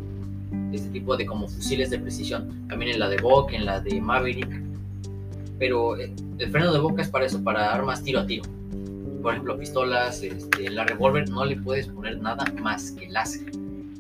este 0.73 0.89
tipo 0.91 1.17
de 1.17 1.27
como 1.27 1.49
fusiles 1.49 1.91
de 1.91 1.99
precisión. 1.99 2.67
También 2.69 2.93
en 2.93 3.01
la 3.01 3.09
de 3.09 3.19
Bok, 3.19 3.53
en 3.53 3.67
la 3.67 3.81
de 3.81 4.01
Maverick. 4.01 4.63
Pero 5.59 5.97
eh, 5.97 6.13
el 6.39 6.51
freno 6.51 6.73
de 6.73 6.79
boca 6.81 7.03
es 7.03 7.09
para 7.09 7.27
eso, 7.27 7.43
para 7.43 7.73
armas 7.73 8.03
tiro 8.03 8.21
a 8.21 8.27
tiro. 8.27 8.45
Por 9.23 9.35
ejemplo, 9.35 9.59
pistolas, 9.59 10.23
este, 10.23 10.69
la 10.71 10.85
revólver 10.85 11.29
no 11.31 11.45
le 11.45 11.57
puedes 11.57 11.87
poner 11.87 12.21
nada 12.21 12.45
más 12.61 12.91
que 12.93 13.09
láser. 13.09 13.53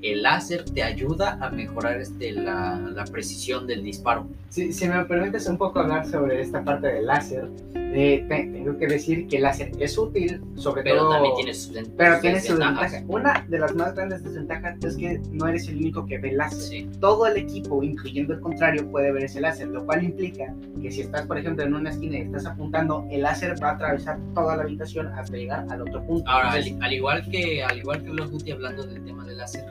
El 0.02 0.22
láser 0.24 0.64
te 0.64 0.82
ayuda 0.82 1.38
a 1.40 1.50
mejorar 1.50 2.00
este, 2.00 2.32
la, 2.32 2.76
la 2.92 3.04
precisión 3.04 3.68
del 3.68 3.84
disparo. 3.84 4.26
Si, 4.48 4.72
si 4.72 4.88
me 4.88 5.04
permites 5.04 5.46
un 5.46 5.58
poco 5.58 5.78
hablar 5.78 6.10
sobre 6.10 6.40
esta 6.40 6.64
parte 6.64 6.88
del 6.88 7.06
láser, 7.06 7.48
eh, 7.92 8.24
te- 8.28 8.44
tengo 8.46 8.76
que 8.78 8.86
decir 8.86 9.26
que 9.28 9.36
el 9.36 9.42
láser 9.42 9.70
es 9.78 9.96
útil, 9.98 10.40
sobre 10.56 10.82
Pero 10.82 10.98
todo... 11.00 11.10
también 11.10 11.34
tiene 11.36 11.54
sus, 11.54 11.76
Pero 11.96 12.20
tiene 12.20 12.40
su 12.40 12.52
desventajas. 12.56 12.92
desventaja. 12.92 13.20
Una 13.20 13.46
de 13.48 13.58
las 13.58 13.74
más 13.74 13.94
grandes 13.94 14.24
desventajas 14.24 14.76
es 14.84 14.96
que 14.96 15.20
no 15.30 15.46
eres 15.46 15.68
el 15.68 15.76
único 15.76 16.06
que 16.06 16.18
ve 16.18 16.30
el 16.30 16.38
láser. 16.38 16.60
Sí, 16.60 16.88
Todo 17.00 17.26
el 17.26 17.36
equipo, 17.36 17.82
incluyendo 17.82 18.34
el 18.34 18.40
contrario, 18.40 18.90
puede 18.90 19.12
ver 19.12 19.24
ese 19.24 19.40
láser, 19.40 19.68
lo 19.68 19.84
cual 19.84 20.04
implica 20.04 20.54
que 20.80 20.90
si 20.90 21.02
estás, 21.02 21.26
por 21.26 21.38
ejemplo, 21.38 21.64
en 21.64 21.74
una 21.74 21.90
esquina 21.90 22.18
y 22.18 22.22
estás 22.22 22.46
apuntando, 22.46 23.06
el 23.10 23.22
láser 23.22 23.54
va 23.62 23.70
a 23.70 23.72
atravesar 23.74 24.18
toda 24.34 24.56
la 24.56 24.62
habitación 24.62 25.08
hasta 25.08 25.36
llegar 25.36 25.66
al 25.70 25.82
otro 25.82 26.04
punto. 26.06 26.30
Ahora, 26.30 26.48
Entonces, 26.48 26.72
al, 26.76 26.82
al 26.84 26.92
igual 26.94 27.28
que 27.30 27.62
al 27.62 27.78
igual 27.78 28.02
que 28.02 28.10
of 28.22 28.30
Duty 28.30 28.50
hablando 28.52 28.84
del 28.84 29.04
tema 29.04 29.24
del 29.26 29.38
láser, 29.38 29.64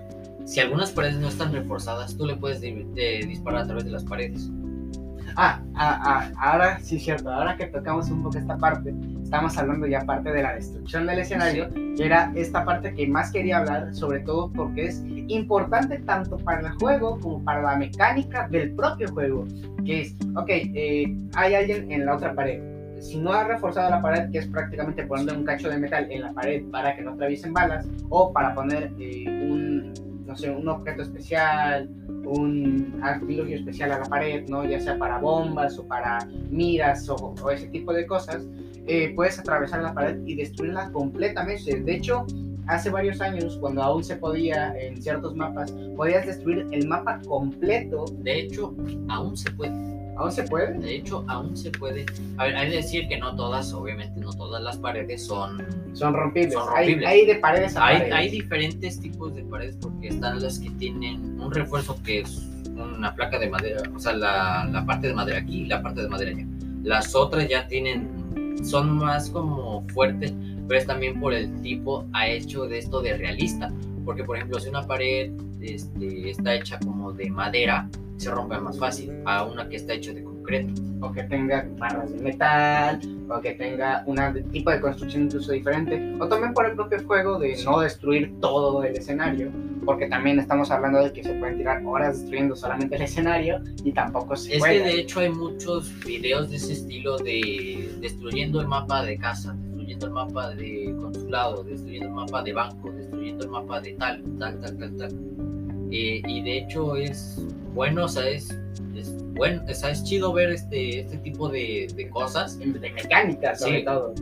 si 0.46 0.60
algunas 0.60 0.92
paredes 0.92 1.18
no 1.18 1.28
están 1.28 1.54
reforzadas, 1.54 2.18
tú 2.18 2.26
le 2.26 2.36
puedes 2.36 2.62
di- 2.62 2.86
de- 2.96 3.26
disparar 3.28 3.62
a 3.62 3.66
través 3.66 3.86
de 3.86 3.92
las 3.92 4.04
paredes. 4.04 4.50
Ah, 5.36 5.62
ah, 5.76 6.02
ah, 6.04 6.32
ahora 6.38 6.80
sí 6.80 6.98
es 6.98 7.04
cierto, 7.04 7.32
ahora 7.32 7.56
que 7.56 7.68
tocamos 7.68 8.10
un 8.10 8.24
poco 8.24 8.38
esta 8.38 8.58
parte, 8.58 8.94
estamos 9.24 9.58
hablando 9.58 9.88
ya 9.88 10.02
parte 10.02 10.32
de 10.32 10.44
la 10.44 10.56
destrucción 10.56 11.08
del 11.08 11.20
escenario, 11.20 11.70
que 11.74 12.06
era 12.06 12.32
esta 12.36 12.66
parte 12.66 12.94
que 12.94 13.08
más 13.08 13.32
quería 13.32 13.60
hablar, 13.60 13.94
sobre 13.94 14.20
todo 14.20 14.52
porque 14.52 14.88
es 14.88 15.04
importante 15.28 16.00
tanto 16.00 16.38
para 16.38 16.62
el 16.62 16.70
juego 16.74 17.20
como 17.20 17.44
para 17.44 17.62
la 17.62 17.76
mecánica 17.78 18.48
del 18.50 18.74
propio 18.76 19.08
juego, 19.12 19.48
que 19.86 20.02
es, 20.02 20.16
ok, 20.36 20.50
eh, 20.50 21.16
hay 21.36 21.56
alguien 21.56 21.92
en 21.92 22.06
la 22.06 22.16
otra 22.16 22.34
pared, 22.34 22.62
si 23.00 23.18
no 23.18 23.34
ha 23.34 23.44
reforzado 23.44 23.90
la 23.90 24.02
pared, 24.02 24.30
que 24.32 24.40
es 24.40 24.48
prácticamente 24.48 25.04
ponerle 25.06 25.34
un 25.34 25.44
cacho 25.44 25.70
de 25.70 25.78
metal 25.78 26.08
en 26.12 26.22
la 26.22 26.34
pared 26.34 26.64
para 26.72 26.96
que 26.96 27.02
no 27.02 27.12
atraviesen 27.12 27.54
balas, 27.54 27.88
o 28.10 28.32
para 28.32 28.54
poner 28.54 28.92
eh, 29.00 29.26
un, 29.50 29.94
no 30.32 30.38
sé, 30.38 30.50
un 30.50 30.68
objeto 30.70 31.02
especial, 31.02 31.90
un 32.24 33.02
artilugio 33.04 33.58
especial 33.58 33.92
a 33.92 34.00
la 34.00 34.06
pared, 34.06 34.48
¿no? 34.48 34.64
Ya 34.64 34.80
sea 34.80 34.98
para 34.98 35.18
bombas 35.18 35.78
o 35.78 35.86
para 35.86 36.26
miras 36.50 37.10
o, 37.10 37.36
ese 37.52 37.68
tipo 37.68 37.92
de 37.92 38.08
cosas, 38.08 38.48
eh, 38.88 39.12
puedes 39.14 39.38
atravesar 39.38 39.84
la 39.84 39.94
pared 39.94 40.22
y 40.26 40.36
destruirla 40.36 40.90
completamente. 40.92 41.82
De 41.82 41.96
hecho, 41.96 42.26
hace 42.68 42.90
varios 42.90 43.20
años, 43.20 43.58
cuando 43.60 43.84
aún 43.84 44.06
se 44.06 44.16
podía 44.16 44.74
en 44.80 45.02
ciertos 45.02 45.36
mapas, 45.36 45.74
podías 45.98 46.26
destruir 46.26 46.66
el 46.72 46.88
mapa 46.88 47.20
completo. 47.28 48.06
De 48.20 48.40
hecho, 48.40 48.74
aún 49.10 49.36
se 49.36 49.52
puede. 49.52 49.91
¿Aún 50.22 50.32
se 50.32 50.44
puede? 50.44 50.78
De 50.80 50.96
hecho, 50.96 51.24
aún 51.28 51.56
se 51.58 51.72
puede. 51.72 52.06
A 52.38 52.46
ver, 52.46 52.56
hay 52.56 52.70
que 52.70 52.76
decir 52.78 53.08
que 53.08 53.18
no 53.18 53.36
todas, 53.36 53.74
obviamente, 53.74 54.20
no 54.20 54.32
todas 54.34 54.62
las 54.62 54.78
paredes 54.78 55.26
son. 55.26 55.66
Son 55.94 56.14
rompibles. 56.14 56.54
Son 56.54 56.68
Hay- 56.76 56.86
rompibles. 56.88 57.10
Hay, 57.10 57.26
de 57.26 57.36
paredes 57.36 57.76
a 57.76 57.86
Hay, 57.88 57.98
paredes. 57.98 58.14
hay 58.16 58.30
diferentes 58.30 59.00
tipos 59.00 59.36
de 59.36 59.44
paredes 59.44 59.78
porque 59.82 60.10
están 60.10 60.42
las 60.42 60.60
que 60.60 60.70
tienen 60.72 61.40
un 61.40 61.52
refuerzo 61.52 61.98
que 62.04 62.22
es 62.22 62.48
una 62.76 63.14
placa 63.14 63.38
de 63.38 63.50
madera, 63.50 63.82
o 63.96 64.00
sea, 64.00 64.14
la, 64.14 64.66
la 64.72 64.86
parte 64.86 65.08
de 65.08 65.14
madera 65.14 65.40
aquí 65.40 65.62
y 65.62 65.66
la 65.66 65.82
parte 65.82 66.02
de 66.02 66.08
madera 66.10 66.32
allá. 66.32 66.46
Las 66.84 67.14
otras 67.16 67.48
ya 67.48 67.68
tienen, 67.68 68.08
son 68.64 68.98
más 68.98 69.30
como 69.30 69.86
fuertes, 69.90 70.34
pero 70.68 70.80
es 70.80 70.88
también 70.88 71.20
por 71.20 71.34
el 71.34 71.62
tipo 71.62 72.06
ha 72.14 72.28
hecho 72.28 72.66
de 72.68 72.78
esto 72.80 73.02
de 73.02 73.18
realista. 73.18 73.72
Porque, 74.06 74.24
por 74.24 74.38
ejemplo, 74.38 74.60
si 74.60 74.70
una 74.70 74.82
pared 74.88 75.32
este, 75.62 76.32
está 76.32 76.56
hecha 76.56 76.80
como 76.80 77.12
de 77.14 77.30
madera, 77.30 77.88
se 78.22 78.32
rompe 78.32 78.58
más 78.60 78.78
fácil 78.78 79.12
a 79.26 79.44
una 79.46 79.68
que 79.68 79.78
está 79.78 79.94
hecha 79.94 80.14
de 80.14 80.24
concreto. 80.24 80.74
o 81.04 81.12
que 81.12 81.24
tenga 81.24 81.68
barras 81.80 82.12
de 82.14 82.20
metal, 82.20 83.00
o 83.28 83.42
que 83.42 83.54
tenga 83.54 84.04
un 84.06 84.18
tipo 84.52 84.70
de 84.70 84.80
construcción 84.80 85.24
incluso 85.24 85.52
diferente, 85.52 86.14
o 86.20 86.28
también 86.28 86.54
por 86.54 86.66
el 86.68 86.74
propio 86.76 87.00
juego 87.08 87.40
de 87.40 87.58
no 87.66 87.80
destruir 87.80 88.32
todo 88.40 88.84
el 88.84 88.96
escenario, 88.96 89.50
porque 89.84 90.06
también 90.08 90.38
estamos 90.40 90.70
hablando 90.70 91.04
de 91.04 91.12
que 91.12 91.24
se 91.24 91.34
pueden 91.34 91.58
tirar 91.58 91.82
horas 91.86 92.20
destruyendo 92.20 92.56
solamente 92.56 92.98
el 92.98 93.02
escenario 93.02 93.62
y 93.84 93.92
tampoco 93.94 94.36
se 94.36 94.54
Es 94.54 94.60
puede. 94.60 94.78
que 94.78 94.84
de 94.84 95.00
hecho 95.00 95.20
hay 95.22 95.30
muchos 95.32 95.92
videos 96.06 96.52
de 96.52 96.58
ese 96.58 96.74
estilo 96.74 97.18
de 97.18 97.90
destruyendo 98.00 98.62
el 98.62 98.68
mapa 98.68 99.04
de 99.04 99.18
casa, 99.18 99.54
destruyendo 99.56 100.06
el 100.06 100.12
mapa 100.12 100.50
de 100.54 100.96
consulado, 101.02 101.64
destruyendo 101.64 102.10
el 102.10 102.14
mapa 102.14 102.44
de 102.44 102.54
banco, 102.54 102.92
destruyendo 102.92 103.44
el 103.46 103.50
mapa 103.50 103.82
de 103.82 103.94
tal, 103.94 104.22
tal, 104.38 104.60
tal, 104.60 104.78
tal, 104.78 104.98
tal. 104.98 105.12
Eh, 105.92 106.22
y 106.28 106.42
de 106.44 106.58
hecho 106.60 106.96
es 106.96 107.44
bueno, 107.74 108.06
o 108.06 108.08
sea, 108.08 108.28
es, 108.28 108.56
es 108.96 109.16
bueno, 109.34 109.64
o 109.70 109.74
sea, 109.74 109.92
es 109.92 110.04
chido 110.04 110.34
ver 110.34 110.50
este, 110.52 111.02
este 111.02 111.18
tipo 111.18 111.50
de, 111.50 111.88
de 111.96 112.10
cosas. 112.10 112.58
De 112.60 112.66
mecánica, 112.92 113.56
sobre 113.56 113.80
Sí. 113.80 113.86
todo. 113.86 114.14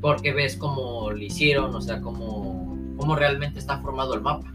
porque 0.00 0.32
ves 0.32 0.56
cómo 0.56 1.10
lo 1.10 1.18
hicieron, 1.18 1.74
o 1.74 1.80
sea, 1.80 2.00
cómo, 2.00 2.76
cómo 2.96 3.16
realmente 3.16 3.58
está 3.58 3.80
formado 3.80 4.14
el 4.14 4.20
mapa. 4.20 4.52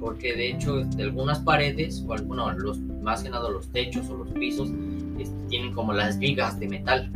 Porque 0.00 0.34
de 0.34 0.50
hecho, 0.52 0.80
este, 0.80 1.02
algunas 1.02 1.38
paredes, 1.40 2.02
o 2.08 2.14
algunos, 2.14 2.56
los, 2.56 2.78
más 3.02 3.22
que 3.22 3.30
nada 3.30 3.48
los 3.50 3.68
techos 3.68 4.08
o 4.08 4.16
los 4.16 4.28
pisos, 4.30 4.70
este, 5.18 5.36
tienen 5.48 5.72
como 5.74 5.92
las 5.92 6.18
vigas 6.18 6.58
de 6.58 6.68
metal, 6.68 7.12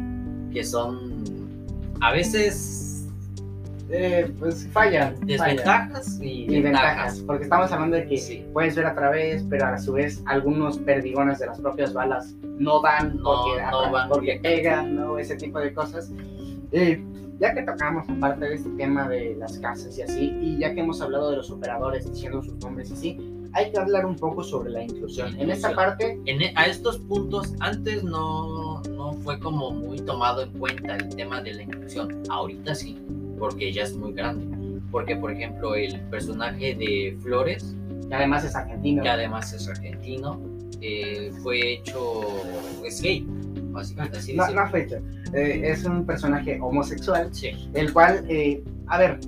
que 0.52 0.62
son 0.62 1.24
a 2.00 2.12
veces 2.12 2.83
Eh, 3.90 4.32
pues 4.38 4.66
fallan. 4.72 5.14
desventajas 5.26 6.18
y, 6.20 6.44
Y 6.44 6.60
ventajas, 6.62 6.62
ventajas. 6.62 7.22
porque 7.26 7.44
estamos 7.44 7.70
hablando 7.72 7.96
de 7.96 8.06
que 8.06 8.16
Sí. 8.18 8.44
puedes 8.52 8.74
ver 8.76 8.86
a 8.86 8.94
través, 8.94 9.44
pero 9.48 9.66
a 9.66 9.78
su 9.78 9.92
vez 9.92 10.22
algunos 10.26 10.78
perdigones 10.78 11.38
de 11.38 11.46
las 11.46 11.60
propias 11.60 11.92
balas 11.92 12.34
no 12.42 12.80
dan 12.80 13.16
No, 13.18 13.22
porque, 13.22 13.62
no 13.70 13.90
van 13.92 14.08
porque 14.08 14.40
pegan, 14.42 14.96
¿no? 14.96 15.18
Ese 15.18 15.36
tipo 15.36 15.58
de 15.58 15.72
cosas. 15.74 16.10
Eh, 16.72 17.02
ya 17.38 17.52
que 17.52 17.62
tocamos 17.62 18.08
aparte 18.08 18.46
de 18.46 18.54
este 18.54 18.70
tema 18.70 19.08
de 19.08 19.34
las 19.38 19.58
casas 19.58 19.96
y 19.98 20.02
así, 20.02 20.30
y 20.40 20.58
ya 20.58 20.72
que 20.72 20.80
hemos 20.80 21.00
hablado 21.00 21.30
de 21.30 21.36
los 21.38 21.50
operadores 21.50 22.10
diciendo 22.10 22.42
sus 22.42 22.56
nombres 22.60 22.90
y 22.90 22.92
así, 22.94 23.18
hay 23.52 23.70
que 23.70 23.78
hablar 23.78 24.06
un 24.06 24.16
poco 24.16 24.42
sobre 24.42 24.70
la 24.70 24.82
inclusión. 24.82 25.28
En 25.38 25.50
esta 25.50 25.70
Inclusión. 25.70 25.74
parte, 25.74 26.20
En 26.26 26.42
e- 26.42 26.52
a 26.56 26.66
estos 26.66 26.98
puntos, 26.98 27.54
antes 27.60 28.02
no, 28.02 28.80
no 28.82 29.12
fue 29.14 29.38
como 29.38 29.70
muy 29.72 29.98
tomado 29.98 30.42
en 30.42 30.50
cuenta 30.58 30.96
el 30.96 31.08
tema 31.14 31.42
de 31.42 31.54
la 31.54 31.62
inclusión. 31.62 32.22
Ahorita 32.30 32.74
sí, 32.74 32.98
porque 33.38 33.72
ya 33.72 33.82
es 33.82 33.96
muy 33.96 34.12
grande. 34.12 34.80
Porque, 34.90 35.16
por 35.16 35.32
ejemplo, 35.32 35.74
el 35.74 36.00
personaje 36.02 36.74
de 36.74 37.16
Flores, 37.20 37.76
que 38.08 38.14
además 38.14 38.44
es 38.44 38.54
argentino, 38.54 39.02
que 39.02 39.08
además 39.08 39.52
es 39.52 39.68
argentino, 39.68 40.40
eh, 40.80 41.32
fue 41.42 41.74
hecho, 41.74 42.22
es 42.84 43.00
gay, 43.00 43.26
básicamente 43.72 44.18
así 44.18 44.34
no, 44.34 44.48
no 44.50 44.68
fecha, 44.70 45.00
eh, 45.32 45.62
es 45.64 45.84
un 45.84 46.06
personaje 46.06 46.58
homosexual 46.60 47.28
Sí, 47.32 47.50
el 47.74 47.92
cual, 47.92 48.24
eh, 48.28 48.62
a 48.86 48.98
ver, 48.98 49.18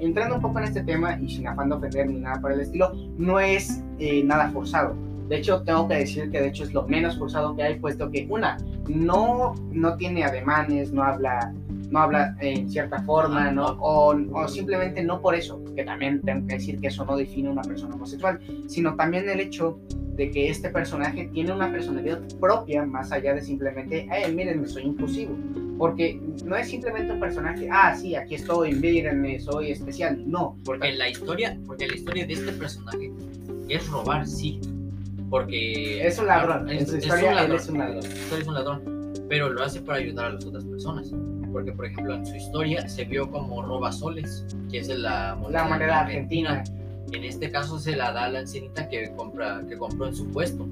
entrando 0.00 0.36
un 0.36 0.42
poco 0.42 0.58
en 0.58 0.64
este 0.66 0.82
tema 0.82 1.18
y 1.20 1.28
sin 1.28 1.46
afán 1.46 1.68
de 1.68 1.76
ofender 1.76 2.06
ni 2.08 2.20
nada 2.20 2.40
por 2.40 2.52
el 2.52 2.60
estilo, 2.60 2.92
no 3.18 3.40
es 3.40 3.82
eh, 3.98 4.22
nada 4.24 4.50
forzado. 4.50 4.94
De 5.28 5.38
hecho, 5.38 5.62
tengo 5.62 5.88
que 5.88 5.94
decir 5.94 6.30
que 6.30 6.40
de 6.40 6.48
hecho 6.48 6.64
es 6.64 6.74
lo 6.74 6.86
menos 6.86 7.18
forzado 7.18 7.56
que 7.56 7.62
hay, 7.62 7.78
puesto 7.78 8.10
que 8.10 8.26
una, 8.28 8.58
no, 8.88 9.54
no 9.72 9.96
tiene 9.96 10.24
ademanes, 10.24 10.92
no 10.92 11.02
habla, 11.02 11.54
no 11.94 12.00
habla 12.00 12.36
en 12.40 12.68
cierta 12.68 13.00
forma, 13.04 13.52
¿no? 13.52 13.66
O, 13.80 14.16
o 14.32 14.48
simplemente 14.48 15.02
no 15.04 15.22
por 15.22 15.36
eso, 15.36 15.62
que 15.76 15.84
también 15.84 16.20
tengo 16.22 16.44
que 16.48 16.54
decir 16.54 16.80
que 16.80 16.88
eso 16.88 17.04
no 17.04 17.16
define 17.16 17.48
a 17.48 17.52
una 17.52 17.62
persona 17.62 17.94
homosexual, 17.94 18.40
sino 18.66 18.96
también 18.96 19.28
el 19.28 19.38
hecho 19.38 19.78
de 20.16 20.30
que 20.32 20.48
este 20.50 20.70
personaje 20.70 21.30
tiene 21.32 21.52
una 21.52 21.70
personalidad 21.70 22.20
propia 22.40 22.84
más 22.84 23.12
allá 23.12 23.34
de 23.34 23.42
simplemente, 23.42 24.08
eh, 24.12 24.28
miren, 24.32 24.66
soy 24.68 24.82
inclusivo. 24.82 25.36
Porque 25.78 26.20
no 26.44 26.56
es 26.56 26.68
simplemente 26.68 27.12
un 27.12 27.20
personaje, 27.20 27.68
ah, 27.70 27.94
sí, 27.96 28.16
aquí 28.16 28.34
estoy, 28.34 28.74
mírenme, 28.74 29.38
soy 29.38 29.70
especial. 29.70 30.20
No, 30.28 30.56
porque 30.64 30.92
la 30.92 31.08
historia, 31.08 31.56
porque 31.64 31.86
la 31.86 31.94
historia 31.94 32.26
de 32.26 32.32
este 32.32 32.52
personaje 32.52 33.12
es 33.68 33.88
robar, 33.88 34.26
sí. 34.26 34.60
Porque 35.30 36.04
Es 36.04 36.18
un 36.18 36.26
ladrón, 36.26 36.68
en 36.70 36.86
su 36.86 36.96
historia 36.96 37.44
él 37.44 37.52
es 37.52 37.68
un 37.68 37.78
ladrón. 37.78 38.04
En 38.04 38.10
su 38.10 38.16
historia 38.16 38.42
es 38.42 38.48
un 38.48 38.54
ladrón, 38.54 39.12
pero 39.28 39.48
lo 39.50 39.62
hace 39.62 39.80
para 39.80 39.98
ayudar 39.98 40.26
a 40.26 40.30
las 40.34 40.44
otras 40.44 40.64
personas. 40.64 41.12
Porque, 41.54 41.70
por 41.70 41.86
ejemplo, 41.86 42.14
en 42.16 42.26
su 42.26 42.34
historia 42.34 42.88
se 42.88 43.04
vio 43.04 43.30
como 43.30 43.62
roba 43.62 43.92
soles, 43.92 44.44
que 44.72 44.78
es 44.80 44.88
la 44.88 45.36
moneda, 45.40 45.62
la 45.62 45.68
moneda 45.68 46.00
argentina. 46.00 46.64
En 47.12 47.22
este 47.22 47.48
caso 47.52 47.78
se 47.78 47.94
la 47.94 48.10
da 48.10 48.24
a 48.24 48.28
la 48.28 48.40
ancianita 48.40 48.88
que, 48.88 49.12
compra, 49.16 49.62
que 49.68 49.78
compró 49.78 50.08
en 50.08 50.16
su 50.16 50.28
puesto. 50.32 50.66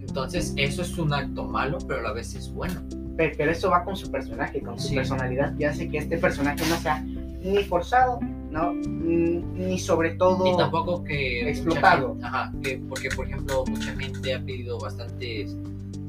Entonces, 0.00 0.52
eso 0.56 0.82
es 0.82 0.98
un 0.98 1.12
acto 1.14 1.44
malo, 1.44 1.78
pero 1.86 2.00
a 2.00 2.02
la 2.02 2.12
vez 2.12 2.34
es 2.34 2.52
bueno. 2.52 2.80
Pe- 3.16 3.34
Pero 3.36 3.52
eso 3.52 3.70
va 3.70 3.84
con 3.84 3.96
su 3.96 4.10
personaje, 4.10 4.60
con 4.60 4.78
su 4.80 4.88
Sí. 4.88 4.94
personalidad, 4.96 5.54
y 5.58 5.64
hace 5.64 5.88
que 5.88 5.98
este 5.98 6.18
personaje 6.18 6.64
no 6.68 6.76
sea 6.78 7.00
ni 7.02 7.62
forzado, 7.64 8.18
¿no? 8.50 8.72
Ni 8.74 9.78
sobre 9.78 10.10
todo... 10.14 10.44
Y 10.52 10.56
tampoco 10.56 11.04
que. 11.04 11.48
explotado. 11.48 12.08
gente- 12.14 12.26
ajá, 12.26 12.52
que 12.64 12.78
porque 12.88 13.10
por 13.14 13.26
ejemplo, 13.28 13.64
mucha 13.68 13.92
gente 13.96 14.34
ha 14.34 14.40
pedido 14.40 14.78
bastantes 14.80 15.56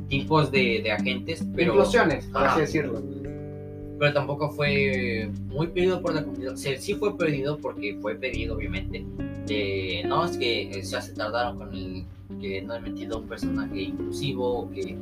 tipos 0.10 0.50
de, 0.52 0.82
de 0.84 0.92
agentes, 0.92 1.46
pero. 1.56 1.74
Inclusiones, 1.74 2.26
por 2.28 2.44
Ajá. 2.44 2.52
así 2.54 2.62
decirlo. 2.62 3.02
Pero 4.00 4.14
tampoco 4.14 4.52
fue 4.52 5.30
muy 5.48 5.68
pedido 5.68 6.02
por 6.02 6.14
la 6.14 6.24
comunidad. 6.24 6.54
O 6.54 6.58
sea, 6.58 6.80
sí 6.80 6.94
fue 6.96 7.18
pedido 7.18 7.58
porque 7.58 7.98
fue 8.02 8.16
pedido, 8.16 8.56
obviamente. 8.56 9.04
No, 10.08 10.26
es 10.26 10.38
que 10.38 10.64
eh, 10.70 10.82
ya 10.84 11.02
se 11.02 11.14
tardaron 11.14 11.58
con 11.58 11.74
el 11.74 12.04
que 12.40 12.62
no 12.62 12.74
han 12.74 12.84
metido 12.84 13.20
un 13.20 13.28
personaje 13.28 13.82
inclusivo, 13.84 14.70
que 14.72 14.96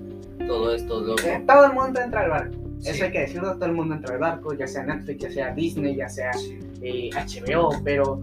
todo 0.48 0.74
esto. 0.74 1.16
Eh, 1.26 1.44
Todo 1.48 1.66
el 1.66 1.74
mundo 1.74 2.00
entra 2.00 2.22
al 2.22 2.30
barco. 2.30 2.56
Sí. 2.80 2.90
Eso 2.92 3.06
hay 3.06 3.12
que 3.12 3.20
decirlo, 3.22 3.54
todo 3.56 3.66
el 3.66 3.72
mundo 3.74 3.96
entra 3.96 4.14
al 4.14 4.20
barco, 4.20 4.54
ya 4.54 4.68
sea 4.68 4.84
Netflix, 4.84 5.20
ya 5.24 5.32
sea 5.32 5.54
Disney, 5.56 5.96
ya 5.96 6.08
sea 6.10 6.32
Sí. 6.34 6.60
eh, 6.82 7.10
HBO, 7.14 7.70
pero 7.84 8.22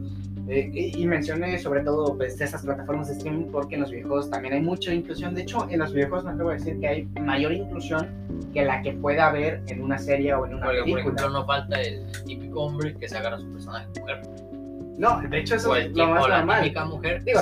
eh, 0.48 0.70
y, 0.72 1.02
y 1.02 1.06
mencioné 1.06 1.58
sobre 1.58 1.82
todo 1.82 2.16
pues, 2.16 2.40
esas 2.40 2.62
plataformas 2.62 3.08
de 3.08 3.14
streaming 3.14 3.46
porque 3.50 3.76
en 3.76 3.82
los 3.82 3.90
videojuegos 3.90 4.30
también 4.30 4.54
hay 4.54 4.60
mucha 4.60 4.92
inclusión. 4.92 5.34
De 5.34 5.42
hecho, 5.42 5.68
en 5.70 5.78
los 5.78 5.92
videojuegos 5.92 6.24
me 6.24 6.32
atrevo 6.32 6.50
a 6.50 6.54
decir 6.54 6.78
que 6.80 6.88
hay 6.88 7.04
mayor 7.20 7.52
inclusión 7.52 8.08
que 8.52 8.64
la 8.64 8.82
que 8.82 8.92
pueda 8.92 9.28
haber 9.28 9.62
en 9.68 9.82
una 9.82 9.98
serie 9.98 10.34
o 10.34 10.44
en 10.46 10.54
una 10.54 10.66
Porque, 10.66 10.78
por 10.78 10.84
película. 10.84 11.14
ejemplo, 11.14 11.30
no 11.30 11.46
falta 11.46 11.80
el 11.80 12.02
típico 12.24 12.62
hombre 12.62 12.94
que 12.94 13.08
se 13.08 13.16
agarra 13.16 13.36
a 13.36 13.40
su 13.40 13.50
personaje 13.52 13.86
mujer. 13.98 14.20
No, 14.98 15.20
de 15.22 15.38
hecho 15.38 15.56
eso 15.56 15.70
O 15.70 15.76
es 15.76 15.90
lo 15.92 16.08
más 16.08 16.28
normal. 16.28 16.72
mujer 16.88 17.24
Digo, 17.24 17.40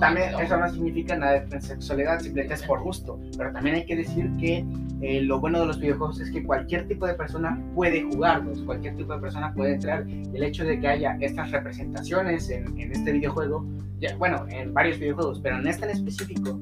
también 0.00 0.34
hombre. 0.34 0.44
eso 0.44 0.56
no 0.56 0.70
significa 0.70 1.16
nada 1.16 1.40
de 1.40 1.60
sexualidad, 1.60 2.20
simplemente 2.20 2.54
es 2.54 2.62
por 2.62 2.82
gusto. 2.82 3.18
Pero 3.36 3.52
también 3.52 3.76
hay 3.76 3.86
que 3.86 3.96
decir 3.96 4.30
que 4.38 4.64
eh, 5.02 5.20
lo 5.22 5.40
bueno 5.40 5.60
de 5.60 5.66
los 5.66 5.80
videojuegos 5.80 6.20
es 6.20 6.30
que 6.30 6.42
cualquier 6.42 6.86
tipo 6.86 7.06
de 7.06 7.14
persona 7.14 7.60
puede 7.74 8.02
jugarlos, 8.02 8.62
cualquier 8.62 8.96
tipo 8.96 9.14
de 9.14 9.20
persona 9.20 9.52
puede 9.54 9.74
entrar. 9.74 10.06
El 10.08 10.42
hecho 10.42 10.64
de 10.64 10.80
que 10.80 10.88
haya 10.88 11.16
estas 11.20 11.50
representaciones 11.50 12.48
en, 12.50 12.78
en 12.80 12.92
este 12.92 13.12
videojuego, 13.12 13.66
ya, 14.00 14.16
bueno, 14.16 14.46
en 14.50 14.72
varios 14.72 14.98
videojuegos, 14.98 15.40
pero 15.42 15.58
en 15.58 15.66
este 15.66 15.84
en 15.84 15.90
específico, 15.90 16.60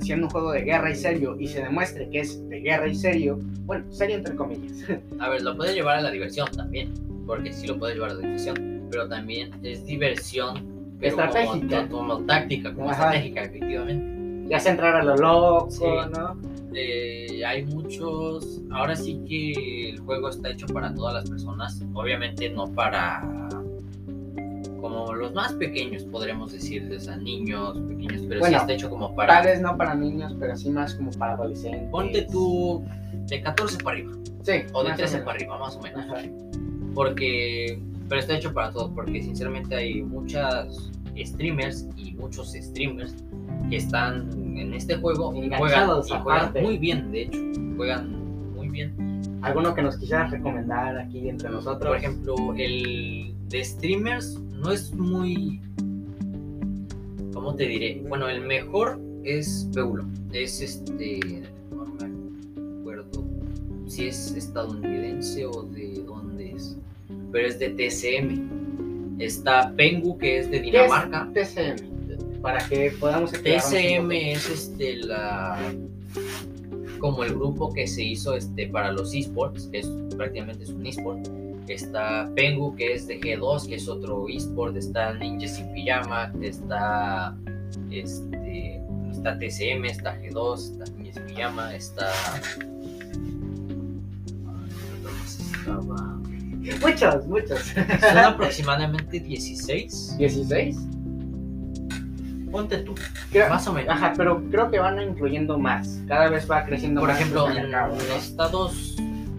siendo 0.00 0.26
un 0.26 0.30
juego 0.30 0.52
de 0.52 0.62
guerra 0.62 0.90
y 0.90 0.94
serio 0.94 1.36
y 1.38 1.46
se 1.48 1.62
demuestre 1.62 2.08
que 2.10 2.20
es 2.20 2.48
de 2.48 2.60
guerra 2.60 2.86
y 2.88 2.94
serio, 2.94 3.38
bueno, 3.66 3.84
serio 3.92 4.16
entre 4.16 4.34
comillas. 4.34 4.84
A 5.20 5.28
ver, 5.28 5.42
lo 5.42 5.56
puede 5.56 5.74
llevar 5.74 5.98
a 5.98 6.02
la 6.02 6.10
diversión 6.10 6.48
también, 6.56 6.92
porque 7.26 7.52
sí 7.52 7.66
lo 7.66 7.78
puede 7.78 7.94
llevar 7.94 8.10
a 8.10 8.14
la 8.14 8.20
diversión, 8.20 8.75
pero 8.90 9.08
también 9.08 9.50
es 9.62 9.84
diversión 9.86 10.74
pero 10.98 11.10
Estratégica. 11.10 11.88
Como, 11.88 12.14
como 12.14 12.26
táctica, 12.26 12.72
como 12.74 12.90
Ajá. 12.90 13.04
estratégica, 13.14 13.42
efectivamente. 13.44 14.48
ya 14.48 14.60
sea 14.60 14.72
entrar 14.72 14.94
a 14.96 15.02
lo 15.02 15.16
loco, 15.16 15.70
Sí. 15.70 15.84
¿no? 15.84 16.36
Eh, 16.74 17.44
hay 17.44 17.64
muchos. 17.66 18.60
Ahora 18.70 18.96
sí 18.96 19.20
que 19.28 19.90
el 19.90 19.98
juego 20.00 20.28
está 20.30 20.50
hecho 20.50 20.66
para 20.66 20.94
todas 20.94 21.14
las 21.14 21.28
personas, 21.30 21.82
obviamente 21.94 22.48
no 22.50 22.66
para. 22.72 23.22
Como 24.80 25.12
los 25.14 25.34
más 25.34 25.52
pequeños, 25.54 26.04
podremos 26.04 26.52
decir, 26.52 26.90
o 26.94 27.00
sea, 27.00 27.16
niños 27.16 27.78
pequeños, 27.88 28.22
pero 28.28 28.40
Bueno, 28.40 28.56
sí 28.58 28.60
está 28.62 28.72
hecho 28.72 28.88
como 28.90 29.14
para. 29.16 29.34
Tal 29.34 29.46
vez 29.46 29.60
no 29.60 29.76
para 29.76 29.94
niños, 29.94 30.34
pero 30.38 30.56
sí 30.56 30.70
más 30.70 30.94
como 30.94 31.10
para 31.12 31.32
adolescentes. 31.32 31.88
Ponte 31.90 32.22
tú 32.30 32.84
de 33.26 33.40
14 33.42 33.78
para 33.82 33.96
arriba, 33.98 34.12
Sí, 34.42 34.52
o 34.72 34.82
de 34.82 34.88
más 34.90 34.96
13 34.98 35.14
menos. 35.14 35.24
para 35.26 35.36
arriba, 35.36 35.58
más 35.58 35.76
o 35.76 35.80
menos. 35.82 36.00
Ajá. 36.04 36.22
porque 36.94 37.78
pero 38.08 38.20
está 38.20 38.36
hecho 38.36 38.52
para 38.52 38.70
todo 38.70 38.92
porque 38.94 39.22
sinceramente 39.22 39.74
hay 39.74 40.02
muchas 40.02 40.90
streamers 41.24 41.86
y 41.96 42.12
muchos 42.14 42.52
streamers 42.52 43.14
que 43.70 43.76
están 43.76 44.30
en 44.56 44.74
este 44.74 44.96
juego 44.96 45.34
y 45.34 45.48
juegan, 45.56 45.90
y 46.06 46.10
juegan 46.10 46.52
muy 46.62 46.78
bien 46.78 47.10
de 47.10 47.22
hecho 47.22 47.38
juegan 47.76 48.54
muy 48.54 48.68
bien. 48.68 49.20
¿Alguno 49.42 49.74
que 49.74 49.82
nos 49.82 49.96
quisieras 49.96 50.30
recomendar 50.30 50.98
aquí 50.98 51.28
entre 51.28 51.50
nosotros? 51.50 51.88
por 51.88 51.96
ejemplo 51.96 52.34
el 52.56 53.34
de 53.48 53.64
streamers 53.64 54.38
no 54.38 54.72
es 54.72 54.92
muy 54.94 55.60
cómo 57.32 57.54
te 57.54 57.66
diré 57.66 58.02
bueno 58.08 58.28
el 58.28 58.42
mejor 58.42 59.00
es 59.24 59.68
Beulo 59.74 60.04
es 60.32 60.60
este 60.60 61.42
no 61.70 61.84
me 61.84 62.80
acuerdo 62.80 63.24
si 63.86 64.08
es 64.08 64.32
estadounidense 64.32 65.46
o 65.46 65.62
de 65.62 65.85
pero 67.32 67.48
es 67.48 67.58
de 67.58 67.70
TCM 67.70 68.56
está 69.18 69.72
Pengu 69.76 70.18
que 70.18 70.38
es 70.38 70.50
de 70.50 70.62
¿Qué 70.62 70.68
es 70.68 70.72
Dinamarca 70.72 71.30
TCM? 71.32 72.40
Para 72.42 72.66
que 72.68 72.92
podamos 73.00 73.32
TCM 73.32 74.12
es 74.12 74.48
este 74.48 74.96
la 74.96 75.58
como 76.98 77.24
el 77.24 77.34
grupo 77.34 77.72
que 77.72 77.86
se 77.86 78.02
hizo 78.02 78.34
este 78.34 78.68
para 78.68 78.90
los 78.90 79.14
esports, 79.14 79.68
que 79.70 79.80
es 79.80 79.90
prácticamente 80.16 80.64
es 80.64 80.70
un 80.70 80.86
esport. 80.86 81.28
Está 81.68 82.30
Pengu 82.34 82.74
que 82.76 82.94
es 82.94 83.06
de 83.06 83.20
G2, 83.20 83.68
que 83.68 83.74
es 83.74 83.88
otro 83.88 84.28
esport, 84.28 84.76
está 84.76 85.12
Ninja 85.14 85.48
sin 85.48 85.72
pijama, 85.72 86.32
está 86.40 87.36
este 87.90 88.80
está 89.10 89.38
TCM, 89.38 89.84
está 89.86 90.16
G2, 90.20 90.58
está 90.58 90.84
Ninja 90.96 91.12
sin 91.12 91.24
pijama, 91.24 91.74
está 91.74 92.12
¿dónde 95.02 95.20
más 95.20 95.40
estaba? 95.40 96.15
Muchos, 96.82 97.26
muchos. 97.26 97.60
Son 98.00 98.18
aproximadamente 98.18 99.20
16 99.20 100.16
¿16? 100.18 100.76
ponte 102.50 102.78
tú, 102.78 102.94
Creo- 103.30 103.48
más 103.50 103.66
o 103.68 103.72
menos. 103.72 103.90
Ajá, 103.94 104.14
pero 104.16 104.42
creo 104.50 104.70
que 104.70 104.78
van 104.78 105.00
incluyendo 105.00 105.58
más. 105.58 106.00
Cada 106.06 106.28
vez 106.30 106.50
va 106.50 106.64
creciendo 106.64 107.00
Por 107.00 107.10
más. 107.10 107.20
ejemplo, 107.20 107.48
este 107.48 107.60
en. 107.60 107.72
Estados, 108.16 108.96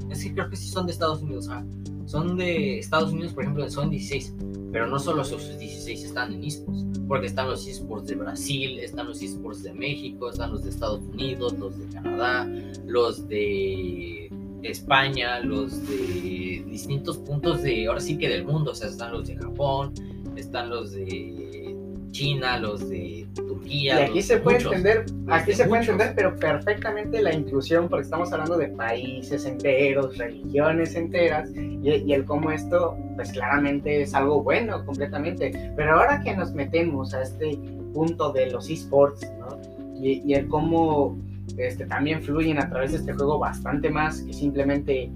es 0.09 0.23
que 0.23 0.33
creo 0.33 0.49
que 0.49 0.55
sí 0.55 0.67
son 0.69 0.85
de 0.85 0.91
Estados 0.91 1.21
Unidos, 1.21 1.47
ah, 1.49 1.63
son 2.05 2.37
de 2.37 2.79
Estados 2.79 3.11
Unidos, 3.11 3.33
por 3.33 3.43
ejemplo, 3.43 3.67
son 3.69 3.89
16, 3.89 4.33
pero 4.71 4.87
no 4.87 4.99
solo 4.99 5.23
esos 5.23 5.57
16 5.57 6.03
están 6.03 6.33
en 6.33 6.43
esports, 6.43 6.85
porque 7.07 7.27
están 7.27 7.47
los 7.49 7.65
esports 7.67 8.07
de 8.07 8.15
Brasil, 8.15 8.79
están 8.79 9.07
los 9.07 9.21
esports 9.21 9.63
de 9.63 9.73
México, 9.73 10.29
están 10.29 10.51
los 10.51 10.63
de 10.63 10.69
Estados 10.69 11.01
Unidos, 11.01 11.53
los 11.57 11.77
de 11.77 11.85
Canadá, 11.87 12.47
los 12.85 13.27
de 13.27 14.26
España, 14.71 15.39
los 15.39 15.87
de 15.87 16.63
distintos 16.67 17.17
puntos 17.19 17.61
de, 17.63 17.87
ahora 17.87 17.99
sí 17.99 18.17
que 18.17 18.29
del 18.29 18.45
mundo, 18.45 18.71
o 18.71 18.75
sea, 18.75 18.89
están 18.89 19.11
los 19.13 19.27
de 19.27 19.35
Japón, 19.35 19.93
están 20.35 20.69
los 20.69 20.91
de 20.93 21.75
China, 22.11 22.57
los 22.57 22.89
de 22.89 22.97
Y 22.99 23.25
Turquía. 23.35 23.97
aquí 24.05 24.15
los 24.15 24.25
se 24.25 24.35
de 24.35 24.41
puede 24.41 24.57
muchos. 24.57 24.73
entender, 24.73 25.05
aquí 25.27 25.53
se 25.53 25.65
puede 25.65 25.81
entender, 25.81 26.13
pero 26.15 26.35
perfectamente 26.37 27.21
la 27.21 27.33
inclusión, 27.33 27.87
porque 27.89 28.03
estamos 28.03 28.31
hablando 28.33 28.57
de 28.57 28.69
países 28.69 29.45
enteros, 29.45 30.17
religiones 30.17 30.95
enteras, 30.95 31.49
y, 31.55 31.89
y 31.89 32.13
el 32.13 32.25
cómo 32.25 32.51
esto, 32.51 32.97
pues 33.15 33.31
claramente 33.31 34.01
es 34.01 34.13
algo 34.13 34.41
bueno 34.41 34.83
completamente. 34.85 35.71
Pero 35.75 35.95
ahora 35.99 36.21
que 36.21 36.35
nos 36.35 36.53
metemos 36.53 37.13
a 37.13 37.21
este 37.23 37.57
punto 37.93 38.31
de 38.31 38.51
los 38.51 38.69
esports, 38.69 39.21
¿no? 39.39 39.59
Y, 40.01 40.21
y 40.25 40.33
el 40.35 40.47
cómo 40.47 41.17
este, 41.57 41.85
también 41.85 42.21
fluyen 42.21 42.59
a 42.59 42.69
través 42.69 42.91
de 42.91 42.97
este 42.97 43.13
juego 43.13 43.39
bastante 43.39 43.89
más 43.89 44.21
que 44.21 44.33
simplemente 44.33 45.11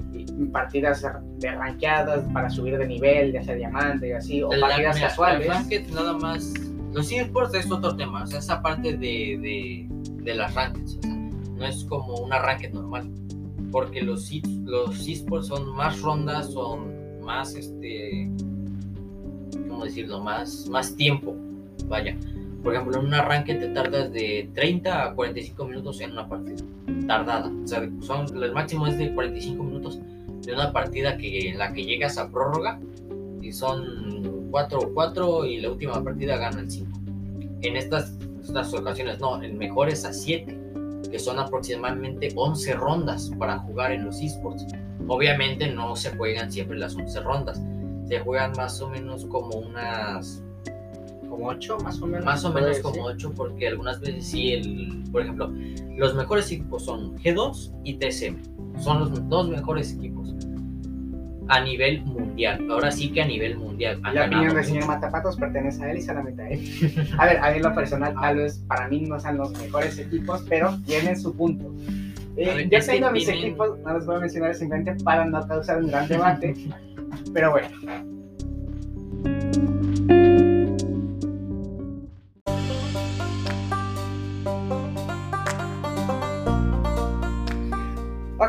partidas 0.51 1.05
de 1.39 1.51
ranqueadas 1.51 2.23
para 2.33 2.49
subir 2.49 2.77
de 2.77 2.87
nivel, 2.87 3.33
ya 3.33 3.43
sea 3.43 3.55
diamante 3.55 4.09
y 4.09 4.11
así, 4.13 4.41
o 4.41 4.49
partidas 4.49 4.95
mira, 4.95 5.07
casuales. 5.07 5.45
El 5.45 5.53
ranked 5.53 5.87
nada 5.93 6.13
más. 6.13 6.53
Los 6.93 7.11
esports 7.11 7.53
es 7.53 7.71
otro 7.71 7.95
tema. 7.95 8.23
O 8.23 8.27
sea, 8.27 8.39
esa 8.39 8.61
parte 8.61 8.97
de, 8.97 8.97
de, 8.97 9.87
de 10.23 10.35
las. 10.35 10.51
O 10.51 10.87
sea, 10.87 11.15
no 11.55 11.65
es 11.65 11.85
como 11.85 12.15
una 12.15 12.39
ranked 12.39 12.73
normal. 12.73 13.09
Porque 13.71 14.01
los, 14.01 14.31
e- 14.31 14.41
los 14.65 15.07
esports 15.07 15.47
son 15.47 15.73
más 15.75 16.01
rondas, 16.01 16.51
son 16.51 17.21
más 17.21 17.55
este. 17.55 18.29
¿Cómo 19.69 19.85
decirlo? 19.85 20.21
Más, 20.21 20.67
más 20.69 20.95
tiempo. 20.95 21.35
Vaya. 21.87 22.17
Por 22.63 22.73
ejemplo, 22.73 22.99
en 22.99 23.07
una 23.07 23.23
ranked 23.23 23.59
te 23.59 23.67
tardas 23.69 24.11
de 24.11 24.49
30 24.53 25.05
a 25.05 25.15
45 25.15 25.65
minutos 25.65 25.99
en 26.01 26.11
una 26.11 26.27
partida. 26.27 26.63
Tardada. 27.07 27.51
O 27.63 27.67
sea, 27.67 27.89
son, 28.01 28.43
el 28.43 28.51
máximo 28.51 28.87
es 28.87 28.97
de 28.97 29.13
45 29.13 29.63
minutos 29.63 29.99
de 30.45 30.53
una 30.53 30.71
partida 30.71 31.17
que, 31.17 31.49
en 31.49 31.57
la 31.57 31.73
que 31.73 31.83
llegas 31.83 32.17
a 32.17 32.29
prórroga 32.29 32.79
y 33.41 33.51
son 33.51 34.47
4 34.51 34.79
o 34.79 34.93
4 34.93 35.45
y 35.45 35.61
la 35.61 35.71
última 35.71 36.03
partida 36.03 36.37
gana 36.37 36.61
el 36.61 36.69
5. 36.69 36.99
En 37.61 37.75
estas, 37.75 38.17
estas 38.43 38.73
ocasiones 38.73 39.19
no, 39.19 39.41
el 39.41 39.53
mejor 39.53 39.89
es 39.89 40.05
a 40.05 40.13
7, 40.13 40.57
que 41.09 41.19
son 41.19 41.39
aproximadamente 41.39 42.31
11 42.35 42.73
rondas 42.73 43.31
para 43.39 43.59
jugar 43.59 43.91
en 43.91 44.05
los 44.05 44.21
esports. 44.21 44.65
Obviamente 45.07 45.67
no 45.67 45.95
se 45.95 46.11
juegan 46.15 46.51
siempre 46.51 46.77
las 46.77 46.95
11 46.95 47.19
rondas, 47.21 47.61
se 48.07 48.19
juegan 48.19 48.53
más 48.55 48.81
o 48.81 48.89
menos 48.89 49.25
como 49.25 49.57
unas, 49.57 50.43
como 51.31 51.47
8 51.47 51.77
más 51.83 51.99
o 52.01 52.05
menos. 52.07 52.25
más 52.25 52.43
o 52.45 52.53
menos 52.53 52.77
como 52.79 53.03
8, 53.05 53.33
porque 53.35 53.67
algunas 53.69 53.99
veces 54.01 54.25
sí, 54.25 54.51
el, 54.53 55.03
por 55.11 55.21
ejemplo, 55.23 55.51
los 55.97 56.13
mejores 56.15 56.51
equipos 56.51 56.83
son 56.85 57.17
G2 57.19 57.71
y 57.85 57.93
TSM, 57.97 58.35
son 58.81 58.99
los 58.99 59.29
dos 59.29 59.49
mejores 59.49 59.93
equipos 59.93 60.35
a 61.47 61.59
nivel 61.61 62.01
mundial. 62.05 62.65
Ahora 62.69 62.91
sí 62.91 63.11
que 63.11 63.21
a 63.21 63.25
nivel 63.27 63.57
mundial. 63.57 63.99
La 64.13 64.25
opinión 64.25 64.55
del 64.55 64.63
señor. 64.63 64.85
Matapatos 64.87 65.35
pertenece 65.37 65.83
a 65.83 65.91
él 65.91 65.97
y 65.97 66.01
solamente 66.01 66.41
a 66.41 66.49
él. 66.49 66.61
A 67.17 67.25
ver, 67.25 67.37
a 67.39 67.49
mí 67.51 67.57
en 67.57 67.63
lo 67.63 67.75
personal, 67.75 68.13
tal 68.21 68.37
vez 68.37 68.59
para 68.67 68.87
mí 68.87 69.01
no 69.01 69.19
sean 69.19 69.37
los 69.37 69.51
mejores 69.59 69.97
equipos, 69.99 70.45
pero 70.47 70.77
tienen 70.85 71.19
su 71.19 71.35
punto. 71.35 71.73
Eh, 72.37 72.49
A 72.49 72.61
yo 72.79 72.85
tengo 72.85 73.11
mis 73.11 73.25
tienen- 73.25 73.45
equipos, 73.47 73.77
no 73.85 73.93
los 73.93 74.05
voy 74.05 74.15
a 74.15 74.19
mencionar 74.19 74.55
simplemente 74.55 75.03
para 75.03 75.25
no 75.25 75.45
causar 75.45 75.81
un 75.83 75.87
gran 75.87 76.07
debate, 76.07 76.53
pero 77.33 77.51
bueno. 77.51 77.67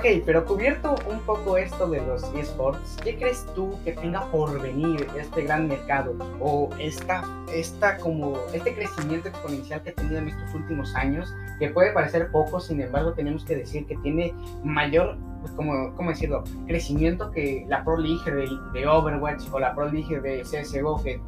Ok, 0.02 0.08
pero 0.26 0.44
cubierto 0.44 0.96
un 1.08 1.20
poco 1.20 1.56
esto 1.56 1.86
de 1.88 2.04
los 2.04 2.24
esports, 2.34 2.96
¿qué 3.04 3.14
crees 3.14 3.46
tú 3.54 3.78
que 3.84 3.92
tenga 3.92 4.28
por 4.32 4.60
venir 4.60 5.06
este 5.16 5.42
gran 5.42 5.68
mercado 5.68 6.16
o 6.40 6.70
esta, 6.80 7.22
esta 7.54 7.98
como 7.98 8.36
este 8.52 8.74
crecimiento 8.74 9.28
exponencial 9.28 9.80
que 9.84 9.90
ha 9.90 9.94
tenido 9.94 10.18
en 10.18 10.26
estos 10.26 10.52
últimos 10.56 10.92
años, 10.96 11.32
que 11.60 11.68
puede 11.68 11.92
parecer 11.92 12.32
poco, 12.32 12.58
sin 12.58 12.80
embargo 12.80 13.12
tenemos 13.12 13.44
que 13.44 13.54
decir 13.54 13.86
que 13.86 13.96
tiene 13.98 14.34
mayor, 14.64 15.18
pues, 15.40 15.52
como, 15.52 15.94
¿cómo 15.94 16.10
decirlo?, 16.10 16.42
crecimiento 16.66 17.30
que 17.30 17.64
la 17.68 17.84
Pro 17.84 17.96
League 17.96 18.28
de, 18.28 18.48
de 18.72 18.88
Overwatch 18.88 19.44
o 19.52 19.60
la 19.60 19.72
Pro 19.72 19.88
League 19.88 20.20
de 20.20 20.42
CSGO, 20.42 21.00
que 21.00 21.20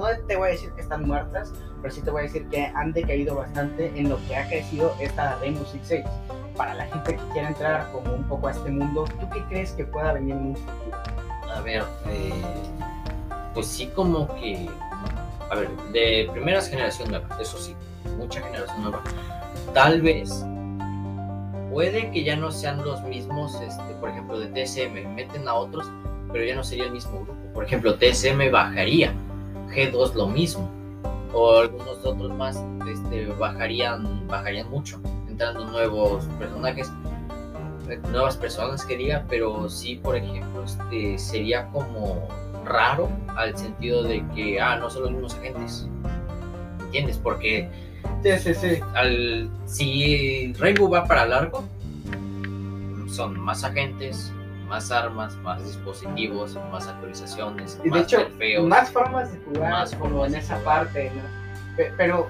no 0.00 0.26
te 0.26 0.36
voy 0.36 0.48
a 0.48 0.52
decir 0.52 0.70
que 0.72 0.80
están 0.80 1.06
muertas, 1.06 1.52
pero 1.82 1.94
sí 1.94 2.00
te 2.00 2.10
voy 2.10 2.20
a 2.20 2.24
decir 2.24 2.48
que 2.48 2.66
han 2.66 2.92
decaído 2.92 3.36
bastante 3.36 3.92
en 3.94 4.08
lo 4.08 4.18
que 4.26 4.36
ha 4.36 4.48
crecido 4.48 4.94
esta 5.00 5.36
Rainbow 5.36 5.64
Six 5.66 5.86
Siege 5.86 6.08
para 6.56 6.74
la 6.74 6.86
gente 6.86 7.16
que 7.16 7.32
quiera 7.32 7.48
entrar 7.48 7.90
como 7.92 8.14
un 8.14 8.24
poco 8.24 8.48
a 8.48 8.52
este 8.52 8.70
mundo, 8.70 9.04
¿tú 9.20 9.28
qué 9.32 9.42
crees 9.48 9.72
que 9.72 9.84
pueda 9.84 10.12
venir 10.12 10.34
en 10.34 10.46
un 10.48 10.56
futuro? 10.56 10.98
A 11.54 11.60
ver, 11.60 11.84
eh, 12.08 12.32
pues 13.54 13.66
sí 13.66 13.86
como 13.94 14.26
que, 14.34 14.68
a 15.50 15.54
ver, 15.54 15.70
de 15.92 16.28
primeras 16.32 16.68
generación 16.68 17.10
nueva, 17.10 17.26
eso 17.40 17.58
sí, 17.58 17.74
mucha 18.16 18.40
generación 18.40 18.82
nueva. 18.82 19.02
Tal 19.74 20.02
vez, 20.02 20.44
puede 21.70 22.10
que 22.10 22.24
ya 22.24 22.36
no 22.36 22.50
sean 22.50 22.84
los 22.84 23.02
mismos, 23.02 23.54
este, 23.60 23.94
por 24.00 24.10
ejemplo, 24.10 24.38
de 24.38 24.48
TSM, 24.48 25.14
meten 25.14 25.48
a 25.48 25.54
otros, 25.54 25.90
pero 26.32 26.44
ya 26.44 26.54
no 26.54 26.64
sería 26.64 26.84
el 26.84 26.92
mismo 26.92 27.20
grupo. 27.20 27.34
Por 27.52 27.64
ejemplo, 27.64 27.96
TSM 27.96 28.50
bajaría, 28.50 29.14
G2 29.70 30.14
lo 30.14 30.26
mismo, 30.26 30.70
o 31.32 31.58
algunos 31.58 32.04
otros 32.04 32.32
más 32.36 32.62
este, 32.88 33.26
bajarían, 33.26 34.26
bajarían 34.26 34.70
mucho, 34.70 35.00
entrando 35.28 35.64
nuevos 35.66 36.24
personajes 36.38 36.90
nuevas 38.12 38.36
personas 38.36 38.84
que 38.84 38.96
diga, 38.96 39.24
pero 39.28 39.68
sí, 39.68 39.96
por 39.96 40.16
ejemplo, 40.16 40.64
este 40.64 41.18
sería 41.18 41.66
como 41.68 42.28
raro 42.64 43.08
al 43.36 43.56
sentido 43.56 44.02
de 44.02 44.24
que, 44.34 44.60
ah, 44.60 44.76
no 44.76 44.90
son 44.90 45.02
los 45.02 45.12
mismos 45.12 45.34
agentes. 45.34 45.88
¿Entiendes? 46.80 47.18
Porque 47.18 47.68
Sí, 48.22 48.30
sí, 48.38 48.54
sí. 48.54 48.80
al, 48.94 49.50
si 49.66 50.52
Rainbow 50.54 50.90
va 50.90 51.04
para 51.04 51.26
largo, 51.26 51.64
son 53.08 53.38
más 53.40 53.64
agentes, 53.64 54.32
más 54.70 54.90
armas, 54.90 55.36
más 55.38 55.62
dispositivos, 55.66 56.56
más 56.72 56.86
actualizaciones, 56.88 57.78
Y 57.80 57.84
de 57.84 57.90
más 57.90 58.02
hecho, 58.04 58.24
trofeos. 58.26 58.66
más 58.66 58.90
formas 58.90 59.32
de 59.32 59.38
jugar 59.40 59.70
Más 59.72 59.94
como 59.96 60.24
en 60.24 60.34
esa 60.36 60.56
parte, 60.64 61.10
¿no? 61.14 61.22
Pe- 61.76 61.92
Pero 61.98 62.28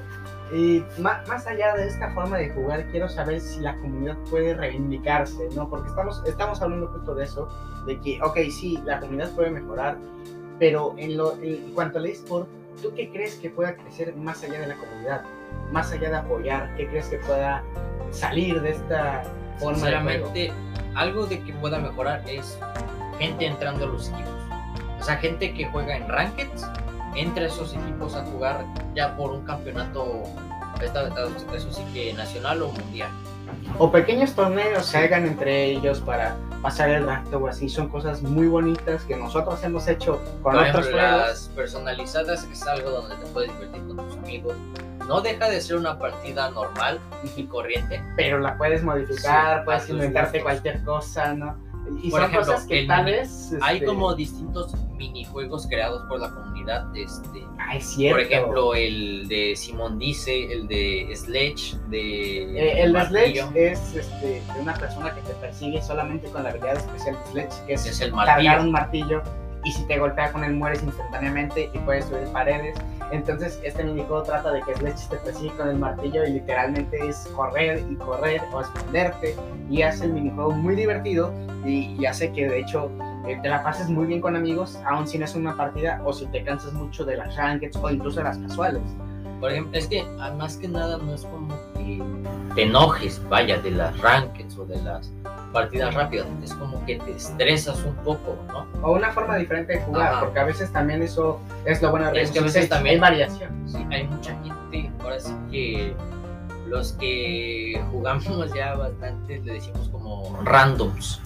y 0.53 0.83
ma- 0.99 1.23
más 1.29 1.47
allá 1.47 1.75
de 1.77 1.87
esta 1.87 2.11
forma 2.13 2.39
de 2.39 2.51
jugar, 2.51 2.85
quiero 2.91 3.09
saber 3.09 3.41
si 3.41 3.61
la 3.61 3.77
comunidad 3.77 4.17
puede 4.31 4.55
reivindicarse, 4.55 5.49
¿no? 5.55 5.69
Porque 5.69 5.89
estamos, 5.89 6.23
estamos 6.27 6.61
hablando 6.61 6.89
justo 6.89 7.15
de 7.15 7.25
eso, 7.25 7.49
de 7.87 8.01
que, 8.01 8.21
ok, 8.23 8.37
sí, 8.51 8.81
la 8.85 8.99
comunidad 8.99 9.31
puede 9.37 9.51
mejorar, 9.51 9.97
pero 10.59 10.95
en, 10.99 11.17
lo, 11.17 11.37
en 11.41 11.73
cuanto 11.75 11.99
al 11.99 12.07
eSport, 12.07 12.49
¿tú 12.83 12.93
qué 12.97 13.11
crees 13.11 13.37
que 13.37 13.51
pueda 13.51 13.77
crecer 13.77 14.17
más 14.17 14.43
allá 14.43 14.59
de 14.61 14.67
la 14.67 14.75
comunidad? 14.77 15.23
Más 15.73 15.93
allá 15.93 16.11
de 16.11 16.17
apoyar, 16.17 16.75
¿qué 16.77 16.89
crees 16.89 17.07
que 17.09 17.19
pueda 17.19 17.63
salir 18.11 18.61
de 18.61 18.71
esta 18.71 19.23
forma 19.59 19.87
de 19.89 20.01
juego? 20.01 20.33
Algo 20.95 21.27
de 21.27 21.41
que 21.43 21.53
pueda 21.55 21.79
mejorar 21.79 22.23
es 22.27 22.59
gente 23.19 23.47
entrando 23.47 23.85
a 23.85 23.89
los 23.89 24.09
equipos. 24.09 24.31
O 25.01 25.03
sea, 25.03 25.17
gente 25.17 25.55
que 25.55 25.67
juega 25.67 25.97
en 25.97 26.09
Rankeds, 26.09 26.67
entra 27.15 27.45
a 27.45 27.47
esos 27.47 27.75
equipos 27.75 28.15
a 28.15 28.25
jugar 28.25 28.65
ya 28.95 29.17
por 29.17 29.33
un 29.33 29.45
campeonato, 29.45 30.25
eso 30.83 31.73
sí 31.73 31.83
que 31.93 32.13
nacional 32.15 32.63
o 32.63 32.73
mundial. 32.73 33.11
o 33.79 33.91
pequeños 33.91 34.33
torneos 34.35 34.91
que 34.91 34.99
hagan 34.99 35.27
entre 35.27 35.67
ellos 35.67 36.01
para 36.01 36.37
pasar 36.63 36.91
el 36.91 37.05
rato 37.05 37.39
o 37.39 37.49
así 37.49 37.69
son 37.69 37.89
cosas 37.89 38.23
muy 38.23 38.47
bonitas 38.47 39.03
que 39.05 39.17
nosotros 39.17 39.63
hemos 39.65 39.89
hecho 39.89 40.21
con 40.43 40.55
Por 40.55 40.57
otros 40.57 40.87
ejemplo, 40.87 40.97
las 40.97 41.49
personalizadas 41.55 42.45
es 42.45 42.67
algo 42.67 42.91
donde 42.91 43.17
te 43.17 43.27
puedes 43.27 43.53
divertir 43.53 43.83
con 43.87 43.97
tus 43.97 44.17
amigos. 44.19 44.55
No 45.11 45.21
deja 45.21 45.51
de 45.51 45.61
ser 45.61 45.77
una 45.77 45.99
partida 45.99 46.51
normal 46.51 47.01
y 47.37 47.43
corriente. 47.45 48.01
pero 48.17 48.39
la 48.39 48.57
puedes 48.57 48.85
modificar 48.85 49.59
Sí, 49.59 49.65
puedes 49.65 49.91
inventarte 49.91 50.41
cualquier 50.41 50.85
cosa 50.85 51.35
no 51.35 51.57
y 52.01 52.11
Por 52.11 52.21
son 52.21 52.31
ejemplo, 52.31 52.53
cosas 52.53 52.67
que 52.69 52.85
tal 52.87 53.05
vez 53.07 53.53
Hay 53.61 53.77
este, 53.77 53.87
como 53.87 54.15
distintos 54.15 54.73
minijuegos 54.97 55.67
creados 55.67 56.03
por 56.09 56.21
la 56.21 56.31
comunidad. 56.31 56.95
Este, 56.95 57.45
ah, 57.59 57.75
es 57.77 57.91
cierto 57.91 58.15
por 58.17 58.21
ejemplo, 58.21 58.75
el 58.75 59.27
de 59.27 59.57
Simón 59.57 59.99
Dice, 59.99 60.53
el 60.53 60.69
de 60.69 61.11
Sledge, 61.17 61.77
de 61.89 62.43
Eh, 62.45 62.83
el 62.83 62.93
de 62.93 63.07
Sledge 63.07 63.49
es 63.55 63.97
este, 63.97 64.43
de 64.55 64.61
una 64.61 64.75
persona 64.75 65.13
que 65.15 65.23
te 65.23 65.33
persigue 65.35 65.83
solamente 65.83 66.29
con 66.29 66.45
la 66.45 66.51
habilidad 66.51 66.77
especial 66.77 67.17
de 67.17 67.31
Sledge, 67.33 67.67
que 67.67 67.73
es, 67.73 67.87
es 67.87 68.01
el 68.01 68.13
cargar 68.13 68.61
un 68.61 68.71
martillo. 68.71 69.23
Y 69.65 69.73
si 69.73 69.85
te 69.87 69.99
golpea 69.99 70.33
con 70.33 70.45
él 70.45 70.55
mueres 70.55 70.83
instantáneamente 70.83 71.71
y 71.73 71.79
puedes 71.81 72.07
subir 72.07 72.27
paredes. 72.33 72.77
Entonces 73.13 73.61
este 73.65 73.85
minijuego 73.85 74.23
trata 74.23 74.53
de 74.53 74.63
que 74.63 74.75
Sledge 74.77 75.09
te 75.09 75.17
persigue 75.17 75.55
con 75.57 75.69
el 75.69 75.79
martillo 75.79 76.25
y 76.25 76.33
literalmente 76.35 77.09
es 77.09 77.29
correr 77.37 77.85
y 77.91 77.97
correr 77.97 78.41
o 78.53 78.61
esconderte 78.61 79.37
y 79.69 79.83
hace 79.83 80.05
el 80.05 80.13
minijuego 80.13 80.53
muy 80.53 80.77
divertido 80.77 81.33
y, 81.65 81.97
y 81.99 82.07
hace 82.07 82.33
que 82.33 82.49
de 82.49 82.61
hecho 82.61 82.91
eh, 83.27 83.39
te 83.43 83.49
la 83.49 83.63
pases 83.63 83.89
muy 83.89 84.07
bien 84.07 84.21
con 84.21 84.35
amigos, 84.35 84.79
aun 84.87 85.07
si 85.07 85.19
no 85.19 85.25
es 85.25 85.35
una 85.35 85.57
partida 85.57 86.01
o 86.05 86.13
si 86.13 86.27
te 86.27 86.43
cansas 86.43 86.73
mucho 86.73 87.05
de 87.05 87.17
las 87.17 87.37
rankeds 87.37 87.77
o 87.77 87.91
incluso 87.91 88.19
de 88.19 88.25
las 88.25 88.39
casuales. 88.39 88.83
Por 89.41 89.53
ejemplo, 89.53 89.79
es 89.79 89.87
que 89.87 90.05
más 90.37 90.57
que 90.57 90.69
nada 90.69 90.99
no 90.99 91.15
es 91.15 91.25
como 91.25 91.55
que 91.75 92.03
te 92.55 92.63
enojes, 92.63 93.23
vaya, 93.29 93.59
de 93.59 93.71
las 93.71 93.99
rankeds 94.01 94.57
o 94.59 94.65
de 94.65 94.83
las 94.83 95.13
partidas 95.53 95.95
rápidas, 95.95 96.27
es 96.43 96.55
como 96.55 96.85
que 96.87 96.97
te 96.99 97.13
estresas 97.13 97.83
un 97.85 97.95
poco, 97.97 98.37
¿no? 98.49 98.67
O 98.83 98.93
una 98.93 99.11
forma 99.13 99.37
diferente 99.37 99.75
de 99.75 99.81
jugar, 99.81 100.13
Ajá. 100.13 100.21
porque 100.21 100.39
a 100.41 100.45
veces 100.45 100.73
también 100.73 101.03
eso 101.03 101.41
es 101.65 101.81
lo 101.83 101.91
bueno 101.91 102.11
de 102.11 102.23
Es 102.23 102.31
que 102.31 102.39
a 102.39 102.43
veces 102.43 102.69
también- 102.69 102.95
hay 102.97 103.01
variación. 103.01 103.51
Sí, 103.69 103.79
hay 103.91 104.07
mucha 104.07 104.37
gente, 104.43 104.91
ahora 105.03 105.19
sí 105.21 105.35
que 105.51 105.95
los 106.69 106.93
que 106.95 107.83
jugamos 107.91 108.53
ya 108.55 108.75
bastante 108.75 109.41
le 109.41 109.55
decimos 109.55 109.89
como 109.89 110.41
randoms, 110.45 111.21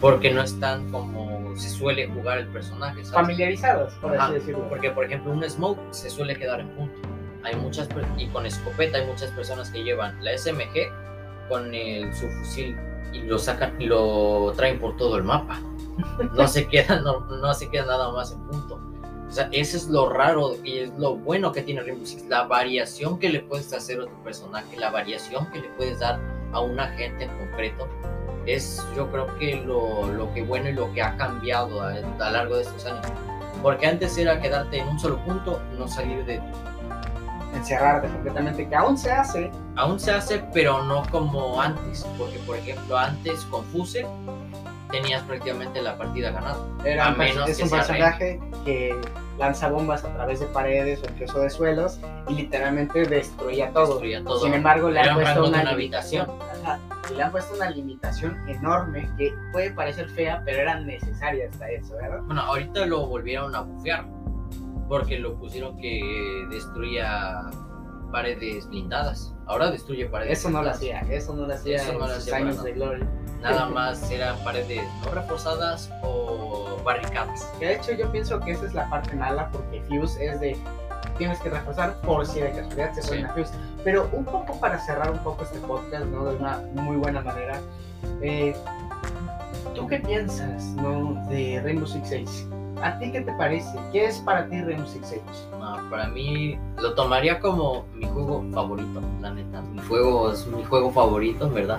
porque 0.00 0.32
no 0.32 0.42
están 0.42 0.90
como 0.90 1.56
se 1.56 1.68
suele 1.70 2.06
jugar 2.08 2.38
el 2.38 2.46
personaje, 2.48 2.96
¿sabes? 3.04 3.10
Familiarizados, 3.12 3.94
por 3.94 4.16
así 4.16 4.34
decirlo. 4.34 4.68
Porque, 4.68 4.90
por 4.90 5.04
ejemplo, 5.04 5.32
un 5.32 5.42
smoke 5.48 5.78
se 5.90 6.08
suele 6.10 6.36
quedar 6.36 6.60
en 6.60 6.68
punto. 6.70 6.94
Hay 7.44 7.54
muchas 7.56 7.88
y 8.16 8.26
con 8.26 8.46
escopeta 8.46 8.98
hay 8.98 9.06
muchas 9.06 9.30
personas 9.30 9.70
que 9.70 9.82
llevan 9.82 10.16
la 10.22 10.32
SMG 10.36 10.90
con 11.48 11.72
el, 11.74 12.12
su 12.14 12.28
fusil 12.28 12.76
y 13.18 13.26
lo 13.26 13.38
sacan 13.38 13.80
y 13.80 13.86
lo 13.86 14.52
traen 14.56 14.78
por 14.78 14.96
todo 14.96 15.16
el 15.16 15.24
mapa. 15.24 15.60
No 16.34 16.46
se 16.48 16.66
queda, 16.68 17.00
no, 17.00 17.20
no 17.20 17.54
se 17.54 17.68
queda 17.68 17.86
nada 17.86 18.12
más 18.12 18.32
en 18.32 18.40
punto. 18.46 18.80
O 19.28 19.30
sea, 19.30 19.48
eso 19.52 19.76
es 19.76 19.88
lo 19.88 20.08
raro 20.08 20.56
y 20.64 20.78
es 20.78 20.98
lo 20.98 21.16
bueno 21.16 21.52
que 21.52 21.62
tiene 21.62 21.82
Rainbow 21.82 22.06
Six, 22.06 22.26
la 22.28 22.44
variación 22.44 23.18
que 23.18 23.28
le 23.28 23.40
puedes 23.40 23.72
hacer 23.74 24.00
a 24.00 24.06
tu 24.06 24.22
personaje, 24.22 24.74
la 24.78 24.90
variación 24.90 25.50
que 25.50 25.60
le 25.60 25.68
puedes 25.70 25.98
dar 25.98 26.18
a 26.52 26.60
un 26.60 26.80
agente 26.80 27.24
en 27.24 27.38
concreto. 27.38 27.86
Es 28.46 28.82
yo 28.96 29.10
creo 29.10 29.26
que 29.38 29.56
lo, 29.56 30.10
lo 30.10 30.32
que 30.32 30.42
bueno 30.42 30.70
y 30.70 30.72
lo 30.72 30.90
que 30.94 31.02
ha 31.02 31.14
cambiado 31.18 31.82
a, 31.82 31.90
a 31.90 32.00
lo 32.00 32.30
largo 32.30 32.56
de 32.56 32.62
estos 32.62 32.86
años. 32.86 33.04
Porque 33.62 33.86
antes 33.86 34.16
era 34.16 34.40
quedarte 34.40 34.78
en 34.78 34.88
un 34.88 34.98
solo 34.98 35.22
punto, 35.24 35.60
no 35.76 35.86
salir 35.88 36.24
de... 36.24 36.40
Encerrarte 37.54 38.08
completamente, 38.08 38.68
que 38.68 38.74
aún 38.74 38.96
se 38.98 39.10
hace. 39.10 39.50
Aún 39.76 39.98
se 39.98 40.12
hace, 40.12 40.42
pero 40.52 40.82
no 40.84 41.02
como 41.10 41.60
antes. 41.60 42.06
Porque, 42.18 42.38
por 42.40 42.56
ejemplo, 42.56 42.96
antes 42.96 43.44
con 43.46 43.64
Fuse 43.66 44.06
tenías 44.90 45.22
prácticamente 45.22 45.82
la 45.82 45.96
partida 45.96 46.30
ganada. 46.30 46.58
Era 46.84 47.06
A 47.06 47.10
menos 47.12 47.48
es 47.48 47.58
que 47.58 47.64
un 47.64 47.70
personaje 47.70 48.40
que 48.64 48.98
lanza 49.38 49.68
bombas 49.68 50.04
a 50.04 50.12
través 50.14 50.40
de 50.40 50.46
paredes 50.46 51.00
o 51.02 51.10
incluso 51.10 51.40
de 51.40 51.50
suelos 51.50 52.00
y 52.28 52.34
literalmente 52.34 53.04
destruía 53.06 53.70
todo. 53.72 53.86
Destruía 53.86 54.24
todo. 54.24 54.40
Sin 54.40 54.54
embargo, 54.54 54.90
le 54.90 55.00
Era 55.00 55.12
han 55.12 55.20
puesto 55.20 55.46
una, 55.46 55.62
una. 55.62 55.70
Ajá, 55.70 56.80
y 57.10 57.14
le 57.14 57.22
han 57.22 57.30
puesto 57.30 57.54
una 57.54 57.70
limitación 57.70 58.36
enorme 58.48 59.08
que 59.16 59.32
puede 59.52 59.70
parecer 59.70 60.08
fea, 60.10 60.42
pero 60.44 60.62
era 60.62 60.80
necesaria 60.80 61.48
hasta 61.50 61.70
eso, 61.70 61.94
¿verdad? 61.96 62.20
Bueno, 62.22 62.42
ahorita 62.42 62.86
lo 62.86 63.06
volvieron 63.06 63.54
a 63.54 63.60
bufear. 63.60 64.04
Porque 64.88 65.18
lo 65.18 65.34
pusieron 65.36 65.76
que 65.78 66.46
destruía 66.50 67.40
paredes 68.10 68.66
blindadas. 68.68 69.34
Ahora 69.46 69.70
destruye 69.70 70.06
paredes 70.06 70.38
Eso 70.40 70.50
no 70.50 70.62
lo 70.62 70.70
hacía, 70.70 71.00
eso 71.10 71.34
no 71.34 71.46
lo 71.46 71.54
hacía 71.54 71.76
Eso 71.76 71.92
no 71.94 71.98
lo 72.00 72.08
sus 72.08 72.16
hacía 72.18 72.36
años 72.36 72.62
de 72.62 72.72
gloria. 72.72 73.06
Nada 73.42 73.68
más 73.68 74.10
eran 74.10 74.36
paredes 74.44 74.82
no 75.04 75.10
reforzadas 75.12 75.90
o 76.02 76.78
barricadas. 76.84 77.42
Que 77.58 77.66
de 77.66 77.74
hecho 77.76 77.92
yo 77.92 78.10
pienso 78.10 78.40
que 78.40 78.52
esa 78.52 78.66
es 78.66 78.74
la 78.74 78.88
parte 78.90 79.14
mala 79.14 79.50
porque 79.50 79.82
Fuse 79.82 80.24
es 80.26 80.40
de 80.40 80.56
tienes 81.18 81.38
que 81.40 81.50
reforzar 81.50 81.94
por 82.02 82.24
si 82.26 82.40
de 82.40 82.50
casualidad 82.52 82.92
se 82.94 83.02
Sí. 83.02 83.08
suena 83.08 83.28
Fuse. 83.34 83.52
Pero 83.84 84.08
un 84.12 84.24
poco 84.24 84.58
para 84.60 84.78
cerrar 84.78 85.10
un 85.10 85.18
poco 85.18 85.44
este 85.44 85.58
podcast, 85.60 86.04
¿no? 86.06 86.24
De 86.24 86.36
una 86.36 86.58
muy 86.74 86.96
buena 86.96 87.20
manera. 87.20 87.60
eh, 88.22 88.54
¿Tú 89.74 89.86
qué 89.86 89.98
piensas, 89.98 90.64
no? 90.76 91.14
De 91.28 91.60
Rainbow 91.62 91.86
Six 91.86 92.08
Siege. 92.08 92.46
¿A 92.82 92.98
ti 92.98 93.10
qué 93.10 93.20
te 93.22 93.32
parece? 93.32 93.78
¿Qué 93.92 94.06
es 94.06 94.18
para 94.18 94.48
ti 94.48 94.60
Rainbow 94.60 94.86
Six 94.86 95.08
Siege? 95.08 95.22
Para 95.90 96.08
mí 96.08 96.58
lo 96.76 96.94
tomaría 96.94 97.40
como 97.40 97.84
mi 97.94 98.06
juego 98.06 98.44
favorito, 98.52 99.00
la 99.20 99.30
neta. 99.30 99.62
Mi 99.62 99.80
juego 99.82 100.32
es 100.32 100.46
mi 100.46 100.62
juego 100.64 100.90
favorito, 100.92 101.46
en 101.46 101.54
verdad. 101.54 101.78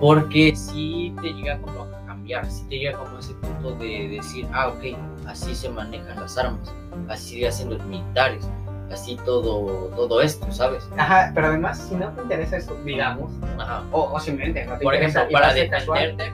Porque 0.00 0.54
si 0.56 1.14
te 1.20 1.32
llega 1.32 1.58
como 1.58 1.82
a 1.82 2.06
cambiar, 2.06 2.50
si 2.50 2.64
te 2.68 2.78
llega 2.78 2.98
como 2.98 3.18
ese 3.18 3.34
punto 3.34 3.72
de 3.72 4.08
decir, 4.08 4.46
ah, 4.52 4.68
ok, 4.68 4.96
así 5.26 5.54
se 5.54 5.68
manejan 5.68 6.20
las 6.20 6.36
armas, 6.38 6.72
así 7.08 7.44
hacen 7.44 7.70
los 7.70 7.84
militares, 7.84 8.48
así 8.92 9.16
todo, 9.24 9.88
todo 9.96 10.20
esto, 10.20 10.50
¿sabes? 10.52 10.88
Ajá, 10.96 11.32
pero 11.34 11.48
además, 11.48 11.78
si 11.88 11.96
no 11.96 12.12
te 12.12 12.22
interesa 12.22 12.56
eso, 12.58 12.76
digamos, 12.84 13.32
Ajá. 13.58 13.82
o, 13.92 14.12
o 14.12 14.20
simplemente 14.20 14.64
no 14.66 14.78
te 14.78 14.84
Por 14.84 14.94
interesa 14.94 15.20
ejemplo, 15.20 15.40
para 15.40 15.54
defenderte, 15.54 16.32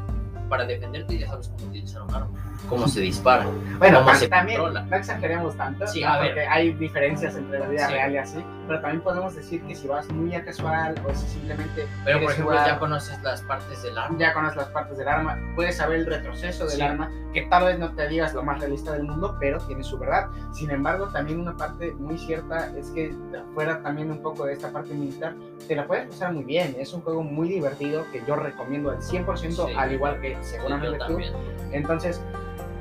para 0.48 0.65
defenderte 0.66 1.19
ya 1.19 1.28
sabes 1.28 1.48
cómo 1.48 1.69
utilizar 1.69 2.02
un 2.02 2.15
arma, 2.15 2.44
cómo 2.69 2.89
se 2.89 3.01
dispara. 3.01 3.47
Bueno, 3.78 4.01
cómo 4.01 4.15
se 4.15 4.28
también, 4.28 4.61
controla. 4.61 4.86
no 4.89 4.97
exageremos 4.97 5.57
tanto, 5.57 5.86
Sí, 5.86 6.01
¿no? 6.03 6.09
a 6.09 6.19
ver. 6.20 6.28
porque 6.31 6.47
hay 6.47 6.73
diferencias 6.73 7.36
entre 7.36 7.59
la 7.59 7.66
vida 7.69 7.86
Sí. 7.89 7.93
real 7.95 8.12
y 8.12 8.19
así, 8.19 8.45
pero 8.66 8.81
también 8.81 9.03
podemos 9.03 9.35
decir 9.36 9.62
que 9.65 9.74
si 9.74 9.86
vas 9.89 10.09
muy 10.11 10.35
a 10.35 10.45
casual 10.45 10.95
o 11.07 11.15
si 11.15 11.27
simplemente 11.28 11.86
Pero 12.05 12.20
por 12.20 12.31
ejemplo, 12.32 12.53
jugar, 12.53 12.66
ya 12.69 12.78
conoces 12.78 13.23
las 13.23 13.43
partes 13.43 13.82
del 13.82 13.99
arma. 13.99 14.16
ya 14.19 14.32
conoces 14.32 14.57
las 14.57 14.69
partes 14.69 14.97
del 14.99 15.09
arma, 15.09 15.39
puedes 15.55 15.77
saber 15.77 16.01
el 16.01 16.07
retroceso 16.07 16.65
del 16.66 16.77
Sí. 16.77 16.82
arma, 16.82 17.11
que 17.32 17.43
tal 17.43 17.65
vez 17.65 17.78
no 17.78 17.93
te 17.95 18.09
digas 18.09 18.32
lo 18.35 18.43
más 18.43 18.61
realista 18.61 18.93
del 18.93 19.03
mundo, 19.05 19.36
pero 19.41 19.59
tiene 19.66 19.82
su 19.85 19.99
verdad. 19.99 20.28
Sin 20.53 20.70
embargo, 20.70 21.09
también 21.09 21.41
una 21.41 21.57
parte 21.57 21.93
muy 21.99 22.16
cierta 22.19 22.70
es 22.77 22.91
que 22.91 23.15
fuera 23.55 23.82
también 23.82 24.11
un 24.11 24.23
poco 24.23 24.47
de 24.47 24.53
esta 24.55 24.70
parte 24.70 24.95
militar, 24.95 25.35
te 25.69 25.74
la 25.77 25.86
puedes 25.86 26.07
pasar 26.09 26.32
muy 26.32 26.45
bien. 26.45 26.74
Es 26.78 26.93
un 26.95 27.01
juego 27.03 27.23
muy 27.23 27.49
divertido 27.49 28.05
que 28.12 28.23
yo 28.27 28.36
recomiendo 28.36 28.91
al 28.91 29.03
100%, 29.03 29.66
Sí. 29.66 29.74
al 29.77 29.93
igual 29.93 30.20
que 30.20 30.36
seguramente 30.43 30.99
tú. 30.99 31.05
también. 31.07 31.35
Entonces, 31.73 32.23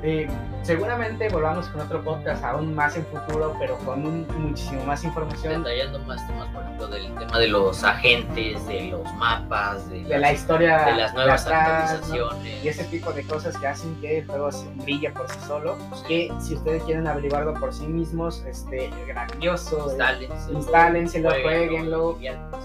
eh, 0.04 0.28
seguramente 0.62 1.28
volvamos 1.30 1.66
con 1.68 1.80
otro 1.80 2.02
podcast 2.04 2.44
aún 2.44 2.74
más 2.74 2.94
en 2.96 3.06
futuro, 3.06 3.56
pero 3.58 3.78
con 3.78 4.06
un, 4.06 4.26
muchísimo 4.38 4.84
más 4.84 5.02
información 5.02 5.64
detallando 5.64 5.98
más 6.00 6.26
temas, 6.26 6.46
por 6.48 6.62
ejemplo, 6.62 6.88
del 6.88 7.14
tema 7.14 7.38
de 7.38 7.48
los 7.48 7.82
agentes, 7.82 8.66
de 8.66 8.88
los 8.90 9.14
mapas, 9.14 9.88
de, 9.88 10.04
de 10.04 10.18
la 10.18 10.32
historia 10.32 10.84
de 10.84 10.92
las 10.96 11.14
nuevas 11.14 11.46
atrás, 11.46 11.90
¿no? 11.90 11.94
actualizaciones. 11.94 12.64
y 12.64 12.68
ese 12.68 12.84
tipo 12.84 13.12
de 13.12 13.22
cosas 13.24 13.56
que 13.56 13.66
hacen 13.66 13.98
que 14.02 14.18
el 14.18 14.26
juego 14.26 14.50
brille 14.76 15.10
por 15.10 15.28
sí 15.30 15.38
solo. 15.46 15.78
Que 16.06 16.30
si 16.38 16.54
ustedes 16.54 16.82
quieren 16.84 17.06
averiguarlo 17.06 17.54
por 17.54 17.72
sí 17.72 17.86
mismos, 17.86 18.44
este, 18.46 18.90
grandioso. 19.06 19.88
eh, 19.90 19.92
Instálenselo, 19.92 20.58
instálenselo, 20.58 21.30
jueguenlo. 21.30 22.18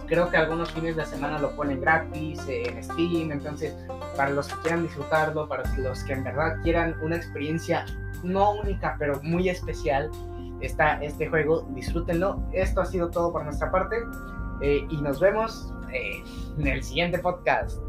Creo 0.07 0.29
que 0.29 0.37
algunos 0.37 0.71
fines 0.71 0.95
de 0.97 1.05
semana 1.05 1.39
lo 1.39 1.51
ponen 1.55 1.79
gratis 1.79 2.41
eh, 2.49 2.63
en 2.67 2.83
Steam, 2.83 3.31
entonces 3.31 3.73
para 4.17 4.31
los 4.31 4.47
que 4.47 4.55
quieran 4.61 4.83
disfrutarlo, 4.83 5.47
para 5.47 5.63
los 5.77 6.03
que 6.03 6.13
en 6.13 6.23
verdad 6.23 6.57
quieran 6.63 6.95
una 7.01 7.15
experiencia 7.29 7.85
no 8.23 8.55
única, 8.55 8.95
pero 8.99 9.21
muy 9.23 9.49
especial, 9.49 10.09
está 10.61 11.01
este 11.03 11.29
juego, 11.29 11.67
disfrútenlo. 11.73 12.43
Esto 12.51 12.81
ha 12.81 12.85
sido 12.85 13.09
todo 13.09 13.31
por 13.31 13.43
nuestra 13.43 13.71
parte 13.71 13.97
eh, 14.61 14.85
y 14.89 14.97
nos 14.97 15.19
vemos 15.19 15.73
eh, 15.93 16.23
en 16.57 16.67
el 16.67 16.83
siguiente 16.83 17.19
podcast. 17.19 17.79